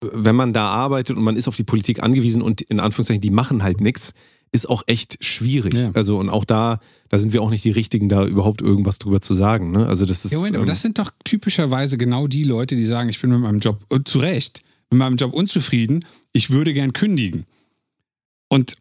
wenn 0.01 0.35
man 0.35 0.53
da 0.53 0.67
arbeitet 0.67 1.17
und 1.17 1.23
man 1.23 1.37
ist 1.37 1.47
auf 1.47 1.55
die 1.55 1.63
Politik 1.63 2.03
angewiesen 2.03 2.41
und 2.41 2.61
in 2.61 2.79
Anführungszeichen, 2.79 3.21
die 3.21 3.31
machen 3.31 3.63
halt 3.63 3.81
nichts, 3.81 4.13
ist 4.51 4.69
auch 4.69 4.83
echt 4.87 5.23
schwierig. 5.23 5.73
Ja. 5.73 5.91
Also 5.93 6.17
und 6.17 6.29
auch 6.29 6.45
da, 6.45 6.79
da 7.09 7.19
sind 7.19 7.33
wir 7.33 7.41
auch 7.41 7.49
nicht 7.49 7.63
die 7.63 7.71
Richtigen, 7.71 8.09
da 8.09 8.25
überhaupt 8.25 8.61
irgendwas 8.61 8.99
drüber 8.99 9.21
zu 9.21 9.33
sagen. 9.33 9.71
Ne? 9.71 9.85
Also 9.85 10.05
das 10.05 10.25
ist. 10.25 10.31
Ja, 10.31 10.37
Moment, 10.37 10.55
aber 10.55 10.63
ähm, 10.63 10.69
das 10.69 10.81
sind 10.81 10.97
doch 10.97 11.11
typischerweise 11.23 11.97
genau 11.97 12.27
die 12.27 12.43
Leute, 12.43 12.75
die 12.75 12.85
sagen, 12.85 13.09
ich 13.09 13.19
bin 13.21 13.31
mit 13.31 13.39
meinem 13.39 13.59
Job 13.59 13.79
und 13.89 14.07
zu 14.07 14.19
Recht 14.19 14.63
mit 14.89 14.99
meinem 14.99 15.17
Job 15.17 15.33
unzufrieden, 15.33 16.05
ich 16.33 16.49
würde 16.49 16.73
gern 16.73 16.93
kündigen. 16.93 17.45
Und 18.49 18.77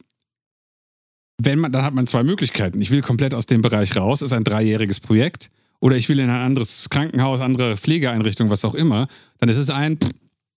wenn 1.38 1.58
man, 1.58 1.72
dann 1.72 1.82
hat 1.82 1.94
man 1.94 2.06
zwei 2.06 2.22
Möglichkeiten. 2.22 2.80
Ich 2.80 2.90
will 2.90 3.02
komplett 3.02 3.34
aus 3.34 3.46
dem 3.46 3.62
Bereich 3.62 3.96
raus, 3.96 4.22
ist 4.22 4.32
ein 4.32 4.44
dreijähriges 4.44 5.00
Projekt, 5.00 5.50
oder 5.80 5.96
ich 5.96 6.08
will 6.08 6.18
in 6.18 6.30
ein 6.30 6.42
anderes 6.42 6.88
Krankenhaus, 6.90 7.40
andere 7.40 7.76
Pflegeeinrichtung, 7.76 8.50
was 8.50 8.64
auch 8.64 8.74
immer. 8.74 9.08
Dann 9.38 9.48
ist 9.48 9.56
es 9.56 9.70
ein 9.70 9.98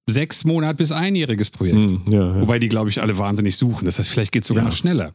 sechs 0.08 0.44
Monat 0.46 0.78
bis 0.78 0.92
einjähriges 0.92 1.50
Projekt. 1.50 1.92
Mm, 1.92 2.12
ja, 2.12 2.36
ja. 2.36 2.42
Wobei 2.42 2.60
die, 2.60 2.70
glaube 2.70 2.90
ich, 2.90 3.02
alle 3.02 3.18
wahnsinnig 3.18 3.58
suchen. 3.58 3.86
Das 3.86 4.00
heißt, 4.00 4.10
vielleicht 4.10 4.32
geht 4.32 4.44
es 4.44 4.48
sogar 4.48 4.64
ja. 4.64 4.70
noch 4.70 4.76
schneller. 4.76 5.14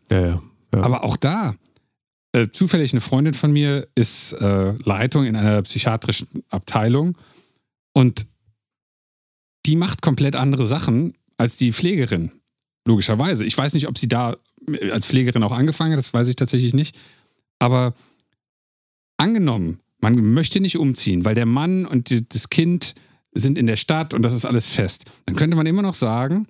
Aber 0.71 1.05
auch 1.05 1.17
da, 1.17 1.55
äh, 2.33 2.49
zufällig 2.51 2.93
eine 2.93 3.01
Freundin 3.01 3.35
von 3.35 3.53
mir 3.53 3.89
ist 3.95 4.33
äh, 4.33 4.73
Leitung 4.85 5.27
in 5.27 5.37
einer 5.37 5.61
psychiatrischen 5.63 6.43
Abteilung 6.49 7.17
und 7.93 8.27
die 9.67 9.77
macht 9.77 10.03
komplett 10.03 10.35
andere 10.35 10.67
Sachen 10.67 11.15
als 11.37 11.57
die 11.57 11.73
Pflegerin. 11.73 12.33
Logischerweise. 12.87 13.45
Ich 13.45 13.57
weiß 13.57 13.75
nicht, 13.75 13.87
ob 13.87 13.99
sie 13.99 14.09
da 14.09 14.37
als 14.91 15.07
Pflegerin 15.07 15.43
auch 15.43 15.53
angefangen 15.53 15.93
hat, 15.93 15.99
das 15.99 16.15
weiß 16.15 16.29
ich 16.29 16.37
tatsächlich 16.37 16.73
nicht. 16.73 16.97
Aber 17.59 17.95
angenommen, 19.19 19.81
man 20.01 20.17
möchte 20.33 20.61
nicht 20.61 20.79
umziehen, 20.79 21.25
weil 21.25 21.35
der 21.35 21.47
Mann 21.47 21.87
und 21.87 22.11
die, 22.11 22.27
das 22.29 22.49
Kind 22.49 22.95
sind 23.35 23.59
in 23.59 23.67
der 23.67 23.77
Stadt 23.77 24.15
und 24.15 24.23
das 24.23 24.33
ist 24.33 24.45
alles 24.45 24.69
fest. 24.69 25.05
Dann 25.27 25.37
könnte 25.37 25.57
man 25.57 25.67
immer 25.67 25.83
noch 25.83 25.95
sagen, 25.95 26.47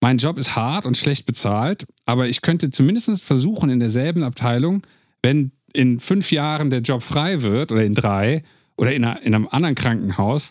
mein 0.00 0.18
Job 0.18 0.38
ist 0.38 0.56
hart 0.56 0.86
und 0.86 0.96
schlecht 0.96 1.26
bezahlt, 1.26 1.86
aber 2.06 2.28
ich 2.28 2.42
könnte 2.42 2.70
zumindest 2.70 3.24
versuchen, 3.24 3.70
in 3.70 3.80
derselben 3.80 4.22
Abteilung, 4.22 4.82
wenn 5.22 5.52
in 5.72 6.00
fünf 6.00 6.32
Jahren 6.32 6.70
der 6.70 6.80
Job 6.80 7.02
frei 7.02 7.42
wird 7.42 7.72
oder 7.72 7.84
in 7.84 7.94
drei 7.94 8.42
oder 8.76 8.94
in, 8.94 9.04
einer, 9.04 9.22
in 9.22 9.34
einem 9.34 9.48
anderen 9.48 9.74
Krankenhaus, 9.74 10.50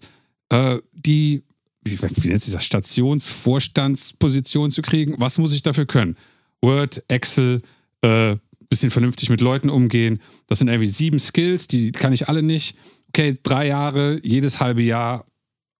äh, 0.49 0.77
die, 0.93 1.43
wie, 1.81 1.99
wie 2.01 2.27
nennt 2.27 2.41
sich 2.41 2.53
das, 2.53 2.63
Stationsvorstandsposition 2.63 4.71
zu 4.71 4.81
kriegen. 4.81 5.15
Was 5.17 5.37
muss 5.37 5.53
ich 5.53 5.63
dafür 5.63 5.85
können? 5.85 6.17
Word, 6.61 7.03
Excel, 7.07 7.61
äh, 8.01 8.35
bisschen 8.69 8.91
vernünftig 8.91 9.29
mit 9.29 9.41
Leuten 9.41 9.69
umgehen. 9.69 10.21
Das 10.47 10.59
sind 10.59 10.67
irgendwie 10.67 10.87
sieben 10.87 11.19
Skills, 11.19 11.67
die 11.67 11.91
kann 11.91 12.13
ich 12.13 12.29
alle 12.29 12.43
nicht 12.43 12.77
okay, 13.09 13.37
drei 13.43 13.67
Jahre, 13.67 14.19
jedes 14.23 14.59
halbe 14.59 14.81
Jahr 14.81 15.25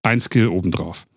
ein 0.04 0.20
Skill 0.20 0.48
obendrauf. 0.48 1.08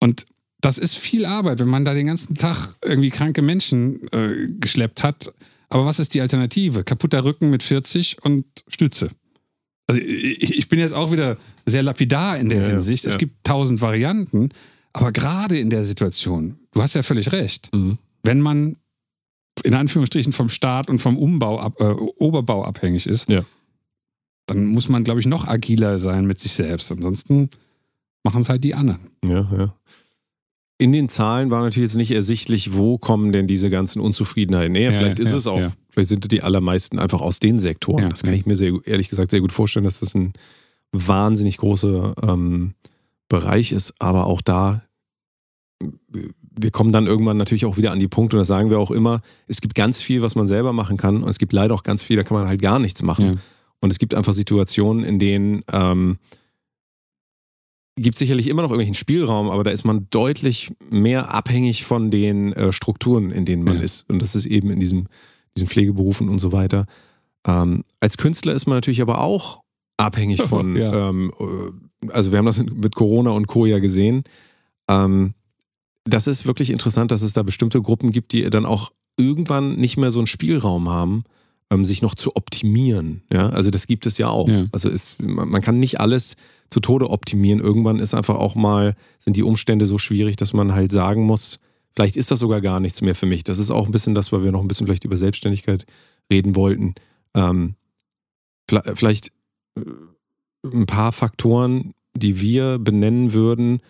Und 0.00 0.26
das 0.60 0.78
ist 0.78 0.96
viel 0.96 1.24
Arbeit, 1.24 1.60
wenn 1.60 1.68
man 1.68 1.84
da 1.84 1.94
den 1.94 2.06
ganzen 2.06 2.34
Tag 2.34 2.76
irgendwie 2.84 3.10
kranke 3.10 3.42
Menschen 3.42 4.08
äh, 4.12 4.48
geschleppt 4.58 5.02
hat. 5.02 5.32
Aber 5.68 5.86
was 5.86 5.98
ist 5.98 6.14
die 6.14 6.20
Alternative? 6.20 6.84
Kaputter 6.84 7.24
Rücken 7.24 7.50
mit 7.50 7.62
40 7.62 8.22
und 8.24 8.44
Stütze. 8.68 9.10
Also 9.88 10.00
ich, 10.00 10.68
bin 10.68 10.80
jetzt 10.80 10.94
auch 10.94 11.12
wieder 11.12 11.36
sehr 11.64 11.82
lapidar 11.82 12.38
in 12.38 12.48
der 12.48 12.62
ja, 12.62 12.68
Hinsicht. 12.70 13.04
Ja. 13.04 13.10
Es 13.10 13.18
gibt 13.18 13.44
tausend 13.44 13.80
Varianten, 13.80 14.48
aber 14.92 15.12
gerade 15.12 15.58
in 15.58 15.70
der 15.70 15.84
Situation, 15.84 16.58
du 16.72 16.82
hast 16.82 16.94
ja 16.94 17.04
völlig 17.04 17.30
recht, 17.30 17.72
mhm. 17.72 17.98
wenn 18.24 18.40
man 18.40 18.76
in 19.62 19.74
Anführungsstrichen 19.74 20.32
vom 20.32 20.48
Staat 20.48 20.90
und 20.90 20.98
vom 20.98 21.16
Umbau, 21.16 21.60
ab, 21.60 21.80
äh, 21.80 21.84
Oberbau 21.84 22.64
abhängig 22.64 23.06
ist, 23.06 23.28
ja 23.28 23.44
dann 24.46 24.66
muss 24.66 24.88
man, 24.88 25.04
glaube 25.04 25.20
ich, 25.20 25.26
noch 25.26 25.46
agiler 25.46 25.98
sein 25.98 26.26
mit 26.26 26.40
sich 26.40 26.52
selbst. 26.52 26.90
Ansonsten 26.90 27.50
machen 28.24 28.42
es 28.42 28.48
halt 28.48 28.64
die 28.64 28.74
anderen. 28.74 29.10
Ja, 29.24 29.48
ja. 29.56 29.74
In 30.78 30.92
den 30.92 31.08
Zahlen 31.08 31.50
war 31.50 31.62
natürlich 31.62 31.90
jetzt 31.90 31.96
nicht 31.96 32.10
ersichtlich, 32.10 32.76
wo 32.76 32.98
kommen 32.98 33.32
denn 33.32 33.46
diese 33.46 33.70
ganzen 33.70 34.00
Unzufriedenheiten 34.00 34.74
her. 34.74 34.92
Ja, 34.92 34.98
vielleicht 34.98 35.18
ist 35.18 35.30
ja, 35.30 35.36
es 35.36 35.46
auch, 35.46 35.58
ja. 35.58 35.72
vielleicht 35.88 36.10
sind 36.10 36.30
die 36.30 36.42
allermeisten 36.42 36.98
einfach 36.98 37.22
aus 37.22 37.40
den 37.40 37.58
Sektoren. 37.58 38.10
das 38.10 38.22
kann 38.22 38.34
ich 38.34 38.44
mir 38.44 38.56
sehr, 38.56 38.74
ehrlich 38.84 39.08
gesagt 39.08 39.30
sehr 39.30 39.40
gut 39.40 39.52
vorstellen, 39.52 39.84
dass 39.84 40.00
das 40.00 40.14
ein 40.14 40.34
wahnsinnig 40.92 41.56
großer 41.56 42.14
ähm, 42.22 42.74
Bereich 43.28 43.72
ist. 43.72 43.94
Aber 43.98 44.26
auch 44.26 44.42
da, 44.42 44.82
wir 45.80 46.70
kommen 46.70 46.92
dann 46.92 47.06
irgendwann 47.06 47.38
natürlich 47.38 47.64
auch 47.64 47.78
wieder 47.78 47.92
an 47.92 47.98
die 47.98 48.08
Punkte, 48.08 48.36
und 48.36 48.40
das 48.40 48.48
sagen 48.48 48.68
wir 48.68 48.78
auch 48.78 48.90
immer, 48.90 49.22
es 49.46 49.62
gibt 49.62 49.74
ganz 49.74 50.02
viel, 50.02 50.20
was 50.20 50.34
man 50.34 50.46
selber 50.46 50.74
machen 50.74 50.98
kann. 50.98 51.22
Und 51.22 51.30
es 51.30 51.38
gibt 51.38 51.54
leider 51.54 51.74
auch 51.74 51.84
ganz 51.84 52.02
viel, 52.02 52.16
da 52.16 52.22
kann 52.22 52.36
man 52.36 52.48
halt 52.48 52.60
gar 52.60 52.78
nichts 52.78 53.02
machen. 53.02 53.40
Und 53.80 53.92
es 53.92 53.98
gibt 53.98 54.14
einfach 54.14 54.32
Situationen, 54.32 55.04
in 55.04 55.18
denen 55.18 55.62
ähm, 55.72 56.18
gibt 57.96 58.18
sicherlich 58.18 58.48
immer 58.48 58.62
noch 58.62 58.70
irgendwelchen 58.70 58.94
Spielraum, 58.94 59.48
aber 59.48 59.64
da 59.64 59.70
ist 59.70 59.84
man 59.84 60.06
deutlich 60.10 60.72
mehr 60.90 61.34
abhängig 61.34 61.84
von 61.84 62.10
den 62.10 62.52
äh, 62.52 62.72
Strukturen, 62.72 63.30
in 63.30 63.44
denen 63.44 63.64
man 63.64 63.76
ja. 63.76 63.82
ist. 63.82 64.08
Und 64.08 64.20
das 64.20 64.34
ist 64.34 64.46
eben 64.46 64.70
in 64.70 64.80
diesem, 64.80 65.06
diesen 65.56 65.68
Pflegeberufen 65.68 66.28
und 66.28 66.38
so 66.38 66.52
weiter. 66.52 66.86
Ähm, 67.46 67.84
als 68.00 68.18
Künstler 68.18 68.52
ist 68.52 68.66
man 68.66 68.76
natürlich 68.76 69.00
aber 69.00 69.20
auch 69.20 69.62
abhängig 69.96 70.42
von, 70.48 70.76
ja. 70.76 71.08
ähm, 71.08 71.32
äh, 71.40 72.10
also 72.10 72.32
wir 72.32 72.38
haben 72.38 72.46
das 72.46 72.62
mit 72.62 72.94
Corona 72.94 73.30
und 73.30 73.46
Co. 73.46 73.64
ja 73.64 73.78
gesehen. 73.78 74.24
Ähm, 74.88 75.34
das 76.04 76.26
ist 76.26 76.46
wirklich 76.46 76.70
interessant, 76.70 77.10
dass 77.10 77.22
es 77.22 77.32
da 77.32 77.42
bestimmte 77.42 77.80
Gruppen 77.80 78.12
gibt, 78.12 78.32
die 78.32 78.48
dann 78.50 78.66
auch 78.66 78.92
irgendwann 79.16 79.76
nicht 79.76 79.96
mehr 79.96 80.10
so 80.10 80.20
einen 80.20 80.26
Spielraum 80.26 80.88
haben, 80.90 81.24
ähm, 81.70 81.84
sich 81.84 82.02
noch 82.02 82.14
zu 82.14 82.36
optimieren. 82.36 83.22
Ja, 83.32 83.48
also 83.50 83.70
das 83.70 83.86
gibt 83.86 84.06
es 84.06 84.18
ja 84.18 84.28
auch. 84.28 84.48
Ja. 84.48 84.66
Also 84.72 84.88
ist, 84.88 85.22
man, 85.22 85.48
man, 85.48 85.62
kann 85.62 85.80
nicht 85.80 86.00
alles 86.00 86.36
zu 86.70 86.80
Tode 86.80 87.10
optimieren. 87.10 87.60
Irgendwann 87.60 87.98
ist 87.98 88.14
einfach 88.14 88.36
auch 88.36 88.54
mal, 88.54 88.94
sind 89.18 89.36
die 89.36 89.42
Umstände 89.42 89.86
so 89.86 89.98
schwierig, 89.98 90.36
dass 90.36 90.52
man 90.52 90.72
halt 90.72 90.92
sagen 90.92 91.24
muss, 91.24 91.58
vielleicht 91.94 92.16
ist 92.16 92.30
das 92.30 92.38
sogar 92.38 92.60
gar 92.60 92.80
nichts 92.80 93.02
mehr 93.02 93.14
für 93.14 93.26
mich. 93.26 93.44
Das 93.44 93.58
ist 93.58 93.70
auch 93.70 93.86
ein 93.86 93.92
bisschen 93.92 94.14
das, 94.14 94.32
weil 94.32 94.44
wir 94.44 94.52
noch 94.52 94.60
ein 94.60 94.68
bisschen 94.68 94.86
vielleicht 94.86 95.04
über 95.04 95.16
Selbstständigkeit 95.16 95.86
reden 96.30 96.54
wollten. 96.54 96.94
Ähm, 97.34 97.74
vielleicht 98.68 99.32
äh, 99.76 99.82
ein 100.64 100.86
paar 100.86 101.12
Faktoren, 101.12 101.94
die 102.16 102.40
wir 102.40 102.78
benennen 102.78 103.32
würden, 103.32 103.80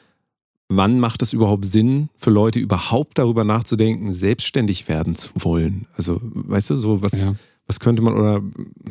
wann 0.68 0.99
macht 0.99 1.22
es 1.22 1.33
überhaupt 1.33 1.64
Sinn 1.64 2.09
für 2.18 2.31
Leute 2.31 2.59
überhaupt 2.59 3.18
darüber 3.18 3.45
nachzudenken, 3.45 4.12
selbstständig 4.12 4.89
werden 4.89 5.14
zu 5.14 5.31
wollen? 5.37 5.87
Also, 5.97 6.20
weißt 6.22 6.70
du, 6.70 6.77
so 6.77 7.03
was, 7.03 7.20
ja. 7.20 7.35
Was 7.67 7.81
könnte 7.81 8.03
man 8.03 8.14
oder 8.14 8.43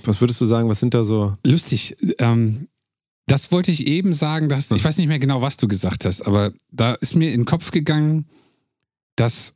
was 0.03 0.21
würdest 0.21 0.41
du 0.41 0.45
sagen, 0.45 0.69
was 0.69 0.79
sind 0.79 0.93
da 0.93 1.03
so? 1.03 1.37
Lustig. 1.45 1.95
Ähm, 2.19 2.67
das 3.27 3.51
wollte 3.51 3.71
ich 3.71 3.87
eben 3.87 4.13
sagen, 4.13 4.49
dass, 4.49 4.69
ich 4.71 4.83
weiß 4.83 4.97
nicht 4.97 5.07
mehr 5.07 5.19
genau, 5.19 5.41
was 5.41 5.57
du 5.57 5.67
gesagt 5.67 6.05
hast, 6.05 6.27
aber 6.27 6.51
da 6.71 6.93
ist 6.93 7.15
mir 7.15 7.31
in 7.31 7.41
den 7.41 7.45
Kopf 7.45 7.71
gegangen, 7.71 8.27
dass 9.15 9.55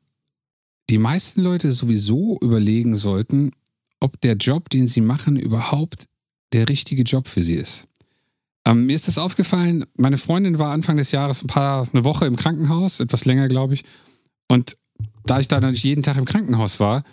die 0.90 0.98
meisten 0.98 1.42
Leute 1.42 1.72
sowieso 1.72 2.40
überlegen 2.42 2.96
sollten, 2.96 3.52
ob 4.00 4.20
der 4.22 4.36
Job, 4.36 4.70
den 4.70 4.88
sie 4.88 5.02
machen, 5.02 5.38
überhaupt 5.38 6.06
der 6.54 6.68
richtige 6.68 7.04
Job 7.04 7.28
für 7.28 7.42
sie 7.42 7.56
ist. 7.56 7.86
Ähm, 8.66 8.86
mir 8.86 8.96
ist 8.96 9.08
das 9.08 9.18
aufgefallen, 9.18 9.86
meine 9.98 10.18
Freundin 10.18 10.58
war 10.58 10.72
Anfang 10.72 10.98
des 10.98 11.12
Jahres 11.12 11.44
ein 11.44 11.48
paar, 11.48 11.88
eine 11.94 12.04
Woche 12.04 12.26
im 12.26 12.38
Krankenhaus, 12.38 13.00
etwas 13.00 13.26
länger, 13.26 13.48
glaube 13.50 13.76
ich. 13.76 13.84
Und 14.48 14.78
da 15.26 15.40
ich 15.40 15.48
da 15.48 15.60
dann 15.60 15.72
nicht 15.72 15.84
jeden 15.84 16.02
Tag 16.02 16.18
im 16.18 16.26
Krankenhaus 16.26 16.80
war, 16.80 17.04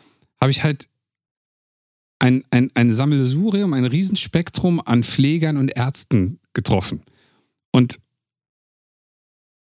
habe 0.40 0.50
ich 0.50 0.64
halt 0.64 0.88
ein, 2.18 2.44
ein, 2.50 2.70
ein 2.74 2.92
Sammelsurium, 2.92 3.72
ein 3.72 3.84
Riesenspektrum 3.84 4.80
an 4.84 5.02
Pflegern 5.02 5.56
und 5.56 5.68
Ärzten 5.68 6.40
getroffen. 6.54 7.02
Und 7.72 7.98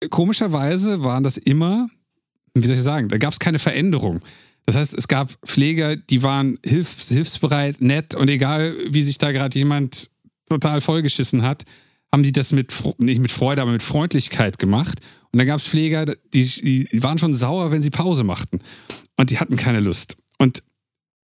komischerweise 0.09 1.03
waren 1.03 1.23
das 1.23 1.37
immer, 1.37 1.87
wie 2.53 2.67
soll 2.67 2.75
ich 2.75 2.83
sagen, 2.83 3.07
da 3.09 3.17
gab 3.17 3.33
es 3.33 3.39
keine 3.39 3.59
Veränderung. 3.59 4.21
Das 4.65 4.75
heißt, 4.75 4.93
es 4.93 5.07
gab 5.07 5.31
Pfleger, 5.45 5.95
die 5.95 6.23
waren 6.23 6.59
hilfs 6.65 7.09
hilfsbereit, 7.09 7.81
nett 7.81 8.15
und 8.15 8.29
egal, 8.29 8.75
wie 8.89 9.03
sich 9.03 9.17
da 9.17 9.31
gerade 9.31 9.57
jemand 9.57 10.09
total 10.47 10.81
vollgeschissen 10.81 11.41
hat, 11.43 11.63
haben 12.11 12.23
die 12.23 12.31
das 12.31 12.51
mit, 12.51 12.73
nicht 12.97 13.21
mit 13.21 13.31
Freude, 13.31 13.61
aber 13.61 13.71
mit 13.71 13.83
Freundlichkeit 13.83 14.59
gemacht. 14.59 14.99
Und 15.31 15.39
dann 15.39 15.47
gab 15.47 15.59
es 15.59 15.67
Pfleger, 15.67 16.05
die, 16.33 16.43
die 16.91 17.03
waren 17.03 17.17
schon 17.17 17.33
sauer, 17.33 17.71
wenn 17.71 17.81
sie 17.81 17.89
Pause 17.89 18.23
machten. 18.23 18.59
Und 19.17 19.31
die 19.31 19.39
hatten 19.39 19.55
keine 19.55 19.79
Lust. 19.79 20.17
Und 20.37 20.61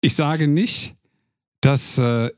ich 0.00 0.14
sage 0.14 0.48
nicht, 0.48 0.94
dass, 1.60 1.98
äh, 1.98 2.30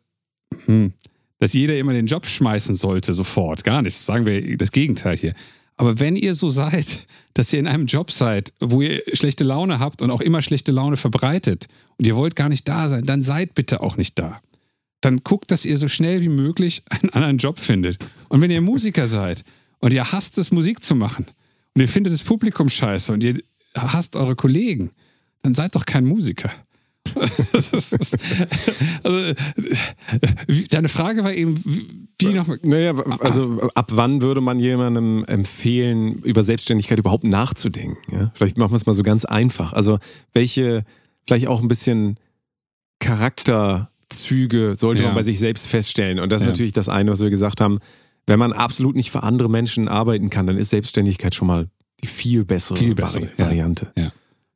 hm, 0.67 0.93
dass 1.39 1.53
jeder 1.53 1.79
immer 1.79 1.93
den 1.93 2.07
Job 2.07 2.27
schmeißen 2.27 2.75
sollte, 2.75 3.13
sofort. 3.13 3.65
Gar 3.65 3.83
nicht. 3.83 3.97
Sagen 3.97 4.27
wir 4.27 4.57
das 4.57 4.73
Gegenteil 4.73 5.17
hier. 5.17 5.35
Aber 5.77 5.99
wenn 5.99 6.17
ihr 6.17 6.35
so 6.35 6.51
seid, 6.51 7.07
dass 7.35 7.53
ihr 7.53 7.61
in 7.61 7.67
einem 7.67 7.87
Job 7.87 8.11
seid, 8.11 8.53
wo 8.61 8.83
ihr 8.83 9.03
schlechte 9.15 9.45
Laune 9.45 9.79
habt 9.79 10.03
und 10.03 10.11
auch 10.11 10.21
immer 10.21 10.43
schlechte 10.43 10.73
Laune 10.73 10.97
verbreitet 10.97 11.67
und 11.97 12.07
ihr 12.07 12.17
wollt 12.17 12.37
gar 12.37 12.49
nicht 12.49 12.69
da 12.69 12.89
sein, 12.89 13.07
dann 13.07 13.23
seid 13.23 13.55
bitte 13.55 13.81
auch 13.81 13.97
nicht 13.97 14.19
da 14.19 14.41
dann 15.03 15.19
guckt, 15.25 15.51
dass 15.51 15.67
ihr 15.67 15.77
so 15.77 15.89
schnell 15.89 16.23
wie 16.23 16.29
möglich 16.29 16.83
einen 16.89 17.11
anderen 17.11 17.37
Job 17.37 17.59
findet. 17.59 17.99
Und 18.29 18.41
wenn 18.41 18.51
ihr 18.51 18.63
Musiker 18.63 19.07
seid 19.07 19.45
und 19.81 19.93
ihr 19.93 20.11
hasst 20.11 20.39
es, 20.39 20.51
Musik 20.51 20.83
zu 20.83 20.95
machen 20.95 21.27
und 21.75 21.81
ihr 21.83 21.89
findet 21.89 22.15
das 22.15 22.23
Publikum 22.23 22.71
scheiße 22.71 23.13
und 23.13 23.23
ihr 23.23 23.39
hasst 23.77 24.17
eure 24.17 24.37
Kollegen, 24.37 24.91
dann 25.43 25.55
seid 25.55 25.75
doch 25.75 25.85
kein 25.85 26.05
Musiker. 26.05 26.51
Ist, 27.53 28.17
also, 29.03 29.35
deine 30.71 30.89
Frage 30.89 31.25
war 31.25 31.33
eben, 31.33 31.63
wie 32.19 32.33
noch. 32.33 32.49
Naja, 32.63 32.95
also 33.21 33.61
ab 33.75 33.91
wann 33.93 34.23
würde 34.23 34.41
man 34.41 34.59
jemandem 34.59 35.25
empfehlen, 35.27 36.15
über 36.23 36.45
Selbstständigkeit 36.45 36.99
überhaupt 36.99 37.25
nachzudenken? 37.25 37.99
Ja? 38.11 38.31
Vielleicht 38.35 38.57
machen 38.57 38.73
wir 38.73 38.77
es 38.77 38.87
mal 38.87 38.95
so 38.95 39.03
ganz 39.03 39.25
einfach. 39.25 39.73
Also, 39.73 39.99
welche, 40.33 40.85
vielleicht 41.27 41.49
auch 41.49 41.61
ein 41.61 41.69
bisschen 41.69 42.19
Charakter. 42.99 43.89
Züge 44.09 44.77
sollte 44.77 45.01
ja. 45.01 45.09
man 45.09 45.15
bei 45.15 45.23
sich 45.23 45.39
selbst 45.39 45.67
feststellen. 45.67 46.21
Und 46.21 46.31
das 46.31 46.43
ist 46.43 46.47
ja. 46.47 46.53
natürlich 46.53 46.73
das 46.73 46.91
eine, 46.91 47.11
was 47.11 47.21
wir 47.21 47.31
gesagt 47.31 47.63
haben. 47.63 47.79
Wenn 48.27 48.39
man 48.39 48.53
absolut 48.53 48.95
nicht 48.95 49.11
für 49.11 49.23
andere 49.23 49.49
Menschen 49.49 49.89
arbeiten 49.89 50.29
kann, 50.29 50.47
dann 50.47 50.59
ist 50.59 50.69
Selbstständigkeit 50.69 51.35
schon 51.35 51.49
mal 51.49 51.69
die 52.03 52.07
viel 52.07 52.45
bessere, 52.45 52.77
viel 52.77 52.95
bessere 52.95 53.29
Variante. 53.39 53.91
Ja. 53.97 54.13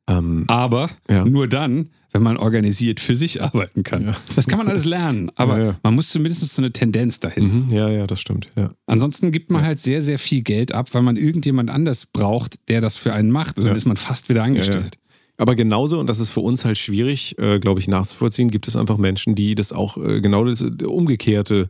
Ähm, 0.09 0.45
aber 0.47 0.89
nur 1.25 1.47
dann, 1.47 1.89
wenn 2.13 2.23
man 2.23 2.37
organisiert 2.37 2.99
für 2.99 3.15
sich 3.15 3.43
arbeiten 3.43 3.83
kann. 3.83 4.15
Das 4.35 4.47
kann 4.47 4.57
man 4.57 4.67
alles 4.69 4.85
lernen, 4.85 5.31
aber 5.35 5.77
man 5.83 5.95
muss 5.95 6.09
zumindest 6.09 6.47
so 6.47 6.61
eine 6.61 6.71
Tendenz 6.71 7.19
dahin. 7.19 7.65
Mhm. 7.65 7.67
Ja, 7.71 7.89
ja, 7.89 8.05
das 8.07 8.21
stimmt. 8.21 8.49
Ansonsten 8.85 9.31
gibt 9.31 9.51
man 9.51 9.63
halt 9.63 9.79
sehr, 9.79 10.01
sehr 10.01 10.17
viel 10.17 10.41
Geld 10.41 10.71
ab, 10.71 10.89
weil 10.93 11.01
man 11.01 11.17
irgendjemand 11.17 11.69
anders 11.69 12.05
braucht, 12.05 12.55
der 12.69 12.81
das 12.81 12.97
für 12.97 13.13
einen 13.13 13.31
macht. 13.31 13.59
Und 13.59 13.65
dann 13.65 13.75
ist 13.75 13.85
man 13.85 13.97
fast 13.97 14.29
wieder 14.29 14.43
angestellt. 14.43 14.97
Aber 15.37 15.55
genauso, 15.55 15.99
und 15.99 16.07
das 16.07 16.19
ist 16.19 16.31
für 16.31 16.39
uns 16.39 16.65
halt 16.65 16.77
schwierig, 16.77 17.37
äh, 17.37 17.59
glaube 17.59 17.79
ich, 17.79 17.87
nachzuvollziehen, 17.87 18.49
gibt 18.49 18.67
es 18.67 18.75
einfach 18.75 18.97
Menschen, 18.97 19.35
die 19.35 19.53
das 19.53 19.71
auch 19.71 19.97
äh, 19.97 20.19
genau 20.19 20.43
das 20.43 20.61
äh, 20.61 20.83
Umgekehrte 20.83 21.69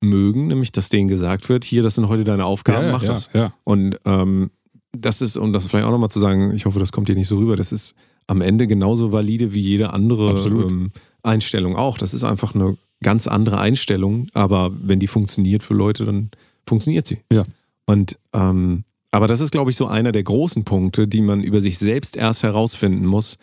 mögen, 0.00 0.46
nämlich 0.46 0.72
dass 0.72 0.88
denen 0.88 1.08
gesagt 1.08 1.48
wird, 1.48 1.64
hier, 1.64 1.82
das 1.82 1.96
sind 1.96 2.08
heute 2.08 2.24
deine 2.24 2.46
Aufgaben, 2.46 2.86
ja, 2.86 2.92
mach 2.92 3.02
ja, 3.02 3.08
das. 3.08 3.30
Ja. 3.34 3.54
Und 3.64 3.98
ähm, 4.06 4.50
das 4.96 5.22
ist, 5.22 5.36
um 5.36 5.52
das 5.52 5.66
vielleicht 5.66 5.86
auch 5.86 5.90
nochmal 5.90 6.10
zu 6.10 6.20
sagen, 6.20 6.52
ich 6.54 6.66
hoffe, 6.66 6.78
das 6.78 6.92
kommt 6.92 7.08
hier 7.08 7.16
nicht 7.16 7.28
so 7.28 7.38
rüber, 7.38 7.56
das 7.56 7.72
ist 7.72 7.94
am 8.26 8.40
Ende 8.40 8.66
genauso 8.66 9.12
valide 9.12 9.52
wie 9.54 9.60
jede 9.60 9.92
andere 9.92 10.30
ähm, 10.46 10.90
Einstellung 11.22 11.76
auch. 11.76 11.98
Das 11.98 12.14
ist 12.14 12.24
einfach 12.24 12.54
eine 12.54 12.76
ganz 13.02 13.26
andere 13.26 13.58
Einstellung, 13.58 14.28
aber 14.32 14.72
wenn 14.74 14.98
die 14.98 15.06
funktioniert 15.06 15.62
für 15.62 15.74
Leute, 15.74 16.04
dann 16.04 16.30
funktioniert 16.66 17.06
sie. 17.06 17.18
Ja. 17.30 17.44
Und 17.86 18.18
ähm, 18.32 18.84
aber 19.10 19.28
das 19.28 19.40
ist, 19.40 19.52
glaube 19.52 19.70
ich, 19.70 19.76
so 19.76 19.86
einer 19.86 20.10
der 20.10 20.24
großen 20.24 20.64
Punkte, 20.64 21.06
die 21.06 21.20
man 21.20 21.44
über 21.44 21.60
sich 21.60 21.78
selbst 21.78 22.16
erst 22.16 22.42
herausfinden 22.42 23.06
muss. 23.06 23.38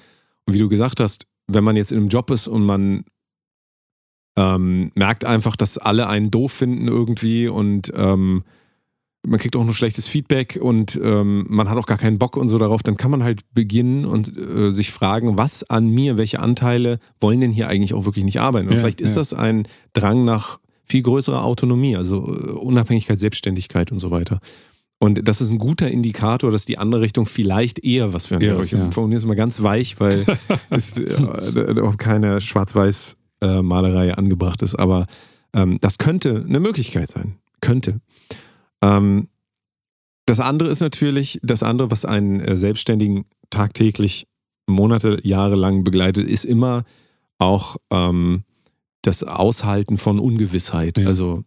Und 0.45 0.53
wie 0.53 0.59
du 0.59 0.67
gesagt 0.67 0.99
hast, 0.99 1.27
wenn 1.47 1.63
man 1.63 1.77
jetzt 1.77 1.93
in 1.93 1.99
einem 1.99 2.09
Job 2.09 2.29
ist 2.29 2.49
und 2.49 2.65
man 2.65 3.05
ähm, 4.35 4.91
merkt 4.95 5.23
einfach, 5.23 5.55
dass 5.55 5.77
alle 5.77 6.07
einen 6.07 6.29
doof 6.29 6.51
finden 6.51 6.89
irgendwie 6.89 7.47
und 7.47 7.91
ähm, 7.95 8.43
man 9.23 9.39
kriegt 9.39 9.55
auch 9.55 9.63
nur 9.63 9.73
schlechtes 9.73 10.07
Feedback 10.07 10.57
und 10.61 10.99
ähm, 11.03 11.45
man 11.47 11.69
hat 11.69 11.77
auch 11.77 11.85
gar 11.85 11.97
keinen 11.97 12.17
Bock 12.17 12.37
und 12.37 12.47
so 12.47 12.57
darauf, 12.57 12.81
dann 12.81 12.97
kann 12.97 13.11
man 13.11 13.23
halt 13.23 13.41
beginnen 13.53 14.05
und 14.05 14.35
äh, 14.35 14.71
sich 14.71 14.91
fragen, 14.91 15.37
was 15.37 15.63
an 15.69 15.89
mir, 15.89 16.17
welche 16.17 16.39
Anteile 16.39 16.97
wollen 17.19 17.41
denn 17.41 17.51
hier 17.51 17.67
eigentlich 17.67 17.93
auch 17.93 18.05
wirklich 18.05 18.25
nicht 18.25 18.39
arbeiten? 18.39 18.67
Und 18.67 18.73
ja, 18.73 18.79
vielleicht 18.79 19.01
ist 19.01 19.15
ja. 19.15 19.21
das 19.21 19.33
ein 19.33 19.67
Drang 19.93 20.25
nach 20.25 20.59
viel 20.85 21.03
größerer 21.03 21.43
Autonomie, 21.43 21.95
also 21.95 22.17
äh, 22.17 22.51
Unabhängigkeit, 22.51 23.19
Selbstständigkeit 23.19 23.91
und 23.91 23.99
so 23.99 24.09
weiter. 24.11 24.39
Und 24.99 25.27
das 25.27 25.41
ist 25.41 25.49
ein 25.49 25.57
guter 25.57 25.89
Indikator, 25.89 26.51
dass 26.51 26.65
die 26.65 26.77
andere 26.77 27.01
Richtung 27.01 27.25
vielleicht 27.25 27.83
eher 27.83 28.13
was 28.13 28.27
für 28.27 28.35
ein 28.35 28.41
ist. 28.41 28.67
Ich 28.67 28.71
ja. 28.73 28.91
formuliere 28.91 29.17
es 29.17 29.25
mal 29.25 29.35
ganz 29.35 29.63
weich, 29.63 29.99
weil 29.99 30.25
es 30.69 30.99
äh, 30.99 31.81
auch 31.81 31.97
keine 31.97 32.39
Schwarz-Weiß-Malerei 32.39 34.13
angebracht 34.13 34.61
ist. 34.61 34.75
Aber 34.75 35.07
ähm, 35.53 35.79
das 35.81 35.97
könnte 35.97 36.45
eine 36.47 36.59
Möglichkeit 36.59 37.09
sein. 37.09 37.37
Könnte. 37.61 37.99
Ähm, 38.81 39.27
das 40.25 40.39
andere 40.39 40.69
ist 40.69 40.81
natürlich, 40.81 41.39
das 41.43 41.63
andere, 41.63 41.91
was 41.91 42.05
einen 42.05 42.39
äh, 42.39 42.55
Selbstständigen 42.55 43.25
tagtäglich 43.49 44.27
Monate, 44.67 45.19
Jahre 45.23 45.55
lang 45.55 45.83
begleitet, 45.83 46.27
ist 46.27 46.45
immer 46.45 46.83
auch 47.37 47.77
ähm, 47.91 48.43
das 49.01 49.23
Aushalten 49.23 49.97
von 49.97 50.19
Ungewissheit. 50.19 50.97
Ja. 50.97 51.07
Also 51.07 51.43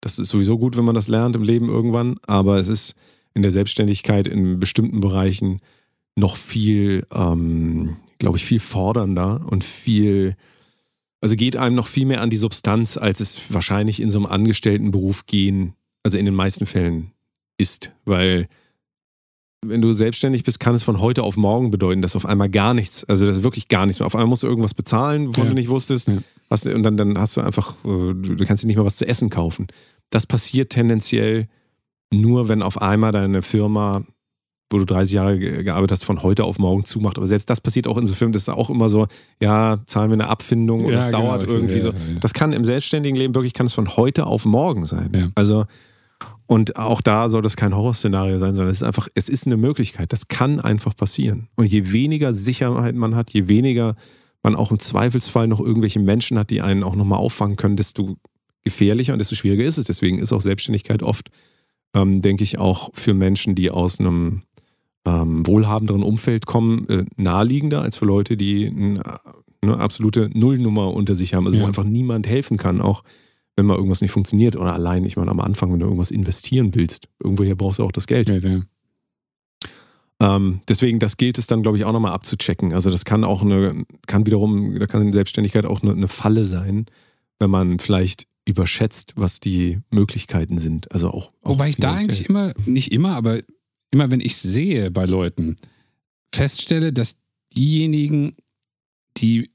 das 0.00 0.18
ist 0.18 0.28
sowieso 0.28 0.58
gut, 0.58 0.76
wenn 0.76 0.84
man 0.84 0.94
das 0.94 1.08
lernt 1.08 1.36
im 1.36 1.42
Leben 1.42 1.68
irgendwann, 1.68 2.16
aber 2.26 2.58
es 2.58 2.68
ist 2.68 2.94
in 3.34 3.42
der 3.42 3.50
Selbstständigkeit 3.50 4.26
in 4.26 4.58
bestimmten 4.60 5.00
Bereichen 5.00 5.60
noch 6.16 6.36
viel, 6.36 7.06
ähm, 7.12 7.96
glaube 8.18 8.38
ich, 8.38 8.44
viel 8.44 8.60
fordernder 8.60 9.44
und 9.48 9.64
viel, 9.64 10.36
also 11.20 11.36
geht 11.36 11.56
einem 11.56 11.76
noch 11.76 11.86
viel 11.86 12.06
mehr 12.06 12.20
an 12.20 12.30
die 12.30 12.36
Substanz, 12.36 12.96
als 12.96 13.20
es 13.20 13.52
wahrscheinlich 13.52 14.00
in 14.00 14.10
so 14.10 14.18
einem 14.18 14.26
Angestelltenberuf 14.26 15.26
gehen, 15.26 15.74
also 16.02 16.18
in 16.18 16.24
den 16.24 16.34
meisten 16.34 16.66
Fällen 16.66 17.12
ist, 17.58 17.92
weil 18.04 18.48
wenn 19.64 19.82
du 19.82 19.92
selbstständig 19.92 20.44
bist, 20.44 20.60
kann 20.60 20.74
es 20.74 20.82
von 20.82 21.00
heute 21.00 21.22
auf 21.24 21.36
morgen 21.36 21.70
bedeuten, 21.70 22.00
dass 22.00 22.14
auf 22.14 22.26
einmal 22.26 22.48
gar 22.48 22.74
nichts, 22.74 23.04
also 23.04 23.26
das 23.26 23.38
ist 23.38 23.44
wirklich 23.44 23.68
gar 23.68 23.86
nichts 23.86 23.98
mehr. 23.98 24.06
Auf 24.06 24.14
einmal 24.14 24.28
musst 24.28 24.44
du 24.44 24.46
irgendwas 24.46 24.74
bezahlen, 24.74 25.28
wovon 25.28 25.44
ja. 25.44 25.50
du 25.50 25.54
nicht 25.54 25.68
wusstest. 25.68 26.08
Ja. 26.08 26.18
Was, 26.48 26.64
und 26.66 26.82
dann, 26.82 26.96
dann 26.96 27.18
hast 27.18 27.36
du 27.36 27.40
einfach, 27.40 27.74
äh, 27.84 28.14
du 28.14 28.44
kannst 28.46 28.62
dir 28.62 28.68
nicht 28.68 28.76
mal 28.76 28.84
was 28.84 28.96
zu 28.96 29.06
essen 29.06 29.30
kaufen. 29.30 29.66
Das 30.10 30.26
passiert 30.26 30.70
tendenziell 30.70 31.48
nur, 32.10 32.48
wenn 32.48 32.62
auf 32.62 32.80
einmal 32.80 33.12
deine 33.12 33.42
Firma, 33.42 34.04
wo 34.70 34.78
du 34.78 34.84
30 34.84 35.14
Jahre 35.14 35.38
gearbeitet 35.38 35.92
hast, 35.92 36.04
von 36.04 36.22
heute 36.22 36.44
auf 36.44 36.58
morgen 36.58 36.84
zumacht. 36.84 37.18
Aber 37.18 37.26
selbst 37.26 37.50
das 37.50 37.60
passiert 37.60 37.86
auch 37.86 37.98
in 37.98 38.06
so 38.06 38.14
Firmen, 38.14 38.32
das 38.32 38.42
ist 38.42 38.48
auch 38.48 38.70
immer 38.70 38.88
so, 38.88 39.08
ja, 39.40 39.78
zahlen 39.86 40.10
wir 40.10 40.14
eine 40.14 40.28
Abfindung 40.28 40.84
und 40.84 40.92
ja, 40.92 41.00
es 41.00 41.10
dauert 41.10 41.42
genau, 41.42 41.54
irgendwie 41.54 41.74
ja, 41.74 41.80
so. 41.80 41.92
Das 42.20 42.32
kann 42.32 42.52
im 42.52 42.64
selbstständigen 42.64 43.18
Leben 43.18 43.34
wirklich, 43.34 43.54
kann 43.54 43.66
es 43.66 43.74
von 43.74 43.96
heute 43.96 44.26
auf 44.26 44.44
morgen 44.44 44.86
sein. 44.86 45.32
Also, 45.34 45.66
und 46.48 46.76
auch 46.76 47.02
da 47.02 47.28
soll 47.28 47.42
das 47.42 47.56
kein 47.56 47.76
Horrorszenario 47.76 48.38
sein, 48.38 48.54
sondern 48.54 48.70
es 48.70 48.78
ist 48.78 48.82
einfach, 48.82 49.06
es 49.14 49.28
ist 49.28 49.46
eine 49.46 49.58
Möglichkeit. 49.58 50.14
Das 50.14 50.28
kann 50.28 50.60
einfach 50.60 50.96
passieren. 50.96 51.48
Und 51.56 51.66
je 51.66 51.92
weniger 51.92 52.32
Sicherheit 52.32 52.94
man 52.94 53.14
hat, 53.14 53.30
je 53.30 53.48
weniger 53.48 53.96
man 54.42 54.56
auch 54.56 54.70
im 54.70 54.78
Zweifelsfall 54.78 55.46
noch 55.46 55.60
irgendwelche 55.60 56.00
Menschen 56.00 56.38
hat, 56.38 56.48
die 56.48 56.62
einen 56.62 56.84
auch 56.84 56.96
nochmal 56.96 57.18
auffangen 57.18 57.56
können, 57.56 57.76
desto 57.76 58.16
gefährlicher 58.64 59.12
und 59.12 59.18
desto 59.18 59.34
schwieriger 59.34 59.64
ist 59.64 59.76
es. 59.76 59.84
Deswegen 59.84 60.18
ist 60.18 60.32
auch 60.32 60.40
Selbstständigkeit 60.40 61.02
oft, 61.02 61.28
ähm, 61.94 62.22
denke 62.22 62.44
ich, 62.44 62.58
auch 62.58 62.88
für 62.94 63.12
Menschen, 63.12 63.54
die 63.54 63.70
aus 63.70 64.00
einem 64.00 64.40
ähm, 65.04 65.46
wohlhabenderen 65.46 66.02
Umfeld 66.02 66.46
kommen, 66.46 66.88
äh, 66.88 67.04
naheliegender 67.16 67.82
als 67.82 67.96
für 67.96 68.06
Leute, 68.06 68.38
die 68.38 68.68
eine, 68.68 69.02
eine 69.60 69.78
absolute 69.80 70.30
Nullnummer 70.32 70.94
unter 70.94 71.14
sich 71.14 71.34
haben, 71.34 71.44
also 71.44 71.58
Ja. 71.58 71.64
wo 71.64 71.66
einfach 71.66 71.84
niemand 71.84 72.26
helfen 72.26 72.56
kann, 72.56 72.80
auch 72.80 73.02
wenn 73.58 73.66
mal 73.66 73.76
irgendwas 73.76 74.00
nicht 74.00 74.12
funktioniert 74.12 74.56
oder 74.56 74.72
allein, 74.72 75.04
ich 75.04 75.16
meine, 75.16 75.30
am 75.30 75.40
Anfang, 75.40 75.72
wenn 75.72 75.80
du 75.80 75.86
irgendwas 75.86 76.12
investieren 76.12 76.74
willst, 76.74 77.08
irgendwoher 77.22 77.56
brauchst 77.56 77.80
du 77.80 77.84
auch 77.84 77.92
das 77.92 78.06
Geld. 78.06 78.28
Ja, 78.28 78.36
ja. 78.36 78.62
Ähm, 80.20 80.60
deswegen, 80.68 81.00
das 81.00 81.16
gilt 81.16 81.38
es 81.38 81.48
dann, 81.48 81.62
glaube 81.62 81.76
ich, 81.76 81.84
auch 81.84 81.92
nochmal 81.92 82.12
abzuchecken. 82.12 82.72
Also 82.72 82.90
das 82.90 83.04
kann 83.04 83.24
auch 83.24 83.42
eine, 83.42 83.84
kann 84.06 84.26
wiederum, 84.26 84.78
da 84.78 84.86
kann 84.86 85.12
Selbstständigkeit 85.12 85.66
auch 85.66 85.82
eine, 85.82 85.92
eine 85.92 86.08
Falle 86.08 86.44
sein, 86.44 86.86
wenn 87.40 87.50
man 87.50 87.80
vielleicht 87.80 88.26
überschätzt, 88.44 89.14
was 89.16 89.40
die 89.40 89.80
Möglichkeiten 89.90 90.56
sind. 90.56 90.90
Also 90.92 91.10
auch, 91.10 91.32
auch 91.42 91.50
Wobei 91.50 91.70
ich 91.70 91.76
da 91.76 91.94
eigentlich 91.94 92.28
immer, 92.28 92.52
nicht 92.64 92.92
immer, 92.92 93.14
aber 93.16 93.40
immer 93.90 94.10
wenn 94.10 94.20
ich 94.20 94.36
sehe 94.36 94.90
bei 94.90 95.04
Leuten, 95.04 95.56
feststelle, 96.32 96.92
dass 96.92 97.16
diejenigen, 97.56 98.36
die 99.16 99.50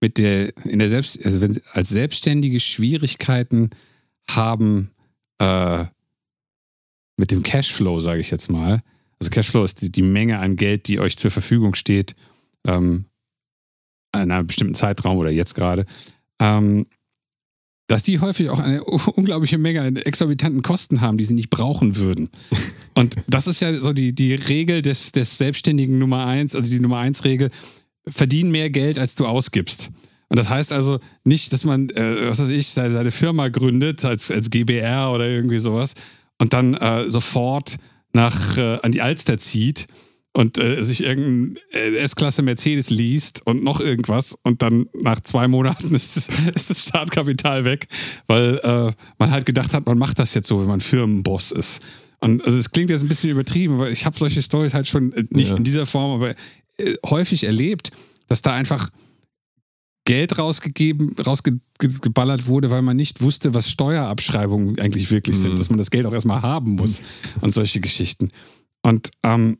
mit 0.00 0.18
der, 0.18 0.56
in 0.64 0.78
der 0.78 0.88
Selbst, 0.88 1.24
also 1.24 1.40
wenn 1.40 1.52
sie 1.52 1.62
als 1.72 1.90
Selbstständige 1.90 2.60
Schwierigkeiten 2.60 3.70
haben, 4.28 4.90
äh, 5.38 5.84
mit 7.16 7.30
dem 7.30 7.42
Cashflow, 7.42 8.00
sage 8.00 8.20
ich 8.20 8.30
jetzt 8.30 8.50
mal. 8.50 8.82
Also 9.20 9.30
Cashflow 9.30 9.64
ist 9.64 9.82
die, 9.82 9.92
die 9.92 10.02
Menge 10.02 10.38
an 10.38 10.56
Geld, 10.56 10.88
die 10.88 10.98
euch 10.98 11.18
zur 11.18 11.30
Verfügung 11.30 11.74
steht, 11.74 12.16
ähm, 12.66 13.04
in 14.14 14.30
einem 14.30 14.46
bestimmten 14.46 14.74
Zeitraum 14.74 15.18
oder 15.18 15.30
jetzt 15.30 15.54
gerade. 15.54 15.84
Ähm, 16.40 16.86
dass 17.86 18.02
die 18.02 18.20
häufig 18.20 18.48
auch 18.50 18.60
eine 18.60 18.84
unglaubliche 18.84 19.58
Menge 19.58 19.82
an 19.82 19.96
exorbitanten 19.96 20.62
Kosten 20.62 21.00
haben, 21.00 21.18
die 21.18 21.24
sie 21.24 21.34
nicht 21.34 21.50
brauchen 21.50 21.96
würden. 21.96 22.30
Und 22.94 23.16
das 23.26 23.46
ist 23.46 23.60
ja 23.60 23.72
so 23.74 23.92
die, 23.92 24.14
die 24.14 24.34
Regel 24.34 24.80
des, 24.80 25.12
des 25.12 25.38
Selbstständigen 25.38 25.98
Nummer 25.98 26.26
eins, 26.26 26.54
also 26.54 26.70
die 26.70 26.80
Nummer 26.80 26.98
eins 26.98 27.24
Regel, 27.24 27.50
verdien 28.10 28.50
mehr 28.50 28.70
Geld, 28.70 28.98
als 28.98 29.14
du 29.14 29.26
ausgibst. 29.26 29.90
Und 30.28 30.38
das 30.38 30.48
heißt 30.48 30.72
also 30.72 31.00
nicht, 31.24 31.52
dass 31.52 31.64
man, 31.64 31.90
äh, 31.90 32.28
was 32.28 32.40
weiß 32.40 32.50
ich, 32.50 32.68
seine, 32.68 32.92
seine 32.92 33.10
Firma 33.10 33.48
gründet 33.48 34.04
als, 34.04 34.30
als 34.30 34.50
GBR 34.50 35.10
oder 35.12 35.28
irgendwie 35.28 35.58
sowas 35.58 35.94
und 36.38 36.52
dann 36.52 36.74
äh, 36.74 37.10
sofort 37.10 37.76
nach, 38.12 38.56
äh, 38.56 38.78
an 38.82 38.92
die 38.92 39.02
Alster 39.02 39.38
zieht 39.38 39.86
und 40.32 40.58
äh, 40.58 40.82
sich 40.84 41.02
irgendein 41.02 41.58
äh, 41.72 41.96
S-Klasse 41.96 42.42
Mercedes 42.42 42.90
liest 42.90 43.44
und 43.44 43.64
noch 43.64 43.80
irgendwas 43.80 44.36
und 44.44 44.62
dann 44.62 44.86
nach 45.02 45.18
zwei 45.20 45.48
Monaten 45.48 45.92
ist 45.96 46.16
das, 46.16 46.28
ist 46.54 46.70
das 46.70 46.84
Startkapital 46.84 47.64
weg, 47.64 47.88
weil 48.28 48.60
äh, 48.62 48.92
man 49.18 49.30
halt 49.32 49.46
gedacht 49.46 49.74
hat, 49.74 49.86
man 49.86 49.98
macht 49.98 50.20
das 50.20 50.34
jetzt 50.34 50.46
so, 50.46 50.60
wenn 50.60 50.68
man 50.68 50.80
Firmenboss 50.80 51.50
ist. 51.50 51.82
Und 52.20 52.44
also 52.44 52.56
es 52.56 52.70
klingt 52.70 52.90
jetzt 52.90 53.02
ein 53.02 53.08
bisschen 53.08 53.30
übertrieben, 53.30 53.78
weil 53.78 53.92
ich 53.92 54.06
habe 54.06 54.16
solche 54.16 54.42
Stories 54.42 54.74
halt 54.74 54.86
schon 54.86 55.12
nicht 55.30 55.50
Ja. 55.50 55.56
in 55.56 55.64
dieser 55.64 55.86
Form, 55.86 56.12
aber 56.22 56.34
häufig 57.06 57.44
erlebt, 57.44 57.90
dass 58.28 58.42
da 58.42 58.52
einfach 58.52 58.90
Geld 60.04 60.38
rausgegeben, 60.38 61.14
rausgeballert 61.18 62.46
wurde, 62.46 62.70
weil 62.70 62.82
man 62.82 62.96
nicht 62.96 63.20
wusste, 63.20 63.54
was 63.54 63.70
Steuerabschreibungen 63.70 64.78
eigentlich 64.78 65.10
wirklich 65.10 65.36
Mhm. 65.36 65.42
sind, 65.42 65.58
dass 65.58 65.68
man 65.70 65.78
das 65.78 65.90
Geld 65.90 66.06
auch 66.06 66.12
erstmal 66.12 66.42
haben 66.42 66.72
muss 66.72 67.00
und 67.40 67.52
solche 67.52 67.80
Geschichten. 67.80 68.30
Und 68.82 69.10
ähm, 69.22 69.58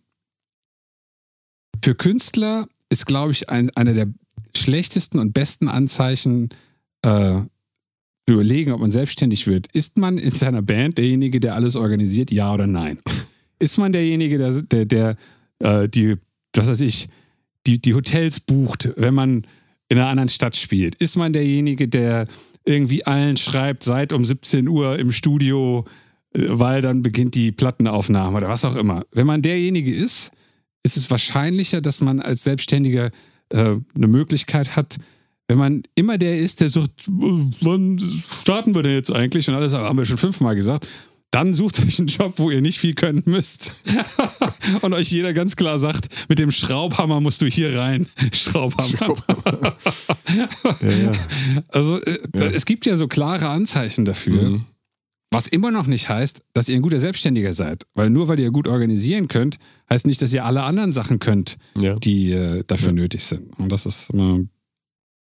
für 1.84 1.94
Künstler 1.94 2.66
ist, 2.88 3.06
glaube 3.06 3.32
ich, 3.32 3.48
ein, 3.48 3.70
einer 3.76 3.92
der 3.92 4.06
schlechtesten 4.56 5.18
und 5.18 5.32
besten 5.32 5.68
Anzeichen 5.68 6.48
äh, 7.02 7.40
zu 8.26 8.34
überlegen, 8.34 8.72
ob 8.72 8.80
man 8.80 8.90
selbstständig 8.90 9.46
wird. 9.46 9.66
Ist 9.72 9.96
man 9.96 10.18
in 10.18 10.32
seiner 10.32 10.62
Band 10.62 10.98
derjenige, 10.98 11.40
der 11.40 11.54
alles 11.54 11.76
organisiert, 11.76 12.30
ja 12.30 12.52
oder 12.52 12.66
nein? 12.66 12.98
Ist 13.58 13.78
man 13.78 13.92
derjenige, 13.92 14.38
der, 14.38 14.62
der, 14.62 14.84
der 14.86 15.16
äh, 15.58 15.88
die, 15.88 16.16
was 16.56 16.68
weiß 16.68 16.80
ich, 16.80 17.08
die, 17.66 17.80
die 17.80 17.94
Hotels 17.94 18.40
bucht, 18.40 18.90
wenn 18.96 19.14
man 19.14 19.46
in 19.88 19.98
einer 19.98 20.08
anderen 20.08 20.28
Stadt 20.28 20.56
spielt? 20.56 20.94
Ist 20.96 21.16
man 21.16 21.32
derjenige, 21.32 21.88
der 21.88 22.26
irgendwie 22.64 23.04
allen 23.04 23.36
schreibt, 23.36 23.82
seid 23.84 24.12
um 24.12 24.24
17 24.24 24.68
Uhr 24.68 24.98
im 24.98 25.12
Studio, 25.12 25.84
äh, 26.34 26.44
weil 26.48 26.82
dann 26.82 27.02
beginnt 27.02 27.34
die 27.34 27.52
Plattenaufnahme 27.52 28.38
oder 28.38 28.48
was 28.48 28.64
auch 28.64 28.76
immer? 28.76 29.04
Wenn 29.12 29.26
man 29.26 29.42
derjenige 29.42 29.94
ist, 29.94 30.30
ist 30.82 30.96
es 30.96 31.10
wahrscheinlicher, 31.10 31.80
dass 31.80 32.00
man 32.00 32.20
als 32.20 32.42
Selbstständiger 32.42 33.10
äh, 33.50 33.76
eine 33.94 34.06
Möglichkeit 34.06 34.76
hat, 34.76 34.96
wenn 35.48 35.58
man 35.58 35.82
immer 35.96 36.16
der 36.16 36.38
ist, 36.38 36.60
der 36.60 36.70
sagt, 36.70 37.08
äh, 37.08 37.10
wann 37.10 37.98
starten 37.98 38.74
wir 38.74 38.82
denn 38.82 38.94
jetzt 38.94 39.12
eigentlich? 39.12 39.48
Und 39.48 39.56
alles 39.56 39.74
haben 39.74 39.98
wir 39.98 40.06
schon 40.06 40.16
fünfmal 40.16 40.54
gesagt. 40.54 40.86
Dann 41.32 41.54
sucht 41.54 41.78
euch 41.80 41.98
einen 42.00 42.08
Job, 42.08 42.34
wo 42.38 42.50
ihr 42.50 42.60
nicht 42.60 42.78
viel 42.80 42.94
können 42.94 43.22
müsst. 43.24 43.76
Und 44.82 44.92
euch 44.94 45.12
jeder 45.12 45.32
ganz 45.32 45.54
klar 45.54 45.78
sagt, 45.78 46.08
mit 46.28 46.40
dem 46.40 46.50
Schraubhammer 46.50 47.20
musst 47.20 47.40
du 47.42 47.46
hier 47.46 47.78
rein. 47.78 48.06
Schraubhammer. 48.32 49.76
Ja, 50.80 50.88
ja. 50.90 51.12
Also 51.68 52.00
äh, 52.02 52.18
Ja. 52.34 52.46
es 52.46 52.64
gibt 52.66 52.86
ja 52.86 52.96
so 52.96 53.08
klare 53.08 53.48
Anzeichen 53.48 54.04
dafür. 54.04 54.50
Mhm. 54.50 54.64
Was 55.32 55.46
immer 55.46 55.70
noch 55.70 55.86
nicht 55.86 56.08
heißt, 56.08 56.42
dass 56.54 56.68
ihr 56.68 56.74
ein 56.76 56.82
guter 56.82 56.98
Selbstständiger 56.98 57.52
seid. 57.52 57.84
Weil 57.94 58.10
nur 58.10 58.26
weil 58.28 58.40
ihr 58.40 58.50
gut 58.50 58.66
organisieren 58.66 59.28
könnt, 59.28 59.58
heißt 59.88 60.06
nicht, 60.06 60.20
dass 60.22 60.32
ihr 60.32 60.44
alle 60.44 60.62
anderen 60.64 60.92
Sachen 60.92 61.20
könnt, 61.20 61.56
die 61.76 62.32
äh, 62.32 62.64
dafür 62.66 62.90
nötig 62.92 63.24
sind. 63.24 63.56
Und 63.58 63.70
das 63.70 63.86
ist 63.86 64.10
immer 64.10 64.34
ein 64.38 64.50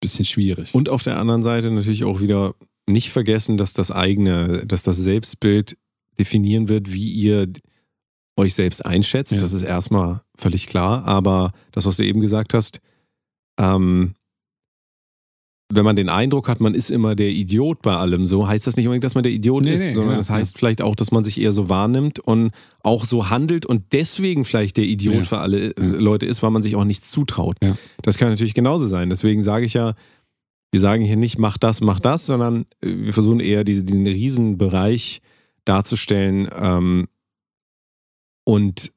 bisschen 0.01 0.25
schwierig. 0.25 0.75
Und 0.75 0.89
auf 0.89 1.01
der 1.01 1.17
anderen 1.19 1.41
Seite 1.41 1.71
natürlich 1.71 2.03
auch 2.03 2.21
wieder 2.21 2.53
nicht 2.87 3.09
vergessen, 3.09 3.57
dass 3.57 3.73
das 3.73 3.89
eigene, 3.91 4.63
dass 4.67 4.83
das 4.83 4.97
Selbstbild 4.97 5.75
definieren 6.19 6.69
wird, 6.69 6.91
wie 6.93 7.11
ihr 7.11 7.47
euch 8.37 8.53
selbst 8.53 8.85
einschätzt. 8.85 9.33
Ja. 9.33 9.39
Das 9.39 9.53
ist 9.53 9.63
erstmal 9.63 10.21
völlig 10.37 10.67
klar. 10.67 11.05
Aber 11.05 11.51
das, 11.71 11.85
was 11.85 11.97
du 11.97 12.03
eben 12.03 12.19
gesagt 12.19 12.53
hast, 12.53 12.81
ähm, 13.59 14.13
wenn 15.73 15.83
man 15.83 15.95
den 15.95 16.09
Eindruck 16.09 16.47
hat, 16.47 16.59
man 16.61 16.75
ist 16.75 16.91
immer 16.91 17.15
der 17.15 17.29
Idiot 17.31 17.81
bei 17.81 17.95
allem, 17.95 18.27
so 18.27 18.47
heißt 18.47 18.67
das 18.67 18.77
nicht 18.77 18.85
unbedingt, 18.85 19.03
dass 19.03 19.15
man 19.15 19.23
der 19.23 19.31
Idiot 19.31 19.63
Nee, 19.63 19.73
ist, 19.73 19.81
nee, 19.81 19.93
sondern 19.93 20.11
ja, 20.13 20.17
das 20.17 20.29
heißt 20.29 20.57
vielleicht 20.59 20.81
auch, 20.81 20.95
dass 20.95 21.11
man 21.11 21.23
sich 21.23 21.41
eher 21.41 21.51
so 21.53 21.69
wahrnimmt 21.69 22.19
und 22.19 22.51
auch 22.83 23.03
so 23.03 23.29
handelt 23.31 23.65
und 23.65 23.91
deswegen 23.91 24.45
vielleicht 24.45 24.77
der 24.77 24.83
Idiot 24.85 25.15
Ja. 25.15 25.23
für 25.23 25.37
alle 25.39 25.71
äh, 25.71 25.73
Ja. 25.77 25.85
Leute 25.97 26.27
ist, 26.27 26.43
weil 26.43 26.51
man 26.51 26.61
sich 26.61 26.75
auch 26.75 26.83
nichts 26.83 27.09
zutraut. 27.09 27.57
Ja. 27.63 27.75
Das 28.03 28.17
kann 28.17 28.29
natürlich 28.29 28.53
genauso 28.53 28.85
sein. 28.85 29.09
Deswegen 29.09 29.41
sage 29.41 29.65
ich 29.65 29.73
ja, 29.73 29.95
wir 30.71 30.79
sagen 30.79 31.03
hier 31.03 31.15
nicht, 31.15 31.39
mach 31.39 31.57
das, 31.57 31.81
mach 31.81 31.99
das, 31.99 32.27
sondern 32.27 32.65
äh, 32.81 32.95
wir 32.97 33.13
versuchen 33.13 33.39
eher 33.39 33.63
diese, 33.63 33.83
diesen 33.83 34.05
Riesenbereich 34.05 35.21
darzustellen 35.65 36.49
ähm, 36.57 37.07
und 38.43 38.93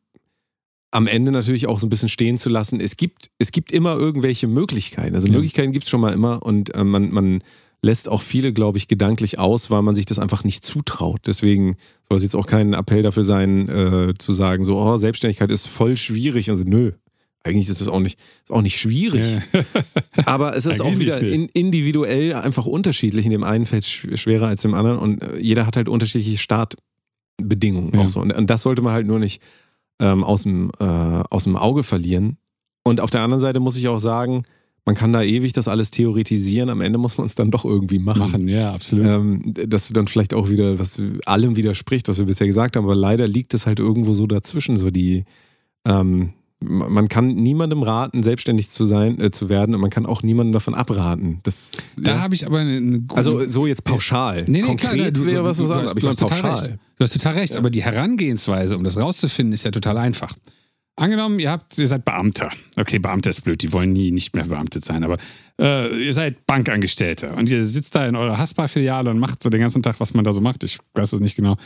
am 0.91 1.07
Ende 1.07 1.33
natürlich 1.33 1.67
auch 1.67 1.81
so 1.81 1.87
ein 1.87 1.91
bisschen 1.91 2.09
stehen 2.09 2.39
zu 2.39 2.49
lassen. 2.49 2.81
Es 2.81 2.97
gibt, 2.97 3.31
es 3.39 3.53
gibt 3.53 3.73
immer 3.73 3.97
irgendwelche 3.97 4.47
Möglichkeiten. 4.47 5.15
Also 5.15 5.27
Ja. 5.27 5.35
Möglichkeiten 5.35 5.73
gibt 5.73 5.85
es 5.85 5.91
schon 5.91 6.01
mal 6.01 6.13
immer 6.15 6.43
und 6.43 6.75
äh, 6.75 6.85
man, 6.85 7.11
man 7.11 7.43
lässt 7.83 8.09
auch 8.09 8.23
viele, 8.23 8.53
glaube 8.53 8.79
ich, 8.79 8.89
gedanklich 8.89 9.39
aus, 9.39 9.71
weil 9.71 9.83
man 9.83 9.95
sich 9.95 10.07
das 10.07 10.19
einfach 10.19 10.45
nicht 10.45 10.65
zutraut. 10.65 11.21
Deswegen 11.27 11.77
soll 12.09 12.17
es 12.17 12.23
jetzt 12.23 12.35
auch 12.35 12.47
kein 12.47 12.73
Appell 12.73 13.03
dafür 13.03 13.23
sein, 13.25 13.69
äh, 13.69 14.15
zu 14.19 14.33
sagen, 14.33 14.65
so, 14.65 14.79
oh, 14.79 14.97
Selbstständigkeit 14.97 15.51
ist 15.51 15.69
voll 15.69 15.97
schwierig. 15.97 16.51
Also 16.51 16.65
nö, 16.65 16.93
eigentlich 17.49 17.69
ist 17.69 17.81
es 17.81 17.89
auch 17.89 18.01
nicht, 18.01 18.19
ist 18.45 18.53
auch 18.53 18.63
nicht 18.63 18.79
schwierig. 18.79 19.25
Ja. 19.53 19.61
Aber 20.27 20.57
es 20.57 20.67
ist 20.67 20.81
auch 20.81 20.99
wieder 20.99 21.21
in, 21.21 21.45
individuell 21.45 22.35
einfach 22.35 22.67
unterschiedlich. 22.67 23.25
In 23.25 23.31
dem 23.31 23.45
einen 23.45 23.67
fällt 23.67 23.85
es 23.85 23.91
sch- 23.91 24.17
schwerer 24.17 24.49
als 24.49 24.65
im 24.65 24.75
anderen 24.75 24.99
und 24.99 25.23
äh, 25.23 25.39
jeder 25.39 25.67
hat 25.67 25.77
halt 25.77 25.89
unterschiedliche 25.89 26.39
Startbedingungen. 26.39 27.93
Ja. 27.95 28.01
Auch 28.01 28.09
so. 28.09 28.21
und, 28.21 28.33
und 28.33 28.49
das 28.51 28.63
sollte 28.63 28.83
man 28.83 28.93
halt 28.93 29.07
nur 29.07 29.19
nicht 29.19 29.43
ähm, 30.01 30.25
aus, 30.25 30.43
dem, 30.45 30.71
äh, 30.79 30.85
aus 30.85 31.45
dem 31.45 31.57
Auge 31.57 31.83
verlieren. 31.83 32.37
Und 32.85 33.01
auf 33.01 33.11
der 33.11 33.23
anderen 33.23 33.41
Seite 33.41 33.61
muss 33.61 33.77
ich 33.77 33.89
auch 33.89 33.99
sagen, 33.99 34.43
man 34.85 34.95
kann 34.95 35.13
da 35.13 35.23
ewig 35.23 35.53
das 35.53 35.69
alles 35.69 35.91
theoretisieren. 35.91 36.71
Am 36.71 36.81
Ende 36.81 36.99
muss 36.99 37.19
man 37.19 37.27
es 37.27 37.35
dann 37.35 37.51
doch 37.51 37.67
irgendwie 37.67 37.99
machen. 37.99 38.21
Machen, 38.21 38.49
ja, 38.49 38.73
absolut. 38.73 39.05
Ähm, 39.07 39.43
dass 39.67 39.89
dann 39.89 40.09
vielleicht 40.09 40.33
auch 40.33 40.49
wieder 40.49 40.79
was 40.79 40.99
allem 41.27 41.57
widerspricht, 41.57 42.09
was 42.09 42.17
wir 42.19 42.25
bisher 42.25 42.47
gesagt 42.47 42.75
haben, 42.77 42.85
aber 42.85 42.95
leider 42.95 43.29
liegt 43.29 43.53
es 43.53 43.67
halt 43.67 43.81
irgendwo 43.81 44.15
so 44.15 44.27
dazwischen, 44.27 44.77
so 44.77 44.91
die 44.91 45.25
ähm, 45.87 46.33
man 46.61 47.09
kann 47.09 47.29
niemandem 47.35 47.83
raten, 47.83 48.23
selbstständig 48.23 48.69
zu 48.69 48.85
sein, 48.85 49.21
äh, 49.21 49.31
zu 49.31 49.49
werden, 49.49 49.75
und 49.75 49.81
man 49.81 49.91
kann 49.91 50.07
auch 50.07 50.23
niemandem 50.23 50.53
davon 50.53 50.75
abraten. 50.75 51.39
Das, 51.45 51.95
da 51.97 52.13
ja. 52.15 52.21
habe 52.21 52.35
ich 52.35 52.47
aber 52.47 52.59
eine, 52.59 52.77
eine 52.77 52.99
gute. 53.01 53.17
Also 53.17 53.47
so 53.47 53.67
jetzt 53.67 53.85
pauschal. 53.85 54.45
Nee, 54.49 54.61
nee, 54.61 54.67
Konkret 54.67 54.93
klar, 54.95 55.11
du- 55.13 55.27
wäre 55.27 55.45
was 55.45 55.59
du- 55.59 55.65
du 55.65 55.69
sagen, 55.69 55.83
hast- 55.83 55.91
aber 55.91 55.99
ich 55.99 56.05
meine 56.05 56.17
pauschal. 56.17 56.55
recht. 56.69 56.79
Du 56.99 57.05
hast 57.05 57.13
total 57.13 57.35
recht, 57.35 57.57
aber 57.57 57.71
die 57.71 57.83
Herangehensweise, 57.85 58.77
um 58.77 58.83
das 58.83 58.99
rauszufinden, 58.99 59.53
ist 59.53 59.65
ja 59.65 59.71
total 59.71 59.99
einfach. 59.99 60.35
Angenommen, 60.97 61.39
ihr 61.39 61.53
habt, 61.53 61.79
ihr 61.79 61.87
seid 61.87 62.05
Beamter. 62.05 62.51
Okay, 62.75 62.99
Beamter 62.99 63.31
ist 63.31 63.43
blöd, 63.43 63.63
die 63.63 63.73
wollen 63.73 63.93
nie 63.93 64.11
nicht 64.11 64.35
mehr 64.35 64.47
beamtet 64.47 64.85
sein, 64.85 65.05
aber 65.05 65.17
äh, 65.61 66.07
ihr 66.07 66.13
seid 66.13 66.45
Bankangestellte 66.45 67.31
und 67.37 67.49
ihr 67.51 67.63
sitzt 67.63 67.95
da 67.95 68.05
in 68.09 68.17
eurer 68.17 68.37
Haspa-Filiale 68.37 69.09
und 69.11 69.21
macht 69.21 69.41
so 69.45 69.49
den 69.49 69.61
ganzen 69.61 69.81
Tag, 69.85 70.01
was 70.01 70.13
man 70.13 70.25
da 70.25 70.33
so 70.33 70.41
macht. 70.41 70.65
Ich 70.65 70.79
weiß 70.95 71.13
es 71.13 71.21
nicht 71.21 71.37
genau. 71.37 71.57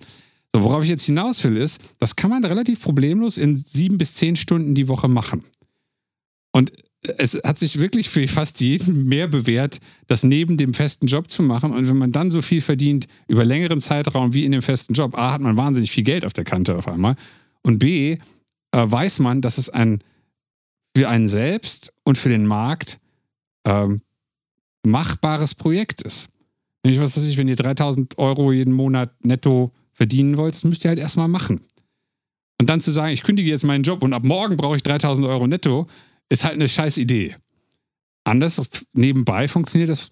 So, 0.53 0.63
worauf 0.63 0.83
ich 0.83 0.89
jetzt 0.89 1.05
hinaus 1.05 1.43
will, 1.43 1.57
ist, 1.57 1.81
das 1.99 2.15
kann 2.15 2.29
man 2.29 2.45
relativ 2.45 2.81
problemlos 2.81 3.37
in 3.37 3.55
sieben 3.55 3.97
bis 3.97 4.13
zehn 4.15 4.35
Stunden 4.35 4.75
die 4.75 4.87
Woche 4.87 5.07
machen. 5.07 5.43
Und 6.51 6.71
es 7.17 7.39
hat 7.43 7.57
sich 7.57 7.79
wirklich 7.79 8.09
für 8.09 8.27
fast 8.27 8.59
jeden 8.61 9.05
mehr 9.05 9.27
bewährt, 9.27 9.79
das 10.07 10.23
neben 10.23 10.57
dem 10.57 10.73
festen 10.73 11.07
Job 11.07 11.29
zu 11.29 11.43
machen. 11.43 11.71
Und 11.71 11.87
wenn 11.87 11.97
man 11.97 12.11
dann 12.11 12.31
so 12.31 12.41
viel 12.41 12.61
verdient 12.61 13.07
über 13.27 13.45
längeren 13.45 13.79
Zeitraum 13.79 14.33
wie 14.33 14.45
in 14.45 14.51
dem 14.51 14.61
festen 14.61 14.93
Job, 14.93 15.17
A, 15.17 15.33
hat 15.33 15.41
man 15.41 15.57
wahnsinnig 15.57 15.91
viel 15.91 16.03
Geld 16.03 16.25
auf 16.25 16.33
der 16.33 16.43
Kante 16.43 16.75
auf 16.75 16.87
einmal. 16.87 17.15
Und 17.61 17.79
B, 17.79 18.17
äh, 18.71 18.83
weiß 18.85 19.19
man, 19.19 19.41
dass 19.41 19.57
es 19.57 19.69
ein 19.69 19.99
für 20.95 21.09
einen 21.09 21.29
selbst 21.29 21.93
und 22.03 22.17
für 22.17 22.29
den 22.29 22.47
Markt 22.47 22.99
ähm, 23.65 24.01
machbares 24.83 25.53
Projekt 25.53 26.01
ist. 26.01 26.29
Nämlich, 26.83 26.99
was 26.99 27.15
weiß 27.15 27.27
ich, 27.27 27.37
wenn 27.37 27.47
ihr 27.47 27.55
3000 27.55 28.17
Euro 28.17 28.51
jeden 28.51 28.73
Monat 28.73 29.13
netto 29.23 29.71
verdienen 29.91 30.37
wollt, 30.37 30.55
das 30.55 30.63
müsst 30.63 30.83
ihr 30.85 30.89
halt 30.89 30.99
erstmal 30.99 31.27
machen. 31.27 31.61
Und 32.59 32.69
dann 32.69 32.81
zu 32.81 32.91
sagen, 32.91 33.13
ich 33.13 33.23
kündige 33.23 33.49
jetzt 33.49 33.63
meinen 33.63 33.83
Job 33.83 34.01
und 34.01 34.13
ab 34.13 34.23
morgen 34.23 34.57
brauche 34.57 34.75
ich 34.75 34.83
3000 34.83 35.27
Euro 35.27 35.45
netto, 35.45 35.87
ist 36.29 36.43
halt 36.43 36.55
eine 36.55 36.67
scheiß 36.67 36.97
Idee. 36.97 37.35
Anders 38.23 38.59
nebenbei 38.93 39.47
funktioniert 39.47 39.89
das 39.89 40.11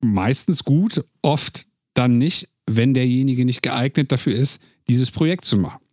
meistens 0.00 0.64
gut, 0.64 1.04
oft 1.22 1.66
dann 1.94 2.18
nicht, 2.18 2.48
wenn 2.66 2.92
derjenige 2.92 3.44
nicht 3.44 3.62
geeignet 3.62 4.12
dafür 4.12 4.34
ist, 4.34 4.60
dieses 4.88 5.10
Projekt 5.10 5.44
zu 5.44 5.56
machen. 5.56 5.85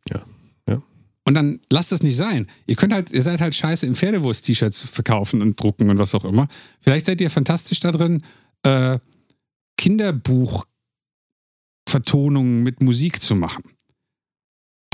Und 1.25 1.35
dann 1.35 1.59
lasst 1.69 1.91
das 1.91 2.03
nicht 2.03 2.17
sein. 2.17 2.49
Ihr 2.65 2.75
könnt 2.75 2.93
halt, 2.93 3.11
ihr 3.11 3.21
seid 3.21 3.39
halt 3.39 3.55
scheiße 3.55 3.85
im 3.85 3.95
Pferdewurst-T-Shirts 3.95 4.81
verkaufen 4.81 5.41
und 5.41 5.59
drucken 5.59 5.89
und 5.89 5.97
was 5.97 6.13
auch 6.15 6.25
immer. 6.25 6.47
Vielleicht 6.81 7.05
seid 7.05 7.21
ihr 7.21 7.29
fantastisch 7.29 7.79
da 7.79 7.91
drin, 7.91 8.21
äh, 8.63 8.99
Kinderbuch 9.77 10.65
Vertonungen 11.87 12.63
mit 12.63 12.81
Musik 12.81 13.21
zu 13.21 13.35
machen. 13.35 13.63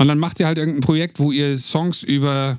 Und 0.00 0.08
dann 0.08 0.18
macht 0.18 0.40
ihr 0.40 0.46
halt 0.46 0.58
irgendein 0.58 0.82
Projekt, 0.82 1.18
wo 1.18 1.32
ihr 1.32 1.58
Songs 1.58 2.02
über, 2.02 2.58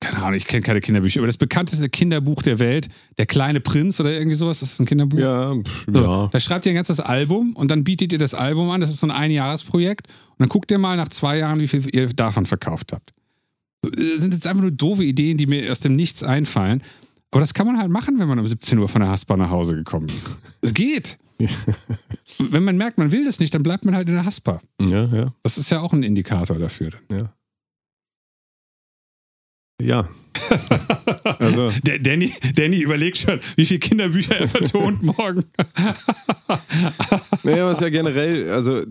keine 0.00 0.18
Ahnung, 0.18 0.34
ich 0.34 0.46
kenne 0.46 0.62
keine 0.62 0.80
Kinderbücher, 0.80 1.20
aber 1.20 1.26
das 1.26 1.36
bekannteste 1.38 1.88
Kinderbuch 1.88 2.42
der 2.42 2.58
Welt, 2.58 2.88
Der 3.18 3.26
kleine 3.26 3.60
Prinz 3.60 3.98
oder 3.98 4.12
irgendwie 4.12 4.36
sowas, 4.36 4.60
das 4.60 4.72
ist 4.72 4.80
ein 4.80 4.86
Kinderbuch. 4.86 5.18
Ja, 5.18 5.54
pff, 5.54 5.86
So, 5.92 6.00
ja. 6.00 6.28
Da 6.30 6.40
schreibt 6.40 6.66
ihr 6.66 6.72
ein 6.72 6.76
ganzes 6.76 7.00
Album 7.00 7.54
und 7.56 7.70
dann 7.70 7.84
bietet 7.84 8.12
ihr 8.12 8.18
das 8.18 8.34
Album 8.34 8.70
an, 8.70 8.80
das 8.80 8.90
ist 8.90 9.00
so 9.00 9.06
ein 9.06 9.10
Einjahresprojekt 9.10 10.06
und 10.08 10.36
dann 10.38 10.48
guckt 10.48 10.70
ihr 10.70 10.78
mal 10.78 10.96
nach 10.96 11.08
zwei 11.08 11.38
Jahren, 11.38 11.58
wie 11.60 11.68
viel 11.68 11.84
ihr 11.94 12.08
davon 12.08 12.46
verkauft 12.46 12.92
habt. 12.92 13.10
Das 13.82 14.20
sind 14.20 14.34
jetzt 14.34 14.46
einfach 14.46 14.62
nur 14.62 14.70
doofe 14.72 15.04
Ideen, 15.04 15.36
die 15.36 15.46
mir 15.46 15.70
aus 15.70 15.80
dem 15.80 15.96
Nichts 15.96 16.22
einfallen. 16.22 16.82
Aber 17.30 17.40
das 17.40 17.52
kann 17.54 17.66
man 17.66 17.78
halt 17.78 17.90
machen, 17.90 18.18
wenn 18.18 18.26
man 18.28 18.38
um 18.38 18.46
17 18.46 18.78
Uhr 18.78 18.88
von 18.88 19.00
der 19.02 19.10
Haspa 19.10 19.36
nach 19.36 19.50
Hause 19.50 19.74
gekommen 19.74 20.06
ist. 20.06 20.26
Es 20.62 20.74
geht. 20.74 21.18
Wenn 22.38 22.64
man 22.64 22.76
merkt, 22.76 22.98
man 22.98 23.12
will 23.12 23.24
das 23.24 23.38
nicht, 23.38 23.54
dann 23.54 23.62
bleibt 23.62 23.84
man 23.84 23.94
halt 23.94 24.08
in 24.08 24.14
der 24.14 24.24
Haspa. 24.24 24.60
Ja, 24.80 25.04
ja, 25.04 25.32
Das 25.42 25.56
ist 25.58 25.70
ja 25.70 25.80
auch 25.80 25.92
ein 25.92 26.02
Indikator 26.02 26.58
dafür. 26.58 26.90
ja. 27.10 27.32
Ja. 29.80 30.08
Also, 31.40 31.70
Der 31.84 31.98
Danny, 31.98 32.32
Danny 32.54 32.78
überlegt 32.80 33.18
schon, 33.18 33.40
wie 33.56 33.66
viele 33.66 33.80
Kinderbücher 33.80 34.36
er 34.38 34.48
vertont 34.48 35.02
morgen. 35.02 35.44
naja, 37.42 37.66
was 37.66 37.80
ja 37.80 37.88
generell, 37.90 38.50
also 38.50 38.82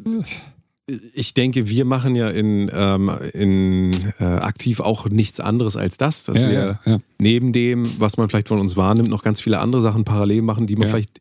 ich 1.14 1.34
denke, 1.34 1.68
wir 1.68 1.84
machen 1.86 2.16
ja 2.16 2.30
in, 2.30 2.70
ähm, 2.74 3.10
in 3.34 3.94
äh, 4.20 4.24
aktiv 4.24 4.80
auch 4.80 5.10
nichts 5.10 5.40
anderes 5.40 5.76
als 5.76 5.98
das, 5.98 6.24
dass 6.26 6.40
Ja, 6.40 6.50
wir 6.50 6.54
ja, 6.54 6.80
ja. 6.86 6.98
neben 7.20 7.52
dem, 7.54 7.84
was 8.00 8.18
man 8.18 8.30
vielleicht 8.30 8.48
von 8.48 8.60
uns 8.60 8.78
wahrnimmt, 8.78 9.10
noch 9.10 9.24
ganz 9.24 9.42
viele 9.42 9.60
andere 9.60 9.82
Sachen 9.82 10.06
parallel 10.06 10.42
machen, 10.44 10.68
die 10.68 10.76
man 10.76 10.88
vielleicht 10.88 11.20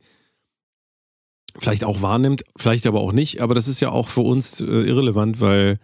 vielleicht 1.59 1.85
auch 1.85 2.03
wahrnimmt, 2.03 2.45
vielleicht 2.57 2.87
aber 2.87 3.01
auch 3.01 3.13
nicht. 3.13 3.41
Aber 3.41 3.55
das 3.55 3.67
ist 3.69 3.81
ja 3.81 3.91
auch 3.91 4.09
für 4.09 4.21
uns 4.21 4.61
äh, 4.61 4.65
irrelevant, 4.65 5.41
weil 5.41 5.79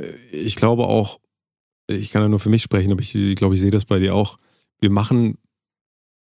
äh, 0.00 0.06
ich 0.32 0.56
glaube 0.56 0.86
auch, 0.86 1.20
ich 1.86 2.10
kann 2.10 2.22
ja 2.22 2.28
nur 2.28 2.40
für 2.40 2.50
mich 2.50 2.62
sprechen, 2.62 2.92
aber 2.92 3.00
ich, 3.00 3.14
ich 3.14 3.36
glaube, 3.36 3.54
ich 3.54 3.60
sehe 3.60 3.70
das 3.70 3.84
bei 3.84 3.98
dir 3.98 4.14
auch. 4.14 4.38
Wir 4.80 4.90
machen 4.90 5.38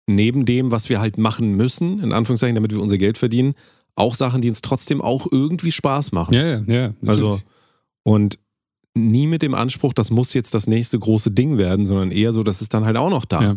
neben 0.08 0.46
dem, 0.46 0.72
was 0.72 0.90
wir 0.90 1.00
halt 1.00 1.18
machen 1.18 1.56
müssen, 1.56 2.00
in 2.00 2.14
Anführungszeichen, 2.14 2.56
damit 2.56 2.72
wir 2.72 2.82
unser 2.82 2.98
Geld 2.98 3.18
verdienen, 3.18 3.54
auch 3.96 4.16
Sachen, 4.16 4.42
die 4.42 4.50
uns 4.50 4.62
trotzdem 4.62 5.02
auch 5.02 5.28
irgendwie 5.32 5.72
Spaß 5.72 6.12
machen. 6.12 6.34
Ja, 6.34 6.46
ja, 6.46 6.62
ja. 6.68 6.94
Also, 7.06 7.42
und 8.04 8.40
nie 8.96 9.28
mit 9.28 9.42
dem 9.42 9.54
Anspruch, 9.54 9.94
das 9.94 10.12
muss 10.12 10.34
jetzt 10.34 10.54
das 10.54 10.68
nächste 10.68 11.00
große 11.00 11.32
Ding 11.32 11.58
werden, 11.58 11.86
sondern 11.86 12.12
eher 12.12 12.34
so, 12.34 12.44
das 12.44 12.62
ist 12.62 12.74
dann 12.74 12.86
halt 12.86 12.98
auch 12.98 13.10
noch 13.10 13.26
da. 13.26 13.42
Ja. 13.42 13.56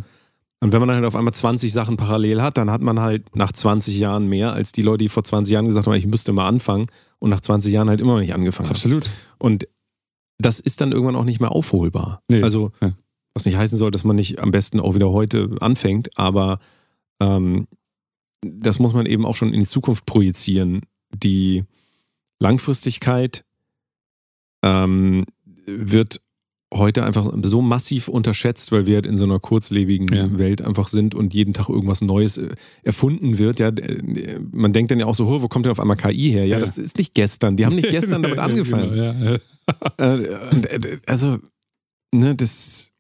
Und 0.61 0.73
wenn 0.73 0.81
man 0.81 0.89
dann 0.89 0.97
halt 0.97 1.07
auf 1.07 1.17
einmal 1.17 1.35
20 1.35 1.73
Sachen 1.73 1.97
parallel 1.97 2.41
hat, 2.41 2.57
dann 2.57 2.71
hat 2.71 2.81
man 2.81 3.01
halt 3.01 3.37
nach 3.37 3.53
20 3.53 3.99
Jahren 3.99 4.27
mehr 4.29 4.53
als 4.53 4.73
die 4.73 4.83
Leute, 4.83 5.05
die 5.05 5.09
vor 5.09 5.23
20 5.23 5.53
Jahren 5.53 5.67
gesagt 5.67 5.87
haben, 5.87 5.95
ich 5.95 6.07
müsste 6.07 6.33
mal 6.33 6.49
anfangen 6.49 6.87
und 7.19 7.31
nach 7.31 7.41
20 7.41 7.73
Jahren 7.73 7.91
halt 7.91 8.01
immer 8.01 8.15
noch 8.15 8.21
nicht 8.21 8.35
angefangen 8.35 8.71
haben. 8.71 8.77
absolut. 8.77 9.11
Und 9.39 9.69
das 10.39 10.61
ist 10.61 10.81
dann 10.81 10.93
irgendwann 10.93 11.17
auch 11.17 11.25
nicht 11.25 11.41
mehr 11.41 11.53
aufholbar. 11.53 12.23
Nee. 12.29 12.43
Also, 12.43 12.73
was 13.35 13.47
nicht 13.47 13.57
heißen 13.57 13.79
soll, 13.79 13.91
dass 13.91 14.05
man 14.05 14.17
nicht 14.17 14.41
am 14.41 14.51
besten 14.51 14.81
auch 14.81 14.95
wieder 14.95 15.11
heute 15.11 15.57
anfängt, 15.61 16.17
aber 16.19 16.59
ähm, 17.21 17.67
das 18.43 18.79
muss 18.79 18.95
man 18.95 19.07
eben 19.07 19.25
auch 19.25 19.37
schon 19.37 19.53
in 19.53 19.61
die 19.61 19.67
Zukunft 19.67 20.07
projizieren. 20.07 20.83
Die 21.13 21.65
Langfristigkeit 22.39 23.45
ähm, 24.63 25.25
wird 25.67 26.23
heute 26.79 27.05
einfach 27.05 27.33
so 27.43 27.63
massiv 27.63 28.09
unterschätzt, 28.09 28.73
weil 28.73 28.87
wir 28.87 28.97
halt 28.97 29.07
in 29.07 29.17
so 29.17 29.25
einer 29.25 29.39
kurzlebigen 29.39 30.09
Ja. 30.15 30.39
Welt 30.39 30.63
einfach 30.63 30.89
sind 30.89 31.15
und 31.15 31.35
jeden 31.35 31.53
Tag 31.55 31.69
irgendwas 31.69 32.01
Neues 32.01 32.39
äh, 32.39 32.55
erfunden 32.83 33.39
wird. 33.39 33.61
Ja, 33.61 33.69
äh, 33.69 34.39
man 34.53 34.73
denkt 34.73 34.91
dann 34.91 35.01
ja 35.01 35.07
auch 35.07 35.15
so, 35.15 35.27
"Oh, 35.27 35.43
wo 35.43 35.49
kommt 35.49 35.67
denn 35.67 35.73
auf 35.73 35.81
einmal 35.81 35.97
KI 35.97 36.31
her? 36.31 36.47
Ja, 36.47 36.59
Ja. 36.59 36.61
das 36.61 36.79
ist 36.79 36.99
nicht 36.99 37.15
gestern. 37.15 37.57
Die 37.57 37.67
haben 37.67 37.77
nicht 37.77 37.91
gestern 37.91 38.23
damit 38.23 38.39
angefangen. 38.39 38.91
Genau. 38.93 39.37
Äh, 39.99 40.99
also, 41.07 41.39
ne, 42.15 42.37
das. 42.37 42.93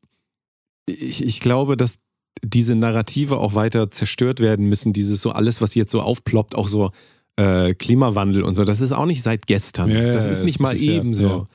Ich, 0.86 1.24
ich 1.24 1.38
glaube, 1.40 1.76
dass 1.76 2.00
diese 2.44 2.74
Narrative 2.74 3.38
auch 3.38 3.54
weiter 3.54 3.90
zerstört 3.92 4.40
werden 4.40 4.68
müssen. 4.68 4.92
Dieses 4.92 5.22
so 5.22 5.30
alles, 5.30 5.60
was 5.60 5.74
jetzt 5.76 5.92
so 5.92 6.00
aufploppt, 6.00 6.54
auch 6.56 6.66
so 6.68 6.90
äh, 7.36 7.72
Klimawandel 7.74 8.42
und 8.42 8.54
so. 8.56 8.64
Das 8.64 8.80
ist 8.80 8.90
auch 8.92 9.06
nicht 9.06 9.22
seit 9.22 9.46
gestern. 9.46 9.90
Ja, 9.90 10.12
das 10.12 10.26
ist 10.26 10.42
nicht 10.44 10.58
mal 10.58 10.74
ist 10.74 10.82
ja- 10.82 10.92
eben 10.94 11.14
so. 11.14 11.46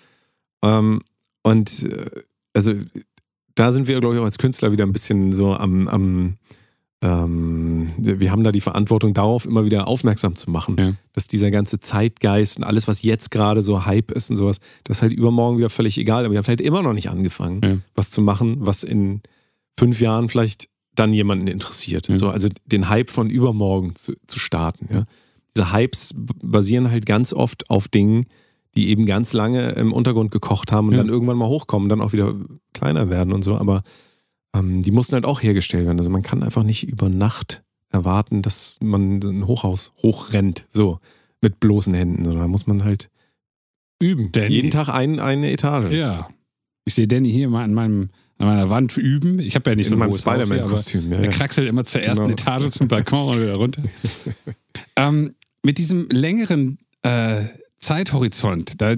Ähm, 0.64 1.02
und 1.44 1.84
äh, 1.84 2.22
also 2.54 2.74
da 3.56 3.72
sind 3.72 3.88
wir, 3.88 4.00
glaube 4.00 4.16
ich, 4.16 4.22
auch 4.22 4.26
als 4.26 4.38
Künstler 4.38 4.72
wieder 4.72 4.86
ein 4.86 4.94
bisschen 4.94 5.34
so 5.34 5.54
am, 5.54 5.88
am 5.88 6.38
ähm, 7.04 7.90
wir 7.98 8.32
haben 8.32 8.44
da 8.44 8.52
die 8.52 8.62
Verantwortung 8.62 9.14
darauf, 9.14 9.46
immer 9.46 9.66
wieder 9.66 9.88
aufmerksam 9.88 10.36
zu 10.36 10.52
machen, 10.52 10.76
Ja. 10.78 10.94
dass 11.14 11.28
dieser 11.28 11.50
ganze 11.50 11.80
Zeitgeist 11.80 12.58
und 12.58 12.64
alles, 12.64 12.88
was 12.88 13.02
jetzt 13.02 13.32
gerade 13.32 13.62
so 13.62 13.86
Hype 13.86 14.12
ist 14.12 14.30
und 14.30 14.36
sowas, 14.36 14.58
das 14.84 14.98
ist 14.98 15.02
halt 15.02 15.14
übermorgen 15.14 15.58
wieder 15.58 15.70
völlig 15.70 15.98
egal. 15.98 16.26
Aber 16.26 16.34
wir 16.34 16.38
haben 16.38 16.48
halt 16.48 16.62
immer 16.62 16.84
noch 16.84 16.94
nicht 16.94 17.10
angefangen, 17.10 17.62
Ja. 17.64 17.78
was 17.96 18.12
zu 18.12 18.22
machen, 18.22 18.58
was 18.60 18.84
in 18.84 19.22
fünf 19.78 20.00
Jahren 20.00 20.30
vielleicht 20.30 20.70
dann 20.94 21.12
jemanden 21.14 21.48
interessiert. 21.48 22.08
Ja. 22.08 22.16
So, 22.18 22.30
also 22.30 22.48
den 22.66 22.88
Hype 22.90 23.10
von 23.10 23.30
übermorgen 23.30 23.96
zu, 23.96 24.14
zu 24.28 24.38
starten. 24.38 24.88
Ja. 24.94 25.06
Diese 25.56 25.74
Hypes 25.74 26.14
basieren 26.16 26.92
halt 26.92 27.06
ganz 27.08 27.34
oft 27.34 27.70
auf 27.70 27.88
Dingen, 27.88 28.26
die 28.76 28.90
eben 28.90 29.06
ganz 29.06 29.34
lange 29.34 29.70
im 29.72 29.92
Untergrund 29.94 30.32
gekocht 30.32 30.72
haben 30.72 30.88
und 30.88 30.94
Ja. 30.94 31.00
dann 31.00 31.10
irgendwann 31.10 31.38
mal 31.38 31.48
hochkommen, 31.48 31.90
dann 31.90 32.02
auch 32.02 32.14
wieder 32.14 32.36
kleiner 32.74 33.10
werden 33.10 33.34
und 33.34 33.44
so. 33.44 33.58
Aber 33.58 33.84
ähm, 34.56 34.82
die 34.82 34.92
mussten 34.92 35.14
halt 35.16 35.26
auch 35.26 35.42
hergestellt 35.44 35.86
werden. 35.86 35.98
Also 36.00 36.10
man 36.10 36.22
kann 36.22 36.44
einfach 36.44 36.64
nicht 36.64 36.88
über 36.88 37.10
Nacht 37.10 37.64
erwarten, 37.90 38.42
dass 38.42 38.78
man 38.82 39.20
ein 39.20 39.48
Hochhaus 39.48 39.92
hochrennt, 40.02 40.66
so 40.70 41.00
mit 41.42 41.60
bloßen 41.60 41.94
Händen, 41.94 42.24
sondern 42.24 42.44
da 42.44 42.48
muss 42.48 42.68
man 42.68 42.84
halt 42.84 43.10
üben. 44.00 44.32
Danny. 44.32 44.54
Jeden 44.56 44.72
Tag 44.72 44.90
ein, 44.90 45.20
eine 45.20 45.52
Etage. 45.52 45.92
Ja. 45.92 46.30
Ich 46.86 46.96
sehe 46.96 47.08
Danny 47.08 47.30
hier 47.32 47.50
mal 47.50 47.64
an, 47.64 47.74
meinem, 47.74 48.10
an 48.38 48.48
meiner 48.48 48.70
Wand 48.70 48.96
üben. 48.98 49.40
Ich 49.40 49.56
habe 49.56 49.70
ja 49.70 49.76
nicht 49.76 49.88
so 49.90 49.96
In 49.96 50.02
ein 50.02 50.10
meinem 50.10 50.18
hier, 50.18 50.28
aber 50.32 50.42
Spider-Man-Kostüm. 50.44 51.12
Ja, 51.12 51.18
Er 51.18 51.26
ja. 51.26 51.32
kraxelt 51.32 51.68
immer 51.68 51.84
zur 51.84 52.02
ersten 52.02 52.24
Genau. 52.28 52.34
Etage 52.34 52.72
zum 52.72 52.88
Balkon 52.88 53.36
und 53.36 53.42
wieder 53.42 53.56
runter. 53.56 53.84
ähm, 54.96 55.34
mit 55.64 55.78
diesem 55.78 56.08
längeren 56.10 56.80
äh, 57.04 57.42
Zeithorizont, 57.82 58.82
da, 58.82 58.96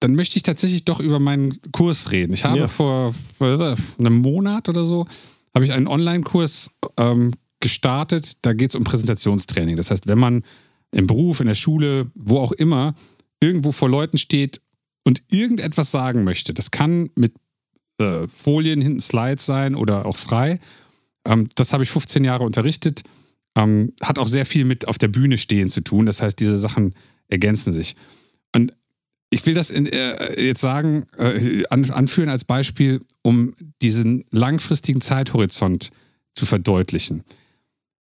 dann 0.00 0.14
möchte 0.14 0.36
ich 0.36 0.42
tatsächlich 0.42 0.84
doch 0.84 1.00
über 1.00 1.18
meinen 1.18 1.58
Kurs 1.72 2.12
reden. 2.12 2.32
Ich 2.32 2.44
habe 2.44 2.60
Ja. 2.60 2.68
vor, 2.68 3.14
vor 3.38 3.76
einem 3.98 4.14
Monat 4.18 4.68
oder 4.68 4.84
so, 4.84 5.06
habe 5.54 5.64
ich 5.64 5.72
einen 5.72 5.88
Online-Kurs 5.88 6.70
ähm, 6.98 7.32
gestartet. 7.60 8.38
Da 8.42 8.52
geht 8.52 8.70
es 8.70 8.76
um 8.76 8.84
Präsentationstraining. 8.84 9.76
Das 9.76 9.90
heißt, 9.90 10.06
wenn 10.06 10.18
man 10.18 10.44
im 10.92 11.06
Beruf, 11.06 11.40
in 11.40 11.46
der 11.46 11.54
Schule, 11.54 12.10
wo 12.14 12.38
auch 12.38 12.52
immer, 12.52 12.94
irgendwo 13.40 13.72
vor 13.72 13.88
Leuten 13.88 14.18
steht 14.18 14.60
und 15.04 15.22
irgendetwas 15.30 15.90
sagen 15.90 16.24
möchte, 16.24 16.52
das 16.54 16.70
kann 16.70 17.10
mit 17.16 17.34
äh, 17.98 18.28
Folien 18.28 18.80
hinten 18.82 19.00
Slides 19.00 19.46
sein 19.46 19.74
oder 19.74 20.04
auch 20.06 20.16
frei. 20.18 20.60
Ähm, 21.24 21.48
das 21.54 21.72
habe 21.72 21.84
ich 21.84 21.90
15 21.90 22.22
Jahre 22.24 22.44
unterrichtet. 22.44 23.02
Ähm, 23.56 23.94
hat 24.02 24.18
auch 24.18 24.26
sehr 24.26 24.44
viel 24.44 24.66
mit 24.66 24.86
auf 24.86 24.98
der 24.98 25.08
Bühne 25.08 25.38
stehen 25.38 25.70
zu 25.70 25.80
tun. 25.80 26.04
Das 26.04 26.20
heißt, 26.20 26.38
diese 26.38 26.58
Sachen 26.58 26.94
ergänzen 27.28 27.72
sich. 27.72 27.96
Ich 29.30 29.44
will 29.44 29.54
das 29.54 29.70
in, 29.70 29.86
äh, 29.86 30.40
jetzt 30.40 30.60
sagen, 30.60 31.04
äh, 31.18 31.64
an, 31.70 31.90
anführen 31.90 32.28
als 32.28 32.44
Beispiel, 32.44 33.02
um 33.22 33.54
diesen 33.82 34.24
langfristigen 34.30 35.00
Zeithorizont 35.00 35.90
zu 36.32 36.46
verdeutlichen. 36.46 37.24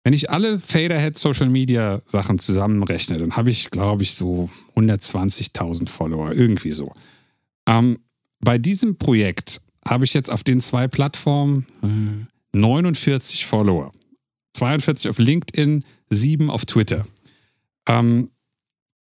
Wenn 0.03 0.13
ich 0.13 0.29
alle 0.29 0.59
Faderhead 0.59 1.17
Social 1.17 1.49
Media 1.49 2.01
Sachen 2.05 2.39
zusammenrechne, 2.39 3.17
dann 3.17 3.35
habe 3.35 3.49
ich, 3.49 3.69
glaube 3.69 4.03
ich, 4.03 4.13
so 4.13 4.49
120.000 4.75 5.89
Follower, 5.89 6.31
irgendwie 6.31 6.71
so. 6.71 6.93
Ähm, 7.67 7.99
bei 8.39 8.57
diesem 8.57 8.97
Projekt 8.97 9.61
habe 9.85 10.05
ich 10.05 10.13
jetzt 10.13 10.31
auf 10.31 10.43
den 10.43 10.61
zwei 10.61 10.87
Plattformen 10.87 11.67
äh, 11.83 12.57
49 12.57 13.45
Follower. 13.45 13.91
42 14.53 15.09
auf 15.09 15.19
LinkedIn, 15.19 15.83
7 16.09 16.49
auf 16.49 16.65
Twitter. 16.65 17.05
Ähm, 17.87 18.31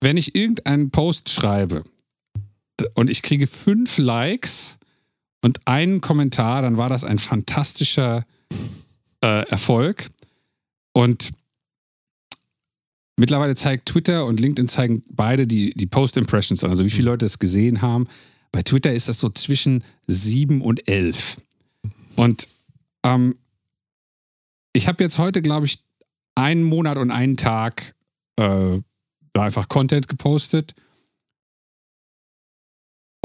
wenn 0.00 0.16
ich 0.16 0.34
irgendeinen 0.34 0.90
Post 0.90 1.30
schreibe 1.30 1.82
und 2.94 3.10
ich 3.10 3.22
kriege 3.22 3.46
fünf 3.46 3.98
Likes 3.98 4.78
und 5.42 5.66
einen 5.66 6.00
Kommentar, 6.00 6.62
dann 6.62 6.76
war 6.76 6.88
das 6.88 7.04
ein 7.04 7.18
fantastischer 7.18 8.24
äh, 9.22 9.48
Erfolg. 9.48 10.08
Und 10.92 11.30
mittlerweile 13.16 13.54
zeigt 13.54 13.86
Twitter 13.86 14.26
und 14.26 14.40
LinkedIn 14.40 14.68
zeigen 14.68 15.02
beide 15.10 15.46
die, 15.46 15.72
die 15.74 15.86
Post-Impressions 15.86 16.64
an, 16.64 16.70
also 16.70 16.84
wie 16.84 16.90
viele 16.90 17.10
Leute 17.10 17.26
es 17.26 17.38
gesehen 17.38 17.82
haben. 17.82 18.08
Bei 18.52 18.62
Twitter 18.62 18.92
ist 18.92 19.08
das 19.08 19.18
so 19.18 19.28
zwischen 19.30 19.84
7 20.06 20.62
und 20.62 20.88
11. 20.88 21.36
Und 22.16 22.48
ähm, 23.04 23.36
ich 24.72 24.88
habe 24.88 25.04
jetzt 25.04 25.18
heute, 25.18 25.42
glaube 25.42 25.66
ich, 25.66 25.82
einen 26.34 26.62
Monat 26.62 26.98
und 26.98 27.10
einen 27.10 27.36
Tag 27.36 27.94
äh, 28.36 28.80
einfach 29.34 29.68
Content 29.68 30.08
gepostet. 30.08 30.74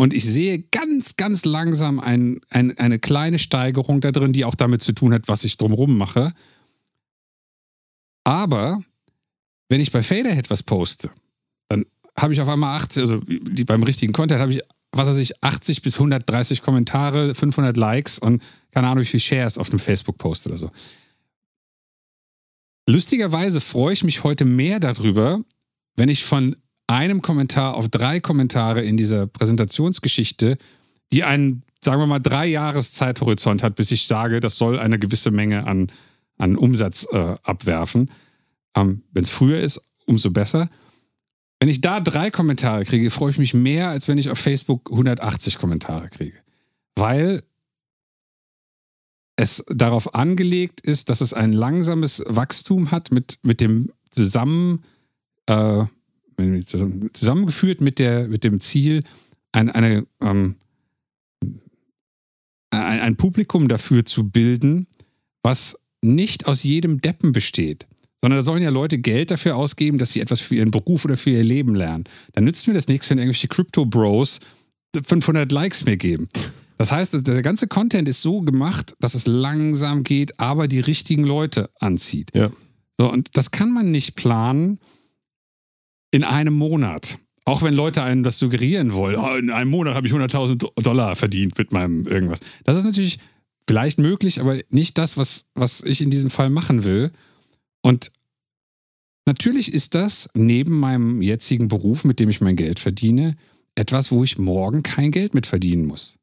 Und 0.02 0.16
ich 0.16 0.26
sehe 0.26 0.58
ganz, 0.58 1.16
ganz 1.16 1.46
langsam 1.46 2.00
ein, 2.00 2.42
ein, 2.50 2.76
eine 2.80 2.98
kleine 2.98 3.38
Steigerung 3.38 4.02
da 4.02 4.12
drin, 4.12 4.34
die 4.34 4.46
auch 4.46 4.56
damit 4.56 4.82
zu 4.82 4.94
tun 4.94 5.14
hat, 5.14 5.28
was 5.28 5.44
ich 5.44 5.58
drumherum 5.58 5.96
mache. 5.96 6.34
Aber 8.24 8.84
wenn 9.70 9.80
ich 9.80 9.92
bei 9.92 10.02
Faderhead 10.02 10.50
was 10.50 10.64
poste, 10.64 11.12
dann 11.70 11.86
habe 12.18 12.34
ich 12.34 12.42
auf 12.42 12.48
einmal 12.48 12.78
80, 12.78 13.02
also 13.04 13.22
beim 13.68 13.84
richtigen 13.84 14.12
Content 14.12 14.42
habe 14.42 14.54
ich, 14.54 14.62
was 14.92 15.08
weiß 15.08 15.20
ich, 15.20 15.44
80 15.44 15.84
bis 15.84 15.94
130 15.98 16.64
Kommentare, 16.64 17.36
500 17.36 17.78
Likes 17.78 18.18
und 18.18 18.42
keine 18.72 18.88
Ahnung, 18.88 19.04
wie 19.04 19.08
viele 19.08 19.22
Shares 19.22 19.60
auf 19.60 19.70
einem 19.70 19.78
Facebook-Post 19.78 20.48
oder 20.48 20.58
so. 20.58 20.72
Lustigerweise 22.90 23.62
freue 23.62 23.94
ich 23.94 24.04
mich 24.04 24.24
heute 24.24 24.46
mehr 24.46 24.80
darüber, 24.80 25.44
wenn 25.96 26.10
ich 26.10 26.26
von 26.26 26.56
einem 26.92 27.22
Kommentar 27.22 27.76
auf 27.76 27.90
drei 27.90 28.20
Kommentare 28.20 28.84
in 28.84 28.98
dieser 28.98 29.28
Präsentationsgeschichte, 29.28 30.58
die 31.14 31.24
einen, 31.24 31.64
sagen 31.84 32.02
wir 32.02 32.08
mal, 32.08 32.20
drei 32.20 32.48
Jahres 32.48 32.94
Zeithorizont 32.94 33.64
hat, 33.64 33.76
bis 33.76 33.92
ich 33.92 34.08
sage, 34.08 34.40
das 34.40 34.58
soll 34.58 34.80
eine 34.80 35.00
gewisse 35.00 35.32
Menge 35.32 35.66
an, 35.66 35.92
an 36.38 36.56
Umsatz 36.56 37.08
äh, 37.12 37.36
abwerfen. 37.44 38.10
Ähm, 38.76 39.04
wenn 39.12 39.24
es 39.24 39.30
früher 39.30 39.60
ist, 39.60 39.82
umso 40.06 40.32
besser. 40.32 40.70
Wenn 41.60 41.70
ich 41.70 41.82
da 41.82 42.00
drei 42.00 42.32
Kommentare 42.32 42.86
kriege, 42.86 43.12
freue 43.12 43.32
ich 43.32 43.38
mich 43.38 43.54
mehr, 43.54 43.90
als 43.90 44.08
wenn 44.08 44.18
ich 44.18 44.30
auf 44.30 44.40
Facebook 44.40 44.90
180 44.92 45.58
Kommentare 45.60 46.10
kriege. 46.10 46.38
Weil 46.96 47.44
es 49.36 49.64
darauf 49.70 50.16
angelegt 50.16 50.82
ist, 50.82 51.10
dass 51.10 51.22
es 51.22 51.34
ein 51.34 51.54
langsames 51.54 52.24
Wachstum 52.28 52.92
hat 52.92 53.12
mit, 53.12 53.40
mit 53.44 53.62
dem 53.62 53.92
zusammen, 54.10 54.84
äh, 55.48 55.86
zusammengeführt 57.14 57.82
mit, 57.82 58.00
der, 58.00 58.28
mit 58.28 58.44
dem 58.44 58.60
Ziel, 58.60 59.04
ein, 59.52 59.70
eine, 59.70 60.06
ähm, 60.22 60.56
ein, 62.72 63.00
ein 63.00 63.18
Publikum 63.18 63.68
dafür 63.68 64.06
zu 64.06 64.30
bilden, 64.30 64.88
was 65.44 65.78
nicht 66.02 66.48
aus 66.48 66.64
jedem 66.64 67.02
Deppen 67.02 67.32
besteht, 67.32 67.88
sondern 68.22 68.40
da 68.40 68.44
sollen 68.44 68.64
ja 68.64 68.70
Leute 68.70 68.98
Geld 68.98 69.32
dafür 69.32 69.56
ausgeben, 69.56 69.98
dass 69.98 70.14
sie 70.14 70.20
etwas 70.20 70.42
für 70.42 70.56
ihren 70.56 70.72
Beruf 70.72 71.06
oder 71.06 71.18
für 71.18 71.32
ihr 71.32 71.44
Leben 71.44 71.76
lernen. 71.76 72.06
Dann 72.34 72.44
nützt 72.44 72.68
mir 72.68 72.74
das 72.74 72.88
nichts, 72.88 73.10
wenn 73.10 73.18
irgendwelche 73.18 73.48
Crypto-Bros 73.48 74.40
500 75.06 75.52
Likes 75.52 75.86
mir 75.86 75.98
geben. 75.98 76.30
Das 76.78 76.92
heißt, 76.92 77.28
der 77.28 77.42
ganze 77.44 77.68
Content 77.68 78.10
ist 78.10 78.22
so 78.22 78.42
gemacht, 78.42 78.96
dass 79.00 79.14
es 79.14 79.28
langsam 79.28 80.04
geht, 80.04 80.40
aber 80.40 80.68
die 80.68 80.80
richtigen 80.80 81.24
Leute 81.24 81.70
anzieht. 81.80 82.32
Ja. 82.34 82.52
So, 83.00 83.12
und 83.12 83.38
das 83.38 83.52
kann 83.52 83.72
man 83.72 83.92
nicht 83.92 84.16
planen 84.16 84.80
in 86.12 86.24
einem 86.24 86.54
Monat. 86.54 87.18
Auch 87.46 87.64
wenn 87.64 87.74
Leute 87.74 88.04
einem 88.04 88.24
das 88.24 88.38
suggerieren 88.38 88.94
wollen, 88.94 89.16
oh, 89.16 89.36
in 89.36 89.50
einem 89.50 89.72
Monat 89.72 89.96
habe 89.96 90.06
ich 90.06 90.14
100.000 90.14 90.82
Dollar 90.82 91.16
verdient 91.16 91.58
mit 91.58 91.72
meinem 91.72 92.06
irgendwas. 92.06 92.40
Das 92.64 92.78
ist 92.78 92.84
natürlich 92.84 93.18
vielleicht 93.68 94.00
möglich, 94.00 94.40
aber 94.40 94.60
nicht 94.70 94.98
das, 94.98 95.18
was, 95.18 95.46
was 95.56 95.82
ich 95.84 96.02
in 96.02 96.12
diesem 96.12 96.30
Fall 96.30 96.50
machen 96.50 96.84
will. 96.84 97.12
Und 97.82 98.12
natürlich 99.26 99.74
ist 99.74 99.96
das 99.96 100.30
neben 100.34 100.80
meinem 100.80 101.22
jetzigen 101.22 101.68
Beruf, 101.68 102.04
mit 102.04 102.20
dem 102.20 102.30
ich 102.30 102.42
mein 102.42 102.56
Geld 102.56 102.80
verdiene, 102.80 103.36
etwas, 103.76 104.12
wo 104.12 104.24
ich 104.24 104.38
morgen 104.38 104.84
kein 104.84 105.12
Geld 105.12 105.34
mit 105.34 105.46
verdienen 105.46 105.86
muss. 105.86 106.20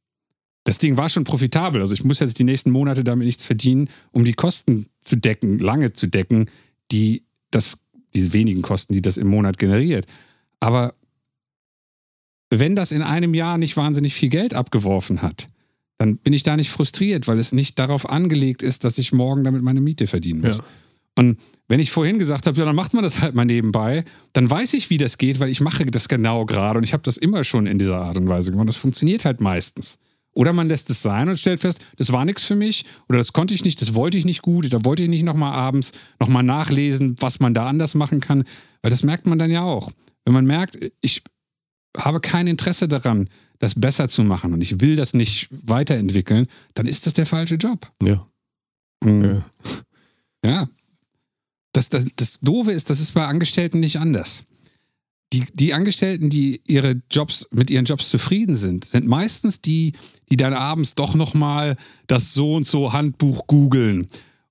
Das 0.65 0.79
Ding 0.79 0.99
war 0.99 1.09
schon 1.09 1.25
profitabel. 1.25 1.81
Also 1.81 1.95
ich 1.95 2.05
muss 2.05 2.21
jetzt 2.21 2.39
die 2.39 2.45
nächsten 2.45 2.71
Monate 2.71 3.03
damit 3.03 3.25
nichts 3.25 3.47
verdienen, 3.47 3.89
um 4.13 4.25
die 4.25 4.35
Kosten 4.35 4.87
zu 5.01 5.17
decken, 5.17 5.59
lange 5.59 5.95
zu 5.95 6.07
decken, 6.07 6.51
die 6.93 7.25
das, 7.51 7.79
diese 8.15 8.33
wenigen 8.33 8.63
Kosten, 8.63 8.95
die 8.95 9.03
das 9.03 9.17
im 9.17 9.29
Monat 9.29 9.59
generiert. 9.59 10.07
Aber 10.61 10.95
wenn 12.51 12.75
das 12.75 12.93
in 12.93 13.03
einem 13.03 13.35
Jahr 13.35 13.59
nicht 13.59 13.77
wahnsinnig 13.77 14.15
viel 14.15 14.29
Geld 14.29 14.55
abgeworfen 14.55 15.23
hat, 15.23 15.49
dann 15.99 16.17
bin 16.17 16.33
ich 16.33 16.43
da 16.43 16.57
nicht 16.57 16.71
frustriert, 16.71 17.27
weil 17.27 17.39
es 17.39 17.53
nicht 17.53 17.79
darauf 17.79 18.09
angelegt 18.09 18.63
ist, 18.63 18.85
dass 18.85 18.99
ich 18.99 19.13
morgen 19.13 19.45
damit 19.45 19.63
meine 19.63 19.81
Miete 19.81 20.07
verdienen 20.07 20.41
muss. 20.41 20.59
Ja. 20.59 20.65
Und 21.17 21.39
wenn 21.67 21.81
ich 21.81 21.91
vorhin 21.91 22.21
gesagt 22.21 22.47
habe, 22.47 22.57
ja, 22.57 22.65
dann 22.65 22.77
macht 22.77 22.95
man 22.95 23.03
das 23.03 23.21
halt 23.21 23.35
mal 23.35 23.45
nebenbei, 23.45 24.05
dann 24.33 24.49
weiß 24.49 24.75
ich, 24.75 24.89
wie 24.89 24.99
das 24.99 25.19
geht, 25.19 25.41
weil 25.41 25.49
ich 25.49 25.61
mache 25.61 25.85
das 25.87 26.09
genau 26.09 26.47
gerade 26.47 26.79
und 26.79 26.85
ich 26.85 26.93
habe 26.93 27.03
das 27.03 27.17
immer 27.17 27.43
schon 27.43 27.67
in 27.67 27.79
dieser 27.79 28.01
Art 28.01 28.17
und 28.17 28.29
Weise 28.29 28.53
gemacht. 28.53 28.69
Das 28.69 28.77
funktioniert 28.77 29.25
halt 29.25 29.41
meistens. 29.41 29.99
Oder 30.39 30.53
man 30.53 30.69
lässt 30.69 30.89
es 30.89 31.03
sein 31.03 31.29
und 31.29 31.37
stellt 31.37 31.59
fest, 31.59 31.81
das 31.97 32.13
war 32.13 32.25
nichts 32.25 32.45
für 32.45 32.55
mich 32.55 32.85
oder 33.09 33.19
das 33.19 33.33
konnte 33.33 33.55
ich 33.55 33.65
nicht, 33.65 33.83
das 33.83 33.97
wollte 33.97 34.19
ich 34.19 34.25
nicht 34.25 34.41
gut, 34.41 34.73
da 34.73 34.85
wollte 34.85 35.03
ich 35.03 35.09
nicht 35.09 35.25
nochmal 35.25 35.53
abends 35.53 35.91
nochmal 36.21 36.45
nachlesen, 36.45 37.17
was 37.19 37.41
man 37.41 37.55
da 37.55 37.67
anders 37.67 37.97
machen 37.97 38.21
kann, 38.21 38.45
weil 38.81 38.93
das 38.93 39.03
merkt 39.03 39.27
man 39.27 39.41
dann 39.41 39.51
ja 39.51 39.63
auch. 39.63 39.91
Wenn 40.25 40.35
man 40.35 40.47
merkt, 40.47 40.79
ich 41.01 41.25
habe 41.97 42.21
kein 42.21 42.47
Interesse 42.47 42.87
daran, 42.87 43.29
das 43.59 43.75
besser 43.75 44.09
zu 44.09 44.23
machen 44.23 44.53
und 44.53 44.61
ich 44.61 44.81
will 44.81 44.95
das 44.95 45.13
nicht 45.13 45.49
weiterentwickeln, 45.51 46.47
dann 46.75 46.87
ist 46.87 47.09
das 47.09 47.15
der 47.15 47.27
falsche 47.27 47.57
Job. 47.57 47.91
Ja. 48.01 48.25
Mhm. 49.03 49.25
ja. 49.25 49.43
Ja. 50.45 50.69
Das, 51.73 51.89
das, 51.89 52.05
das 52.15 52.39
Doofe 52.39 52.71
ist, 52.71 52.91
das 52.91 53.01
ist 53.01 53.13
bei 53.13 53.27
Angestellten 53.27 53.81
nicht 53.81 53.99
anders. 53.99 54.45
Die, 55.33 55.45
die 55.53 55.75
Angestellten, 55.75 56.31
die 56.31 56.63
ihre 56.67 57.03
Jobs 57.11 57.47
mit 57.51 57.71
ihren 57.71 57.85
Jobs 57.85 58.09
zufrieden 58.09 58.55
sind, 58.55 58.87
sind 58.87 59.07
meistens 59.07 59.61
die, 59.61 59.93
die 60.31 60.39
dann 60.39 60.55
abends 60.55 60.95
doch 60.95 61.15
nochmal 61.15 61.77
das 62.07 62.33
so 62.33 62.55
und 62.55 62.67
so 62.67 62.95
Handbuch 62.95 63.47
googeln 63.47 64.09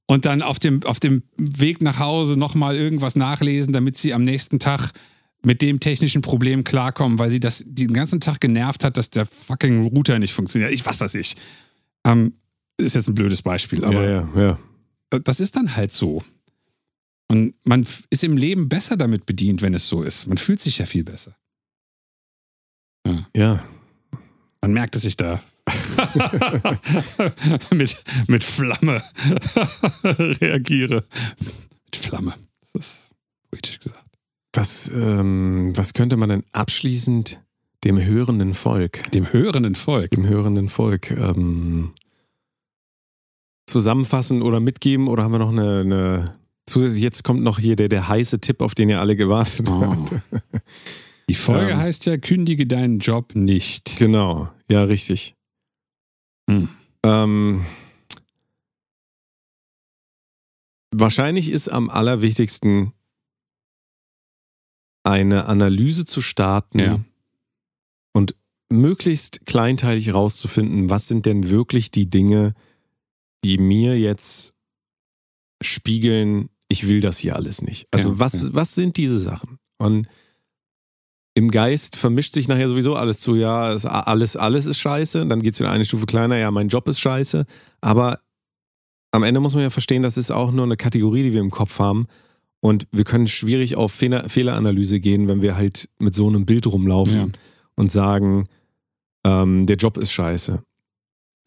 und 0.07 0.25
dann 0.25 0.41
auf 0.41 0.59
dem, 0.59 0.83
auf 0.83 0.99
dem 0.99 1.23
Weg 1.37 1.81
nach 1.81 1.99
Hause 1.99 2.37
nochmal 2.37 2.75
irgendwas 2.75 3.15
nachlesen, 3.15 3.73
damit 3.73 3.97
sie 3.97 4.13
am 4.13 4.23
nächsten 4.23 4.59
Tag 4.59 4.91
mit 5.43 5.61
dem 5.61 5.79
technischen 5.79 6.21
Problem 6.21 6.63
klarkommen, 6.63 7.19
weil 7.19 7.29
sie 7.29 7.39
das 7.39 7.63
den 7.67 7.93
ganzen 7.93 8.19
Tag 8.19 8.39
genervt 8.39 8.83
hat, 8.83 8.97
dass 8.97 9.09
der 9.09 9.25
fucking 9.25 9.87
Router 9.87 10.17
nicht 10.17 10.33
funktioniert. 10.33 10.71
Ich 10.71 10.85
weiß 10.85 10.97
das 10.97 11.13
nicht. 11.13 11.39
Ähm, 12.05 12.33
ist 12.77 12.95
jetzt 12.95 13.07
ein 13.07 13.15
blödes 13.15 13.41
Beispiel, 13.41 13.83
aber 13.83 14.03
ja, 14.03 14.27
ja, 14.35 14.57
ja. 15.11 15.19
das 15.19 15.39
ist 15.39 15.55
dann 15.55 15.75
halt 15.75 15.91
so. 15.91 16.23
Und 17.29 17.55
man 17.65 17.85
ist 18.09 18.23
im 18.23 18.37
Leben 18.37 18.69
besser 18.69 18.95
damit 18.95 19.25
bedient, 19.25 19.61
wenn 19.61 19.73
es 19.73 19.87
so 19.87 20.03
ist. 20.03 20.27
Man 20.27 20.37
fühlt 20.37 20.61
sich 20.61 20.77
ja 20.77 20.85
viel 20.85 21.03
besser. 21.03 21.35
ja. 23.35 23.63
Man 24.61 24.73
merkt, 24.73 24.95
dass 24.95 25.05
ich 25.05 25.15
da 25.15 25.41
mit, 27.71 27.95
mit 28.27 28.43
Flamme 28.43 29.03
reagiere. 30.03 31.03
Mit 31.85 31.95
Flamme. 31.95 32.33
Das 32.73 32.85
ist 32.85 33.11
poetisch 33.51 33.79
gesagt. 33.79 34.03
Was, 34.53 34.89
ähm, 34.89 35.71
was 35.75 35.93
könnte 35.93 36.17
man 36.17 36.29
denn 36.29 36.43
abschließend 36.51 37.41
dem 37.83 38.03
hörenden 38.03 38.53
Volk, 38.55 39.03
Dem 39.11 39.31
hörenden 39.31 39.75
Volk. 39.75 40.09
dem 40.11 40.27
hörenden 40.27 40.67
Volk 40.69 41.11
ähm, 41.11 41.93
zusammenfassen 43.67 44.41
oder 44.41 44.59
mitgeben? 44.59 45.07
Oder 45.07 45.23
haben 45.23 45.33
wir 45.33 45.39
noch 45.39 45.51
eine, 45.51 45.81
eine 45.81 46.39
zusätzlich, 46.67 47.01
jetzt 47.03 47.23
kommt 47.23 47.41
noch 47.41 47.57
hier 47.59 47.75
der, 47.75 47.89
der 47.89 48.07
heiße 48.07 48.39
Tipp, 48.39 48.61
auf 48.61 48.75
den 48.75 48.89
ihr 48.89 48.99
alle 48.99 49.15
gewartet 49.15 49.69
Oh. 49.69 49.81
habt. 49.81 50.13
Die 51.29 51.35
Folge 51.35 51.71
Ähm. 51.71 51.77
heißt 51.77 52.05
ja, 52.05 52.17
kündige 52.17 52.67
deinen 52.67 52.99
Job 52.99 53.35
nicht. 53.35 53.97
Genau, 53.97 54.49
ja, 54.69 54.83
richtig. 54.83 55.35
Hm. 56.49 56.69
Ähm, 57.03 57.65
wahrscheinlich 60.91 61.49
ist 61.49 61.69
am 61.69 61.89
allerwichtigsten, 61.89 62.93
eine 65.03 65.45
Analyse 65.47 66.05
zu 66.05 66.21
starten 66.21 66.79
Ja. 66.79 66.99
und 68.13 68.35
möglichst 68.69 69.45
kleinteilig 69.45 70.13
rauszufinden, 70.13 70.89
was 70.89 71.07
sind 71.07 71.25
denn 71.25 71.49
wirklich 71.49 71.91
die 71.91 72.09
Dinge, 72.09 72.53
die 73.45 73.57
mir 73.57 73.97
jetzt 73.97 74.53
spiegeln, 75.63 76.49
ich 76.69 76.87
will 76.87 77.01
das 77.01 77.17
hier 77.17 77.35
alles 77.35 77.61
nicht. 77.61 77.87
Also 77.91 78.09
Ja, 78.09 78.19
was, 78.19 78.41
ja. 78.43 78.49
was 78.51 78.75
sind 78.75 78.97
diese 78.97 79.19
Sachen? 79.19 79.57
Und 79.77 80.07
im 81.33 81.51
Geist 81.51 81.95
vermischt 81.95 82.33
sich 82.33 82.47
nachher 82.47 82.67
sowieso 82.67 82.95
alles 82.95 83.19
zu, 83.19 83.35
ja, 83.35 83.71
es, 83.71 83.85
alles, 83.85 84.35
alles 84.35 84.65
ist 84.65 84.79
scheiße. 84.79 85.21
Und 85.21 85.29
dann 85.29 85.41
geht 85.41 85.53
es 85.53 85.59
wieder 85.59 85.71
eine 85.71 85.85
Stufe 85.85 86.05
kleiner, 86.07 86.37
ja, 86.37 86.49
mein 86.51 86.67
Job 86.67 86.87
ist 86.87 86.99
scheiße. 86.99 87.45
Aber 87.79 88.19
am 89.11 89.23
Ende 89.23 89.39
muss 89.39 89.53
man 89.53 89.63
ja 89.63 89.69
verstehen, 89.69 90.01
das 90.03 90.17
ist 90.17 90.31
auch 90.31 90.51
nur 90.51 90.65
eine 90.65 90.77
Kategorie, 90.77 91.23
die 91.23 91.33
wir 91.33 91.41
im 91.41 91.51
Kopf 91.51 91.79
haben. 91.79 92.07
Und 92.59 92.87
wir 92.91 93.03
können 93.03 93.27
schwierig 93.27 93.75
auf 93.75 93.91
Fehler, 93.93 94.27
Fehleranalyse 94.29 94.99
gehen, 94.99 95.29
wenn 95.29 95.43
wir 95.43 95.55
halt 95.55 95.89
mit 95.99 96.15
so 96.15 96.27
einem 96.27 96.45
Bild 96.47 96.65
rumlaufen 96.65 97.15
Ja. 97.15 97.27
und 97.75 97.91
sagen, 97.91 98.47
ähm, 99.23 99.67
der 99.67 99.77
Job 99.77 99.97
ist 99.97 100.11
scheiße. 100.11 100.63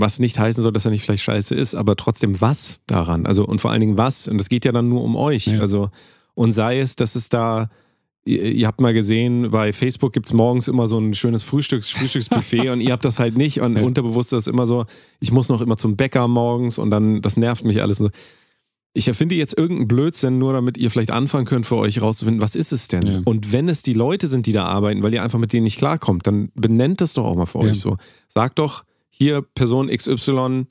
Was 0.01 0.19
nicht 0.19 0.39
heißen 0.39 0.63
soll, 0.63 0.73
dass 0.73 0.85
er 0.85 0.91
nicht 0.91 1.03
vielleicht 1.05 1.23
scheiße 1.25 1.55
ist, 1.55 1.75
aber 1.75 1.97
trotzdem 1.97 2.41
was 2.41 2.81
daran? 2.87 3.27
Also 3.27 3.45
und 3.47 3.61
vor 3.61 3.71
allen 3.71 3.81
Dingen 3.81 3.99
was? 3.99 4.29
Und 4.29 4.39
das 4.39 4.49
geht 4.49 4.65
ja 4.65 4.73
dann 4.73 4.89
nur 4.89 5.03
um 5.03 5.17
euch. 5.17 5.47
Ja. 5.47 5.61
Also 5.61 5.91
und 6.35 6.53
sei 6.53 6.81
es, 6.81 6.97
dass 6.97 7.15
es 7.17 7.29
da 7.29 7.69
Ihr, 8.27 8.67
habt 8.67 8.83
mal 8.83 8.93
gesehen, 8.93 9.51
bei 9.51 9.73
Facebook 9.73 10.13
gibt 10.13 10.27
es 10.27 10.35
morgens 10.35 10.69
immer 10.69 10.87
so 10.87 10.99
ein 10.99 11.15
schönes 11.15 11.43
Frühstücks, 11.43 11.89
Frühstücksbuffet 11.91 12.69
und 12.69 12.83
ihr 12.83 12.93
habt 12.93 13.05
das 13.07 13.19
halt 13.19 13.35
nicht. 13.39 13.63
Und 13.63 13.77
Ja. 13.79 13.83
unterbewusst 13.83 14.35
ist 14.35 14.47
immer 14.47 14.67
so, 14.67 14.85
ich 15.21 15.33
muss 15.33 15.49
noch 15.49 15.63
immer 15.63 15.79
zum 15.79 15.97
Bäcker 15.97 16.29
morgens 16.29 16.77
und 16.79 16.91
dann, 16.91 17.23
das 17.23 17.39
nervt 17.39 17.65
mich 17.65 17.81
alles. 17.81 18.05
Ich 18.93 19.09
erfinde 19.09 19.37
jetzt 19.37 19.57
irgendeinen 19.57 19.89
Blödsinn, 19.89 20.39
nur 20.39 20.53
damit 20.53 20.77
ihr 20.77 20.91
vielleicht 20.91 21.11
anfangen 21.13 21.47
könnt, 21.47 21.65
für 21.65 21.77
euch 21.77 22.03
rauszufinden, 22.03 22.43
was 22.43 22.57
ist 22.57 22.73
es 22.73 22.89
denn? 22.89 23.07
Ja. 23.07 23.21
Und 23.25 23.53
wenn 23.53 23.71
es 23.71 23.83
die 23.83 23.95
Leute 23.95 24.29
sind, 24.29 24.45
die 24.47 24.53
da 24.53 24.67
arbeiten, 24.67 25.03
weil 25.03 25.15
ihr 25.15 25.23
einfach 25.23 25.39
mit 25.39 25.55
denen 25.55 25.65
nicht 25.65 25.79
klarkommt, 25.79 26.27
dann 26.27 26.51
benennt 26.55 27.01
das 27.01 27.15
doch 27.15 27.25
auch 27.25 27.37
mal 27.37 27.47
für 27.47 27.61
Ja. 27.65 27.71
euch 27.71 27.81
so. 27.81 27.97
Sagt 28.29 28.59
doch, 28.59 28.85
hier 29.11 29.43
Person 29.43 29.89
XY, 29.89 30.67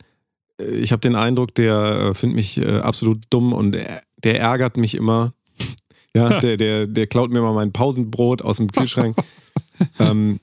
äh, 0.59 0.63
ich 0.75 0.91
habe 0.91 1.01
den 1.01 1.15
Eindruck, 1.15 1.53
der 1.55 2.09
äh, 2.09 2.13
findet 2.13 2.35
mich 2.35 2.57
äh, 2.57 2.79
absolut 2.79 3.23
dumm 3.29 3.53
und 3.53 3.73
der, 3.73 4.39
ärgert 4.41 4.77
mich 4.77 4.95
immer. 4.95 5.33
Ja, 6.15 6.39
der, 6.39 6.57
der, 6.57 6.87
der 6.87 7.05
klaut 7.05 7.29
mir 7.29 7.39
mal 7.39 7.53
mein 7.53 7.71
Pausenbrot 7.71 8.41
aus 8.41 8.57
dem 8.57 8.71
Kühlschrank. 8.71 9.15
ähm, 9.99 10.39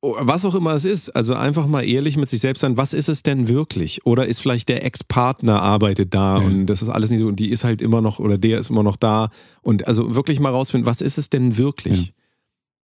oh, 0.00 0.14
was 0.20 0.44
auch 0.44 0.54
immer 0.54 0.74
es 0.74 0.84
ist, 0.84 1.10
also 1.10 1.34
einfach 1.34 1.66
mal 1.66 1.82
ehrlich 1.84 2.16
mit 2.16 2.28
sich 2.28 2.40
selbst 2.40 2.60
sein, 2.60 2.76
was 2.76 2.92
ist 2.94 3.08
es 3.08 3.24
denn 3.24 3.48
wirklich? 3.48 4.06
Oder 4.06 4.26
ist 4.26 4.38
vielleicht 4.38 4.68
der 4.68 4.84
Ex-Partner 4.84 5.60
arbeitet 5.60 6.14
da 6.14 6.38
Ja. 6.38 6.46
und 6.46 6.66
das 6.66 6.82
ist 6.82 6.88
alles 6.88 7.10
nicht 7.10 7.18
so 7.18 7.26
und 7.26 7.40
die 7.40 7.50
ist 7.50 7.64
halt 7.64 7.82
immer 7.82 8.00
noch 8.00 8.20
oder 8.20 8.38
der 8.38 8.60
ist 8.60 8.70
immer 8.70 8.84
noch 8.84 8.96
da 8.96 9.30
und 9.60 9.88
also 9.88 10.14
wirklich 10.14 10.38
mal 10.38 10.50
rausfinden, 10.50 10.86
was 10.86 11.00
ist 11.00 11.18
es 11.18 11.30
denn 11.30 11.58
wirklich? 11.58 12.06
Ja. 12.06 12.12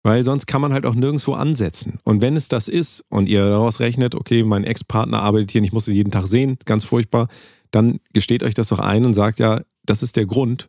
Weil 0.05 0.23
sonst 0.23 0.47
kann 0.47 0.61
man 0.61 0.73
halt 0.75 0.85
auch 0.85 0.95
nirgendwo 0.95 1.33
ansetzen. 1.33 1.99
Und 2.05 2.21
wenn 2.21 2.37
es 2.37 2.49
das 2.49 2.69
ist 2.69 3.05
und 3.09 3.27
ihr 3.29 3.45
daraus 3.49 3.81
rechnet, 3.81 4.15
okay, 4.15 4.43
mein 4.45 4.63
Ex-Partner 4.65 5.21
arbeitet 5.23 5.51
hier 5.51 5.63
und 5.63 5.65
ich 5.65 5.73
muss 5.73 5.89
ihn 5.89 5.95
jeden 5.95 6.11
Tag 6.11 6.27
sehen, 6.27 6.59
ganz 6.67 6.85
furchtbar, 6.85 7.27
dann 7.71 8.01
gesteht 8.13 8.43
euch 8.43 8.53
das 8.55 8.69
doch 8.69 8.79
ein 8.79 9.07
und 9.07 9.15
sagt, 9.15 9.39
ja, 9.41 9.63
das 9.87 10.03
ist 10.03 10.17
der 10.17 10.27
Grund. 10.27 10.69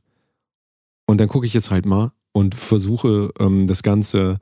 Und 1.05 1.19
dann 1.19 1.27
gucke 1.27 1.45
ich 1.45 1.53
jetzt 1.53 1.69
halt 1.69 1.85
mal 1.85 2.13
und 2.31 2.55
versuche 2.55 3.31
ähm, 3.39 3.67
das 3.67 3.83
Ganze 3.83 4.37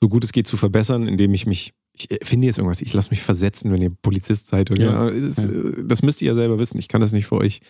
so 0.00 0.08
gut 0.10 0.24
es 0.24 0.32
geht 0.32 0.46
zu 0.46 0.58
verbessern, 0.58 1.08
indem 1.08 1.32
ich 1.32 1.46
mich, 1.46 1.72
ich 1.94 2.08
finde 2.22 2.46
jetzt 2.46 2.58
irgendwas, 2.58 2.82
ich 2.82 2.92
lasse 2.92 3.10
mich 3.10 3.22
versetzen, 3.22 3.72
wenn 3.72 3.80
ihr 3.80 3.90
Polizist 4.02 4.48
seid. 4.48 4.70
Oder, 4.70 4.82
Ja. 4.84 5.08
es, 5.08 5.44
äh, 5.46 5.84
Das 5.86 6.02
müsst 6.02 6.20
ihr 6.20 6.28
ja 6.28 6.34
selber 6.34 6.58
wissen. 6.58 6.78
Ich 6.78 6.88
kann 6.88 7.00
das 7.00 7.12
nicht 7.12 7.24
für 7.26 7.36
euch 7.36 7.60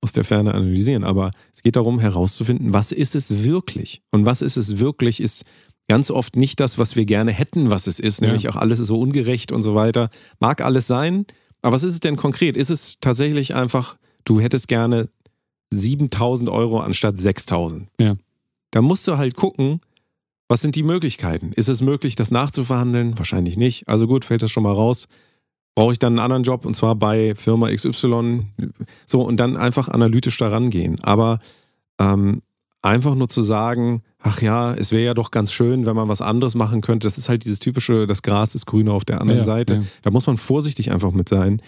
aus 0.00 0.12
der 0.12 0.24
Ferne 0.24 0.52
analysieren. 0.52 1.04
Aber 1.04 1.30
es 1.52 1.62
geht 1.62 1.76
darum, 1.76 2.00
herauszufinden, 2.00 2.72
was 2.72 2.90
ist 2.90 3.14
es 3.14 3.44
wirklich? 3.44 4.02
Und 4.10 4.26
was 4.26 4.42
ist 4.42 4.56
es 4.56 4.78
wirklich, 4.80 5.20
ist 5.20 5.44
ganz 5.88 6.10
oft 6.10 6.36
nicht 6.36 6.60
das, 6.60 6.78
was 6.78 6.96
wir 6.96 7.04
gerne 7.04 7.32
hätten, 7.32 7.70
was 7.70 7.86
es 7.86 7.98
ist. 8.00 8.20
Nämlich 8.22 8.44
Ja. 8.44 8.50
auch 8.50 8.56
alles 8.56 8.78
ist 8.80 8.88
so 8.88 8.98
ungerecht 8.98 9.52
und 9.52 9.62
so 9.62 9.74
weiter. 9.74 10.08
Mag 10.40 10.60
alles 10.62 10.86
sein, 10.86 11.26
aber 11.62 11.74
was 11.74 11.82
ist 11.84 11.94
es 11.94 12.00
denn 12.00 12.16
konkret? 12.16 12.56
Ist 12.56 12.70
es 12.70 12.96
tatsächlich 13.00 13.54
einfach, 13.54 13.96
du 14.24 14.40
hättest 14.40 14.68
gerne 14.68 15.08
7000 15.72 16.48
Euro 16.50 16.80
anstatt 16.80 17.18
6000? 17.18 17.88
Ja. 18.00 18.16
Da 18.70 18.82
musst 18.82 19.06
du 19.08 19.18
halt 19.18 19.36
gucken, 19.36 19.80
was 20.48 20.60
sind 20.60 20.76
die 20.76 20.82
Möglichkeiten? 20.82 21.52
Ist 21.52 21.68
es 21.68 21.80
möglich, 21.80 22.16
das 22.16 22.30
nachzuverhandeln? 22.30 23.16
Wahrscheinlich 23.18 23.56
nicht. 23.56 23.88
Also 23.88 24.06
gut, 24.06 24.24
fällt 24.24 24.42
das 24.42 24.50
schon 24.50 24.62
mal 24.62 24.72
raus. 24.72 25.06
Brauche 25.74 25.92
ich 25.92 25.98
dann 25.98 26.12
einen 26.14 26.18
anderen 26.20 26.42
Job 26.44 26.66
und 26.66 26.74
zwar 26.76 26.94
bei 26.94 27.34
Firma 27.34 27.68
XY? 27.70 28.46
So, 29.06 29.22
und 29.22 29.38
dann 29.38 29.56
einfach 29.56 29.88
analytisch 29.88 30.36
da 30.38 30.48
rangehen. 30.48 31.00
Aber 31.02 31.38
ähm, 31.98 32.42
einfach 32.84 33.14
nur 33.14 33.28
zu 33.28 33.42
sagen, 33.42 34.02
ach 34.20 34.42
ja, 34.42 34.72
es 34.74 34.92
wäre 34.92 35.04
ja 35.04 35.14
doch 35.14 35.30
ganz 35.30 35.52
schön, 35.52 35.86
wenn 35.86 35.96
man 35.96 36.08
was 36.08 36.20
anderes 36.22 36.54
machen 36.54 36.80
könnte. 36.80 37.06
Das 37.06 37.18
ist 37.18 37.28
halt 37.28 37.44
dieses 37.44 37.58
typische, 37.58 38.06
das 38.06 38.22
Gras 38.22 38.54
ist 38.54 38.66
grüner 38.66 38.92
auf 38.92 39.04
der 39.04 39.20
anderen 39.20 39.40
Ja, 39.40 39.44
Seite. 39.44 39.74
ja. 39.74 39.80
Da 40.02 40.10
muss 40.10 40.26
man 40.26 40.38
vorsichtig 40.38 40.90
einfach 40.92 41.12
mit 41.12 41.28
sein. 41.28 41.60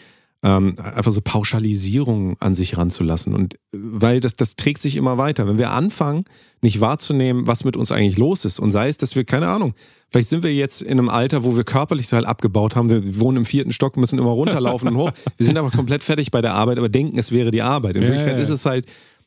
Ähm, 0.42 0.74
einfach 0.78 1.10
so 1.10 1.22
Pauschalisierungen 1.22 2.36
an 2.40 2.54
sich 2.54 2.76
ranzulassen. 2.76 3.34
Und 3.34 3.54
äh, 3.54 3.58
weil 3.72 4.20
das, 4.20 4.36
das 4.36 4.54
trägt 4.54 4.82
sich 4.82 4.94
immer 4.96 5.16
weiter. 5.16 5.46
Wenn 5.48 5.56
wir 5.58 5.70
anfangen, 5.70 6.24
nicht 6.60 6.80
wahrzunehmen, 6.82 7.46
was 7.46 7.64
mit 7.64 7.74
uns 7.76 7.90
eigentlich 7.90 8.18
los 8.18 8.44
ist, 8.44 8.60
und 8.60 8.70
sei 8.70 8.88
es, 8.88 8.98
dass 8.98 9.16
wir, 9.16 9.24
keine 9.24 9.48
Ahnung, 9.48 9.72
vielleicht 10.10 10.28
sind 10.28 10.42
wir 10.42 10.52
jetzt 10.54 10.82
in 10.82 10.98
einem 10.98 11.08
Alter, 11.08 11.44
wo 11.44 11.56
wir 11.56 11.64
körperlich 11.64 12.08
total 12.08 12.26
abgebaut 12.26 12.76
haben. 12.76 12.90
Wir 12.90 13.18
wohnen 13.18 13.38
im 13.38 13.44
vierten 13.46 13.72
Stock, 13.72 13.96
müssen 13.96 14.18
immer 14.18 14.30
runterlaufen 14.30 14.88
und 14.88 14.96
hoch. 14.96 15.10
Wir 15.38 15.46
sind 15.46 15.56
aber 15.56 15.70
komplett 15.70 16.04
fertig 16.04 16.30
bei 16.30 16.42
der 16.42 16.52
Arbeit, 16.52 16.76
aber 16.78 16.90
denken, 16.90 17.18
es 17.18 17.32
wäre 17.32 17.50
die 17.50 17.62
Arbeit. 17.62 17.96
In 17.96 18.02
Ja, 18.02 18.08
Wirklichkeit 18.08 18.38
ist 18.38 18.50
es 18.50 18.66
halt, 18.66 18.84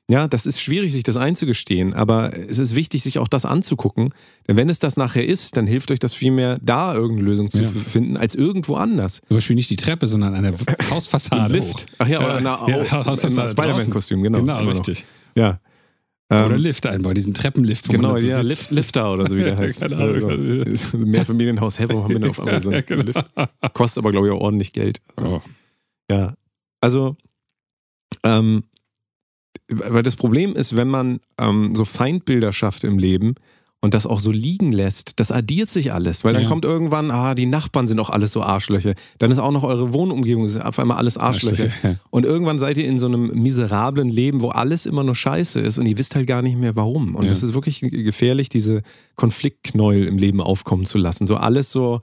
ja, 0.09 0.27
das 0.27 0.45
ist 0.47 0.59
schwierig, 0.59 0.91
sich 0.91 1.03
das 1.03 1.17
einzugestehen, 1.17 1.93
aber 1.93 2.35
es 2.35 2.57
ist 2.57 2.75
wichtig, 2.75 3.03
sich 3.03 3.19
auch 3.19 3.27
das 3.27 3.45
anzugucken. 3.45 4.09
Denn 4.47 4.57
wenn 4.57 4.67
es 4.67 4.79
das 4.79 4.97
nachher 4.97 5.23
ist, 5.25 5.55
dann 5.55 5.67
hilft 5.67 5.91
euch 5.91 5.99
das 5.99 6.15
viel 6.15 6.31
mehr, 6.31 6.57
da 6.61 6.95
irgendeine 6.95 7.27
Lösung 7.29 7.49
zu 7.49 7.59
Ja. 7.61 7.67
finden, 7.69 8.17
als 8.17 8.33
irgendwo 8.33 8.73
anders. 8.75 9.21
Zum 9.27 9.37
Beispiel 9.37 9.55
nicht 9.55 9.69
die 9.69 9.75
Treppe, 9.75 10.07
sondern 10.07 10.33
eine 10.33 10.51
Hausfassade. 10.89 11.43
Ein 11.43 11.51
Lift. 11.51 11.85
Ach 11.99 12.07
ja, 12.07 12.19
oder 12.19 12.35
eine, 12.37 12.47
ja, 12.47 12.59
oh, 12.81 12.91
Hausfassade 13.05 13.43
ein 13.43 13.47
Spider-Man-Kostüm, 13.49 14.23
genau. 14.23 14.39
Genau, 14.39 14.61
noch. 14.63 14.71
richtig. 14.73 15.05
Ja. 15.35 15.59
Oder 16.31 16.51
Ähm, 16.51 16.57
Lift 16.57 16.85
einbauen, 16.87 17.15
diesen 17.15 17.33
Treppenlift. 17.33 17.89
Genau, 17.89 18.15
ja. 18.17 18.41
Lift, 18.41 18.69
Lifter 18.71 19.11
oder 19.13 19.27
so 19.27 19.35
wie 19.37 19.43
der 19.43 19.57
heißt. 19.59 19.81
Keine 19.81 19.95
Ahnung. 19.97 20.63
Also, 20.65 20.97
Mehrfamilienhaus, 21.05 21.79
hä, 21.79 21.85
warum 21.87 22.03
haben 22.03 22.09
wir 22.13 22.19
denn 22.19 22.29
auf 22.31 22.39
einmal 22.39 22.61
so 22.61 22.69
einen 22.71 22.85
genau. 22.85 23.03
Lift? 23.03 23.25
Kostet 23.73 23.99
aber, 24.03 24.11
glaube 24.11 24.27
ich, 24.27 24.33
auch 24.33 24.41
ordentlich 24.41 24.71
Geld. 24.73 25.01
Oh. 25.17 25.39
Ja. 26.11 26.33
Also, 26.81 27.15
ähm, 28.23 28.63
weil 29.67 30.03
das 30.03 30.15
Problem 30.15 30.53
ist, 30.55 30.75
wenn 30.75 30.87
man 30.87 31.19
ähm, 31.39 31.75
so 31.75 31.85
Feindbilder 31.85 32.51
schafft 32.53 32.83
im 32.83 32.97
Leben 32.99 33.35
und 33.81 33.93
das 33.93 34.05
auch 34.05 34.19
so 34.19 34.29
liegen 34.31 34.71
lässt, 34.73 35.19
das 35.21 35.31
addiert 35.31 35.69
sich 35.69 35.93
alles. 35.93 36.23
Weil 36.25 36.33
dann 36.33 36.43
Ja. 36.43 36.49
kommt 36.49 36.65
irgendwann, 36.65 37.11
ah, 37.11 37.33
die 37.33 37.45
Nachbarn 37.45 37.87
sind 37.87 37.97
auch 37.99 38.09
alles 38.09 38.33
so 38.33 38.41
Arschlöcher. 38.43 38.93
Dann 39.19 39.31
ist 39.31 39.39
auch 39.39 39.51
noch 39.53 39.63
eure 39.63 39.93
Wohnumgebung, 39.93 40.43
ist 40.43 40.59
auf 40.59 40.79
einmal 40.79 40.97
alles 40.97 41.17
Arschlöcher. 41.17 41.69
Und 42.09 42.25
irgendwann 42.25 42.59
seid 42.59 42.77
ihr 42.77 42.85
in 42.85 42.99
so 42.99 43.07
einem 43.07 43.27
miserablen 43.41 44.09
Leben, 44.09 44.41
wo 44.41 44.49
alles 44.49 44.85
immer 44.85 45.03
nur 45.03 45.15
scheiße 45.15 45.61
ist 45.61 45.77
und 45.77 45.85
ihr 45.85 45.97
wisst 45.97 46.15
halt 46.15 46.27
gar 46.27 46.41
nicht 46.41 46.57
mehr 46.57 46.75
warum. 46.75 47.15
Und 47.15 47.23
Ja. 47.25 47.29
das 47.29 47.41
ist 47.43 47.53
wirklich 47.53 47.79
gefährlich, 47.79 48.49
diese 48.49 48.81
Konfliktknäuel 49.15 50.07
im 50.07 50.17
Leben 50.17 50.41
aufkommen 50.41 50.85
zu 50.85 50.97
lassen. 50.97 51.25
So 51.25 51.37
alles 51.37 51.71
so, 51.71 52.01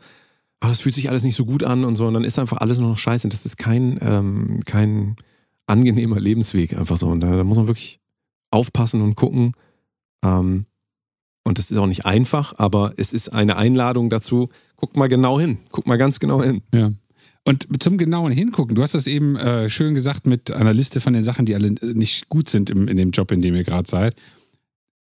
ah, 0.60 0.68
das 0.68 0.80
fühlt 0.80 0.94
sich 0.94 1.10
alles 1.10 1.24
nicht 1.24 1.36
so 1.36 1.44
gut 1.44 1.62
an 1.64 1.84
und 1.84 1.96
so. 1.96 2.06
Und 2.06 2.14
dann 2.14 2.24
ist 2.24 2.38
einfach 2.38 2.58
alles 2.58 2.78
nur 2.78 2.88
noch 2.90 2.98
scheiße. 2.98 3.26
Und 3.26 3.32
das 3.34 3.44
ist 3.44 3.58
kein, 3.58 3.98
ähm, 4.00 4.60
kein 4.64 5.16
angenehmer 5.66 6.20
Lebensweg 6.20 6.76
einfach 6.76 6.96
so. 6.96 7.08
Und 7.08 7.20
da, 7.20 7.36
da 7.36 7.44
muss 7.44 7.56
man 7.56 7.68
wirklich 7.68 8.00
aufpassen 8.50 9.02
und 9.02 9.14
gucken. 9.14 9.52
Ähm, 10.24 10.66
und 11.44 11.58
das 11.58 11.70
ist 11.70 11.78
auch 11.78 11.86
nicht 11.86 12.04
einfach, 12.04 12.58
aber 12.58 12.94
es 12.96 13.12
ist 13.12 13.28
eine 13.28 13.56
Einladung 13.56 14.10
dazu. 14.10 14.48
Guck 14.76 14.96
mal 14.96 15.08
genau 15.08 15.38
hin. 15.38 15.58
Guck 15.70 15.86
mal 15.86 15.96
ganz 15.96 16.18
genau 16.18 16.42
hin. 16.42 16.62
Ja. 16.74 16.92
Und 17.44 17.68
zum 17.80 17.96
genauen 17.96 18.32
Hingucken, 18.32 18.74
du 18.74 18.82
hast 18.82 18.96
das 18.96 19.06
eben 19.06 19.36
äh, 19.36 19.70
schön 19.70 19.94
gesagt 19.94 20.26
mit 20.26 20.50
einer 20.50 20.74
Liste 20.74 21.00
von 21.00 21.12
den 21.12 21.22
Sachen, 21.22 21.46
die 21.46 21.54
alle 21.54 21.70
nicht 21.70 22.28
gut 22.28 22.50
sind 22.50 22.70
im, 22.70 22.88
in 22.88 22.96
dem 22.96 23.12
Job, 23.12 23.30
in 23.30 23.40
dem 23.40 23.54
ihr 23.54 23.62
gerade 23.62 23.88
seid. 23.88 24.16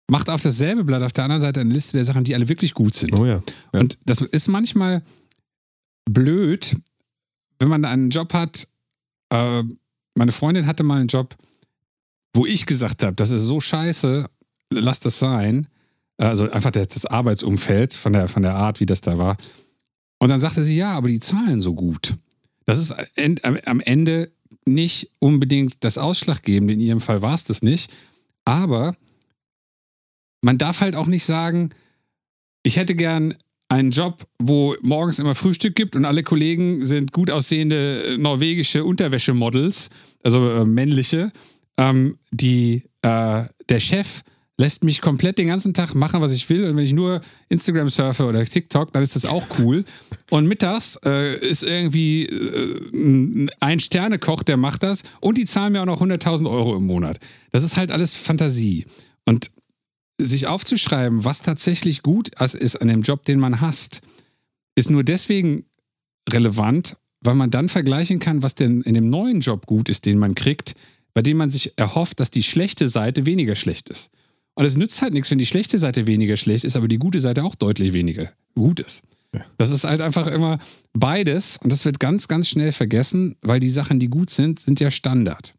Macht 0.10 0.28
auf 0.28 0.42
dasselbe 0.42 0.84
Blatt 0.84 1.04
auf 1.04 1.14
der 1.14 1.26
anderen 1.26 1.42
Seite 1.42 1.60
eine 1.60 1.72
Liste 1.72 1.98
der 1.98 2.06
Sachen, 2.06 2.24
die 2.24 2.34
alle 2.34 2.50
wirklich 2.50 2.74
gut 2.74 2.96
sind. 2.96 3.14
Oh 3.14 3.26
ja. 3.26 3.44
ja. 3.74 3.80
Und 3.80 4.00
das 4.06 4.22
ist 4.22 4.48
manchmal 4.48 5.04
blöd, 6.10 6.76
wenn 7.60 7.70
man 7.70 7.86
einen 7.86 8.10
Job 8.10 8.34
hat. 8.34 8.68
Äh, 9.30 9.64
meine 10.16 10.32
Freundin 10.32 10.66
hatte 10.68 10.84
mal 10.84 11.00
einen 11.00 11.08
Job, 11.08 11.36
wo 12.34 12.46
ich 12.46 12.66
gesagt 12.66 13.04
habe, 13.04 13.16
das 13.16 13.32
ist 13.32 13.42
so 13.42 13.60
scheiße, 13.60 14.26
lass 14.72 15.00
das 15.00 15.20
sein. 15.20 15.68
Also 16.18 16.50
einfach 16.52 16.72
das 16.72 17.06
Arbeitsumfeld 17.06 17.94
von 17.94 18.14
der, 18.14 18.28
von 18.28 18.44
der 18.44 18.54
Art, 18.54 18.80
wie 18.80 18.86
das 18.86 19.02
da 19.02 19.18
war. 19.18 19.38
Und 20.20 20.30
dann 20.30 20.40
sagte 20.40 20.64
sie, 20.64 20.76
ja, 20.76 20.94
aber 20.94 21.08
die 21.08 21.20
zahlen 21.20 21.62
so 21.62 21.74
gut. 21.74 22.16
Das 22.66 22.78
ist 22.78 22.94
am 23.66 23.80
Ende 23.80 24.32
nicht 24.66 25.12
unbedingt 25.20 25.84
das 25.84 25.98
Ausschlaggebende. 25.98 26.74
In 26.74 26.80
ihrem 26.80 27.02
Fall 27.02 27.22
war 27.22 27.34
es 27.34 27.44
das 27.44 27.64
nicht. 27.64 27.92
Aber 28.46 28.96
man 30.42 30.58
darf 30.58 30.80
halt 30.80 30.96
auch 30.96 31.08
nicht 31.08 31.26
sagen, 31.26 31.72
ich 32.64 32.78
hätte 32.78 32.96
gern 32.96 33.36
einen 33.72 33.92
Job, 33.92 34.28
wo 34.38 34.76
morgens 34.82 35.18
immer 35.18 35.34
Frühstück 35.34 35.76
gibt 35.76 35.96
und 35.96 36.04
alle 36.04 36.24
Kollegen 36.24 36.86
sind 36.86 37.14
gut 37.14 37.32
aussehende 37.32 38.18
norwegische 38.20 38.84
Unterwäschemodels, 38.84 39.90
also 40.24 40.52
äh, 40.52 40.66
männliche, 40.66 41.32
ähm, 41.78 42.18
die 42.32 42.84
äh, 43.02 43.44
der 43.70 43.80
Chef 43.80 44.24
lässt 44.58 44.84
mich 44.84 45.00
komplett 45.00 45.38
den 45.38 45.48
ganzen 45.48 45.74
Tag 45.74 45.96
machen, 45.96 46.22
was 46.22 46.34
ich 46.34 46.50
will. 46.50 46.66
Und 46.66 46.76
wenn 46.76 46.84
ich 46.84 46.92
nur 46.92 47.22
Instagram 47.48 47.90
surfe 47.90 48.26
oder 48.26 48.46
TikTok, 48.46 48.92
dann 48.92 49.02
ist 49.02 49.16
das 49.16 49.26
auch 49.26 49.46
cool. 49.58 49.86
Und 50.30 50.48
mittags 50.48 51.00
äh, 51.06 51.36
ist 51.38 51.64
irgendwie 51.64 52.26
äh, 52.26 53.48
ein 53.62 53.80
Sternekoch, 53.80 54.44
der 54.44 54.58
macht 54.58 54.84
das. 54.84 55.04
Und 55.22 55.38
die 55.38 55.46
zahlen 55.46 55.74
mir 55.74 55.82
auch 55.82 55.86
noch 55.86 56.02
100.000 56.02 56.48
Euro 56.48 56.76
im 56.76 56.86
Monat. 56.86 57.20
Das 57.52 57.64
ist 57.64 57.78
halt 57.78 57.90
alles 57.90 58.16
Fantasie. 58.16 58.86
Und 59.26 59.50
sich 60.26 60.48
aufzuschreiben, 60.48 61.24
was 61.24 61.42
tatsächlich 61.42 62.04
gut 62.04 62.30
ist 62.40 62.82
an 62.82 62.88
dem 62.88 63.02
Job, 63.02 63.26
den 63.26 63.40
man 63.40 63.62
hasst, 63.62 64.02
ist 64.76 64.90
nur 64.90 65.04
deswegen 65.04 65.66
relevant, 66.30 66.98
weil 67.22 67.36
man 67.36 67.52
dann 67.52 67.70
vergleichen 67.70 68.20
kann, 68.20 68.42
was 68.42 68.56
denn 68.56 68.82
in 68.82 68.94
dem 68.94 69.10
neuen 69.10 69.42
Job 69.42 69.66
gut 69.66 69.90
ist, 69.90 70.06
den 70.06 70.18
man 70.18 70.36
kriegt, 70.36 70.76
bei 71.14 71.22
dem 71.22 71.38
man 71.38 71.50
sich 71.50 71.78
erhofft, 71.78 72.20
dass 72.20 72.32
die 72.32 72.44
schlechte 72.44 72.88
Seite 72.88 73.26
weniger 73.26 73.56
schlecht 73.56 73.90
ist. 73.90 74.10
Und 74.54 74.66
es 74.66 74.76
nützt 74.76 75.02
halt 75.02 75.14
nichts, 75.14 75.32
wenn 75.32 75.38
die 75.38 75.46
schlechte 75.46 75.80
Seite 75.80 76.08
weniger 76.08 76.38
schlecht 76.38 76.66
ist, 76.66 76.76
aber 76.76 76.88
die 76.88 76.98
gute 76.98 77.20
Seite 77.20 77.44
auch 77.44 77.56
deutlich 77.56 77.94
weniger 77.94 78.32
gut 78.56 78.80
ist. 78.80 79.04
Das 79.58 79.70
ist 79.70 79.86
halt 79.86 80.02
einfach 80.02 80.28
immer 80.28 80.60
beides 80.94 81.58
und 81.64 81.72
das 81.72 81.86
wird 81.86 82.00
ganz, 82.00 82.28
ganz 82.28 82.50
schnell 82.50 82.72
vergessen, 82.74 83.38
weil 83.42 83.60
die 83.60 83.70
Sachen, 83.70 84.00
die 84.00 84.10
gut 84.10 84.30
sind, 84.30 84.60
sind 84.60 84.80
ja 84.80 84.92
Standard. 84.92 85.54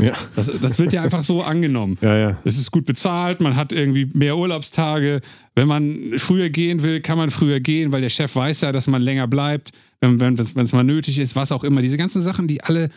Ja. 0.00 0.14
Das, 0.36 0.46
das 0.46 0.78
wird 0.78 0.92
ja 0.92 1.02
einfach 1.04 1.24
so 1.24 1.42
angenommen. 1.42 1.98
Ja, 2.00 2.16
ja. 2.16 2.38
Es 2.44 2.58
ist 2.58 2.70
gut 2.70 2.86
bezahlt, 2.86 3.40
man 3.40 3.56
hat 3.56 3.72
irgendwie 3.72 4.06
mehr 4.14 4.36
Urlaubstage. 4.36 5.20
Wenn 5.54 5.68
man 5.68 6.14
früher 6.18 6.50
gehen 6.50 6.82
will, 6.82 7.00
kann 7.00 7.18
man 7.18 7.30
früher 7.30 7.60
gehen, 7.60 7.92
weil 7.92 8.00
der 8.00 8.10
Chef 8.10 8.34
weiß 8.34 8.62
ja, 8.62 8.72
dass 8.72 8.86
man 8.86 9.02
länger 9.02 9.28
bleibt, 9.28 9.70
wenn 10.00 10.38
es 10.38 10.54
wenn, 10.56 10.66
mal 10.72 10.84
nötig 10.84 11.18
ist, 11.18 11.36
was 11.36 11.52
auch 11.52 11.64
immer. 11.64 11.82
Diese 11.82 11.96
ganzen 11.96 12.22
Sachen, 12.22 12.48
die 12.48 12.62
alle 12.64 12.88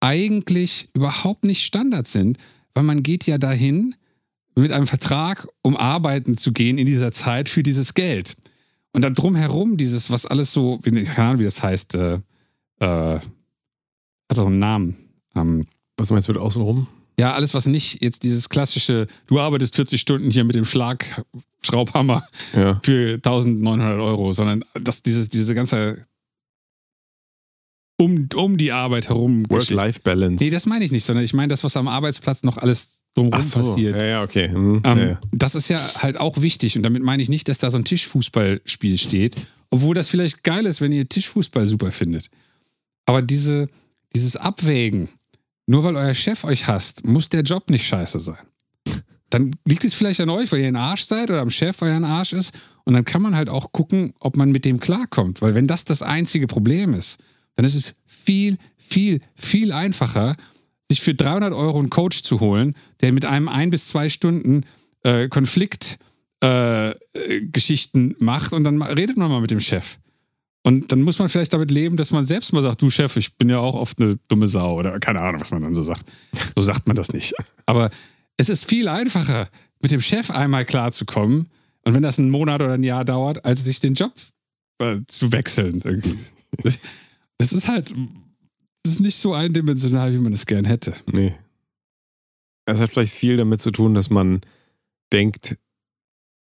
eigentlich 0.00 0.90
überhaupt 0.94 1.44
nicht 1.44 1.64
Standard 1.64 2.06
sind, 2.06 2.38
weil 2.74 2.84
man 2.84 3.02
geht 3.02 3.26
ja 3.26 3.38
dahin, 3.38 3.94
mit 4.56 4.70
einem 4.70 4.86
Vertrag, 4.86 5.48
um 5.62 5.76
arbeiten 5.76 6.36
zu 6.36 6.52
gehen 6.52 6.78
in 6.78 6.86
dieser 6.86 7.12
Zeit 7.12 7.48
für 7.48 7.62
dieses 7.62 7.94
Geld. 7.94 8.36
Und 8.92 9.02
dann 9.02 9.14
drumherum 9.14 9.76
dieses, 9.76 10.10
was 10.10 10.26
alles 10.26 10.52
so, 10.52 10.78
keine 10.78 11.18
Ahnung, 11.18 11.40
wie 11.40 11.44
das 11.44 11.62
heißt, 11.62 11.94
äh, 11.96 12.14
äh, 12.78 13.18
hat 13.18 14.38
auch 14.38 14.46
einen 14.46 14.60
Namen. 14.60 14.96
Ähm, 15.34 15.66
was 15.96 16.10
meinst 16.10 16.28
du 16.28 16.32
mit 16.32 16.40
außenrum? 16.40 16.86
Ja, 17.18 17.34
alles, 17.34 17.54
was 17.54 17.66
nicht 17.66 18.02
jetzt 18.02 18.24
dieses 18.24 18.48
klassische, 18.48 19.06
du 19.26 19.38
arbeitest 19.38 19.76
40 19.76 20.00
Stunden 20.00 20.30
hier 20.30 20.44
mit 20.44 20.56
dem 20.56 20.64
Schlagschraubhammer 20.64 22.26
ja. 22.54 22.80
für 22.82 23.14
1900 23.14 24.00
Euro, 24.00 24.32
sondern 24.32 24.64
dass 24.74 25.02
dieses, 25.02 25.28
diese 25.28 25.54
ganze 25.54 26.06
um, 27.96 28.28
um 28.34 28.56
die 28.56 28.72
Arbeit 28.72 29.08
herum. 29.08 29.48
Work-Life-Balance. 29.48 30.42
Nee, 30.42 30.50
das 30.50 30.66
meine 30.66 30.84
ich 30.84 30.90
nicht, 30.90 31.04
sondern 31.04 31.24
ich 31.24 31.32
meine 31.32 31.48
das, 31.48 31.62
was 31.62 31.76
am 31.76 31.86
Arbeitsplatz 31.86 32.42
noch 32.42 32.56
alles 32.58 33.02
drumherum 33.14 33.42
so. 33.42 33.60
passiert. 33.60 34.02
Ja, 34.02 34.08
ja, 34.08 34.22
okay. 34.22 34.48
Hm. 34.48 34.82
Ähm, 34.84 34.98
ja, 34.98 35.04
ja. 35.04 35.20
Das 35.32 35.54
ist 35.54 35.68
ja 35.68 35.78
halt 36.02 36.16
auch 36.16 36.42
wichtig 36.42 36.76
und 36.76 36.82
damit 36.82 37.02
meine 37.02 37.22
ich 37.22 37.28
nicht, 37.28 37.48
dass 37.48 37.58
da 37.58 37.70
so 37.70 37.78
ein 37.78 37.84
Tischfußballspiel 37.84 38.98
steht, 38.98 39.46
obwohl 39.70 39.94
das 39.94 40.08
vielleicht 40.08 40.42
geil 40.42 40.66
ist, 40.66 40.80
wenn 40.80 40.92
ihr 40.92 41.08
Tischfußball 41.08 41.66
super 41.66 41.92
findet. 41.92 42.30
Aber 43.06 43.22
diese, 43.22 43.68
dieses 44.14 44.36
Abwägen, 44.36 45.08
nur 45.66 45.84
weil 45.84 45.96
euer 45.96 46.14
Chef 46.14 46.44
euch 46.44 46.66
hasst, 46.66 47.06
muss 47.06 47.28
der 47.28 47.42
Job 47.42 47.70
nicht 47.70 47.86
scheiße 47.86 48.20
sein. 48.20 48.38
Dann 49.30 49.52
liegt 49.64 49.84
es 49.84 49.94
vielleicht 49.94 50.20
an 50.20 50.30
euch, 50.30 50.52
weil 50.52 50.60
ihr 50.60 50.68
ein 50.68 50.76
Arsch 50.76 51.04
seid 51.04 51.30
oder 51.30 51.40
am 51.40 51.50
Chef, 51.50 51.80
weil 51.80 51.90
er 51.90 51.96
ein 51.96 52.04
Arsch 52.04 52.32
ist. 52.32 52.54
Und 52.84 52.94
dann 52.94 53.04
kann 53.04 53.22
man 53.22 53.34
halt 53.34 53.48
auch 53.48 53.72
gucken, 53.72 54.12
ob 54.20 54.36
man 54.36 54.52
mit 54.52 54.64
dem 54.64 54.78
klarkommt. 54.78 55.42
Weil 55.42 55.54
wenn 55.54 55.66
das 55.66 55.84
das 55.84 56.02
einzige 56.02 56.46
Problem 56.46 56.94
ist, 56.94 57.18
dann 57.56 57.64
ist 57.64 57.74
es 57.74 57.94
viel, 58.06 58.58
viel, 58.76 59.20
viel 59.34 59.72
einfacher, 59.72 60.36
sich 60.88 61.00
für 61.00 61.14
300 61.14 61.52
Euro 61.52 61.78
einen 61.78 61.90
Coach 61.90 62.22
zu 62.22 62.40
holen, 62.40 62.74
der 63.00 63.12
mit 63.12 63.24
einem 63.24 63.48
ein 63.48 63.70
bis 63.70 63.88
zwei 63.88 64.10
Stunden 64.10 64.64
äh, 65.02 65.28
Konfliktgeschichten 65.28 68.10
äh, 68.12 68.14
macht 68.18 68.52
und 68.52 68.64
dann 68.64 68.82
redet 68.82 69.16
man 69.16 69.30
mal 69.30 69.40
mit 69.40 69.50
dem 69.50 69.60
Chef. 69.60 69.98
Und 70.66 70.90
dann 70.90 71.02
muss 71.02 71.18
man 71.18 71.28
vielleicht 71.28 71.52
damit 71.52 71.70
leben, 71.70 71.96
dass 71.98 72.10
man 72.10 72.24
selbst 72.24 72.52
mal 72.52 72.62
sagt, 72.62 72.80
du 72.80 72.90
Chef, 72.90 73.16
ich 73.16 73.36
bin 73.36 73.50
ja 73.50 73.58
auch 73.58 73.74
oft 73.74 74.00
eine 74.00 74.18
dumme 74.28 74.48
Sau 74.48 74.78
oder 74.78 74.98
keine 74.98 75.20
Ahnung, 75.20 75.40
was 75.40 75.50
man 75.50 75.62
dann 75.62 75.74
so 75.74 75.82
sagt. 75.82 76.10
So 76.56 76.62
sagt 76.62 76.86
man 76.86 76.96
das 76.96 77.12
nicht. 77.12 77.34
Aber 77.66 77.90
es 78.38 78.48
ist 78.48 78.64
viel 78.64 78.88
einfacher, 78.88 79.50
mit 79.80 79.92
dem 79.92 80.00
Chef 80.00 80.30
einmal 80.30 80.64
klarzukommen 80.64 81.50
und 81.84 81.94
wenn 81.94 82.02
das 82.02 82.18
einen 82.18 82.30
Monat 82.30 82.62
oder 82.62 82.72
ein 82.72 82.82
Jahr 82.82 83.04
dauert, 83.04 83.44
als 83.44 83.62
sich 83.62 83.80
den 83.80 83.92
Job 83.92 84.14
äh, 84.78 85.00
zu 85.06 85.30
wechseln 85.32 85.82
irgendwie. 85.84 86.18
Es 87.36 87.52
ist 87.52 87.68
halt, 87.68 87.92
es 88.84 88.92
ist 88.92 89.00
nicht 89.00 89.16
so 89.16 89.34
eindimensional, 89.34 90.12
wie 90.14 90.18
man 90.18 90.32
es 90.32 90.46
gern 90.46 90.64
hätte. 90.64 90.94
Nee. 91.12 91.34
Es 92.64 92.80
hat 92.80 92.90
vielleicht 92.90 93.12
viel 93.12 93.36
damit 93.36 93.60
zu 93.60 93.70
tun, 93.70 93.92
dass 93.92 94.08
man 94.08 94.40
denkt, 95.12 95.58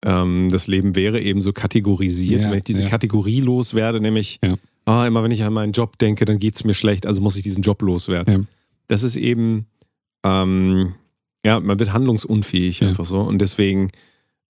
ähm, 0.07 0.49
das 0.51 0.69
Leben 0.69 0.97
wäre 0.97 1.21
eben 1.21 1.41
so 1.41 1.53
kategorisiert. 1.53 2.45
Ja, 2.45 2.51
wenn 2.51 2.59
ich 2.59 2.65
diese 2.65 2.85
ja. 2.85 2.89
Kategorie 2.89 3.41
loswerde, 3.41 4.01
nämlich, 4.01 4.39
ja. 4.43 4.55
oh, 4.87 5.03
immer 5.05 5.23
wenn 5.23 5.33
ich 5.33 5.43
an 5.43 5.53
meinen 5.53 5.73
Job 5.73 5.99
denke, 5.99 6.25
dann 6.25 6.39
geht 6.39 6.55
es 6.55 6.65
mir 6.65 6.75
schlecht, 6.75 7.07
also 7.07 7.21
muss 7.21 7.37
ich 7.37 7.43
diesen 7.43 7.63
Job 7.63 7.83
loswerden. 7.83 8.49
Das 8.89 9.03
ist 9.03 9.17
eben, 9.17 9.67
ähm, 10.25 10.95
ja, 11.45 11.61
man 11.61 11.79
wird 11.79 11.93
handlungsunfähig 11.93 12.83
einfach 12.85 13.05
so. 13.05 13.21
Und 13.21 13.39
deswegen 13.41 13.91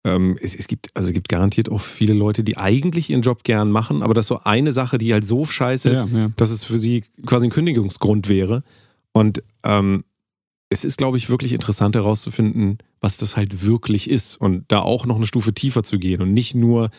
ähm, 0.05 0.39
es, 0.41 0.55
es, 0.55 0.69
gibt, 0.69 0.91
also 0.95 1.09
es 1.09 1.15
gibt 1.15 1.29
garantiert 1.29 1.71
auch 1.71 1.81
viele 1.81 2.15
Leute, 2.15 2.45
die 2.45 2.57
eigentlich 2.57 3.11
ihren 3.11 3.23
Job 3.23 3.43
gern 3.43 3.71
machen, 3.71 4.03
aber 4.03 4.15
das 4.15 4.27
ist 4.27 4.29
so 4.29 4.41
eine 4.45 4.73
Sache, 4.73 4.99
die 4.99 5.13
halt 5.13 5.27
so 5.27 5.45
scheiße 5.45 5.89
ist, 5.89 6.05
dass 6.37 6.51
es 6.51 6.65
für 6.65 6.79
sie 6.79 7.03
quasi 7.25 7.47
ein 7.47 7.51
Kündigungsgrund 7.51 8.29
wäre. 8.29 8.63
Und 9.13 9.43
ähm, 9.65 10.05
es 10.69 10.85
ist, 10.85 10.99
glaube 10.99 11.17
ich, 11.17 11.31
wirklich 11.31 11.53
interessant 11.53 11.95
herauszufinden, 11.95 12.79
was 13.01 13.19
das 13.19 13.37
halt 13.37 13.65
wirklich 13.65 14.11
ist 14.11 14.37
und 14.37 14.65
da 14.69 14.81
auch 14.81 15.07
noch 15.07 15.17
eine 15.17 15.27
Stufe 15.27 15.55
tiefer 15.55 15.83
zu 15.83 15.99
gehen 15.99 16.23
und 16.23 16.33
nicht 16.33 16.55
nur, 16.55 16.91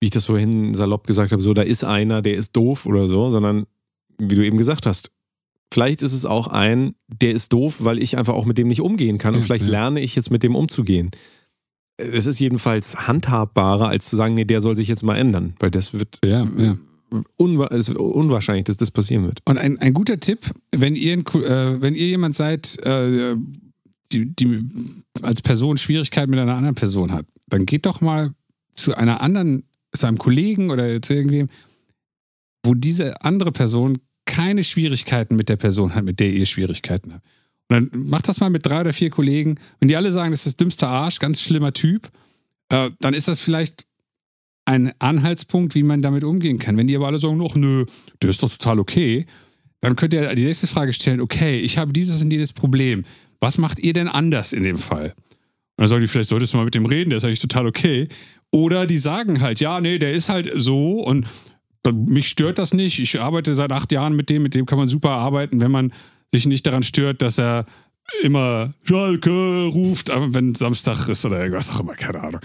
wie 0.00 0.06
ich 0.06 0.12
das 0.12 0.26
vorhin 0.26 0.74
salopp 0.74 1.06
gesagt 1.06 1.32
habe, 1.32 1.42
so 1.42 1.52
da 1.52 1.62
ist 1.62 1.84
einer, 1.84 2.22
der 2.22 2.34
ist 2.34 2.56
doof 2.56 2.86
oder 2.86 3.06
so, 3.06 3.30
sondern 3.30 3.66
wie 4.18 4.34
du 4.34 4.44
eben 4.44 4.56
gesagt 4.56 4.86
hast, 4.86 5.12
vielleicht 5.72 6.02
ist 6.02 6.12
es 6.12 6.24
auch 6.24 6.48
ein, 6.48 6.94
der 7.06 7.32
ist 7.32 7.52
doof, 7.52 7.84
weil 7.84 8.02
ich 8.02 8.16
einfach 8.16 8.34
auch 8.34 8.46
mit 8.46 8.58
dem 8.58 8.68
nicht 8.68 8.80
umgehen 8.80 9.18
kann 9.18 9.34
und 9.34 9.42
vielleicht 9.42 9.66
ja. 9.66 9.70
lerne 9.70 10.00
ich 10.00 10.16
jetzt 10.16 10.30
mit 10.30 10.42
dem 10.42 10.54
umzugehen 10.54 11.10
es 12.00 12.26
ist 12.26 12.40
jedenfalls 12.40 13.06
handhabbarer, 13.06 13.88
als 13.88 14.08
zu 14.08 14.16
sagen, 14.16 14.34
nee, 14.34 14.44
der 14.44 14.60
soll 14.60 14.76
sich 14.76 14.88
jetzt 14.88 15.02
mal 15.02 15.16
ändern, 15.16 15.54
weil 15.58 15.70
das 15.70 15.92
wird 15.92 16.18
ja, 16.24 16.48
ja. 16.56 16.78
Unwa 17.36 17.66
ist 17.68 17.90
unwahrscheinlich, 17.90 18.64
dass 18.64 18.76
das 18.76 18.90
passieren 18.90 19.24
wird. 19.24 19.40
Und 19.44 19.58
ein, 19.58 19.78
ein 19.78 19.94
guter 19.94 20.20
Tipp, 20.20 20.40
wenn 20.70 20.94
ihr, 20.94 21.18
äh, 21.18 21.80
wenn 21.80 21.94
ihr 21.94 22.06
jemand 22.06 22.36
seid, 22.36 22.78
äh, 22.84 23.36
die, 24.12 24.34
die 24.34 24.64
als 25.22 25.42
Person 25.42 25.76
Schwierigkeiten 25.76 26.30
mit 26.30 26.40
einer 26.40 26.54
anderen 26.54 26.74
Person 26.74 27.12
hat, 27.12 27.26
dann 27.48 27.66
geht 27.66 27.86
doch 27.86 28.00
mal 28.00 28.32
zu 28.72 28.94
einer 28.94 29.20
anderen, 29.20 29.64
zu 29.92 30.06
einem 30.06 30.18
Kollegen 30.18 30.70
oder 30.70 31.02
zu 31.02 31.14
irgendwem, 31.14 31.48
wo 32.64 32.74
diese 32.74 33.22
andere 33.22 33.52
Person 33.52 33.98
keine 34.26 34.64
Schwierigkeiten 34.64 35.36
mit 35.36 35.48
der 35.48 35.56
Person 35.56 35.94
hat, 35.94 36.04
mit 36.04 36.20
der 36.20 36.30
ihr 36.30 36.46
Schwierigkeiten 36.46 37.14
habt. 37.14 37.26
Und 37.68 37.92
dann 37.92 38.02
macht 38.08 38.28
das 38.28 38.40
mal 38.40 38.50
mit 38.50 38.66
drei 38.66 38.80
oder 38.80 38.92
vier 38.92 39.10
Kollegen. 39.10 39.58
Wenn 39.78 39.88
die 39.88 39.96
alle 39.96 40.12
sagen, 40.12 40.32
das 40.32 40.40
ist 40.40 40.46
das 40.46 40.56
dümmste 40.56 40.88
Arsch, 40.88 41.18
ganz 41.18 41.40
schlimmer 41.40 41.72
Typ, 41.72 42.10
äh, 42.68 42.90
dann 43.00 43.14
ist 43.14 43.28
das 43.28 43.40
vielleicht 43.40 43.86
ein 44.64 44.92
Anhaltspunkt, 44.98 45.74
wie 45.74 45.82
man 45.82 46.02
damit 46.02 46.24
umgehen 46.24 46.58
kann. 46.58 46.76
Wenn 46.76 46.86
die 46.86 46.96
aber 46.96 47.06
alle 47.06 47.18
sagen, 47.18 47.40
ach 47.44 47.54
nö, 47.54 47.86
der 48.22 48.30
ist 48.30 48.42
doch 48.42 48.50
total 48.50 48.78
okay, 48.78 49.26
dann 49.80 49.96
könnt 49.96 50.12
ihr 50.12 50.34
die 50.34 50.44
nächste 50.44 50.66
Frage 50.66 50.92
stellen, 50.92 51.20
okay, 51.20 51.58
ich 51.58 51.78
habe 51.78 51.92
dieses 51.92 52.20
und 52.22 52.30
jenes 52.30 52.52
Problem. 52.52 53.04
Was 53.40 53.58
macht 53.58 53.80
ihr 53.80 53.92
denn 53.92 54.08
anders 54.08 54.52
in 54.52 54.62
dem 54.62 54.78
Fall? 54.78 55.14
Und 55.76 55.84
dann 55.84 55.88
sagen 55.88 56.02
die, 56.02 56.08
vielleicht 56.08 56.28
solltest 56.28 56.52
du 56.52 56.58
mal 56.58 56.64
mit 56.64 56.74
dem 56.74 56.86
reden, 56.86 57.10
der 57.10 57.16
ist 57.16 57.24
eigentlich 57.24 57.40
total 57.40 57.66
okay. 57.66 58.08
Oder 58.52 58.86
die 58.86 58.98
sagen 58.98 59.40
halt, 59.40 59.60
ja, 59.60 59.80
nee, 59.80 59.98
der 59.98 60.12
ist 60.12 60.28
halt 60.28 60.50
so 60.54 61.02
und 61.02 61.26
mich 61.94 62.28
stört 62.28 62.58
das 62.58 62.74
nicht. 62.74 62.98
Ich 62.98 63.18
arbeite 63.18 63.54
seit 63.54 63.72
acht 63.72 63.90
Jahren 63.90 64.14
mit 64.14 64.28
dem, 64.28 64.42
mit 64.42 64.54
dem 64.54 64.66
kann 64.66 64.78
man 64.78 64.88
super 64.88 65.12
arbeiten, 65.12 65.60
wenn 65.60 65.70
man 65.70 65.92
sich 66.30 66.46
nicht 66.46 66.66
daran 66.66 66.82
stört, 66.82 67.22
dass 67.22 67.38
er 67.38 67.64
immer 68.22 68.74
Schalke 68.82 69.64
ruft, 69.66 70.10
wenn 70.10 70.54
Samstag 70.54 71.08
ist 71.08 71.24
oder 71.24 71.40
irgendwas 71.40 71.70
auch 71.70 71.80
immer, 71.80 71.94
keine 71.94 72.20
Ahnung. 72.20 72.40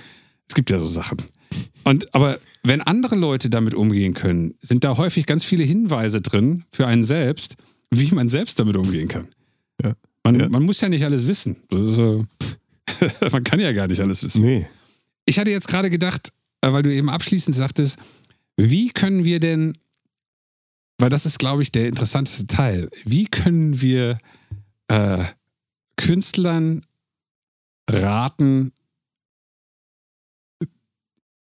Es 0.47 0.55
gibt 0.55 0.69
ja 0.69 0.79
so 0.79 0.85
Sachen. 0.85 1.17
Und 1.83 2.13
aber 2.15 2.39
wenn 2.63 2.81
andere 2.81 3.15
Leute 3.15 3.49
damit 3.49 3.73
umgehen 3.73 4.13
können, 4.13 4.55
sind 4.61 4.83
da 4.83 4.97
häufig 4.97 5.25
ganz 5.25 5.43
viele 5.45 5.63
Hinweise 5.63 6.21
drin 6.21 6.65
für 6.71 6.87
einen 6.87 7.03
selbst, 7.03 7.55
wie 7.91 8.09
man 8.13 8.27
selbst 8.29 8.59
damit 8.59 8.75
umgehen 8.75 9.07
kann. 9.07 9.27
Ja. 9.83 9.93
Man, 10.23 10.39
Ja. 10.39 10.49
man 10.49 10.63
muss 10.63 10.81
ja 10.81 10.89
nicht 10.89 11.03
alles 11.05 11.27
wissen. 11.27 11.57
Ist, 11.69 11.97
äh, 11.99 13.29
man 13.31 13.43
kann 13.43 13.59
ja 13.59 13.71
gar 13.71 13.87
nicht 13.87 13.99
alles 13.99 14.23
wissen. 14.23 14.41
Nee. 14.41 14.65
Ich 15.25 15.37
hatte 15.39 15.51
jetzt 15.51 15.67
gerade 15.67 15.89
gedacht, 15.89 16.31
äh, 16.61 16.71
weil 16.73 16.83
du 16.83 16.93
eben 16.93 17.09
abschließend 17.09 17.55
sagtest, 17.55 17.99
wie 18.57 18.89
können 18.89 19.23
wir 19.25 19.39
denn, 19.39 19.77
weil 20.97 21.09
das 21.09 21.25
ist, 21.25 21.37
glaube 21.39 21.61
ich, 21.61 21.71
der 21.71 21.87
interessanteste 21.87 22.47
Teil, 22.47 22.89
wie 23.05 23.25
können 23.25 23.81
wir 23.81 24.17
äh, 24.87 25.23
Künstlern 25.97 26.85
raten, 27.89 28.71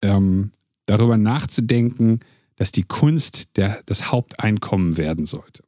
ähm, 0.06 0.52
darüber 0.86 1.18
nachzudenken, 1.18 2.20
dass 2.56 2.72
die 2.72 2.84
Kunst 2.84 3.58
der, 3.58 3.82
das 3.86 4.12
Haupteinkommen 4.12 4.98
werden 4.98 5.26
sollte? 5.26 5.64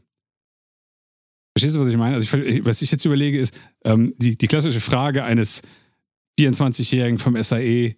Verstehst 1.56 1.76
du, 1.76 1.82
was 1.82 1.90
ich 1.90 1.98
meine? 1.98 2.16
Also 2.16 2.38
ich, 2.38 2.66
was 2.66 2.82
ich 2.82 2.92
jetzt 2.92 3.06
überlege, 3.06 3.40
ist 3.40 3.54
ähm, 3.84 4.14
die, 4.18 4.38
die 4.38 4.48
klassische 4.48 4.80
Frage 4.80 5.24
eines 5.24 5.62
24-Jährigen 6.40 7.18
vom 7.18 7.42
SAE, 7.42 7.96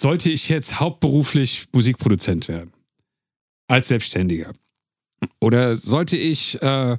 sollte 0.00 0.30
ich 0.30 0.48
jetzt 0.50 0.78
hauptberuflich 0.78 1.68
Musikproduzent 1.72 2.48
werden? 2.48 2.72
Als 3.66 3.88
Selbstständiger? 3.88 4.52
Oder 5.40 5.76
sollte 5.76 6.16
ich 6.16 6.60
äh, 6.62 6.98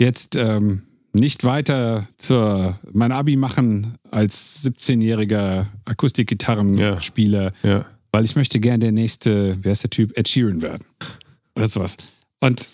jetzt 0.00 0.34
ähm, 0.36 0.82
nicht 1.12 1.44
weiter 1.44 2.06
zur, 2.18 2.78
mein 2.92 3.12
Abi 3.12 3.36
machen 3.36 3.94
als 4.10 4.64
17-jähriger 4.64 5.66
Akustikgitarrenspieler, 5.84 7.52
Ja. 7.62 7.86
weil 8.12 8.24
ich 8.24 8.36
möchte 8.36 8.60
gern 8.60 8.80
der 8.80 8.92
nächste, 8.92 9.56
wer 9.62 9.72
ist 9.72 9.82
der 9.82 9.90
Typ, 9.90 10.16
Ed 10.18 10.28
Sheeran 10.28 10.62
werden. 10.62 10.84
Oder 11.56 11.66
sowas. 11.66 11.96
Und 12.40 12.66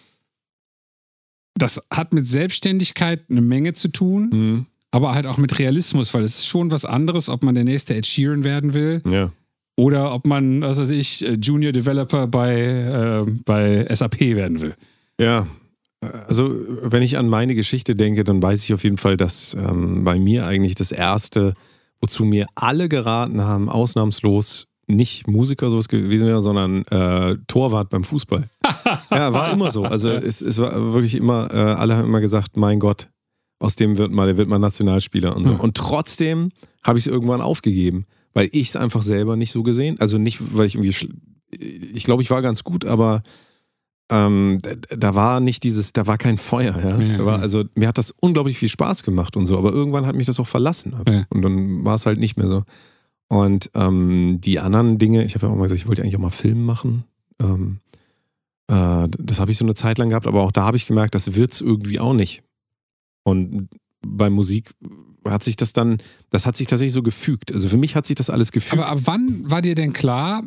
das 1.55 1.83
hat 1.93 2.13
mit 2.13 2.27
Selbstständigkeit 2.27 3.23
eine 3.29 3.41
Menge 3.41 3.73
zu 3.75 3.89
tun, 3.89 4.29
Mhm. 4.33 4.67
aber 4.93 5.15
halt 5.15 5.27
auch 5.27 5.39
mit 5.39 5.59
Realismus, 5.59 6.15
weil 6.15 6.23
es 6.23 6.37
ist 6.39 6.47
schon 6.47 6.71
was 6.71 6.85
anderes, 6.85 7.29
ob 7.29 7.43
man 7.43 7.55
der 7.55 7.65
nächste 7.65 7.95
Ed 7.97 8.07
Sheeran 8.07 8.45
werden 8.45 8.75
will 8.75 9.03
Ja. 9.11 9.33
oder 9.77 10.15
ob 10.15 10.27
man, 10.27 10.61
was 10.61 10.79
weiß 10.79 10.91
ich, 10.91 11.27
äh, 11.27 11.33
Junior 11.41 11.73
Developer 11.73 12.29
bei, 12.29 12.55
äh, 13.27 13.31
bei 13.45 13.87
SAP 13.93 14.37
werden 14.37 14.61
will. 14.61 14.77
Ja, 15.21 15.49
also 16.01 16.55
wenn 16.83 17.03
ich 17.03 17.19
an 17.19 17.29
meine 17.29 17.55
Geschichte 17.55 17.97
denke, 17.97 18.25
dann 18.25 18.43
weiß 18.43 18.63
ich 18.63 18.73
auf 18.75 18.85
jeden 18.85 18.99
Fall, 18.99 19.17
dass 19.17 19.55
ähm, 19.55 20.05
bei 20.05 20.19
mir 20.19 20.47
eigentlich 20.47 20.75
das 20.75 20.93
Erste, 20.93 21.55
wozu 22.01 22.25
mir 22.25 22.47
alle 22.55 22.89
geraten 22.89 23.41
haben, 23.41 23.69
ausnahmslos 23.69 24.67
nicht 24.87 25.29
Musiker 25.29 25.71
sowas 25.71 25.89
gewesen 25.89 26.27
wäre, 26.27 26.41
sondern 26.41 26.85
äh, 26.87 27.37
Torwart 27.47 27.91
beim 27.91 28.05
Fußball. 28.05 28.45
ja, 29.11 29.35
war 29.35 29.53
immer 29.53 29.71
so. 29.71 29.85
Also 29.85 30.09
es, 30.09 30.41
es 30.41 30.59
war 30.59 30.95
wirklich 30.95 31.15
immer, 31.15 31.53
äh, 31.53 31.57
alle 31.57 31.97
haben 31.97 32.07
immer 32.07 32.21
gesagt, 32.21 32.57
mein 32.57 32.81
Gott, 32.81 33.11
aus 33.59 33.77
dem 33.77 33.99
wird 33.99 34.11
mal, 34.11 34.27
der 34.27 34.39
wird 34.39 34.49
mal 34.49 34.59
Nationalspieler 34.59 35.37
und 35.37 35.45
so. 35.45 35.51
Hm. 35.51 35.61
Und 35.61 35.77
trotzdem 35.77 36.51
habe 36.83 36.99
ich 36.99 37.07
es 37.07 37.13
irgendwann 37.13 37.43
aufgegeben, 37.43 38.07
weil 38.33 38.49
ich 38.53 38.69
es 38.69 38.77
einfach 38.77 39.03
selber 39.03 39.37
nicht 39.37 39.53
so 39.53 39.63
gesehen, 39.63 40.01
also 40.01 40.17
nicht, 40.17 40.57
weil 40.57 40.67
ich 40.67 40.77
irgendwie, 40.77 40.95
ich 41.61 42.05
glaube, 42.05 42.23
ich 42.23 42.31
war 42.31 42.41
ganz 42.41 42.65
gut, 42.65 42.87
aber 42.87 43.23
ähm, 44.11 44.59
da, 44.97 45.15
war 45.15 45.41
nicht 45.41 45.65
dieses, 45.65 45.93
da 45.93 46.07
war 46.07 46.19
kein 46.19 46.39
Feuer. 46.39 46.79
Ja? 46.79 47.01
Ja, 47.01 47.25
war, 47.25 47.41
also 47.41 47.65
mir 47.75 47.89
hat 47.89 47.99
das 47.99 48.11
unglaublich 48.11 48.59
viel 48.59 48.69
Spaß 48.69 49.03
gemacht 49.03 49.37
und 49.37 49.47
so, 49.47 49.59
aber 49.59 49.73
irgendwann 49.73 50.07
hat 50.07 50.17
mich 50.17 50.27
das 50.27 50.41
auch 50.41 50.47
verlassen. 50.47 50.95
Ja. 51.09 51.25
Und 51.29 51.43
dann 51.43 51.85
war 51.85 51.95
es 51.95 52.07
halt 52.07 52.19
nicht 52.19 52.37
mehr 52.37 52.49
so. 52.49 52.65
Und 53.29 53.71
ähm, 53.75 54.41
die 54.41 54.59
anderen 54.59 54.99
Dinge, 54.99 55.25
ich 55.25 55.35
habe 55.35 55.47
ja 55.47 55.53
auch 55.53 55.57
mal 55.57 55.65
gesagt, 55.65 55.81
ich 55.81 55.89
wollte 55.89 56.03
eigentlich 56.03 56.17
auch 56.17 56.21
mal 56.21 56.31
Film 56.31 56.65
machen. 56.65 57.05
Ähm, 57.41 57.81
äh, 58.69 59.09
das 59.19 59.41
habe 59.41 59.51
ich 59.51 59.59
so 59.59 59.65
eine 59.65 59.75
Zeit 59.75 59.99
lang 59.99 60.09
gehabt, 60.09 60.27
aber 60.27 60.43
auch 60.43 60.53
da 60.53 60.63
habe 60.63 60.79
ich 60.79 60.87
gemerkt, 60.87 61.15
das 61.15 61.35
wird 61.35 61.53
es 61.53 61.61
irgendwie 61.61 62.01
auch 62.01 62.15
nicht. 62.15 62.43
Und 63.25 63.69
bei 64.01 64.31
Musik 64.31 64.75
hat 65.27 65.43
sich 65.43 65.57
das 65.57 65.75
dann, 65.75 65.99
das 66.31 66.47
hat 66.47 66.57
sich 66.57 66.67
tatsächlich 66.67 66.95
so 66.95 67.03
gefügt. 67.03 67.53
Also 67.53 67.69
für 67.69 67.77
mich 67.77 67.95
hat 67.95 68.07
sich 68.07 68.17
das 68.17 68.31
alles 68.31 68.53
gefügt. 68.53 68.81
Aber 68.81 68.91
ab 68.91 69.01
wann 69.05 69.51
war 69.51 69.61
dir 69.61 69.75
denn 69.75 69.93
klar, 69.93 70.43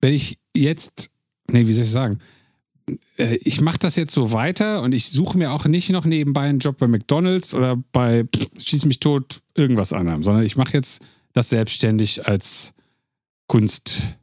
wenn 0.00 0.12
ich 0.12 0.38
jetzt, 0.56 1.10
nee, 1.50 1.66
wie 1.68 1.72
soll 1.72 1.84
ich 1.84 1.90
sagen, 1.90 2.18
ich 3.16 3.60
mache 3.60 3.78
das 3.78 3.96
jetzt 3.96 4.12
so 4.14 4.32
weiter 4.32 4.82
und 4.82 4.94
ich 4.94 5.10
suche 5.10 5.36
mir 5.38 5.52
auch 5.52 5.64
nicht 5.66 5.90
noch 5.90 6.04
nebenbei 6.04 6.42
einen 6.42 6.58
Job 6.60 6.78
bei 6.78 6.86
McDonalds 6.86 7.54
oder 7.54 7.76
bei 7.92 8.24
pff, 8.24 8.46
Schieß 8.64 8.84
mich 8.84 9.00
tot 9.00 9.40
irgendwas 9.54 9.92
anderem, 9.92 10.22
sondern 10.22 10.44
ich 10.44 10.56
mache 10.56 10.72
jetzt 10.74 11.02
das 11.32 11.48
selbstständig 11.50 12.26
als 12.26 12.72
Kunstmaster. 13.46 14.14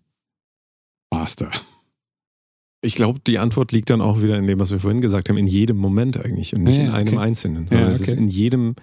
Ich 2.81 2.95
glaube, 2.95 3.19
die 3.25 3.39
Antwort 3.39 3.71
liegt 3.71 3.89
dann 3.89 4.01
auch 4.01 4.21
wieder 4.21 4.37
in 4.37 4.45
dem, 4.45 4.59
was 4.59 4.71
wir 4.71 4.79
vorhin 4.79 5.01
gesagt 5.01 5.29
haben, 5.29 5.37
in 5.37 5.47
jedem 5.47 5.77
Moment 5.77 6.23
eigentlich 6.23 6.53
und 6.53 6.63
nicht 6.63 6.77
Ja, 6.77 6.83
in 6.83 6.91
einem 6.91 7.07
okay. 7.15 7.17
einzelnen. 7.17 7.67
Sondern 7.67 7.87
Ja, 7.87 7.93
es 7.93 8.01
ist 8.01 8.09
okay. 8.11 8.19
in 8.19 8.27
jedem, 8.27 8.75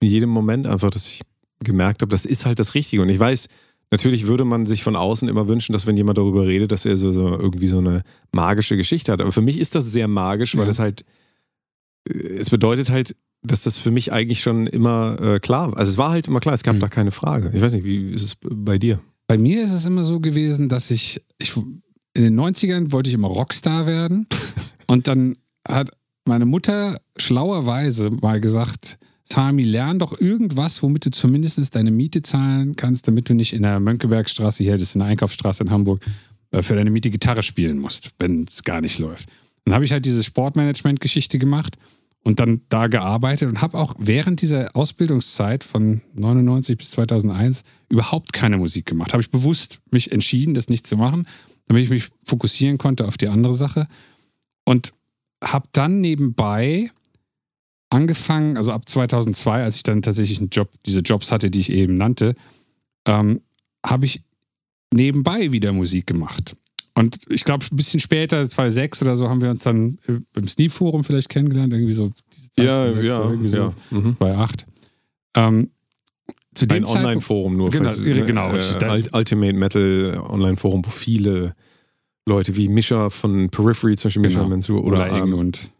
in 0.00 0.08
jedem 0.08 0.30
Moment 0.30 0.66
einfach, 0.66 0.90
dass 0.90 1.06
ich 1.06 1.22
gemerkt 1.60 2.02
habe, 2.02 2.10
das 2.10 2.26
ist 2.26 2.46
halt 2.46 2.58
das 2.58 2.74
Richtige. 2.74 3.02
Und 3.02 3.08
ich 3.10 3.18
weiß, 3.18 3.48
natürlich 3.90 4.26
würde 4.26 4.44
man 4.44 4.66
sich 4.66 4.82
von 4.82 4.96
außen 4.96 5.28
immer 5.28 5.48
wünschen, 5.48 5.72
dass 5.72 5.86
wenn 5.86 5.96
jemand 5.96 6.18
darüber 6.18 6.46
redet, 6.46 6.72
dass 6.72 6.84
er 6.86 6.96
so, 6.96 7.12
so 7.12 7.28
irgendwie 7.38 7.66
so 7.66 7.78
eine 7.78 8.02
magische 8.32 8.76
Geschichte 8.76 9.12
hat. 9.12 9.20
Aber 9.20 9.32
für 9.32 9.42
mich 9.42 9.58
ist 9.58 9.74
das 9.74 9.90
sehr 9.92 10.08
magisch, 10.08 10.56
weil 10.56 10.64
Ja. 10.64 10.70
es 10.70 10.78
halt, 10.78 11.04
äh, 12.08 12.12
es 12.38 12.50
bedeutet 12.50 12.90
halt, 12.90 13.16
dass 13.42 13.62
das 13.64 13.76
für 13.76 13.90
mich 13.90 14.12
eigentlich 14.12 14.40
schon 14.40 14.66
immer 14.66 15.20
äh, 15.20 15.38
klar 15.38 15.72
war. 15.72 15.78
Also 15.78 15.90
es 15.90 15.98
war 15.98 16.10
halt 16.10 16.28
immer 16.28 16.40
klar, 16.40 16.54
es 16.54 16.62
gab 16.62 16.76
Mhm. 16.76 16.80
da 16.80 16.88
keine 16.88 17.10
Frage. 17.10 17.50
Ich 17.54 17.60
weiß 17.62 17.74
nicht, 17.74 17.84
wie 17.84 18.10
ist 18.12 18.22
es 18.22 18.36
bei 18.42 18.78
dir? 18.78 19.00
Bei 19.26 19.38
mir 19.38 19.62
ist 19.62 19.72
es 19.72 19.84
immer 19.86 20.04
so 20.04 20.20
gewesen, 20.20 20.68
dass 20.68 20.90
ich, 20.90 21.22
ich 21.38 21.54
in 21.56 22.22
den 22.22 22.34
90ern 22.34 22.92
wollte 22.92 23.08
ich 23.10 23.14
immer 23.14 23.28
Rockstar 23.28 23.86
werden. 23.86 24.26
Und 24.86 25.08
dann 25.08 25.36
hat 25.66 25.90
meine 26.26 26.46
Mutter 26.46 26.98
schlauerweise 27.18 28.10
mal 28.10 28.40
gesagt, 28.40 28.98
Sami, 29.24 29.62
lern 29.62 29.98
doch 29.98 30.20
irgendwas, 30.20 30.82
womit 30.82 31.06
du 31.06 31.10
zumindest 31.10 31.74
deine 31.74 31.90
Miete 31.90 32.22
zahlen 32.22 32.76
kannst, 32.76 33.08
damit 33.08 33.28
du 33.28 33.34
nicht 33.34 33.54
in 33.54 33.62
der 33.62 33.80
Mönckebergstraße, 33.80 34.62
hier, 34.62 34.74
das 34.74 34.82
ist 34.82 34.96
eine 34.96 35.06
Einkaufsstraße 35.06 35.64
in 35.64 35.70
Hamburg, 35.70 36.04
äh, 36.50 36.62
für 36.62 36.76
deine 36.76 36.90
Miete 36.90 37.10
Gitarre 37.10 37.42
spielen 37.42 37.78
musst, 37.78 38.10
wenn 38.18 38.44
es 38.44 38.62
gar 38.62 38.80
nicht 38.80 38.98
läuft. 38.98 39.28
Dann 39.64 39.74
habe 39.74 39.84
ich 39.84 39.92
halt 39.92 40.04
diese 40.04 40.22
Sportmanagement-Geschichte 40.22 41.38
gemacht 41.38 41.76
und 42.22 42.38
dann 42.38 42.62
da 42.68 42.86
gearbeitet 42.86 43.48
und 43.48 43.62
habe 43.62 43.78
auch 43.78 43.94
während 43.98 44.42
dieser 44.42 44.74
Ausbildungszeit 44.76 45.64
von 45.64 46.02
99 46.14 46.76
bis 46.76 46.90
2001 46.92 47.62
überhaupt 47.88 48.32
keine 48.32 48.58
Musik 48.58 48.86
gemacht. 48.86 49.12
Habe 49.12 49.22
ich 49.22 49.30
bewusst 49.30 49.80
mich 49.90 50.12
entschieden, 50.12 50.54
das 50.54 50.68
nicht 50.68 50.86
zu 50.86 50.96
machen, 50.96 51.26
damit 51.66 51.84
ich 51.84 51.90
mich 51.90 52.08
fokussieren 52.24 52.76
konnte 52.76 53.06
auf 53.06 53.16
die 53.16 53.28
andere 53.28 53.54
Sache 53.54 53.88
und 54.64 54.92
habe 55.42 55.68
dann 55.72 56.00
nebenbei 56.00 56.90
angefangen, 57.94 58.56
also 58.56 58.72
ab 58.72 58.88
2002, 58.88 59.62
als 59.64 59.76
ich 59.76 59.82
dann 59.82 60.02
tatsächlich 60.02 60.38
einen 60.40 60.50
Job, 60.50 60.68
diese 60.86 61.00
Jobs 61.00 61.30
hatte, 61.32 61.50
die 61.50 61.60
ich 61.60 61.70
eben 61.70 61.94
nannte, 61.94 62.34
ähm, 63.06 63.40
habe 63.84 64.06
ich 64.06 64.22
nebenbei 64.92 65.52
wieder 65.52 65.72
Musik 65.72 66.06
gemacht. 66.06 66.56
Und 66.96 67.18
ich 67.28 67.44
glaube, 67.44 67.64
ein 67.70 67.76
bisschen 67.76 67.98
später, 68.00 68.48
2006 68.48 69.02
oder 69.02 69.16
so, 69.16 69.28
haben 69.28 69.40
wir 69.40 69.50
uns 69.50 69.62
dann 69.64 69.98
äh, 70.06 70.20
beim 70.32 70.46
Sneap 70.46 70.70
Forum 70.72 71.02
vielleicht 71.04 71.28
kennengelernt, 71.28 71.72
irgendwie 71.72 71.92
so. 71.92 72.12
Diese 72.32 72.50
Zeit, 72.52 72.66
2006, 72.66 73.08
irgendwie 73.08 73.48
so, 73.48 73.74
Mhm. 73.90 74.16
2008. 74.18 74.66
Ähm, 75.36 75.70
zu 76.54 76.66
dem 76.66 76.84
Ein 76.84 76.84
Online-Forum 76.84 77.56
nur. 77.56 77.70
Genau, 77.70 77.90
falls- 77.90 78.06
irre- 78.06 78.24
genau, 78.24 78.52
Äh, 78.52 78.60
Ult- 78.90 79.12
Ultimate 79.12 79.54
Metal 79.54 80.22
Online-Forum, 80.28 80.86
wo 80.86 80.90
viele 80.90 81.56
Leute 82.26 82.56
wie 82.56 82.68
Mischa 82.68 83.10
von 83.10 83.50
Periphery, 83.50 83.96
zum 83.96 84.08
Beispiel 84.08 84.22
Mischa 84.22 84.38
Genau. 84.38 84.50
Mensur 84.50 84.84
oder 84.84 84.98
oder, 85.04 85.08
ähm, 85.10 85.24
Englund. 85.24 85.70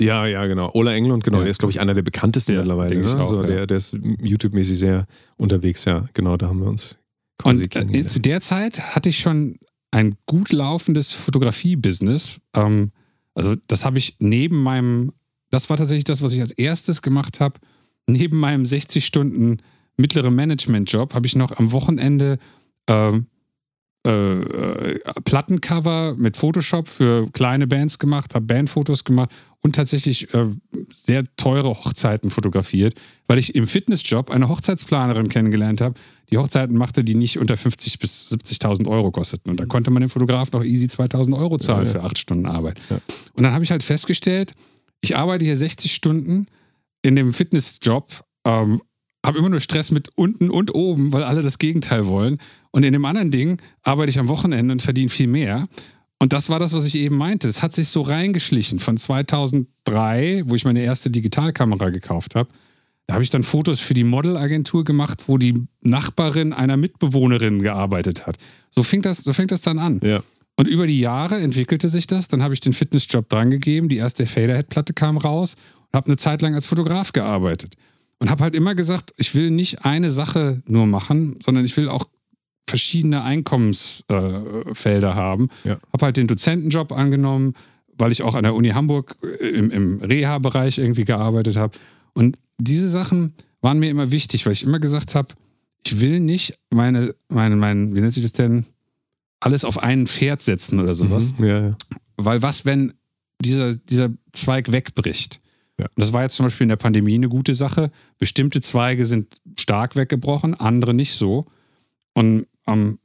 Ja, 0.00 0.26
ja, 0.26 0.46
genau. 0.46 0.70
Ola 0.74 0.94
Englund, 0.94 1.22
genau. 1.24 1.38
Ja. 1.38 1.44
Der 1.44 1.50
ist, 1.50 1.58
glaube 1.58 1.70
ich, 1.72 1.80
einer 1.80 1.94
der 1.94 2.02
bekanntesten 2.02 2.52
Ja, 2.52 2.58
mittlerweile. 2.58 2.96
Ne? 2.96 3.20
auch, 3.20 3.26
so, 3.26 3.40
ja. 3.42 3.46
der, 3.46 3.66
der 3.66 3.76
ist 3.76 3.92
YouTube-mäßig 3.92 4.78
sehr 4.78 5.06
unterwegs, 5.36 5.84
ja. 5.84 6.08
Genau, 6.14 6.36
da 6.36 6.48
haben 6.48 6.60
wir 6.60 6.68
uns 6.68 6.98
quasi 7.38 7.56
Und 7.56 7.64
äh, 7.64 7.68
kennengelernt. 7.68 8.10
zu 8.10 8.20
der 8.20 8.40
Zeit 8.40 8.94
hatte 8.94 9.08
ich 9.08 9.18
schon 9.18 9.58
ein 9.90 10.16
gut 10.26 10.52
laufendes 10.52 11.12
Fotografie-Business. 11.12 12.40
Ähm, 12.56 12.90
also 13.34 13.54
das 13.66 13.84
habe 13.84 13.98
ich 13.98 14.16
neben 14.18 14.62
meinem, 14.62 15.12
das 15.50 15.70
war 15.70 15.76
tatsächlich 15.76 16.04
das, 16.04 16.22
was 16.22 16.32
ich 16.32 16.40
als 16.40 16.52
erstes 16.52 17.02
gemacht 17.02 17.40
habe. 17.40 17.60
Neben 18.08 18.38
meinem 18.38 18.66
60 18.66 19.04
Stunden 19.04 19.58
mittleren 19.96 20.34
Management-Job 20.34 21.14
habe 21.14 21.26
ich 21.26 21.36
noch 21.36 21.52
am 21.52 21.70
Wochenende 21.72 22.38
ähm, 22.88 23.26
äh, 24.04 24.40
äh, 24.40 25.00
Plattencover 25.24 26.16
mit 26.16 26.36
Photoshop 26.36 26.88
für 26.88 27.30
kleine 27.30 27.66
Bands 27.68 27.98
gemacht, 28.00 28.34
habe 28.34 28.46
Bandfotos 28.46 29.04
gemacht 29.04 29.30
und 29.60 29.76
tatsächlich 29.76 30.34
äh, 30.34 30.46
sehr 30.88 31.24
teure 31.36 31.68
Hochzeiten 31.68 32.30
fotografiert, 32.30 32.94
weil 33.28 33.38
ich 33.38 33.54
im 33.54 33.68
Fitnessjob 33.68 34.30
eine 34.30 34.48
Hochzeitsplanerin 34.48 35.28
kennengelernt 35.28 35.80
habe, 35.80 35.94
die 36.30 36.38
Hochzeiten 36.38 36.76
machte, 36.76 37.04
die 37.04 37.14
nicht 37.14 37.38
unter 37.38 37.54
50.000 37.54 38.00
bis 38.00 38.28
70.000 38.32 38.88
Euro 38.88 39.12
kosteten. 39.12 39.50
Und 39.50 39.60
da 39.60 39.66
konnte 39.66 39.92
man 39.92 40.00
dem 40.00 40.10
Fotograf 40.10 40.50
noch 40.50 40.64
easy 40.64 40.86
2.000 40.86 41.38
Euro 41.38 41.58
zahlen 41.58 41.86
Ja, 41.86 41.92
ja. 41.92 42.00
für 42.00 42.02
acht 42.02 42.18
Stunden 42.18 42.46
Arbeit. 42.46 42.80
Ja. 42.90 42.98
Und 43.34 43.44
dann 43.44 43.52
habe 43.52 43.62
ich 43.62 43.70
halt 43.70 43.84
festgestellt, 43.84 44.54
ich 45.00 45.16
arbeite 45.16 45.44
hier 45.44 45.56
60 45.56 45.92
Stunden 45.94 46.46
in 47.02 47.14
dem 47.14 47.32
Fitnessjob, 47.32 48.24
ähm, 48.44 48.82
habe 49.24 49.38
immer 49.38 49.48
nur 49.48 49.60
Stress 49.60 49.92
mit 49.92 50.08
unten 50.16 50.50
und 50.50 50.74
oben, 50.74 51.12
weil 51.12 51.22
alle 51.22 51.42
das 51.42 51.58
Gegenteil 51.58 52.06
wollen. 52.06 52.38
Und 52.72 52.82
in 52.82 52.92
dem 52.92 53.04
anderen 53.04 53.30
Ding 53.30 53.60
arbeite 53.82 54.10
ich 54.10 54.18
am 54.18 54.28
Wochenende 54.28 54.72
und 54.72 54.82
verdiene 54.82 55.10
viel 55.10 55.28
mehr. 55.28 55.68
Und 56.18 56.32
das 56.32 56.48
war 56.48 56.58
das, 56.58 56.72
was 56.72 56.84
ich 56.84 56.94
eben 56.96 57.16
meinte. 57.16 57.48
Es 57.48 57.62
hat 57.62 57.72
sich 57.72 57.88
so 57.88 58.02
reingeschlichen 58.02 58.78
von 58.78 58.96
2003, 58.96 60.42
wo 60.46 60.54
ich 60.54 60.64
meine 60.64 60.82
erste 60.82 61.10
Digitalkamera 61.10 61.90
gekauft 61.90 62.34
habe. 62.34 62.48
Da 63.06 63.14
habe 63.14 63.24
ich 63.24 63.30
dann 63.30 63.42
Fotos 63.42 63.80
für 63.80 63.94
die 63.94 64.04
Modelagentur 64.04 64.84
gemacht, 64.84 65.24
wo 65.26 65.36
die 65.36 65.66
Nachbarin 65.82 66.52
einer 66.52 66.76
Mitbewohnerin 66.76 67.60
gearbeitet 67.60 68.26
hat. 68.26 68.38
So 68.70 68.82
fängt 68.82 69.04
das, 69.04 69.18
so 69.18 69.32
fängt 69.32 69.50
das 69.50 69.62
dann 69.62 69.78
an. 69.78 70.00
Ja. 70.02 70.22
Und 70.56 70.68
über 70.68 70.86
die 70.86 71.00
Jahre 71.00 71.40
entwickelte 71.40 71.88
sich 71.88 72.06
das. 72.06 72.28
Dann 72.28 72.42
habe 72.42 72.54
ich 72.54 72.60
den 72.60 72.72
Fitnessjob 72.72 73.28
drangegeben. 73.28 73.88
Die 73.88 73.96
erste 73.96 74.26
Faderhead-Platte 74.26 74.92
kam 74.92 75.16
raus 75.18 75.56
und 75.90 75.96
habe 75.96 76.06
eine 76.06 76.16
Zeit 76.16 76.40
lang 76.40 76.54
als 76.54 76.66
Fotograf 76.66 77.12
gearbeitet. 77.12 77.74
Und 78.18 78.30
habe 78.30 78.44
halt 78.44 78.54
immer 78.54 78.76
gesagt, 78.76 79.12
ich 79.16 79.34
will 79.34 79.50
nicht 79.50 79.84
eine 79.84 80.12
Sache 80.12 80.62
nur 80.66 80.86
machen, 80.86 81.40
sondern 81.44 81.64
ich 81.64 81.76
will 81.76 81.88
auch 81.88 82.06
verschiedene 82.68 83.22
Einkommensfelder 83.22 85.10
äh, 85.10 85.14
haben. 85.14 85.48
Ja. 85.64 85.78
Habe 85.92 86.06
halt 86.06 86.16
den 86.16 86.26
Dozentenjob 86.26 86.92
angenommen, 86.92 87.54
weil 87.96 88.12
ich 88.12 88.22
auch 88.22 88.34
an 88.34 88.44
der 88.44 88.54
Uni 88.54 88.70
Hamburg 88.70 89.16
äh, 89.22 89.46
im, 89.48 89.70
im 89.70 90.00
Reha-Bereich 90.00 90.78
irgendwie 90.78 91.04
gearbeitet 91.04 91.56
habe. 91.56 91.78
Und 92.14 92.38
diese 92.58 92.88
Sachen 92.88 93.34
waren 93.60 93.78
mir 93.78 93.90
immer 93.90 94.10
wichtig, 94.10 94.46
weil 94.46 94.52
ich 94.52 94.64
immer 94.64 94.80
gesagt 94.80 95.14
habe, 95.14 95.34
ich 95.86 96.00
will 96.00 96.20
nicht 96.20 96.58
meine, 96.70 97.14
meine, 97.28 97.56
mein, 97.56 97.94
wie 97.94 98.00
nennt 98.00 98.12
sich 98.12 98.22
das 98.22 98.32
denn, 98.32 98.64
alles 99.40 99.64
auf 99.64 99.82
ein 99.82 100.06
Pferd 100.06 100.42
setzen 100.42 100.78
oder 100.78 100.94
sowas. 100.94 101.34
Mhm. 101.38 101.44
Ja, 101.44 101.60
ja. 101.60 101.76
Weil 102.16 102.42
was, 102.42 102.64
wenn 102.64 102.92
dieser, 103.40 103.76
dieser 103.76 104.10
Zweig 104.32 104.70
wegbricht? 104.70 105.40
Ja. 105.78 105.86
Und 105.86 105.98
das 105.98 106.12
war 106.12 106.22
jetzt 106.22 106.36
zum 106.36 106.46
Beispiel 106.46 106.64
in 106.64 106.68
der 106.68 106.76
Pandemie 106.76 107.14
eine 107.14 107.28
gute 107.28 107.54
Sache. 107.54 107.90
Bestimmte 108.18 108.60
Zweige 108.60 109.04
sind 109.04 109.40
stark 109.58 109.96
weggebrochen, 109.96 110.54
andere 110.54 110.94
nicht 110.94 111.14
so. 111.14 111.46
Und 112.14 112.46
ähm, 112.66 112.98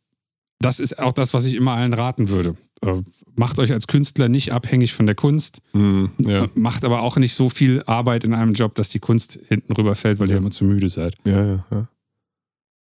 das 0.60 0.80
ist 0.80 0.98
auch 1.00 1.14
das, 1.14 1.34
was 1.34 1.46
ich 1.46 1.54
immer 1.54 1.74
allen 1.74 1.94
raten 1.94 2.30
würde. 2.30 2.56
Äh, 2.82 3.02
macht 3.36 3.60
euch 3.60 3.72
als 3.72 3.86
Künstler 3.88 4.28
nicht 4.30 4.52
abhängig 4.52 4.94
von 4.94 5.06
der 5.06 5.16
Kunst, 5.16 5.62
Mhm. 5.74 6.12
ja. 6.20 6.46
äh, 6.46 6.50
macht 6.56 6.84
aber 6.84 7.02
auch 7.02 7.18
nicht 7.18 7.34
so 7.36 7.50
viel 7.50 7.84
Arbeit 7.86 8.24
in 8.24 8.34
einem 8.34 8.54
Job, 8.54 8.74
dass 8.76 8.90
die 8.90 9.00
Kunst 9.00 9.40
hinten 9.48 9.74
rüberfällt, 9.74 10.20
weil 10.20 10.28
ihr 10.30 10.34
Ja. 10.34 10.38
immer 10.40 10.52
zu 10.52 10.66
müde 10.66 10.90
seid. 10.90 11.16
Ja, 11.26 11.44
ja, 11.46 11.66
ja. 11.72 11.88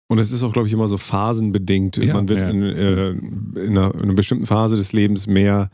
Und 0.08 0.20
es 0.20 0.34
ist 0.34 0.44
auch, 0.44 0.52
glaube 0.52 0.68
ich, 0.68 0.74
immer 0.74 0.90
so 0.90 0.98
phasenbedingt. 0.98 1.96
Ja, 1.98 2.16
Man 2.16 2.28
wird 2.28 2.42
in, 2.42 2.62
äh, 2.64 3.10
in, 3.12 3.78
einer, 3.78 3.94
in 3.96 4.02
einer 4.02 4.14
bestimmten 4.14 4.46
Phase 4.46 4.76
des 4.76 4.92
Lebens 4.92 5.26
mehr 5.28 5.70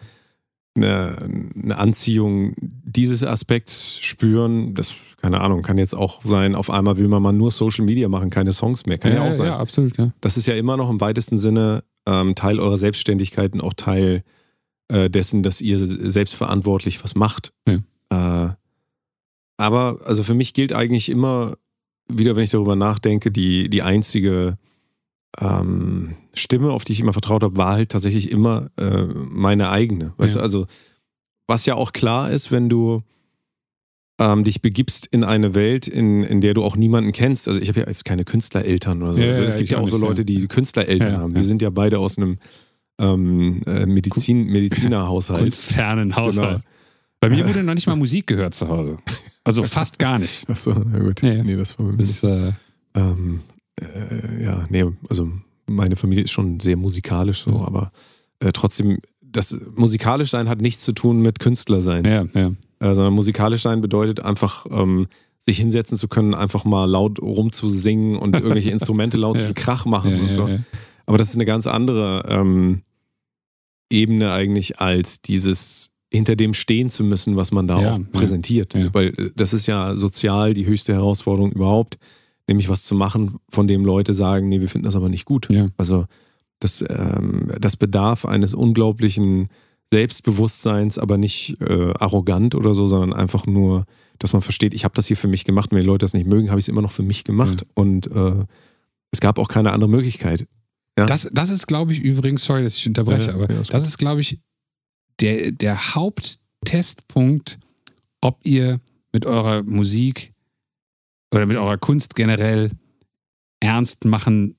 eine, 0.77 1.17
eine 1.61 1.77
Anziehung 1.77 2.53
dieses 2.57 3.23
Aspekts 3.23 3.99
spüren. 3.99 4.73
Das, 4.73 4.93
keine 5.21 5.41
Ahnung, 5.41 5.61
kann 5.61 5.77
jetzt 5.77 5.95
auch 5.95 6.23
sein, 6.23 6.55
auf 6.55 6.69
einmal 6.69 6.97
will 6.97 7.07
man 7.07 7.21
mal 7.21 7.33
nur 7.33 7.51
Social 7.51 7.85
Media 7.85 8.07
machen, 8.07 8.29
keine 8.29 8.51
Songs 8.51 8.85
mehr. 8.85 8.97
Kann 8.97 9.13
ja, 9.13 9.27
auch 9.27 9.33
sein. 9.33 9.47
Ja, 9.47 9.57
absolut, 9.57 9.97
ja. 9.97 10.11
Das 10.21 10.37
ist 10.37 10.47
ja 10.47 10.55
immer 10.55 10.77
noch 10.77 10.89
im 10.89 11.01
weitesten 11.01 11.37
Sinne 11.37 11.83
ähm, 12.05 12.35
Teil 12.35 12.59
eurer 12.59 12.77
Selbstständigkeit 12.77 13.53
und 13.53 13.61
auch 13.61 13.73
Teil 13.73 14.23
äh, 14.87 15.09
dessen, 15.09 15.43
dass 15.43 15.59
ihr 15.59 15.79
selbstverantwortlich 15.79 17.03
was 17.03 17.15
macht. 17.15 17.51
Äh, 18.09 18.49
aber 19.57 19.99
also 20.05 20.23
für 20.23 20.35
mich 20.35 20.53
gilt 20.53 20.71
eigentlich 20.71 21.09
immer 21.09 21.57
wieder, 22.07 22.35
wenn 22.35 22.43
ich 22.43 22.51
darüber 22.51 22.75
nachdenke, 22.75 23.31
die, 23.31 23.69
die 23.69 23.81
einzige 23.81 24.57
ähm, 25.39 26.13
Stimme, 26.33 26.71
auf 26.71 26.83
die 26.83 26.93
ich 26.93 26.99
immer 26.99 27.13
vertraut 27.13 27.43
habe, 27.43 27.57
war 27.57 27.73
halt 27.73 27.89
tatsächlich 27.89 28.31
immer 28.31 28.69
äh, 28.77 29.03
meine 29.29 29.69
eigene. 29.69 30.13
Weißt 30.17 30.35
Ja. 30.35 30.39
du, 30.39 30.43
also 30.43 30.67
was 31.47 31.65
ja 31.65 31.75
auch 31.75 31.93
klar 31.93 32.29
ist, 32.31 32.51
wenn 32.51 32.69
du 32.69 33.03
ähm, 34.19 34.43
dich 34.43 34.61
begibst 34.61 35.05
in 35.05 35.23
eine 35.23 35.53
Welt, 35.53 35.87
in, 35.87 36.23
in 36.23 36.41
der 36.41 36.53
du 36.55 36.63
auch 36.63 36.75
niemanden 36.75 37.11
kennst. 37.11 37.47
Also 37.47 37.59
ich 37.59 37.69
habe 37.69 37.81
ja 37.81 37.87
jetzt 37.87 38.03
keine 38.03 38.25
Künstlereltern 38.25 39.03
oder 39.03 39.13
so. 39.13 39.19
Ja, 39.19 39.27
also 39.29 39.41
ja, 39.43 39.47
es 39.47 39.55
gibt 39.55 39.65
ich 39.65 39.71
ja 39.71 39.77
auch 39.77 39.83
auch 39.83 39.89
so 39.89 39.97
nicht, 39.97 40.07
Leute, 40.07 40.21
ja. 40.21 40.25
die 40.25 40.47
Künstlereltern 40.47 41.11
Ja, 41.13 41.17
haben. 41.19 41.31
ja. 41.31 41.37
Wir 41.37 41.43
sind 41.43 41.61
ja 41.61 41.69
beide 41.69 41.99
aus 41.99 42.17
einem 42.17 42.39
ähm, 42.99 43.61
äh, 43.67 43.85
Medizin, 43.85 44.47
Medizinerhaushalt. 44.47 45.41
Kunstfernen 45.41 46.15
Haushalt. 46.15 46.49
Genau. 46.61 46.63
Bei 47.19 47.29
mir 47.29 47.47
wurde 47.47 47.63
noch 47.63 47.73
nicht 47.75 47.85
mal 47.87 47.95
Musik 47.95 48.25
gehört 48.27 48.55
zu 48.55 48.67
Hause. 48.67 48.97
Also 49.43 49.63
fast 49.63 49.97
gar 49.99 50.17
nicht. 50.19 50.49
Achso, 50.49 50.73
na 50.91 50.99
gut. 50.99 51.21
Nee. 51.23 51.43
Nee, 51.43 51.55
das 51.55 51.77
war 51.77 51.85
bei 51.85 51.91
mir 51.93 51.97
Das 51.99 52.07
nicht. 52.07 52.23
ist, 52.23 52.23
äh, 52.23 52.51
Ähm, 52.95 53.41
äh, 53.81 54.43
ja, 54.43 54.65
nee, 54.69 54.85
also 55.09 55.29
meine 55.67 55.95
Familie 55.95 56.23
ist 56.23 56.31
schon 56.31 56.59
sehr 56.59 56.77
musikalisch 56.77 57.41
so, 57.43 57.51
Mhm. 57.51 57.61
aber 57.63 57.91
äh, 58.39 58.51
trotzdem, 58.53 58.99
das 59.21 59.57
musikalisch 59.75 60.29
sein 60.31 60.47
hat 60.49 60.61
nichts 60.61 60.83
zu 60.83 60.93
tun 60.93 61.21
mit 61.21 61.39
Künstler 61.39 61.79
sein. 61.81 62.05
ja, 62.05 62.25
ja. 62.33 62.51
Sondern 62.79 63.13
musikalisch 63.13 63.63
sein 63.63 63.81
bedeutet 63.81 64.19
einfach, 64.21 64.65
ähm, 64.69 65.07
sich 65.39 65.57
hinsetzen 65.57 65.97
zu 65.97 66.07
können, 66.07 66.33
einfach 66.35 66.63
mal 66.65 66.85
laut 66.85 67.19
rumzusingen 67.19 68.17
und 68.17 68.35
irgendwelche 68.35 68.69
Instrumente 68.77 69.17
laut 69.17 69.39
Ja. 69.39 69.47
zu 69.47 69.53
Krach 69.55 69.85
machen 69.85 70.11
ja, 70.11 70.19
und 70.21 70.31
so. 70.31 70.47
ja. 70.47 70.59
Aber 71.07 71.17
das 71.17 71.29
ist 71.29 71.35
eine 71.35 71.45
ganz 71.45 71.65
andere 71.67 72.23
ähm, 72.29 72.83
Ebene 73.89 74.31
eigentlich 74.31 74.79
als 74.79 75.21
dieses 75.21 75.91
hinter 76.11 76.35
dem 76.35 76.53
stehen 76.53 76.89
zu 76.89 77.03
müssen, 77.03 77.35
was 77.35 77.51
man 77.51 77.67
da 77.67 77.75
auch 77.77 77.99
präsentiert. 78.11 78.73
Weil 78.93 79.07
äh, 79.17 79.31
das 79.35 79.53
ist 79.53 79.65
ja 79.67 79.95
sozial 79.95 80.53
die 80.53 80.65
höchste 80.65 80.93
Herausforderung 80.93 81.51
überhaupt, 81.51 81.97
nämlich 82.47 82.69
was 82.69 82.83
zu 82.83 82.95
machen, 82.95 83.37
von 83.49 83.67
dem 83.67 83.85
Leute 83.85 84.13
sagen, 84.13 84.47
nee, 84.49 84.61
wir 84.61 84.69
finden 84.69 84.85
das 84.85 84.95
aber 84.95 85.09
nicht 85.09 85.25
gut. 85.25 85.47
Ja. 85.51 85.67
Also 85.77 86.05
das, 86.59 86.83
ähm, 86.87 87.51
das 87.59 87.75
bedarf 87.75 88.25
eines 88.25 88.53
unglaublichen 88.53 89.49
Selbstbewusstseins, 89.89 90.97
aber 90.97 91.17
nicht 91.17 91.61
äh, 91.61 91.93
arrogant 91.99 92.55
oder 92.55 92.73
so, 92.73 92.87
sondern 92.87 93.13
einfach 93.13 93.45
nur, 93.45 93.85
dass 94.19 94.33
man 94.33 94.41
versteht, 94.41 94.73
ich 94.73 94.83
habe 94.83 94.95
das 94.95 95.07
hier 95.07 95.17
für 95.17 95.27
mich 95.27 95.45
gemacht. 95.45 95.71
Wenn 95.71 95.81
die 95.81 95.85
Leute 95.85 96.03
das 96.03 96.13
nicht 96.13 96.27
mögen, 96.27 96.49
habe 96.49 96.59
ich 96.59 96.65
es 96.65 96.69
immer 96.69 96.81
noch 96.81 96.91
für 96.91 97.03
mich 97.03 97.23
gemacht. 97.23 97.65
Und 97.73 98.07
äh, 98.07 98.45
es 99.11 99.19
gab 99.19 99.39
auch 99.39 99.47
keine 99.47 99.71
andere 99.71 99.89
Möglichkeit. 99.89 100.47
Ja. 100.97 101.05
Das, 101.05 101.29
das 101.31 101.49
ist, 101.49 101.67
glaube 101.67 101.93
ich, 101.93 101.99
übrigens, 101.99 102.43
sorry, 102.43 102.63
dass 102.63 102.75
ich 102.75 102.87
unterbreche, 102.87 103.27
Ja, 103.31 103.37
ja, 103.37 103.43
aber 103.43 103.53
ja, 103.53 103.61
ist 103.61 103.73
das 103.73 103.87
ist, 103.87 103.97
glaube 103.97 104.21
ich, 104.21 104.39
der, 105.21 105.51
der 105.51 105.95
Haupttestpunkt, 105.95 107.59
ob 108.19 108.39
ihr 108.43 108.79
mit 109.13 109.25
eurer 109.25 109.63
Musik 109.63 110.33
oder 111.31 111.45
mit 111.45 111.57
eurer 111.57 111.77
Kunst 111.77 112.15
generell 112.15 112.71
ernst 113.59 114.05
machen 114.05 114.55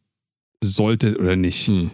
solltet 0.63 1.19
oder 1.19 1.37
nicht. 1.37 1.69
Hm. 1.69 1.91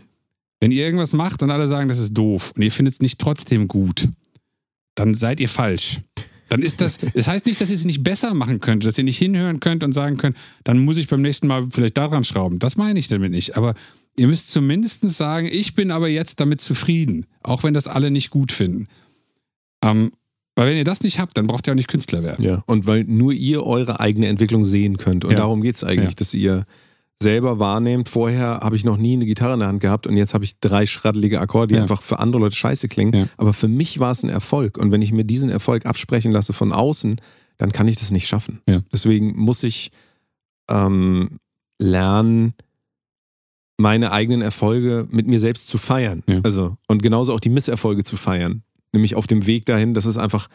Wenn 0.60 0.72
ihr 0.72 0.84
irgendwas 0.84 1.12
macht 1.12 1.42
und 1.42 1.50
alle 1.50 1.68
sagen, 1.68 1.88
das 1.88 1.98
ist 1.98 2.14
doof 2.14 2.52
und 2.56 2.62
ihr 2.62 2.72
findet 2.72 2.94
es 2.94 3.00
nicht 3.00 3.18
trotzdem 3.18 3.68
gut, 3.68 4.08
dann 4.94 5.14
seid 5.14 5.40
ihr 5.40 5.48
falsch. 5.48 6.00
Dann 6.48 6.62
ist 6.62 6.80
das, 6.80 6.98
das 7.14 7.28
heißt 7.28 7.46
nicht, 7.46 7.60
dass 7.60 7.70
ihr 7.70 7.76
es 7.76 7.84
nicht 7.84 8.02
besser 8.02 8.34
machen 8.34 8.60
könnt, 8.60 8.84
dass 8.84 8.98
ihr 8.98 9.04
nicht 9.04 9.18
hinhören 9.18 9.60
könnt 9.60 9.82
und 9.82 9.92
sagen 9.92 10.16
könnt, 10.16 10.36
dann 10.62 10.84
muss 10.84 10.96
ich 10.96 11.08
beim 11.08 11.22
nächsten 11.22 11.46
Mal 11.46 11.68
vielleicht 11.70 11.98
daran 11.98 12.24
schrauben. 12.24 12.58
Das 12.58 12.76
meine 12.76 12.98
ich 12.98 13.08
damit 13.08 13.30
nicht. 13.30 13.56
Aber 13.56 13.74
ihr 14.16 14.26
müsst 14.26 14.48
zumindest 14.50 15.02
sagen, 15.08 15.48
ich 15.50 15.74
bin 15.74 15.90
aber 15.90 16.08
jetzt 16.08 16.40
damit 16.40 16.60
zufrieden, 16.60 17.26
auch 17.42 17.62
wenn 17.62 17.74
das 17.74 17.88
alle 17.88 18.10
nicht 18.10 18.30
gut 18.30 18.52
finden. 18.52 18.88
Ähm, 19.82 20.12
weil 20.56 20.68
wenn 20.70 20.76
ihr 20.76 20.84
das 20.84 21.02
nicht 21.02 21.18
habt, 21.18 21.36
dann 21.36 21.46
braucht 21.46 21.66
ihr 21.66 21.72
auch 21.72 21.76
nicht 21.76 21.88
Künstler 21.88 22.22
werden. 22.22 22.44
Ja, 22.44 22.62
und 22.66 22.86
weil 22.86 23.04
nur 23.04 23.32
ihr 23.32 23.64
eure 23.64 24.00
eigene 24.00 24.26
Entwicklung 24.28 24.64
sehen 24.64 24.96
könnt. 24.98 25.24
Und 25.24 25.32
Ja. 25.32 25.38
darum 25.38 25.62
geht 25.62 25.76
es 25.76 25.84
eigentlich, 25.84 26.10
Ja. 26.10 26.16
dass 26.16 26.34
ihr 26.34 26.64
selber 27.22 27.58
wahrnehmt. 27.58 28.08
Vorher 28.08 28.60
habe 28.62 28.76
ich 28.76 28.84
noch 28.84 28.96
nie 28.96 29.14
eine 29.14 29.24
Gitarre 29.26 29.54
in 29.54 29.60
der 29.60 29.68
Hand 29.68 29.80
gehabt 29.80 30.06
und 30.06 30.16
jetzt 30.16 30.34
habe 30.34 30.44
ich 30.44 30.58
drei 30.60 30.84
schraddelige 30.84 31.40
Akkorde, 31.40 31.68
die 31.68 31.74
Ja. 31.76 31.82
einfach 31.82 32.02
für 32.02 32.18
andere 32.18 32.40
Leute 32.42 32.56
scheiße 32.56 32.88
klingen. 32.88 33.14
Ja. 33.14 33.26
Aber 33.36 33.52
für 33.52 33.68
mich 33.68 33.98
war 34.00 34.10
es 34.10 34.22
ein 34.22 34.28
Erfolg. 34.30 34.76
Und 34.78 34.90
wenn 34.92 35.00
ich 35.02 35.12
mir 35.12 35.24
diesen 35.24 35.48
Erfolg 35.48 35.86
absprechen 35.86 36.32
lasse 36.32 36.52
von 36.52 36.72
außen, 36.72 37.16
dann 37.56 37.72
kann 37.72 37.86
ich 37.88 37.96
das 37.96 38.10
nicht 38.10 38.26
schaffen. 38.26 38.60
Ja. 38.68 38.80
Deswegen 38.92 39.36
muss 39.36 39.62
ich 39.62 39.90
ähm, 40.68 41.38
lernen, 41.78 42.54
meine 43.76 44.12
eigenen 44.12 44.40
Erfolge 44.42 45.06
mit 45.10 45.26
mir 45.26 45.38
selbst 45.40 45.68
zu 45.68 45.78
feiern. 45.78 46.22
Also, 46.42 46.76
und 46.88 47.02
genauso 47.02 47.32
auch 47.34 47.40
die 47.40 47.48
Misserfolge 47.48 48.04
zu 48.04 48.16
feiern. 48.16 48.62
Nämlich 48.94 49.16
auf 49.16 49.26
dem 49.26 49.46
Weg 49.46 49.66
dahin, 49.66 49.92
dass 49.92 50.06
es 50.06 50.16
einfach 50.16 50.48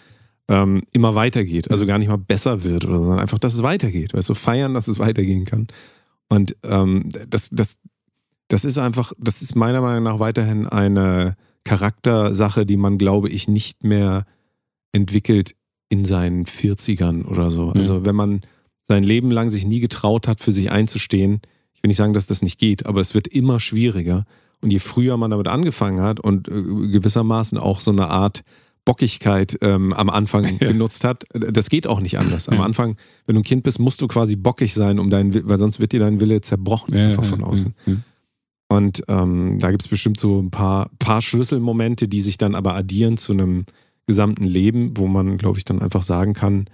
ähm, 0.48 0.82
immer 0.92 1.16
weitergeht. 1.16 1.70
Also 1.70 1.86
gar 1.86 2.00
nicht 2.00 2.08
mal 2.08 2.18
besser 2.18 2.64
wird, 2.64 2.86
oder, 2.86 2.96
so, 2.96 3.04
sondern 3.04 3.20
einfach, 3.20 3.38
dass 3.38 3.54
es 3.54 3.64
weitergeht. 3.64 4.14
Weißt 4.14 4.30
du, 4.30 4.34
feiern, 4.34 4.74
dass 4.74 4.88
es 4.88 4.98
weitergehen 5.00 5.46
kann. 5.46 5.68
Und 6.28 6.56
ähm, 6.64 7.10
das, 7.28 7.50
das, 7.52 7.80
das 8.48 8.66
ist 8.66 8.78
einfach, 8.78 9.14
das 9.18 9.42
ist 9.42 9.56
meiner 9.56 9.82
Meinung 9.82 10.04
nach 10.04 10.20
weiterhin 10.20 10.68
eine 10.68 11.36
Charaktersache, 11.64 12.66
die 12.66 12.78
man, 12.78 12.98
glaube 12.98 13.30
ich, 13.30 13.48
nicht 13.48 13.84
mehr 13.84 14.26
entwickelt 14.92 15.56
in 15.90 16.06
seinen 16.06 16.46
40ern 16.46 17.26
oder 17.26 17.52
so. 17.52 17.70
Also 17.70 18.06
wenn 18.06 18.16
man 18.16 18.42
sein 18.88 19.04
Leben 19.04 19.32
lang 19.32 19.50
sich 19.50 19.66
nie 19.66 19.80
getraut 19.80 20.28
hat, 20.28 20.40
für 20.40 20.52
sich 20.52 20.72
einzustehen, 20.72 21.42
ich 21.74 21.84
will 21.84 21.90
nicht 21.90 21.98
sagen, 21.98 22.14
dass 22.14 22.28
das 22.28 22.42
nicht 22.42 22.60
geht, 22.60 22.86
aber 22.86 23.02
es 23.02 23.14
wird 23.14 23.28
immer 23.28 23.60
schwieriger. 23.60 24.26
Und 24.62 24.72
je 24.72 24.80
früher 24.80 25.16
man 25.18 25.32
damit 25.32 25.48
angefangen 25.48 26.02
hat 26.02 26.20
und 26.20 26.48
äh, 26.48 26.52
gewissermaßen 26.52 27.58
auch 27.58 27.80
so 27.80 27.92
eine 27.92 28.10
Art 28.10 28.42
Bockigkeit 28.86 29.58
ähm, 29.62 29.94
am 29.94 30.10
Anfang 30.10 30.44
ja. 30.60 30.68
genutzt 30.72 31.04
hat, 31.04 31.24
das 31.34 31.70
geht 31.70 31.88
auch 31.88 32.02
nicht 32.02 32.18
anders. 32.18 32.50
Am 32.50 32.58
ja. 32.58 32.64
Anfang, 32.64 32.98
wenn 33.26 33.36
du 33.36 33.42
ein 33.42 33.44
Kind 33.44 33.64
bist, 33.64 33.80
musst 33.80 34.02
du 34.02 34.08
quasi 34.08 34.36
bockig 34.36 34.74
sein, 34.74 35.00
um 35.00 35.10
deinen, 35.10 35.48
weil 35.48 35.58
sonst 35.58 35.80
wird 35.80 35.92
dir 35.92 36.00
dein 36.00 36.20
Wille 36.20 36.42
zerbrochen 36.42 36.96
ja, 36.96 37.10
einfach 37.10 37.24
von 37.24 37.44
außen. 37.44 37.76
Und 38.68 39.04
ähm, 39.08 39.58
da 39.60 39.72
gibt 39.72 39.82
es 39.82 39.88
bestimmt 39.88 40.20
so 40.20 40.40
ein 40.40 40.52
paar, 40.52 40.90
paar 41.00 41.22
Schlüsselmomente, 41.22 42.08
die 42.08 42.22
sich 42.22 42.38
dann 42.38 42.56
aber 42.56 42.76
addieren 42.76 43.18
zu 43.18 43.34
einem 43.34 43.66
gesamten 44.06 44.44
Leben, 44.44 44.98
wo 44.98 45.08
man, 45.08 45.38
glaube 45.38 45.58
ich, 45.58 45.66
dann 45.66 45.82
einfach 45.82 46.04
sagen 46.04 46.34
kann, 46.34 46.66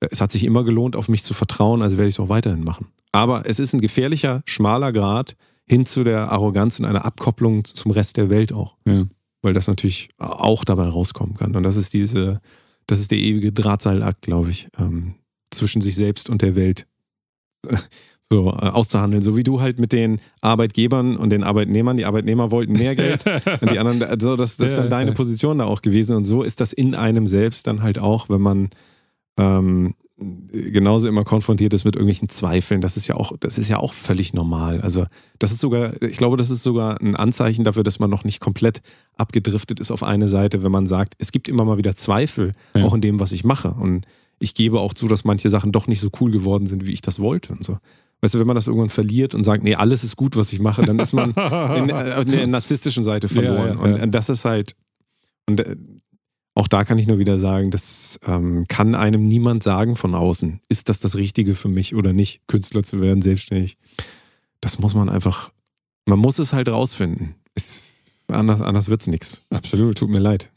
es 0.00 0.20
hat 0.20 0.32
sich 0.32 0.44
immer 0.44 0.64
gelohnt, 0.64 0.96
auf 0.96 1.08
mich 1.08 1.22
zu 1.22 1.32
vertrauen, 1.32 1.82
also 1.82 1.96
werde 1.96 2.08
ich 2.08 2.14
es 2.14 2.20
auch 2.20 2.28
weiterhin 2.28 2.64
machen. 2.64 2.88
Aber 3.12 3.44
es 3.46 3.60
ist 3.60 3.74
ein 3.74 3.80
gefährlicher, 3.80 4.42
schmaler 4.46 4.92
Grad 4.92 5.36
hin 5.68 5.86
zu 5.86 6.04
der 6.04 6.30
Arroganz 6.30 6.78
und 6.78 6.86
einer 6.86 7.04
Abkopplung 7.04 7.64
zum 7.64 7.90
Rest 7.90 8.16
der 8.16 8.30
Welt 8.30 8.52
auch. 8.52 8.76
Ja. 8.86 9.06
Weil 9.42 9.54
das 9.54 9.66
natürlich 9.66 10.10
auch 10.18 10.64
dabei 10.64 10.88
rauskommen 10.88 11.34
kann. 11.34 11.54
Und 11.56 11.62
das 11.62 11.76
ist 11.76 11.94
diese, 11.94 12.40
das 12.86 13.00
ist 13.00 13.10
der 13.10 13.18
ewige 13.18 13.52
Drahtseilakt, 13.52 14.22
glaube 14.22 14.50
ich, 14.50 14.68
ähm, 14.78 15.14
zwischen 15.50 15.82
sich 15.82 15.96
selbst 15.96 16.30
und 16.30 16.42
der 16.42 16.54
Welt 16.54 16.86
so 18.20 18.48
äh, 18.48 18.68
auszuhandeln. 18.68 19.22
So 19.22 19.36
wie 19.36 19.44
du 19.44 19.60
halt 19.60 19.78
mit 19.78 19.92
den 19.92 20.20
Arbeitgebern 20.40 21.16
und 21.16 21.30
den 21.30 21.42
Arbeitnehmern, 21.42 21.96
die 21.96 22.04
Arbeitnehmer 22.04 22.50
wollten 22.50 22.72
mehr 22.72 22.94
Geld 22.94 23.24
und 23.60 23.70
die 23.70 23.78
anderen, 23.78 24.02
also 24.02 24.36
das, 24.36 24.56
das 24.56 24.70
ist 24.70 24.78
dann 24.78 24.90
deine 24.90 25.12
Position 25.12 25.58
da 25.58 25.64
auch 25.64 25.82
gewesen. 25.82 26.16
Und 26.16 26.24
so 26.24 26.42
ist 26.42 26.60
das 26.60 26.72
in 26.72 26.94
einem 26.94 27.26
selbst 27.26 27.66
dann 27.66 27.82
halt 27.82 27.98
auch, 27.98 28.28
wenn 28.28 28.40
man 28.40 28.70
ähm, 29.38 29.94
genauso 30.52 31.08
immer 31.08 31.24
konfrontiert 31.24 31.74
ist 31.74 31.84
mit 31.84 31.96
irgendwelchen 31.96 32.28
Zweifeln. 32.28 32.80
Das 32.80 32.96
ist 32.96 33.06
ja 33.06 33.16
auch, 33.16 33.32
das 33.38 33.58
ist 33.58 33.68
ja 33.68 33.78
auch 33.78 33.92
völlig 33.92 34.34
normal. 34.34 34.80
Also, 34.80 35.06
das 35.38 35.52
ist 35.52 35.60
sogar, 35.60 36.00
ich 36.02 36.16
glaube, 36.16 36.36
das 36.36 36.50
ist 36.50 36.62
sogar 36.62 37.00
ein 37.00 37.16
Anzeichen 37.16 37.64
dafür, 37.64 37.82
dass 37.82 37.98
man 37.98 38.10
noch 38.10 38.24
nicht 38.24 38.40
komplett 38.40 38.82
abgedriftet 39.16 39.80
ist 39.80 39.90
auf 39.90 40.02
eine 40.02 40.28
Seite, 40.28 40.62
wenn 40.62 40.72
man 40.72 40.86
sagt, 40.86 41.14
es 41.18 41.32
gibt 41.32 41.48
immer 41.48 41.64
mal 41.64 41.78
wieder 41.78 41.94
Zweifel, 41.94 42.52
ja. 42.74 42.84
auch 42.84 42.94
in 42.94 43.00
dem, 43.00 43.20
was 43.20 43.32
ich 43.32 43.44
mache. 43.44 43.72
Und 43.72 44.06
ich 44.38 44.54
gebe 44.54 44.80
auch 44.80 44.94
zu, 44.94 45.08
dass 45.08 45.24
manche 45.24 45.50
Sachen 45.50 45.72
doch 45.72 45.86
nicht 45.86 46.00
so 46.00 46.10
cool 46.20 46.30
geworden 46.30 46.66
sind, 46.66 46.86
wie 46.86 46.92
ich 46.92 47.02
das 47.02 47.20
wollte 47.20 47.52
und 47.52 47.64
so. 47.64 47.78
Weißt 48.20 48.34
du, 48.34 48.38
wenn 48.38 48.46
man 48.46 48.54
das 48.54 48.68
irgendwann 48.68 48.90
verliert 48.90 49.34
und 49.34 49.42
sagt, 49.42 49.64
nee, 49.64 49.74
alles 49.74 50.04
ist 50.04 50.16
gut, 50.16 50.36
was 50.36 50.52
ich 50.52 50.60
mache, 50.60 50.82
dann 50.82 50.98
ist 50.98 51.12
man 51.12 51.30
in, 51.76 51.90
äh, 51.90 52.20
in 52.20 52.30
der 52.30 52.46
narzisstischen 52.46 53.02
Seite 53.02 53.28
verloren. 53.28 53.78
Ja, 53.82 53.96
ja, 53.96 54.02
und 54.02 54.12
das 54.12 54.28
ist 54.28 54.44
halt, 54.44 54.76
und 55.48 55.60
äh, 55.60 55.76
auch 56.54 56.68
da 56.68 56.84
kann 56.84 56.98
ich 56.98 57.06
nur 57.06 57.18
wieder 57.18 57.38
sagen, 57.38 57.70
das 57.70 58.20
ähm, 58.26 58.66
kann 58.68 58.94
einem 58.94 59.26
niemand 59.26 59.62
sagen 59.62 59.96
von 59.96 60.14
außen. 60.14 60.60
Ist 60.68 60.88
das 60.88 61.00
das 61.00 61.16
Richtige 61.16 61.54
für 61.54 61.68
mich 61.68 61.94
oder 61.94 62.12
nicht, 62.12 62.46
Künstler 62.46 62.82
zu 62.82 63.00
werden, 63.00 63.22
selbstständig? 63.22 63.78
Das 64.60 64.78
muss 64.78 64.94
man 64.94 65.08
einfach, 65.08 65.50
man 66.04 66.18
muss 66.18 66.38
es 66.38 66.52
halt 66.52 66.68
rausfinden. 66.68 67.36
Es, 67.54 67.82
anders 68.28 68.60
anders 68.60 68.88
wird 68.88 69.00
es 69.00 69.06
nichts. 69.06 69.42
Absolut. 69.50 69.96
Tut 69.96 70.10
mir 70.10 70.20
leid. 70.20 70.50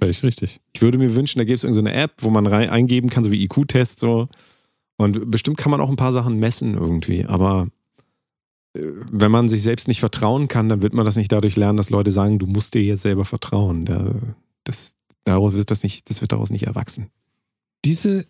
Völlig 0.00 0.22
richtig. 0.22 0.60
Ich 0.74 0.82
würde 0.82 0.98
mir 0.98 1.14
wünschen, 1.14 1.38
da 1.38 1.44
gäbe 1.44 1.54
es 1.54 1.64
irgendeine 1.64 1.94
App, 1.94 2.14
wo 2.18 2.30
man 2.30 2.46
rein, 2.46 2.70
eingeben 2.70 3.10
kann, 3.10 3.24
so 3.24 3.32
wie 3.32 3.42
IQ-Test. 3.44 3.98
So. 3.98 4.28
Und 4.96 5.30
bestimmt 5.30 5.56
kann 5.56 5.70
man 5.70 5.80
auch 5.80 5.88
ein 5.88 5.96
paar 5.96 6.12
Sachen 6.12 6.38
messen 6.38 6.74
irgendwie. 6.74 7.24
Aber 7.26 7.68
äh, 8.76 8.82
wenn 9.10 9.30
man 9.30 9.48
sich 9.48 9.62
selbst 9.62 9.88
nicht 9.88 10.00
vertrauen 10.00 10.48
kann, 10.48 10.68
dann 10.68 10.82
wird 10.82 10.94
man 10.94 11.04
das 11.04 11.16
nicht 11.16 11.32
dadurch 11.32 11.56
lernen, 11.56 11.76
dass 11.76 11.90
Leute 11.90 12.10
sagen, 12.10 12.38
du 12.38 12.46
musst 12.46 12.74
dir 12.74 12.82
jetzt 12.82 13.02
selber 13.02 13.24
vertrauen. 13.24 13.84
Das, 14.64 14.96
Daraus 15.24 15.52
wird 15.54 15.70
das 15.70 15.82
nicht, 15.82 16.08
das 16.10 16.20
wird 16.20 16.32
daraus 16.32 16.50
nicht 16.50 16.66
erwachsen. 16.66 17.08
Diese 17.84 18.26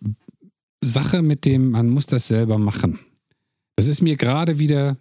Sache 0.82 1.22
mit 1.22 1.44
dem, 1.44 1.70
man 1.70 1.88
muss 1.88 2.06
das 2.06 2.28
selber 2.28 2.58
machen. 2.58 2.98
Das 3.76 3.86
ist 3.86 4.02
mir 4.02 4.16
gerade 4.16 4.58
wieder 4.58 4.96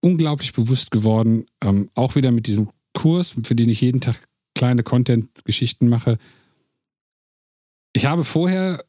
unglaublich 0.00 0.52
bewusst 0.52 0.90
geworden, 0.90 1.46
ähm, 1.62 1.88
auch 1.94 2.14
wieder 2.14 2.32
mit 2.32 2.46
diesem 2.46 2.70
Kurs, 2.94 3.34
für 3.44 3.54
den 3.54 3.68
ich 3.68 3.80
jeden 3.80 4.00
Tag 4.00 4.16
kleine 4.54 4.82
Content-Geschichten 4.82 5.88
mache. 5.88 6.18
Ich 7.92 8.06
habe 8.06 8.24
vorher 8.24 8.84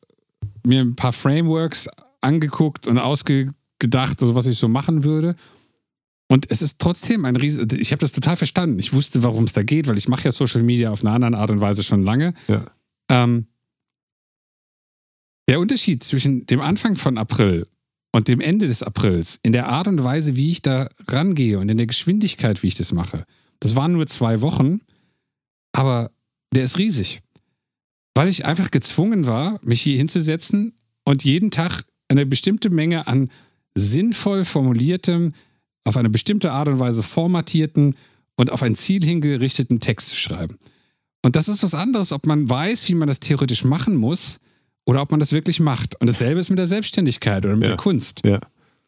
mir 0.66 0.82
ein 0.82 0.96
paar 0.96 1.14
Frameworks 1.14 1.88
angeguckt 2.22 2.88
und 2.88 2.98
ausgedacht, 2.98 4.22
also 4.22 4.36
was 4.36 4.48
ich 4.48 4.58
so 4.58 4.68
machen 4.68 5.04
würde. 5.04 5.36
Und 6.32 6.50
es 6.50 6.62
ist 6.62 6.80
trotzdem 6.80 7.26
ein 7.26 7.36
riesen. 7.36 7.68
Ich 7.78 7.92
habe 7.92 8.00
das 8.00 8.14
total 8.14 8.38
verstanden. 8.38 8.80
Ich 8.80 8.94
wusste, 8.94 9.22
warum 9.22 9.44
es 9.44 9.52
da 9.52 9.64
geht, 9.64 9.90
weil 9.90 9.98
ich 9.98 10.08
mache 10.08 10.24
ja 10.24 10.32
Social 10.32 10.64
Media 10.64 10.90
auf 10.90 11.04
eine 11.04 11.12
andere 11.12 11.42
Art 11.42 11.52
und 11.52 11.60
Weise 11.60 11.84
schon 11.84 12.04
lange. 12.04 12.34
Ja. 12.48 12.64
Ähm, 13.10 13.48
der 15.50 15.60
Unterschied 15.60 16.06
zwischen 16.06 16.46
dem 16.46 16.62
Anfang 16.62 16.96
von 16.96 17.18
April 17.18 17.68
und 18.14 18.30
dem 18.30 18.40
Ende 18.40 18.68
des 18.68 18.82
Aprils, 18.82 19.42
in 19.44 19.52
der 19.52 19.68
Art 19.68 19.90
und 19.90 20.02
Weise, 20.06 20.38
wie 20.38 20.52
ich 20.52 20.62
da 20.62 20.88
rangehe 21.10 21.60
und 21.60 21.68
in 21.68 21.76
der 21.76 21.88
Geschwindigkeit, 21.88 22.64
wie 22.64 22.68
ich 22.68 22.76
das 22.76 22.94
mache, 22.94 23.26
das 23.60 23.76
waren 23.76 23.92
nur 23.92 24.08
zwei 24.08 24.40
Wochen, 24.40 24.80
aber 25.74 26.12
der 26.56 26.64
ist 26.64 26.78
riesig. 26.78 27.20
Weil 28.16 28.30
ich 28.30 28.46
einfach 28.46 28.72
gezwungen 28.72 29.28
war, 29.28 29.60
mich 29.64 29.82
hier 29.82 29.98
hinzusetzen 29.98 30.78
und 31.04 31.26
jeden 31.26 31.52
Tag 31.52 31.84
eine 32.08 32.26
bestimmte 32.26 32.70
Menge 32.70 33.08
an 33.08 33.30
sinnvoll 33.76 34.46
formuliertem, 34.46 35.34
auf 35.84 35.98
eine 35.98 36.10
bestimmte 36.10 36.52
Art 36.52 36.68
und 36.68 36.80
Weise 36.80 37.04
formatierten 37.04 37.96
und 38.36 38.52
auf 38.52 38.64
ein 38.64 38.76
Ziel 38.76 39.04
hingerichteten 39.04 39.80
Text 39.80 40.10
zu 40.10 40.16
schreiben. 40.16 40.58
Und 41.24 41.36
das 41.36 41.48
ist 41.48 41.64
was 41.64 41.76
anderes, 41.76 42.12
ob 42.12 42.26
man 42.26 42.50
weiß, 42.50 42.88
wie 42.90 42.96
man 42.96 43.08
das 43.08 43.20
theoretisch 43.20 43.64
machen 43.64 43.96
muss 43.96 44.40
oder 44.86 45.02
ob 45.02 45.12
man 45.12 45.20
das 45.20 45.32
wirklich 45.32 45.60
macht. 45.60 46.00
Und 46.02 46.10
dasselbe 46.10 46.40
ist 46.40 46.50
mit 46.50 46.58
der 46.58 46.68
Selbstständigkeit 46.68 47.46
oder 47.46 47.56
mit 47.56 47.64
ja. 47.64 47.70
der 47.70 47.78
Kunst. 47.78 48.22
Ja. 48.26 48.40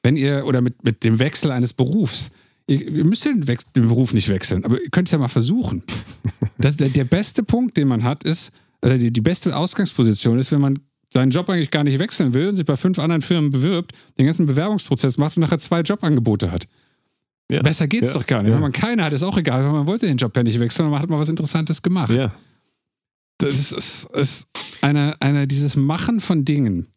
Wenn 0.02 0.18
ihr, 0.18 0.46
oder 0.46 0.62
mit, 0.62 0.84
mit 0.84 1.04
dem 1.04 1.20
Wechsel 1.20 1.52
eines 1.52 1.74
Berufs. 1.74 2.30
Ihr, 2.68 2.82
ihr 2.82 3.06
müsst 3.06 3.26
den, 3.26 3.42
den, 3.42 3.88
Beruf 3.88 4.14
nicht 4.14 4.30
wechseln, 4.30 4.66
aber 4.66 4.82
ihr 4.82 4.90
könnt 4.90 5.08
es 5.08 5.12
ja 5.12 5.18
mal 5.18 5.28
versuchen. 5.28 5.84
Das, 6.60 6.78
der, 6.78 6.88
der 6.88 7.04
beste 7.04 7.44
Punkt, 7.44 7.76
den 7.76 7.90
man 7.90 8.04
hat, 8.04 8.24
ist, 8.24 8.52
oder 8.82 8.98
die, 8.98 9.12
die 9.12 9.22
beste 9.22 9.54
Ausgangsposition 9.58 10.40
ist, 10.40 10.52
wenn 10.52 10.62
man 10.62 10.80
seinen 11.12 11.32
Job 11.32 11.50
eigentlich 11.50 11.72
gar 11.72 11.84
nicht 11.84 12.00
wechseln 12.00 12.34
will, 12.34 12.54
sich 12.54 12.66
bei 12.66 12.76
fünf 12.78 13.00
anderen 13.00 13.22
Firmen 13.22 13.52
bewirbt, 13.52 13.92
den 14.18 14.26
ganzen 14.26 14.46
Bewerbungsprozess 14.46 15.18
macht 15.18 15.36
und 15.36 15.42
nachher 15.42 15.60
zwei 15.60 15.82
Jobangebote 15.82 16.52
hat. 16.52 16.68
Ja. 17.52 17.62
Besser 17.62 17.88
geht's 17.88 18.08
ja. 18.08 18.14
doch 18.14 18.26
gar 18.26 18.42
nicht. 18.42 18.50
Ja. 18.50 18.56
Wenn 18.56 18.62
man 18.62 18.72
keine 18.72 19.04
hat, 19.04 19.14
ist 19.14 19.24
auch 19.24 19.38
egal, 19.38 19.64
weil 19.64 19.72
man 19.72 19.88
wollte 19.88 20.08
den 20.08 20.18
Job 20.18 20.36
ja 20.36 20.44
nicht 20.44 20.60
wechseln 20.60 20.90
man 20.90 21.02
hat 21.02 21.10
mal 21.10 21.20
was 21.20 21.30
Interessantes 21.30 21.82
gemacht. 21.82 22.14
Ja. 22.14 22.32
Das 23.38 23.72
ist, 23.72 24.10
ist 24.14 24.48
eine, 24.82 25.16
eine, 25.20 25.48
dieses 25.48 25.76
Machen 25.76 26.22
von 26.22 26.46
Dingen, 26.46 26.88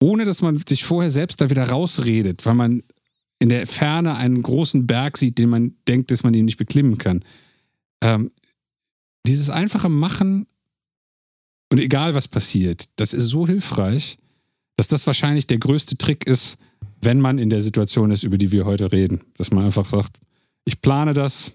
ohne 0.00 0.24
dass 0.24 0.42
man 0.42 0.58
sich 0.58 0.84
vorher 0.84 1.10
selbst 1.10 1.40
da 1.40 1.48
wieder 1.48 1.68
rausredet, 1.68 2.44
weil 2.44 2.54
man 2.54 2.82
in 3.38 3.48
der 3.48 3.66
Ferne 3.66 4.16
einen 4.16 4.42
großen 4.42 4.86
Berg 4.86 5.16
sieht, 5.16 5.38
den 5.38 5.48
man 5.48 5.74
denkt, 5.88 6.10
dass 6.10 6.22
man 6.22 6.34
ihn 6.34 6.44
nicht 6.44 6.56
beklimmen 6.56 6.98
kann. 6.98 7.24
Ähm, 8.02 8.30
dieses 9.26 9.50
einfache 9.50 9.88
Machen 9.88 10.46
und 11.70 11.80
egal 11.80 12.14
was 12.14 12.28
passiert, 12.28 12.84
das 12.96 13.14
ist 13.14 13.28
so 13.28 13.46
hilfreich, 13.46 14.18
dass 14.76 14.88
das 14.88 15.06
wahrscheinlich 15.06 15.46
der 15.46 15.58
größte 15.58 15.96
Trick 15.96 16.26
ist, 16.26 16.56
wenn 17.04 17.20
man 17.20 17.38
in 17.38 17.50
der 17.50 17.60
Situation 17.60 18.10
ist, 18.10 18.24
über 18.24 18.38
die 18.38 18.52
wir 18.52 18.64
heute 18.64 18.92
reden. 18.92 19.20
Dass 19.36 19.50
man 19.50 19.64
einfach 19.64 19.86
sagt, 19.86 20.18
ich 20.64 20.80
plane 20.80 21.12
das 21.12 21.52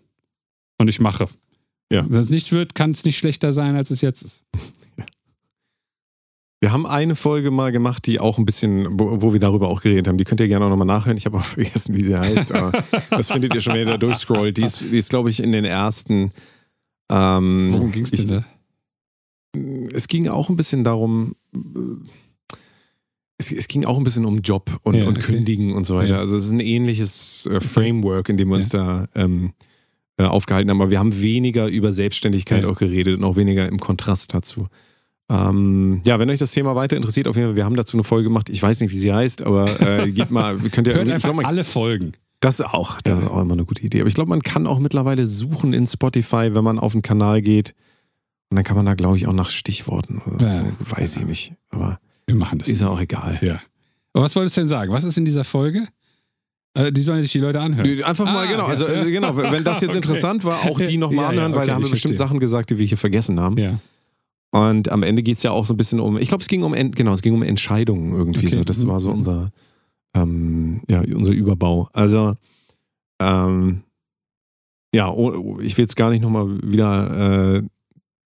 und 0.78 0.88
ich 0.88 1.00
mache. 1.00 1.28
Ja. 1.92 2.06
Wenn 2.08 2.20
es 2.20 2.30
nicht 2.30 2.52
wird, 2.52 2.76
kann 2.76 2.92
es 2.92 3.04
nicht 3.06 3.18
schlechter 3.18 3.54
sein, 3.54 3.76
als 3.76 3.92
es 3.92 4.02
jetzt 4.02 4.22
ist. 4.22 4.44
Wir 6.62 6.74
haben 6.74 6.86
eine 6.86 7.16
Folge 7.16 7.52
mal 7.52 7.72
gemacht, 7.72 8.06
die 8.06 8.20
auch 8.20 8.38
ein 8.38 8.44
bisschen, 8.44 9.00
wo, 9.00 9.22
wo 9.22 9.32
wir 9.32 9.40
darüber 9.40 9.70
auch 9.70 9.82
geredet 9.82 10.10
haben. 10.10 10.18
Die 10.18 10.26
könnt 10.26 10.42
ihr 10.42 10.50
gerne 10.50 10.66
auch 10.66 10.70
nochmal 10.70 10.88
nachhören. 10.88 11.16
Ich 11.16 11.26
habe 11.26 11.38
auch 11.38 11.44
vergessen, 11.46 11.96
wie 11.96 12.04
sie 12.04 12.20
heißt, 12.20 12.52
aber 12.52 12.74
das 13.12 13.32
findet 13.32 13.56
ihr 13.56 13.62
schon, 13.62 13.76
wenn 13.76 13.88
ihr 13.88 13.94
da 13.94 13.98
durchscrollt. 13.98 14.58
Die 14.58 14.64
ist, 14.64 14.82
ist 14.82 15.10
glaube 15.10 15.30
ich, 15.30 15.42
in 15.42 15.54
den 15.54 15.64
ersten. 15.64 16.34
Ähm, 17.10 17.70
Worum 17.72 17.94
ging 17.94 18.04
es 18.04 18.12
denn 18.12 18.28
da? 18.28 18.46
Es 19.94 20.10
ging 20.10 20.28
auch 20.28 20.50
ein 20.50 20.58
bisschen 20.58 20.84
darum, 20.84 21.34
es, 23.40 23.52
es, 23.52 23.68
ging 23.68 23.86
auch 23.86 23.98
ein 23.98 24.04
bisschen 24.04 24.26
um 24.26 24.42
Job 24.42 24.80
und, 24.84 24.96
ja, 24.96 25.06
und 25.06 25.18
okay. 25.18 25.34
Kündigen 25.34 25.74
und 25.74 25.86
so 25.86 25.96
weiter. 25.96 26.16
Ja. 26.16 26.20
Also 26.20 26.38
es 26.38 26.46
ist 26.46 26.52
ein 26.52 26.60
ähnliches 26.60 27.48
äh, 27.48 27.62
Framework, 27.62 28.30
in 28.30 28.38
dem 28.38 28.50
wir 28.50 28.58
uns 28.58 28.74
ja. 28.74 29.08
da 29.16 29.22
ähm, 29.24 29.54
äh, 30.18 30.24
aufgehalten 30.24 30.70
haben. 30.70 30.82
Aber 30.82 30.92
wir 30.92 31.00
haben 31.00 31.22
weniger 31.22 31.68
über 31.68 31.94
Selbstständigkeit 31.94 32.66
auch 32.66 32.78
geredet 32.78 33.18
und 33.18 33.24
auch 33.24 33.38
weniger 33.38 33.68
im 33.68 33.80
Kontrast 33.80 34.34
dazu. 34.34 34.68
Ähm, 35.30 36.02
ja, 36.06 36.20
wenn 36.20 36.30
euch 36.30 36.40
das 36.40 36.52
Thema 36.52 36.76
weiter 36.76 36.98
interessiert, 36.98 37.28
auf 37.28 37.38
jeden 37.38 37.50
Fall, 37.50 37.56
wir 37.56 37.66
haben 37.66 37.76
dazu 37.76 37.96
eine 37.96 38.04
Folge 38.04 38.26
gemacht. 38.26 38.50
Ich 38.50 38.62
weiß 38.62 38.82
nicht, 38.82 38.92
wie 38.92 38.98
sie 38.98 39.14
heißt, 39.14 39.44
aber 39.44 39.80
äh, 39.80 40.12
geht 40.12 40.32
mal, 40.32 40.58
könnt 40.72 40.88
ihr 40.88 40.96
Hört 40.96 41.10
einfach 41.10 41.38
alle 41.44 41.64
Folgen. 41.64 42.14
Das 42.42 42.62
auch, 42.62 43.02
das 43.02 43.20
ist 43.20 43.28
auch 43.28 43.42
immer 43.42 43.54
eine 43.54 43.66
gute 43.66 43.84
Idee. 43.84 44.00
Aber 44.00 44.08
ich 44.08 44.16
glaube, 44.16 44.30
man 44.30 44.42
kann 44.42 44.66
auch 44.66 44.80
mittlerweile 44.80 45.28
suchen 45.28 45.74
in 45.74 45.88
Spotify, 45.88 46.56
wenn 46.56 46.64
man 46.64 46.80
auf 46.80 46.94
den 46.94 47.02
Kanal 47.02 47.42
geht. 47.42 47.76
Und 48.50 48.56
dann 48.56 48.64
kann 48.64 48.76
man 48.76 48.86
da, 48.86 48.96
glaube 48.96 49.18
ich, 49.18 49.28
auch 49.28 49.34
nach 49.34 49.50
Stichworten 49.50 50.22
oder 50.26 50.46
so. 50.46 50.96
Weiß 50.96 51.18
ich 51.18 51.26
nicht. 51.26 51.54
Aber 51.70 52.00
wir 52.30 52.36
machen 52.36 52.60
das. 52.60 52.68
Ist 52.68 52.82
ja 52.82 52.90
auch 52.90 53.02
egal. 53.02 53.40
Ja. 53.42 53.60
Aber 54.14 54.24
was 54.24 54.36
wolltest 54.36 54.56
du 54.56 54.62
denn 54.62 54.68
sagen? 54.68 54.92
Was 54.92 55.04
ist 55.04 55.18
in 55.18 55.26
dieser 55.26 55.44
Folge? 55.44 55.88
Also 56.76 56.92
die 56.92 57.02
sollen 57.02 57.22
sich 57.22 57.32
die 57.32 57.40
Leute 57.40 57.60
anhören. 57.60 58.04
Einfach 58.04 58.26
mal, 58.26 58.46
ah, 58.46 58.52
genau. 58.52 58.66
Also, 58.66 58.88
ja. 58.88 59.04
Äh, 59.04 59.12
genau. 59.12 59.36
Wenn 59.36 59.64
das 59.64 59.82
jetzt 59.82 59.90
okay. 59.90 59.98
interessant 59.98 60.46
war, 60.46 60.62
auch 60.64 60.80
die 60.80 60.98
nochmal 60.98 61.24
ja, 61.24 61.30
anhören, 61.30 61.52
ja, 61.52 61.58
okay, 61.58 61.60
weil 61.60 61.68
da 61.68 61.74
haben 61.74 61.84
wir 61.84 61.90
bestimmt 61.90 62.18
Sachen 62.18 62.40
gesagt, 62.40 62.70
die 62.70 62.78
wir 62.78 62.86
hier 62.86 62.98
vergessen 62.98 63.40
haben. 63.40 63.58
Ja. 63.58 63.80
Und 64.52 64.92
am 64.92 65.04
Ende 65.04 65.24
geht 65.24 65.38
es 65.38 65.44
ja 65.44 65.52
auch 65.52 65.66
so 65.66 65.74
ein 65.74 65.78
bisschen 65.78 66.00
um, 66.00 66.18
ich 66.18 66.28
glaube, 66.30 66.42
es 66.42 66.48
ging 66.48 66.64
um, 66.64 66.74
genau, 66.74 67.14
es 67.14 67.22
ging 67.22 67.34
um 67.34 67.44
Entscheidungen 67.44 68.14
irgendwie 68.14 68.46
okay. 68.46 68.56
so. 68.56 68.64
Das 68.64 68.86
war 68.86 69.00
so 69.00 69.12
unser, 69.12 69.52
ähm, 70.16 70.82
ja, 70.88 71.02
unser 71.02 71.32
Überbau. 71.32 71.90
Also, 71.94 72.36
ähm, 73.20 73.82
ja, 74.94 75.12
oh, 75.12 75.60
ich 75.60 75.78
will 75.78 75.84
jetzt 75.84 75.96
gar 75.96 76.12
nicht 76.12 76.22
nochmal 76.22 76.60
wieder 76.64 77.58
äh, 77.58 77.64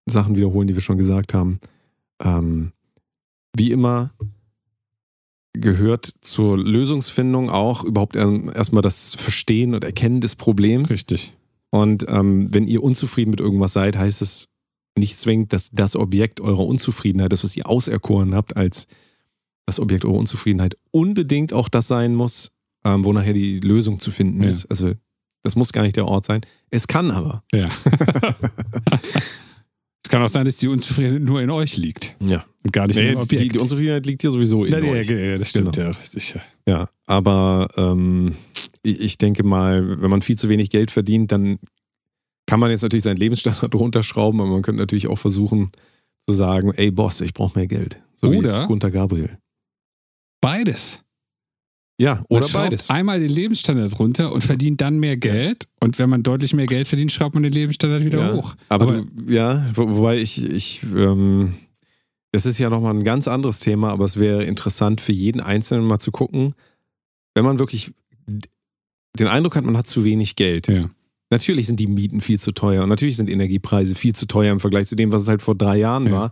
Sachen 0.06 0.36
wiederholen, 0.36 0.68
die 0.68 0.76
wir 0.76 0.82
schon 0.82 0.98
gesagt 0.98 1.34
haben. 1.34 1.60
Ähm, 2.22 2.74
wie 3.56 3.72
immer 3.72 4.12
gehört 5.54 6.12
zur 6.22 6.58
Lösungsfindung 6.58 7.50
auch 7.50 7.84
überhaupt 7.84 8.16
erstmal 8.16 8.82
das 8.82 9.14
Verstehen 9.16 9.76
und 9.76 9.84
Erkennen 9.84 10.20
des 10.20 10.36
Problems. 10.36 10.90
Richtig. 10.90 11.34
Und 11.70 12.06
ähm, 12.10 12.52
wenn 12.54 12.68
ihr 12.68 12.82
unzufrieden 12.84 13.30
mit 13.32 13.40
irgendwas 13.40 13.74
seid, 13.74 13.96
heißt 13.98 14.22
es 14.22 14.50
nicht 14.98 15.18
zwingend, 15.20 15.54
dass 15.54 15.70
das 15.72 15.96
Objekt 15.96 16.40
eurer 16.42 16.66
Unzufriedenheit, 16.66 17.32
das, 17.32 17.44
was 17.44 17.56
ihr 17.56 17.68
auserkoren 17.70 18.36
habt 18.36 18.56
als 18.58 18.88
das 19.66 19.80
Objekt 19.80 20.06
eurer 20.06 20.18
Unzufriedenheit, 20.18 20.76
unbedingt 20.92 21.54
auch 21.54 21.70
das 21.70 21.88
sein 21.88 22.16
muss, 22.16 22.52
ähm, 22.84 23.06
wo 23.06 23.14
nachher 23.14 23.34
die 23.34 23.60
Lösung 23.60 24.00
zu 24.00 24.12
finden 24.12 24.44
Ja. 24.44 24.50
ist. 24.50 24.66
Also 24.68 24.94
das 25.44 25.56
muss 25.56 25.72
gar 25.74 25.84
nicht 25.84 25.96
der 25.96 26.08
Ort 26.08 26.26
sein. 26.26 26.42
Es 26.70 26.88
kann 26.88 27.12
aber. 27.12 27.44
Ja. 27.54 27.70
es 30.06 30.10
kann 30.10 30.22
auch 30.22 30.28
sein, 30.30 30.46
dass 30.46 30.58
die 30.58 30.68
Unzufriedenheit 30.68 31.22
nur 31.22 31.42
in 31.42 31.50
euch 31.50 31.78
liegt 31.78 32.16
Ja. 32.20 32.46
und 32.64 32.74
gar 32.74 32.88
nicht 32.88 32.98
Nee, 32.98 33.12
im 33.14 33.20
Objekt. 33.20 33.42
die, 33.42 33.50
die 33.50 33.60
Unzufriedenheit 33.60 34.06
liegt 34.06 34.22
hier 34.22 34.32
sowieso 34.32 34.66
in 34.66 34.74
ja, 34.74 34.80
ja, 34.80 34.92
euch. 34.92 35.10
ja, 35.10 35.38
das 35.38 35.50
stimmt 35.50 35.76
Genau. 35.76 35.88
ja 35.92 35.98
richtig. 35.98 36.36
Ja. 36.36 36.42
Ja, 36.68 36.90
aber 37.08 37.68
ähm, 37.78 38.36
ich, 38.84 39.00
ich 39.00 39.18
denke 39.18 39.44
mal, 39.44 40.02
wenn 40.02 40.10
man 40.10 40.22
viel 40.22 40.38
zu 40.38 40.50
wenig 40.50 40.70
Geld 40.70 40.92
verdient, 40.92 41.32
dann 41.32 41.58
kann 42.48 42.60
man 42.60 42.70
jetzt 42.72 42.82
natürlich 42.82 43.04
seinen 43.04 43.18
Lebensstandard 43.18 43.74
runterschrauben, 43.76 44.42
aber 44.42 44.50
man 44.50 44.62
könnte 44.62 44.82
natürlich 44.82 45.08
auch 45.08 45.18
versuchen 45.18 45.72
zu 46.28 46.34
sagen, 46.34 46.74
ey 46.74 46.92
Boss, 46.92 47.22
ich 47.22 47.34
brauche 47.34 47.58
mehr 47.58 47.68
Geld. 47.68 48.02
So 48.16 48.28
Oder- 48.28 48.64
wie 48.64 48.68
Gunter 48.68 48.92
Gabriel. 48.92 49.38
Beides. 50.42 51.00
Ja, 52.04 52.24
oder 52.30 52.48
beides. 52.50 52.90
Einmal 52.90 53.20
den 53.20 53.30
Lebensstandard 53.32 53.98
runter 54.00 54.32
und 54.34 54.42
verdient 54.44 54.82
dann 54.82 55.00
mehr 55.00 55.16
Geld. 55.18 55.68
Und 55.80 56.00
wenn 56.00 56.10
man 56.10 56.22
deutlich 56.24 56.54
mehr 56.54 56.66
Geld 56.66 56.88
verdient, 56.88 57.12
schraubt 57.12 57.34
man 57.34 57.44
den 57.44 57.54
Lebensstandard 57.54 58.04
wieder 58.04 58.20
ja, 58.28 58.34
hoch. 58.34 58.56
Aber, 58.70 58.86
Aber- 58.88 59.02
du, 59.02 59.34
ja, 59.34 59.66
wo, 59.74 59.98
wobei 59.98 60.18
ich, 60.20 60.44
ich 60.44 60.82
ähm, 60.96 61.54
das 62.32 62.46
ist 62.46 62.58
ja 62.60 62.70
nochmal 62.70 62.94
ein 62.96 63.04
ganz 63.04 63.28
anderes 63.28 63.60
Thema, 63.60 63.92
aber 63.92 64.06
es 64.06 64.20
wäre 64.20 64.44
interessant 64.44 65.02
für 65.02 65.12
jeden 65.12 65.40
Einzelnen 65.40 65.86
mal 65.86 66.00
zu 66.00 66.12
gucken, 66.12 66.56
wenn 67.36 67.46
man 67.46 67.60
wirklich 67.60 67.92
den 69.20 69.28
Eindruck 69.28 69.56
hat, 69.56 69.64
man 69.64 69.78
hat 69.78 69.88
zu 69.88 70.04
wenig 70.04 70.36
Geld. 70.36 70.68
Ja. 70.68 70.90
Natürlich 71.30 71.68
sind 71.68 71.80
die 71.80 71.88
Mieten 71.88 72.22
viel 72.22 72.40
zu 72.40 72.52
teuer 72.52 72.84
und 72.84 72.90
natürlich 72.90 73.18
sind 73.18 73.30
Energiepreise 73.30 73.96
viel 73.96 74.16
zu 74.16 74.26
teuer 74.28 74.52
im 74.52 74.60
Vergleich 74.60 74.88
zu 74.88 74.96
dem, 74.96 75.12
was 75.12 75.24
es 75.24 75.28
halt 75.28 75.42
vor 75.42 75.56
drei 75.56 75.78
Jahren 75.78 76.08
Ja. 76.08 76.12
war. 76.12 76.32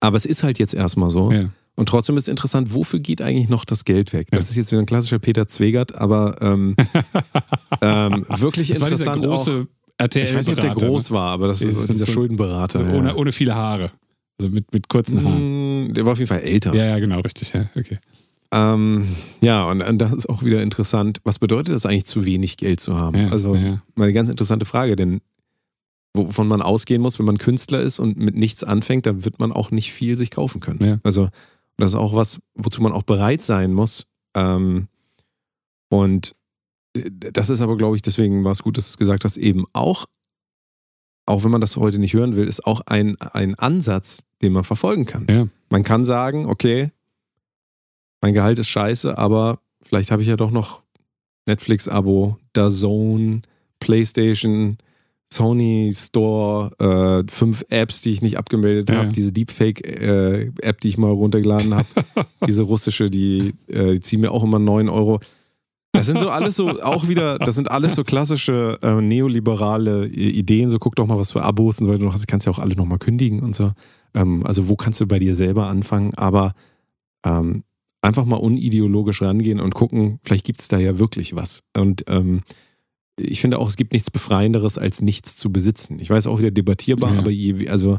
Aber 0.00 0.16
es 0.16 0.26
ist 0.26 0.42
halt 0.42 0.58
jetzt 0.58 0.74
erstmal 0.74 1.10
so. 1.10 1.30
Ja. 1.32 1.50
Und 1.76 1.88
trotzdem 1.88 2.16
ist 2.16 2.28
interessant, 2.28 2.72
wofür 2.74 3.00
geht 3.00 3.20
eigentlich 3.20 3.48
noch 3.48 3.64
das 3.64 3.84
Geld 3.84 4.12
weg? 4.12 4.28
Das 4.30 4.46
Ja. 4.46 4.50
ist 4.50 4.56
jetzt 4.56 4.70
wieder 4.72 4.80
ein 4.82 4.86
klassischer 4.86 5.18
Peter 5.18 5.48
Zwegert, 5.48 5.94
aber 5.94 6.36
ähm, 6.40 6.76
ähm, 7.80 8.24
wirklich 8.28 8.68
Das 8.68 8.80
war 8.80 8.88
interessant 8.88 9.26
auch. 9.26 9.44
große 9.44 9.66
RTL 9.98 10.24
Ich 10.24 10.34
weiß 10.34 10.46
nicht, 10.46 10.56
ob 10.56 10.60
der 10.60 10.74
groß 10.74 11.10
war, 11.10 11.30
aber 11.32 11.48
das 11.48 11.60
Das 11.60 11.68
ist 11.68 11.76
ist 11.78 11.88
dieser 11.94 12.06
so- 12.06 12.12
Schuldenberater. 12.12 12.78
So 12.78 12.84
ja. 12.84 12.92
ohne, 12.94 13.14
ohne 13.16 13.32
viele 13.32 13.54
Haare. 13.54 13.90
Also 14.40 14.50
mit, 14.52 14.72
mit 14.72 14.88
kurzen 14.88 15.24
Haaren. 15.24 15.88
Mm, 15.90 15.94
Der 15.94 16.04
war 16.04 16.12
auf 16.12 16.18
jeden 16.18 16.28
Fall 16.28 16.40
älter. 16.40 16.74
Ja, 16.74 16.84
ja, 16.86 16.98
genau, 16.98 17.20
richtig. 17.20 17.52
Ja, 17.52 17.66
okay. 17.76 17.98
Ähm, 18.52 19.06
ja, 19.40 19.64
und, 19.64 19.82
und 19.82 19.98
das 19.98 20.12
ist 20.12 20.28
auch 20.28 20.42
wieder 20.44 20.62
interessant. 20.62 21.18
Was 21.24 21.38
bedeutet 21.38 21.74
das 21.74 21.86
eigentlich, 21.86 22.04
zu 22.06 22.24
wenig 22.24 22.56
Geld 22.56 22.78
zu 22.80 22.96
haben? 22.96 23.16
Ja, 23.18 23.28
also, 23.30 23.54
ja. 23.54 23.82
mal 23.96 24.04
eine 24.04 24.12
ganz 24.12 24.28
interessante 24.28 24.64
Frage, 24.66 24.94
denn 24.96 25.20
wovon 26.14 26.46
man 26.46 26.62
ausgehen 26.62 27.02
muss, 27.02 27.18
wenn 27.18 27.26
man 27.26 27.38
Künstler 27.38 27.80
ist 27.80 27.98
und 27.98 28.16
mit 28.16 28.36
nichts 28.36 28.62
anfängt, 28.62 29.06
dann 29.06 29.24
wird 29.24 29.40
man 29.40 29.50
auch 29.50 29.72
nicht 29.72 29.92
viel 29.92 30.16
sich 30.16 30.30
kaufen 30.30 30.60
können. 30.60 31.00
Also, 31.02 31.28
das 31.76 31.92
ist 31.92 31.96
auch 31.96 32.14
was, 32.14 32.40
wozu 32.54 32.82
man 32.82 32.92
auch 32.92 33.02
bereit 33.02 33.42
sein 33.42 33.72
muss. 33.72 34.06
Ähm, 34.34 34.88
und 35.88 36.34
äh, 36.96 37.10
das 37.10 37.50
ist 37.50 37.60
aber, 37.60 37.76
glaube 37.76 37.96
ich, 37.96 38.02
deswegen 38.02 38.44
war 38.44 38.52
es 38.52 38.62
gut, 38.62 38.76
dass 38.76 38.86
du 38.86 38.90
es 38.90 38.96
gesagt 38.96 39.24
hast, 39.24 39.36
eben 39.36 39.64
auch, 39.72 40.06
auch 41.26 41.44
wenn 41.44 41.50
man 41.50 41.60
das 41.60 41.76
heute 41.76 41.98
nicht 41.98 42.14
hören 42.14 42.36
will, 42.36 42.46
ist 42.46 42.66
auch 42.66 42.82
ein, 42.86 43.16
ein 43.20 43.54
Ansatz, 43.54 44.24
den 44.42 44.52
man 44.52 44.64
verfolgen 44.64 45.06
kann. 45.06 45.26
Ja. 45.28 45.48
Man 45.70 45.82
kann 45.82 46.04
sagen, 46.04 46.46
okay, 46.46 46.90
mein 48.20 48.34
Gehalt 48.34 48.58
ist 48.58 48.68
scheiße, 48.68 49.18
aber 49.18 49.60
vielleicht 49.82 50.10
habe 50.10 50.22
ich 50.22 50.28
ja 50.28 50.36
doch 50.36 50.50
noch 50.50 50.82
Netflix-Abo, 51.46 52.38
DAZN, 52.52 53.42
PlayStation, 53.80 54.78
Sony 55.32 55.90
Store, 55.92 57.24
äh, 57.26 57.30
fünf 57.32 57.64
Apps, 57.68 58.02
die 58.02 58.10
ich 58.12 58.22
nicht 58.22 58.38
abgemeldet 58.38 58.90
Ja. 58.90 58.96
habe, 58.98 59.08
diese 59.08 59.32
Deepfake-App, 59.32 60.80
die 60.80 60.88
ich 60.88 60.98
mal 60.98 61.10
runtergeladen 61.10 61.74
habe, 61.74 61.86
diese 62.46 62.62
russische, 62.62 63.10
die, 63.10 63.52
äh, 63.68 63.94
die 63.94 64.00
ziehen 64.00 64.20
mir 64.20 64.30
auch 64.30 64.44
immer 64.44 64.58
9 64.58 64.88
Euro. 64.88 65.20
Das 65.92 66.06
sind 66.06 66.18
so 66.20 66.28
alles 66.28 66.56
so, 66.56 66.68
auch 66.82 67.08
wieder, 67.08 67.38
das 67.38 67.54
sind 67.54 67.70
alles 67.70 67.94
so 67.94 68.02
klassische 68.04 68.78
äh, 68.82 69.00
neoliberale 69.00 70.06
I- 70.08 70.30
Ideen. 70.38 70.68
So, 70.68 70.78
guck 70.80 70.96
doch 70.96 71.06
mal, 71.06 71.18
was 71.18 71.30
für 71.32 71.42
Abos 71.42 71.80
und 71.80 71.86
so 71.86 71.92
weiter 71.92 72.02
du 72.04 72.12
hast. 72.12 72.26
Kannst 72.26 72.46
ja 72.46 72.52
auch 72.52 72.58
alle 72.58 72.74
nochmal 72.74 72.98
kündigen 72.98 73.40
und 73.40 73.54
so. 73.54 73.70
Ähm, 74.12 74.44
also, 74.44 74.68
wo 74.68 74.74
kannst 74.76 75.00
du 75.00 75.06
bei 75.06 75.20
dir 75.20 75.34
selber 75.34 75.66
anfangen? 75.68 76.12
Aber 76.16 76.52
ähm, 77.24 77.62
einfach 78.02 78.24
mal 78.24 78.36
unideologisch 78.36 79.22
rangehen 79.22 79.60
und 79.60 79.72
gucken, 79.74 80.18
vielleicht 80.24 80.44
gibt 80.44 80.60
es 80.60 80.68
da 80.68 80.78
ja 80.78 80.98
wirklich 80.98 81.36
was. 81.36 81.62
Und 81.76 82.04
ähm, 82.08 82.40
ich 83.16 83.40
finde 83.40 83.58
auch, 83.58 83.68
es 83.68 83.76
gibt 83.76 83.92
nichts 83.92 84.10
Befreienderes, 84.10 84.78
als 84.78 85.00
nichts 85.02 85.36
zu 85.36 85.52
besitzen. 85.52 85.98
Ich 86.00 86.10
weiß 86.10 86.26
auch 86.26 86.38
wieder 86.38 86.50
debattierbar, 86.50 87.12
Ja. 87.14 87.18
aber 87.20 87.30
je, 87.30 87.68
also 87.68 87.98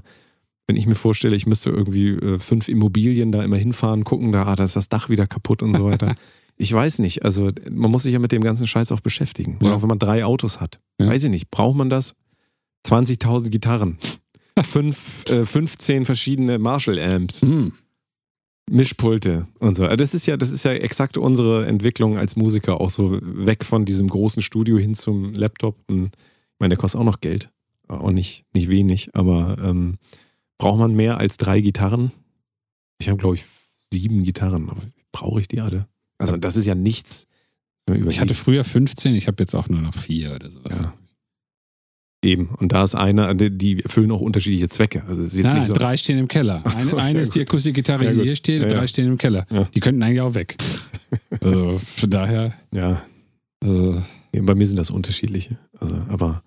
wenn 0.68 0.78
ich 0.78 0.88
mir 0.88 0.96
vorstelle, 0.96 1.36
ich 1.36 1.46
müsste 1.46 1.70
irgendwie 1.70 2.10
äh, 2.10 2.40
fünf 2.40 2.68
Immobilien 2.70 3.32
da 3.32 3.44
immer 3.44 3.58
hinfahren, 3.58 4.04
gucken, 4.04 4.32
da, 4.32 4.44
ah, 4.46 4.56
da 4.56 4.64
ist 4.64 4.76
das 4.76 4.90
Dach 4.90 5.10
wieder 5.10 5.28
kaputt 5.28 5.62
und 5.64 5.74
so 5.74 5.86
weiter. 5.86 6.16
ich 6.58 6.74
weiß 6.74 7.00
nicht. 7.00 7.24
Also 7.24 7.50
man 7.70 7.92
muss 7.92 8.04
sich 8.04 8.14
ja 8.14 8.20
mit 8.20 8.32
dem 8.32 8.42
ganzen 8.44 8.66
Scheiß 8.68 8.92
auch 8.92 9.00
beschäftigen. 9.00 9.58
Oder 9.60 9.70
Ja. 9.70 9.76
auch 9.76 9.82
wenn 9.84 9.90
man 9.90 10.00
drei 10.00 10.26
Autos 10.26 10.60
hat. 10.60 10.80
Ja. 11.00 11.08
Weiß 11.08 11.24
ich 11.24 11.30
nicht. 11.30 11.52
Braucht 11.52 11.78
man 11.78 11.90
das? 11.90 12.16
20.000 12.88 13.50
Gitarren. 13.52 13.98
Fünf, 14.64 15.26
äh, 15.30 15.46
15 15.46 16.06
verschiedene 16.06 16.58
Marshall-Amps. 16.60 17.42
Hm. 17.42 17.74
Mischpulte 18.70 19.48
und 19.60 19.76
so. 19.76 19.86
Also 19.86 19.96
Das 19.96 20.14
ist 20.14 20.26
ja, 20.26 20.38
das 20.38 20.52
ist 20.52 20.66
ja 20.66 20.72
exakt 20.74 21.18
unsere 21.18 21.66
Entwicklung 21.68 22.18
als 22.18 22.36
Musiker, 22.36 22.82
auch 22.82 22.90
so 22.90 23.20
weg 23.22 23.64
von 23.64 23.86
diesem 23.86 24.08
großen 24.08 24.42
Studio 24.42 24.78
hin 24.78 24.96
zum 24.96 25.34
Laptop. 25.34 25.78
Und 25.88 26.06
ich 26.06 26.60
meine, 26.60 26.70
der 26.70 26.78
kostet 26.78 27.00
auch 27.00 27.06
noch 27.06 27.22
Geld. 27.22 27.52
Auch 27.88 28.12
nicht, 28.12 28.46
nicht 28.54 28.70
wenig, 28.70 29.14
aber 29.14 29.58
ähm, 29.64 29.98
braucht 30.58 30.80
man 30.80 30.96
mehr 30.96 31.20
als 31.20 31.38
drei 31.38 31.62
Gitarren? 31.62 32.12
Ich 32.98 33.10
habe, 33.10 33.18
glaube 33.20 33.36
ich, 33.36 33.46
sieben 33.92 34.24
Gitarren, 34.24 34.70
aber 34.70 34.82
brauche 35.12 35.40
ich 35.40 35.48
die 35.48 35.62
alle? 35.62 35.88
Also, 36.18 36.36
das 36.38 36.56
ist 36.56 36.66
ja 36.66 36.74
nichts. 36.74 37.28
Ich 38.08 38.20
hatte 38.20 38.34
früher 38.34 38.64
15, 38.64 39.14
ich 39.14 39.28
habe 39.28 39.44
jetzt 39.44 39.54
auch 39.54 39.70
nur 39.70 39.82
noch 39.82 39.94
vier 39.94 40.34
oder 40.34 40.50
sowas. 40.50 40.80
Ja. 40.82 40.94
Eben. 42.26 42.50
Und 42.58 42.72
da 42.72 42.84
ist 42.84 42.96
einer, 42.96 43.34
die- 43.36 43.56
die 43.56 43.84
erfüllen 43.84 44.12
auch 44.12 44.20
unterschiedliche 44.22 44.68
Zwecke. 44.68 45.04
Also, 45.08 45.22
es 45.22 45.30
ist 45.30 45.38
jetzt 45.38 45.46
Nein, 45.46 45.56
nicht 45.58 45.68
so. 45.68 45.74
drei 45.74 45.96
stehen 45.96 46.18
im 46.18 46.28
Keller. 46.28 46.64
So, 46.68 46.96
eine 46.98 47.04
eine 47.04 47.20
ist 47.22 47.36
die. 47.36 47.42
Akustikgitarre, 47.42 48.14
die 48.14 48.24
hier 48.24 48.36
steht, 48.36 48.62
Ja, 48.64 48.68
drei 48.68 48.82
ja. 48.82 48.88
stehen 48.88 49.08
im 49.08 49.18
Keller. 49.18 49.46
Ja. 49.52 49.68
Die 49.76 49.80
könnten 49.80 50.02
eigentlich 50.04 50.22
auch 50.22 50.34
weg. 50.36 50.56
also 51.42 51.80
von 51.98 52.10
daher, 52.10 52.54
Ja, 52.74 53.02
also, 53.64 54.04
Bei 54.34 54.56
mir 54.56 54.66
sind 54.68 54.78
das 54.78 54.92
unterschiedliche. 54.92 55.58
Also, 55.80 55.96
aber 56.10 56.44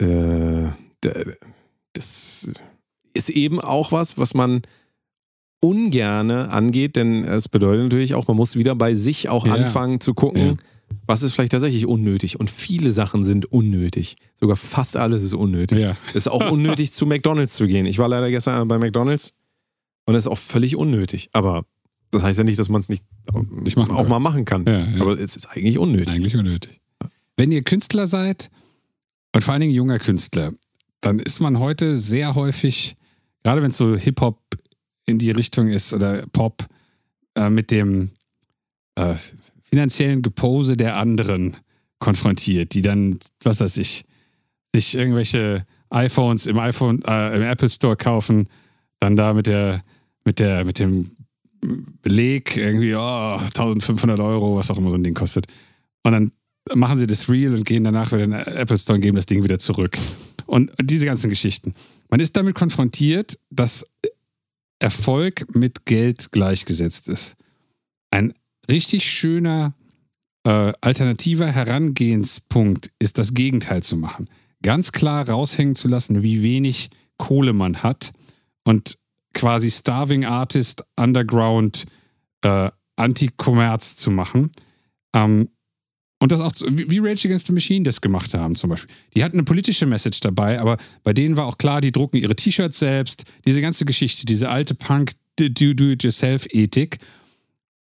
äh, 0.00 0.68
das 1.94 2.50
ist 3.14 3.30
eben 3.30 3.60
auch 3.60 3.90
was, 3.92 4.18
was 4.18 4.34
man 4.34 4.62
ungerne 5.60 6.50
angeht, 6.50 6.94
denn 6.96 7.24
es 7.24 7.48
bedeutet 7.48 7.82
natürlich 7.84 8.14
auch, 8.14 8.28
man 8.28 8.36
muss 8.36 8.54
wieder 8.56 8.74
bei 8.76 8.94
sich 8.94 9.28
auch 9.28 9.44
anfangen 9.46 10.00
zu 10.00 10.14
gucken. 10.14 10.58
Was 11.06 11.22
ist 11.22 11.32
vielleicht 11.32 11.52
tatsächlich 11.52 11.86
unnötig. 11.86 12.38
Und 12.38 12.50
viele 12.50 12.92
Sachen 12.92 13.24
sind 13.24 13.46
unnötig. 13.46 14.16
Sogar 14.34 14.56
fast 14.56 14.96
alles 14.96 15.22
ist 15.22 15.34
unnötig. 15.34 15.80
ja. 15.80 15.96
Es 16.10 16.26
ist 16.26 16.28
auch 16.28 16.50
unnötig, 16.50 16.92
zu 16.92 17.06
McDonalds 17.06 17.54
zu 17.54 17.66
gehen. 17.66 17.86
Ich 17.86 17.98
war 17.98 18.08
leider 18.08 18.30
gestern 18.30 18.68
bei 18.68 18.78
McDonalds 18.78 19.34
und 20.04 20.14
es 20.14 20.24
ist 20.24 20.28
auch 20.28 20.38
völlig 20.38 20.76
unnötig. 20.76 21.30
Aber 21.32 21.64
das 22.10 22.22
heißt 22.22 22.38
ja 22.38 22.44
nicht, 22.44 22.58
dass 22.58 22.68
man 22.68 22.80
es 22.80 22.88
nicht 22.88 23.04
auch 23.32 23.86
kann. 23.86 24.08
mal 24.08 24.18
machen 24.18 24.44
kann. 24.44 24.64
Ja, 24.66 24.84
ja. 24.86 25.00
Aber 25.00 25.18
es 25.18 25.36
ist 25.36 25.46
eigentlich 25.46 25.78
unnötig. 25.78 26.14
Eigentlich 26.14 26.36
unnötig. 26.36 26.80
Wenn 27.36 27.52
ihr 27.52 27.62
Künstler 27.62 28.06
seid 28.06 28.50
und 29.34 29.44
vor 29.44 29.52
allen 29.52 29.60
Dingen 29.60 29.74
junger 29.74 29.98
Künstler, 29.98 30.52
dann 31.00 31.18
ist 31.18 31.40
man 31.40 31.58
heute 31.58 31.96
sehr 31.96 32.34
häufig, 32.34 32.96
gerade 33.42 33.62
wenn 33.62 33.70
es 33.70 33.76
so 33.76 33.96
Hip-Hop 33.96 34.40
in 35.06 35.18
die 35.18 35.30
Richtung 35.30 35.68
ist 35.68 35.92
oder 35.92 36.26
Pop, 36.32 36.66
äh, 37.34 37.48
mit 37.50 37.70
dem 37.70 38.10
äh, 38.96 39.14
finanziellen 39.70 40.22
Gepose 40.22 40.76
der 40.76 40.96
anderen 40.96 41.56
konfrontiert, 41.98 42.74
die 42.74 42.82
dann, 42.82 43.18
was 43.42 43.60
weiß 43.60 43.76
ich, 43.78 44.04
sich 44.74 44.94
irgendwelche 44.94 45.64
iPhones 45.90 46.46
im 46.46 46.58
iPhone, 46.58 47.02
äh, 47.06 47.36
im 47.36 47.42
Apple 47.42 47.68
Store 47.68 47.96
kaufen, 47.96 48.48
dann 49.00 49.16
da 49.16 49.32
mit 49.32 49.46
der, 49.46 49.82
mit 50.24 50.38
der, 50.38 50.64
mit 50.64 50.78
dem 50.78 51.10
Beleg 52.02 52.56
irgendwie, 52.56 52.94
oh, 52.94 53.36
1500 53.38 54.20
Euro, 54.20 54.56
was 54.56 54.70
auch 54.70 54.78
immer 54.78 54.90
so 54.90 54.96
ein 54.96 55.02
Ding 55.02 55.14
kostet. 55.14 55.46
Und 56.04 56.12
dann 56.12 56.32
machen 56.74 56.98
sie 56.98 57.06
das 57.06 57.28
real 57.28 57.54
und 57.54 57.64
gehen 57.64 57.84
danach 57.84 58.12
wieder 58.12 58.24
in 58.24 58.30
den 58.30 58.40
Apple 58.40 58.78
Store 58.78 58.96
und 58.96 59.00
geben 59.00 59.16
das 59.16 59.26
Ding 59.26 59.42
wieder 59.42 59.58
zurück. 59.58 59.98
Und 60.46 60.72
diese 60.80 61.06
ganzen 61.06 61.30
Geschichten. 61.30 61.74
Man 62.10 62.20
ist 62.20 62.36
damit 62.36 62.54
konfrontiert, 62.54 63.38
dass 63.50 63.86
Erfolg 64.78 65.54
mit 65.54 65.84
Geld 65.84 66.30
gleichgesetzt 66.30 67.08
ist. 67.08 67.36
Ein 68.10 68.32
richtig 68.70 69.10
schöner 69.10 69.74
äh, 70.44 70.72
alternativer 70.80 71.50
Herangehenspunkt 71.50 72.90
ist 72.98 73.18
das 73.18 73.34
Gegenteil 73.34 73.82
zu 73.82 73.96
machen. 73.96 74.28
ganz 74.62 74.92
klar 74.92 75.28
raushängen 75.28 75.74
zu 75.74 75.88
lassen, 75.88 76.22
wie 76.22 76.42
wenig 76.42 76.88
Kohle 77.16 77.52
man 77.52 77.82
hat 77.82 78.12
und 78.64 78.96
quasi 79.34 79.70
Starving 79.70 80.24
Artist, 80.24 80.84
Underground, 80.96 81.84
äh, 82.42 82.70
Anti-Kommerz 82.96 83.96
zu 83.96 84.10
machen. 84.10 84.50
Ähm, 85.14 85.50
und 86.20 86.32
das 86.32 86.40
auch, 86.40 86.52
wie 86.66 86.98
Rage 86.98 87.28
Against 87.28 87.46
the 87.46 87.52
Machine 87.52 87.84
das 87.84 88.00
gemacht 88.00 88.34
haben 88.34 88.56
zum 88.56 88.70
Beispiel. 88.70 88.92
Die 89.14 89.22
hatten 89.22 89.36
eine 89.36 89.44
politische 89.44 89.86
Message 89.86 90.18
dabei, 90.20 90.58
aber 90.58 90.76
bei 91.04 91.12
denen 91.12 91.36
war 91.36 91.46
auch 91.46 91.58
klar, 91.58 91.80
die 91.80 91.92
drucken 91.92 92.16
ihre 92.16 92.34
T-Shirts 92.34 92.80
selbst, 92.80 93.22
diese 93.46 93.60
ganze 93.60 93.84
Geschichte, 93.84 94.26
diese 94.26 94.48
alte 94.48 94.74
Punk-Do-It-Yourself-Ethik. 94.74 96.98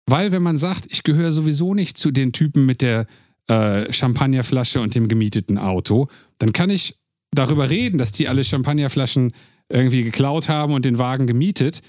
Weil 0.06 0.32
wenn 0.32 0.42
man 0.42 0.58
sagt, 0.58 0.86
ich 0.90 1.02
gehöre 1.02 1.32
sowieso 1.32 1.74
nicht 1.74 1.96
zu 1.96 2.10
den 2.10 2.32
Typen 2.32 2.66
mit 2.66 2.82
der 2.82 3.06
äh, 3.48 3.92
Champagnerflasche 3.92 4.80
und 4.80 4.94
dem 4.94 5.08
gemieteten 5.08 5.58
Auto, 5.58 6.08
dann 6.38 6.52
kann 6.52 6.70
ich 6.70 6.98
darüber 7.32 7.70
reden, 7.70 7.98
dass 7.98 8.12
die 8.12 8.28
alle 8.28 8.44
Champagnerflaschen 8.44 9.32
irgendwie 9.68 10.04
geklaut 10.04 10.48
haben 10.48 10.74
und 10.74 10.84
den 10.84 10.98
Wagen 10.98 11.26
gemietet. 11.26 11.80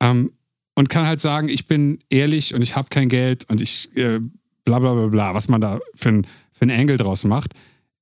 Ähm, 0.00 0.32
und 0.74 0.88
kann 0.88 1.06
halt 1.06 1.20
sagen, 1.20 1.48
ich 1.48 1.66
bin 1.66 1.98
ehrlich 2.08 2.54
und 2.54 2.62
ich 2.62 2.76
habe 2.76 2.88
kein 2.88 3.08
Geld 3.08 3.50
und 3.50 3.60
ich 3.60 3.94
äh, 3.96 4.20
bla 4.64 4.78
bla 4.78 4.94
bla 4.94 5.06
bla, 5.08 5.34
was 5.34 5.48
man 5.48 5.60
da 5.60 5.80
für 5.94 6.10
ein, 6.10 6.26
für 6.52 6.66
ein 6.66 6.70
Angle 6.70 6.96
draus 6.96 7.24
macht. 7.24 7.52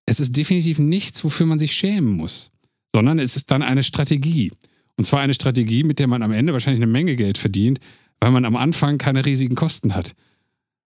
Es 0.05 0.21
ist 0.21 0.37
definitiv 0.37 0.79
nichts, 0.79 1.25
wofür 1.25 1.47
man 1.47 1.59
sich 1.59 1.73
schämen 1.73 2.11
muss, 2.11 2.51
sondern 2.93 3.19
es 3.19 3.35
ist 3.35 3.51
dann 3.51 3.63
eine 3.63 3.83
Strategie. 3.83 4.53
Und 4.99 5.05
zwar 5.05 5.21
eine 5.21 5.33
Strategie, 5.33 5.85
mit 5.85 5.99
der 5.99 6.07
man 6.07 6.23
am 6.23 6.33
Ende 6.33 6.53
wahrscheinlich 6.53 6.83
eine 6.83 6.93
Menge 6.93 7.17
Geld 7.17 7.39
verdient, 7.39 7.81
weil 8.21 8.31
man 8.31 8.45
am 8.45 8.57
Anfang 8.57 8.99
keine 8.99 9.25
riesigen 9.25 9.55
Kosten 9.55 9.95
hat. 9.95 10.15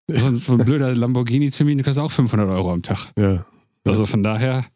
So 0.08 0.26
ein, 0.26 0.38
so 0.38 0.52
ein 0.52 0.58
blöder 0.64 0.94
Lamborghini 0.94 1.50
zu 1.50 1.64
mieten 1.64 1.82
kostet 1.84 2.02
auch 2.04 2.10
500 2.12 2.48
Euro 2.48 2.72
am 2.72 2.82
Tag. 2.82 3.12
Ja. 3.16 3.46
Also 3.84 4.06
von 4.06 4.22
daher 4.22 4.66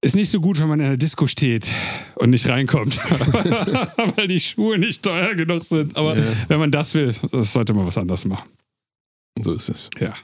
ist 0.00 0.14
nicht 0.14 0.30
so 0.30 0.40
gut, 0.40 0.60
wenn 0.60 0.68
man 0.68 0.78
in 0.80 0.86
der 0.86 0.96
Disco 0.96 1.26
steht 1.26 1.72
und 2.16 2.30
nicht 2.30 2.48
reinkommt, 2.48 2.98
weil 4.16 4.28
die 4.28 4.38
Schuhe 4.40 4.78
nicht 4.78 5.02
teuer 5.02 5.34
genug 5.34 5.64
sind. 5.64 5.96
Aber 5.96 6.16
Ja. 6.16 6.24
wenn 6.48 6.60
man 6.60 6.70
das 6.70 6.94
will, 6.94 7.14
das 7.32 7.52
sollte 7.52 7.74
man 7.74 7.86
was 7.86 7.98
anderes 7.98 8.24
machen. 8.26 8.48
So 9.40 9.54
ist 9.54 9.68
es. 9.70 9.90
Ja. 9.98 10.14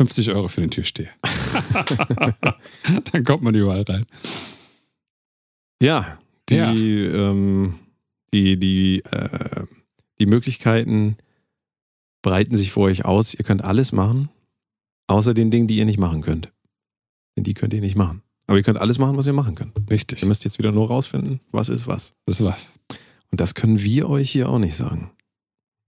50 0.00 0.30
Euro 0.30 0.48
für 0.48 0.62
den 0.62 0.70
Türsteher. 0.70 1.10
Dann 3.12 3.24
kommt 3.24 3.42
man 3.42 3.54
überall 3.54 3.82
rein. 3.82 4.04
Ja, 5.80 6.18
die, 6.48 6.54
Ja. 6.56 6.72
Ähm, 6.72 7.74
die, 8.32 8.56
die, 8.58 9.02
äh, 9.10 9.64
die 10.22 10.26
Möglichkeiten 10.26 11.16
breiten 12.22 12.56
sich 12.56 12.70
vor 12.70 12.84
euch 12.84 13.04
aus. 13.04 13.34
Ihr 13.34 13.44
könnt 13.44 13.62
alles 13.64 13.90
machen, 13.90 14.28
außer 15.08 15.34
den 15.34 15.50
Dingen, 15.50 15.66
die 15.66 15.76
ihr 15.76 15.84
nicht 15.84 15.98
machen 15.98 16.22
könnt. 16.22 16.52
Denn 17.36 17.42
die 17.44 17.54
könnt 17.54 17.74
ihr 17.74 17.80
nicht 17.80 17.96
machen. 17.96 18.22
Aber 18.46 18.56
ihr 18.56 18.62
könnt 18.62 18.78
alles 18.78 18.98
machen, 18.98 19.16
was 19.16 19.26
ihr 19.26 19.32
machen 19.32 19.54
könnt. 19.56 19.72
Richtig. 19.90 20.22
Ihr 20.22 20.28
müsst 20.28 20.44
jetzt 20.44 20.58
wieder 20.58 20.70
nur 20.70 20.86
rausfinden, 20.86 21.40
was 21.50 21.68
ist 21.68 21.86
was. 21.88 22.14
Das 22.26 22.42
war's. 22.42 22.72
Und 23.32 23.40
das 23.40 23.54
können 23.54 23.82
wir 23.82 24.08
euch 24.08 24.30
hier 24.30 24.48
auch 24.48 24.58
nicht 24.58 24.76
sagen. 24.76 25.10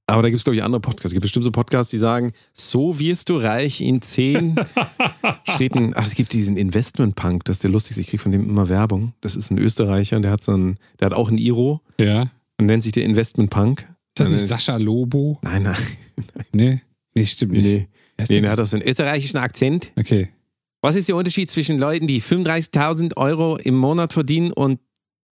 Aber 0.06 0.22
da 0.22 0.28
gibt 0.28 0.38
es, 0.38 0.44
glaube 0.44 0.56
ich, 0.56 0.62
andere 0.64 0.80
Podcasts. 0.80 1.06
Es 1.06 1.12
gibt 1.12 1.22
bestimmt 1.22 1.44
so 1.44 1.50
Podcasts, 1.52 1.90
die 1.90 1.96
sagen, 1.98 2.32
so 2.52 2.98
wirst 2.98 3.28
du 3.28 3.36
reich 3.38 3.80
in 3.80 4.02
zehn 4.02 4.56
Schritten. 5.44 5.92
Ach, 5.94 6.04
es 6.04 6.14
gibt 6.14 6.32
diesen 6.32 6.56
Investment-Punk, 6.56 7.44
das 7.44 7.58
ist 7.58 7.62
der 7.64 7.70
lustigste. 7.70 8.00
Ich 8.02 8.08
kriege 8.08 8.22
von 8.22 8.32
dem 8.32 8.48
immer 8.48 8.68
Werbung. 8.68 9.14
Das 9.20 9.36
ist 9.36 9.50
ein 9.50 9.58
Österreicher 9.58 10.16
und 10.16 10.22
der 10.22 10.30
hat 10.32 10.42
so 10.42 10.52
ein, 10.56 10.78
der 11.00 11.06
hat 11.06 11.12
auch 11.14 11.30
ein 11.30 11.38
Iro 11.38 11.80
Ja. 12.00 12.30
und 12.58 12.66
nennt 12.66 12.82
sich 12.82 12.92
der 12.92 13.04
Investment-Punk. 13.04 13.88
Ist 14.16 14.20
das 14.20 14.28
nicht 14.28 14.38
Nein, 14.42 14.46
Sascha 14.48 14.76
Lobo? 14.76 15.40
Nein, 15.42 15.64
nein. 15.64 15.76
Nee. 16.52 16.80
Nee, 17.16 17.26
stimmt 17.26 17.50
nicht. 17.52 17.64
Nee, 17.64 17.88
nee 18.28 18.40
der 18.42 18.52
hat 18.52 18.60
auch 18.60 18.66
so 18.66 18.76
einen 18.76 18.86
österreichischen 18.86 19.38
Akzent. 19.38 19.90
Okay. 19.98 20.28
Was 20.82 20.94
ist 20.94 21.08
der 21.08 21.16
Unterschied 21.16 21.50
zwischen 21.50 21.78
Leuten, 21.78 22.06
die 22.06 22.22
35.000 22.22 23.16
Euro 23.16 23.56
im 23.56 23.74
Monat 23.74 24.12
verdienen 24.12 24.52
und 24.52 24.78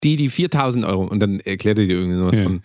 die, 0.02 0.16
die 0.16 0.28
4.000 0.28 0.84
Euro? 0.84 1.04
Und 1.04 1.20
dann 1.20 1.38
erklärt 1.38 1.78
er 1.78 1.86
dir 1.86 1.94
irgendwie 1.94 2.18
sowas 2.18 2.38
Ja. 2.38 2.42
von. 2.42 2.62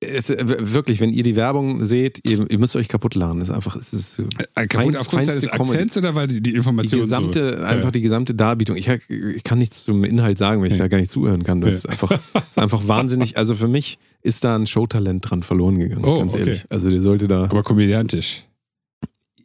Es, 0.00 0.30
w- 0.30 0.36
wirklich, 0.60 1.00
wenn 1.00 1.10
ihr 1.12 1.24
die 1.24 1.34
Werbung 1.34 1.82
seht, 1.82 2.20
ihr, 2.22 2.48
ihr 2.48 2.58
müsst 2.58 2.76
euch 2.76 2.86
kaputt 2.86 3.16
lachen. 3.16 3.40
Das 3.40 3.48
ist 3.48 3.54
einfach, 3.54 3.74
es 3.74 3.92
ist 3.92 4.20
Äh, 4.54 4.66
kaputt 4.68 4.94
Feinst- 4.94 5.00
aufgrund 5.00 5.26
seines. 5.26 5.48
Akzents 5.48 5.96
oder 5.96 6.14
weil 6.14 6.28
die, 6.28 6.34
die 6.40 6.50
die 6.52 6.56
Information 6.56 7.00
gesamte, 7.00 7.56
so, 7.58 7.64
einfach 7.64 7.90
die 7.90 8.00
gesamte 8.00 8.32
Darbietung. 8.34 8.76
Ich, 8.76 8.86
ich 8.88 9.42
kann 9.42 9.58
nichts 9.58 9.84
zum 9.84 10.04
Inhalt 10.04 10.38
sagen, 10.38 10.60
weil 10.60 10.68
ich 10.68 10.74
Nee. 10.74 10.78
da 10.78 10.86
gar 10.88 10.98
nicht 10.98 11.10
zuhören 11.10 11.42
kann. 11.42 11.60
Das 11.60 11.70
Nee. 11.70 11.74
ist, 11.78 11.88
einfach, 11.88 12.12
ist 12.12 12.58
einfach 12.58 12.86
wahnsinnig. 12.86 13.36
Also 13.36 13.56
für 13.56 13.66
mich 13.66 13.98
ist 14.22 14.44
da 14.44 14.54
ein 14.54 14.66
Showtalent 14.68 15.28
dran 15.28 15.42
verloren 15.42 15.78
gegangen, 15.80 16.04
Oh, 16.04 16.18
ganz 16.20 16.32
okay. 16.32 16.42
ehrlich. 16.44 16.64
Also 16.70 16.90
der 16.90 17.00
sollte 17.00 17.26
da. 17.26 17.44
Aber 17.44 17.64
komödiantisch. 17.64 18.44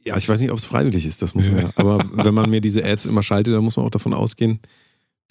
Ja, 0.06 0.18
ich 0.18 0.28
weiß 0.30 0.40
nicht, 0.42 0.52
ob 0.52 0.58
es 0.60 0.66
freiwillig 0.66 1.06
ist, 1.08 1.22
das 1.24 1.34
muss 1.34 1.46
man 1.46 1.56
Ja. 1.58 1.62
ja. 1.64 1.70
Aber 1.78 2.06
wenn 2.14 2.34
man 2.34 2.50
mir 2.50 2.62
diese 2.62 2.84
Ads 2.84 3.06
immer 3.08 3.24
schaltet, 3.24 3.56
dann 3.56 3.64
muss 3.64 3.78
man 3.78 3.86
auch 3.88 3.90
davon 3.92 4.14
ausgehen, 4.14 4.60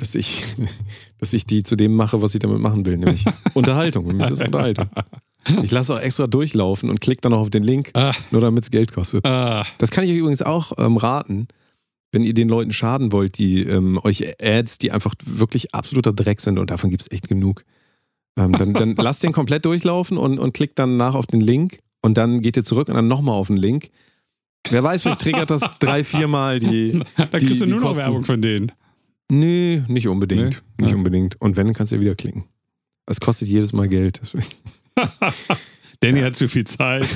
dass 0.02 0.14
ich, 0.14 0.42
dass 1.18 1.32
ich 1.32 1.46
die 1.46 1.62
zu 1.62 1.76
dem 1.76 1.94
mache, 1.94 2.20
was 2.22 2.34
ich 2.34 2.40
damit 2.40 2.58
machen 2.60 2.84
will, 2.86 2.98
nämlich 2.98 3.24
Unterhaltung. 3.54 4.08
Für 4.10 4.14
mich 4.16 4.30
ist 4.30 4.42
Unterhaltung. 4.42 4.88
Ich 5.62 5.70
lasse 5.70 5.94
auch 5.94 6.00
extra 6.00 6.26
durchlaufen 6.26 6.90
und 6.90 7.00
klicke 7.00 7.20
dann 7.22 7.32
noch 7.32 7.40
auf 7.40 7.50
den 7.50 7.62
Link, 7.64 7.90
Ah, 7.94 8.12
nur 8.30 8.40
damit 8.40 8.64
es 8.64 8.70
Geld 8.70 8.92
kostet. 8.92 9.26
ah, 9.26 9.64
Das 9.78 9.90
kann 9.90 10.04
ich 10.04 10.10
euch 10.10 10.18
übrigens 10.18 10.42
auch 10.42 10.72
ähm, 10.78 10.96
raten, 10.96 11.48
wenn 12.12 12.22
ihr 12.24 12.34
den 12.34 12.48
Leuten 12.48 12.72
schaden 12.72 13.10
wollt, 13.12 13.38
die 13.38 13.62
ähm, 13.62 13.98
euch 14.04 14.22
Ads, 14.40 14.78
die 14.78 14.92
einfach 14.92 15.14
wirklich 15.24 15.74
absoluter 15.74 16.12
Dreck 16.12 16.40
sind 16.40 16.58
und 16.58 16.70
davon 16.70 16.90
gibt 16.90 17.02
es 17.02 17.10
echt 17.10 17.28
genug. 17.28 17.64
Ähm, 18.38 18.52
dann, 18.52 18.72
dann 18.74 18.94
lasst 18.98 19.24
den 19.24 19.32
komplett 19.32 19.64
durchlaufen 19.64 20.16
und, 20.18 20.38
und 20.38 20.52
klickt 20.54 20.78
dann 20.78 20.96
nach 20.96 21.14
auf 21.14 21.26
den 21.26 21.40
Link 21.40 21.78
und 22.02 22.16
dann 22.18 22.40
geht 22.42 22.56
ihr 22.56 22.64
zurück 22.64 22.88
und 22.88 22.94
dann 22.94 23.08
nochmal 23.08 23.34
auf 23.34 23.46
den 23.48 23.56
Link. 23.56 23.90
Wer 24.70 24.84
weiß, 24.84 25.02
vielleicht 25.02 25.22
triggert 25.22 25.50
das 25.50 25.78
drei, 25.80 26.04
viermal 26.04 26.60
die. 26.60 27.00
da 27.16 27.24
Die- 27.38 27.46
kriegst 27.46 27.62
du 27.62 27.66
nur 27.66 27.80
noch 27.80 27.88
Kosten. 27.88 28.02
Werbung 28.02 28.24
von 28.24 28.40
denen. 28.42 28.70
Nö, 29.32 29.82
nicht 29.88 30.08
unbedingt. 30.08 30.62
Nee? 30.76 30.84
Nicht 30.84 30.90
Ja. 30.90 30.96
unbedingt. 30.96 31.40
Und 31.40 31.56
wenn, 31.56 31.72
kannst 31.72 31.90
du 31.92 31.96
ja 31.96 32.02
wieder 32.02 32.14
klicken. 32.14 32.44
Es 33.06 33.18
kostet 33.18 33.48
jedes 33.48 33.72
Mal 33.72 33.88
Geld. 33.88 34.20
Danny 36.00 36.20
hat 36.20 36.36
zu 36.36 36.48
viel 36.48 36.66
Zeit. 36.66 37.06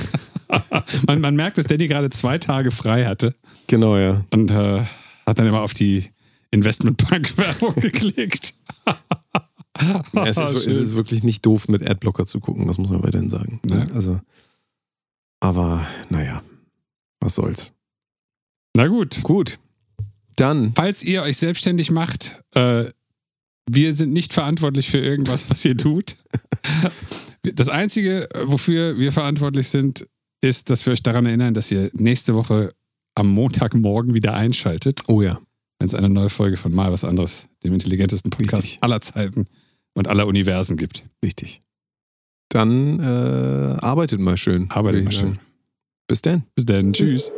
man, 1.07 1.21
man 1.21 1.35
merkt, 1.35 1.57
dass 1.57 1.67
Danny 1.67 1.87
gerade 1.87 2.09
zwei 2.09 2.37
Tage 2.37 2.71
frei 2.71 3.05
hatte 3.05 3.33
Genau, 3.67 3.97
ja. 3.97 4.23
und 4.31 4.49
äh, 4.49 4.83
hat 5.25 5.37
dann 5.39 5.45
immer 5.47 5.61
auf 5.61 5.73
die 5.73 6.09
Investment-Bank-Werbung 6.51 7.75
geklickt. 7.81 8.53
Es 10.13 10.37
ist, 10.37 10.49
es 10.65 10.77
ist 10.77 10.95
wirklich 10.95 11.23
nicht 11.23 11.45
doof, 11.45 11.67
mit 11.67 11.87
Adblocker 11.87 12.25
zu 12.25 12.39
gucken, 12.39 12.65
das 12.65 12.77
muss 12.79 12.89
man 12.89 13.03
weiterhin 13.03 13.29
sagen. 13.29 13.59
Ja. 13.65 13.85
Also, 13.93 14.19
aber 15.39 15.85
naja, 16.09 16.41
was 17.19 17.35
soll's. 17.35 17.73
Na 18.75 18.87
gut. 18.87 19.21
Gut, 19.23 19.59
dann, 20.37 20.73
Falls 20.75 21.03
ihr 21.03 21.23
euch 21.23 21.37
selbstständig 21.37 21.91
macht, 21.91 22.41
äh, 22.53 22.85
wir 23.69 23.93
sind 23.93 24.13
nicht 24.13 24.33
verantwortlich 24.33 24.89
für 24.89 24.99
irgendwas, 24.99 25.49
was 25.49 25.65
ihr 25.65 25.75
tut. 25.77 26.15
Das 27.43 27.69
Einzige, 27.69 28.27
wofür 28.45 28.97
wir 28.97 29.11
verantwortlich 29.11 29.67
sind, 29.69 30.07
ist, 30.41 30.69
dass 30.69 30.85
wir 30.85 30.93
euch 30.93 31.03
daran 31.03 31.25
erinnern, 31.25 31.53
dass 31.53 31.71
ihr 31.71 31.89
nächste 31.93 32.35
Woche 32.35 32.71
am 33.15 33.29
Montagmorgen 33.29 34.13
wieder 34.13 34.33
einschaltet, 34.33 35.01
oh 35.07 35.21
ja, 35.21 35.39
wenn 35.79 35.87
es 35.87 35.95
eine 35.95 36.09
neue 36.09 36.29
Folge 36.29 36.57
von 36.57 36.73
Mal 36.73 36.91
was 36.91 37.03
anderes, 37.03 37.47
dem 37.63 37.73
intelligentesten 37.73 38.29
Podcast 38.29 38.63
Richtig. 38.63 38.83
aller 38.83 39.01
Zeiten 39.01 39.47
und 39.93 40.07
aller 40.07 40.27
Universen 40.27 40.77
gibt. 40.77 41.03
richtig. 41.23 41.61
Dann 42.49 42.99
äh, 42.99 43.77
arbeitet 43.81 44.19
mal 44.19 44.37
schön. 44.37 44.69
Arbeitet 44.69 45.05
mal 45.05 45.11
schön. 45.11 45.39
Bis 46.07 46.21
dann. 46.21 46.43
Bis 46.55 46.65
dann. 46.65 46.93
Tschüss. 46.93 47.11
Tschüss. 47.11 47.31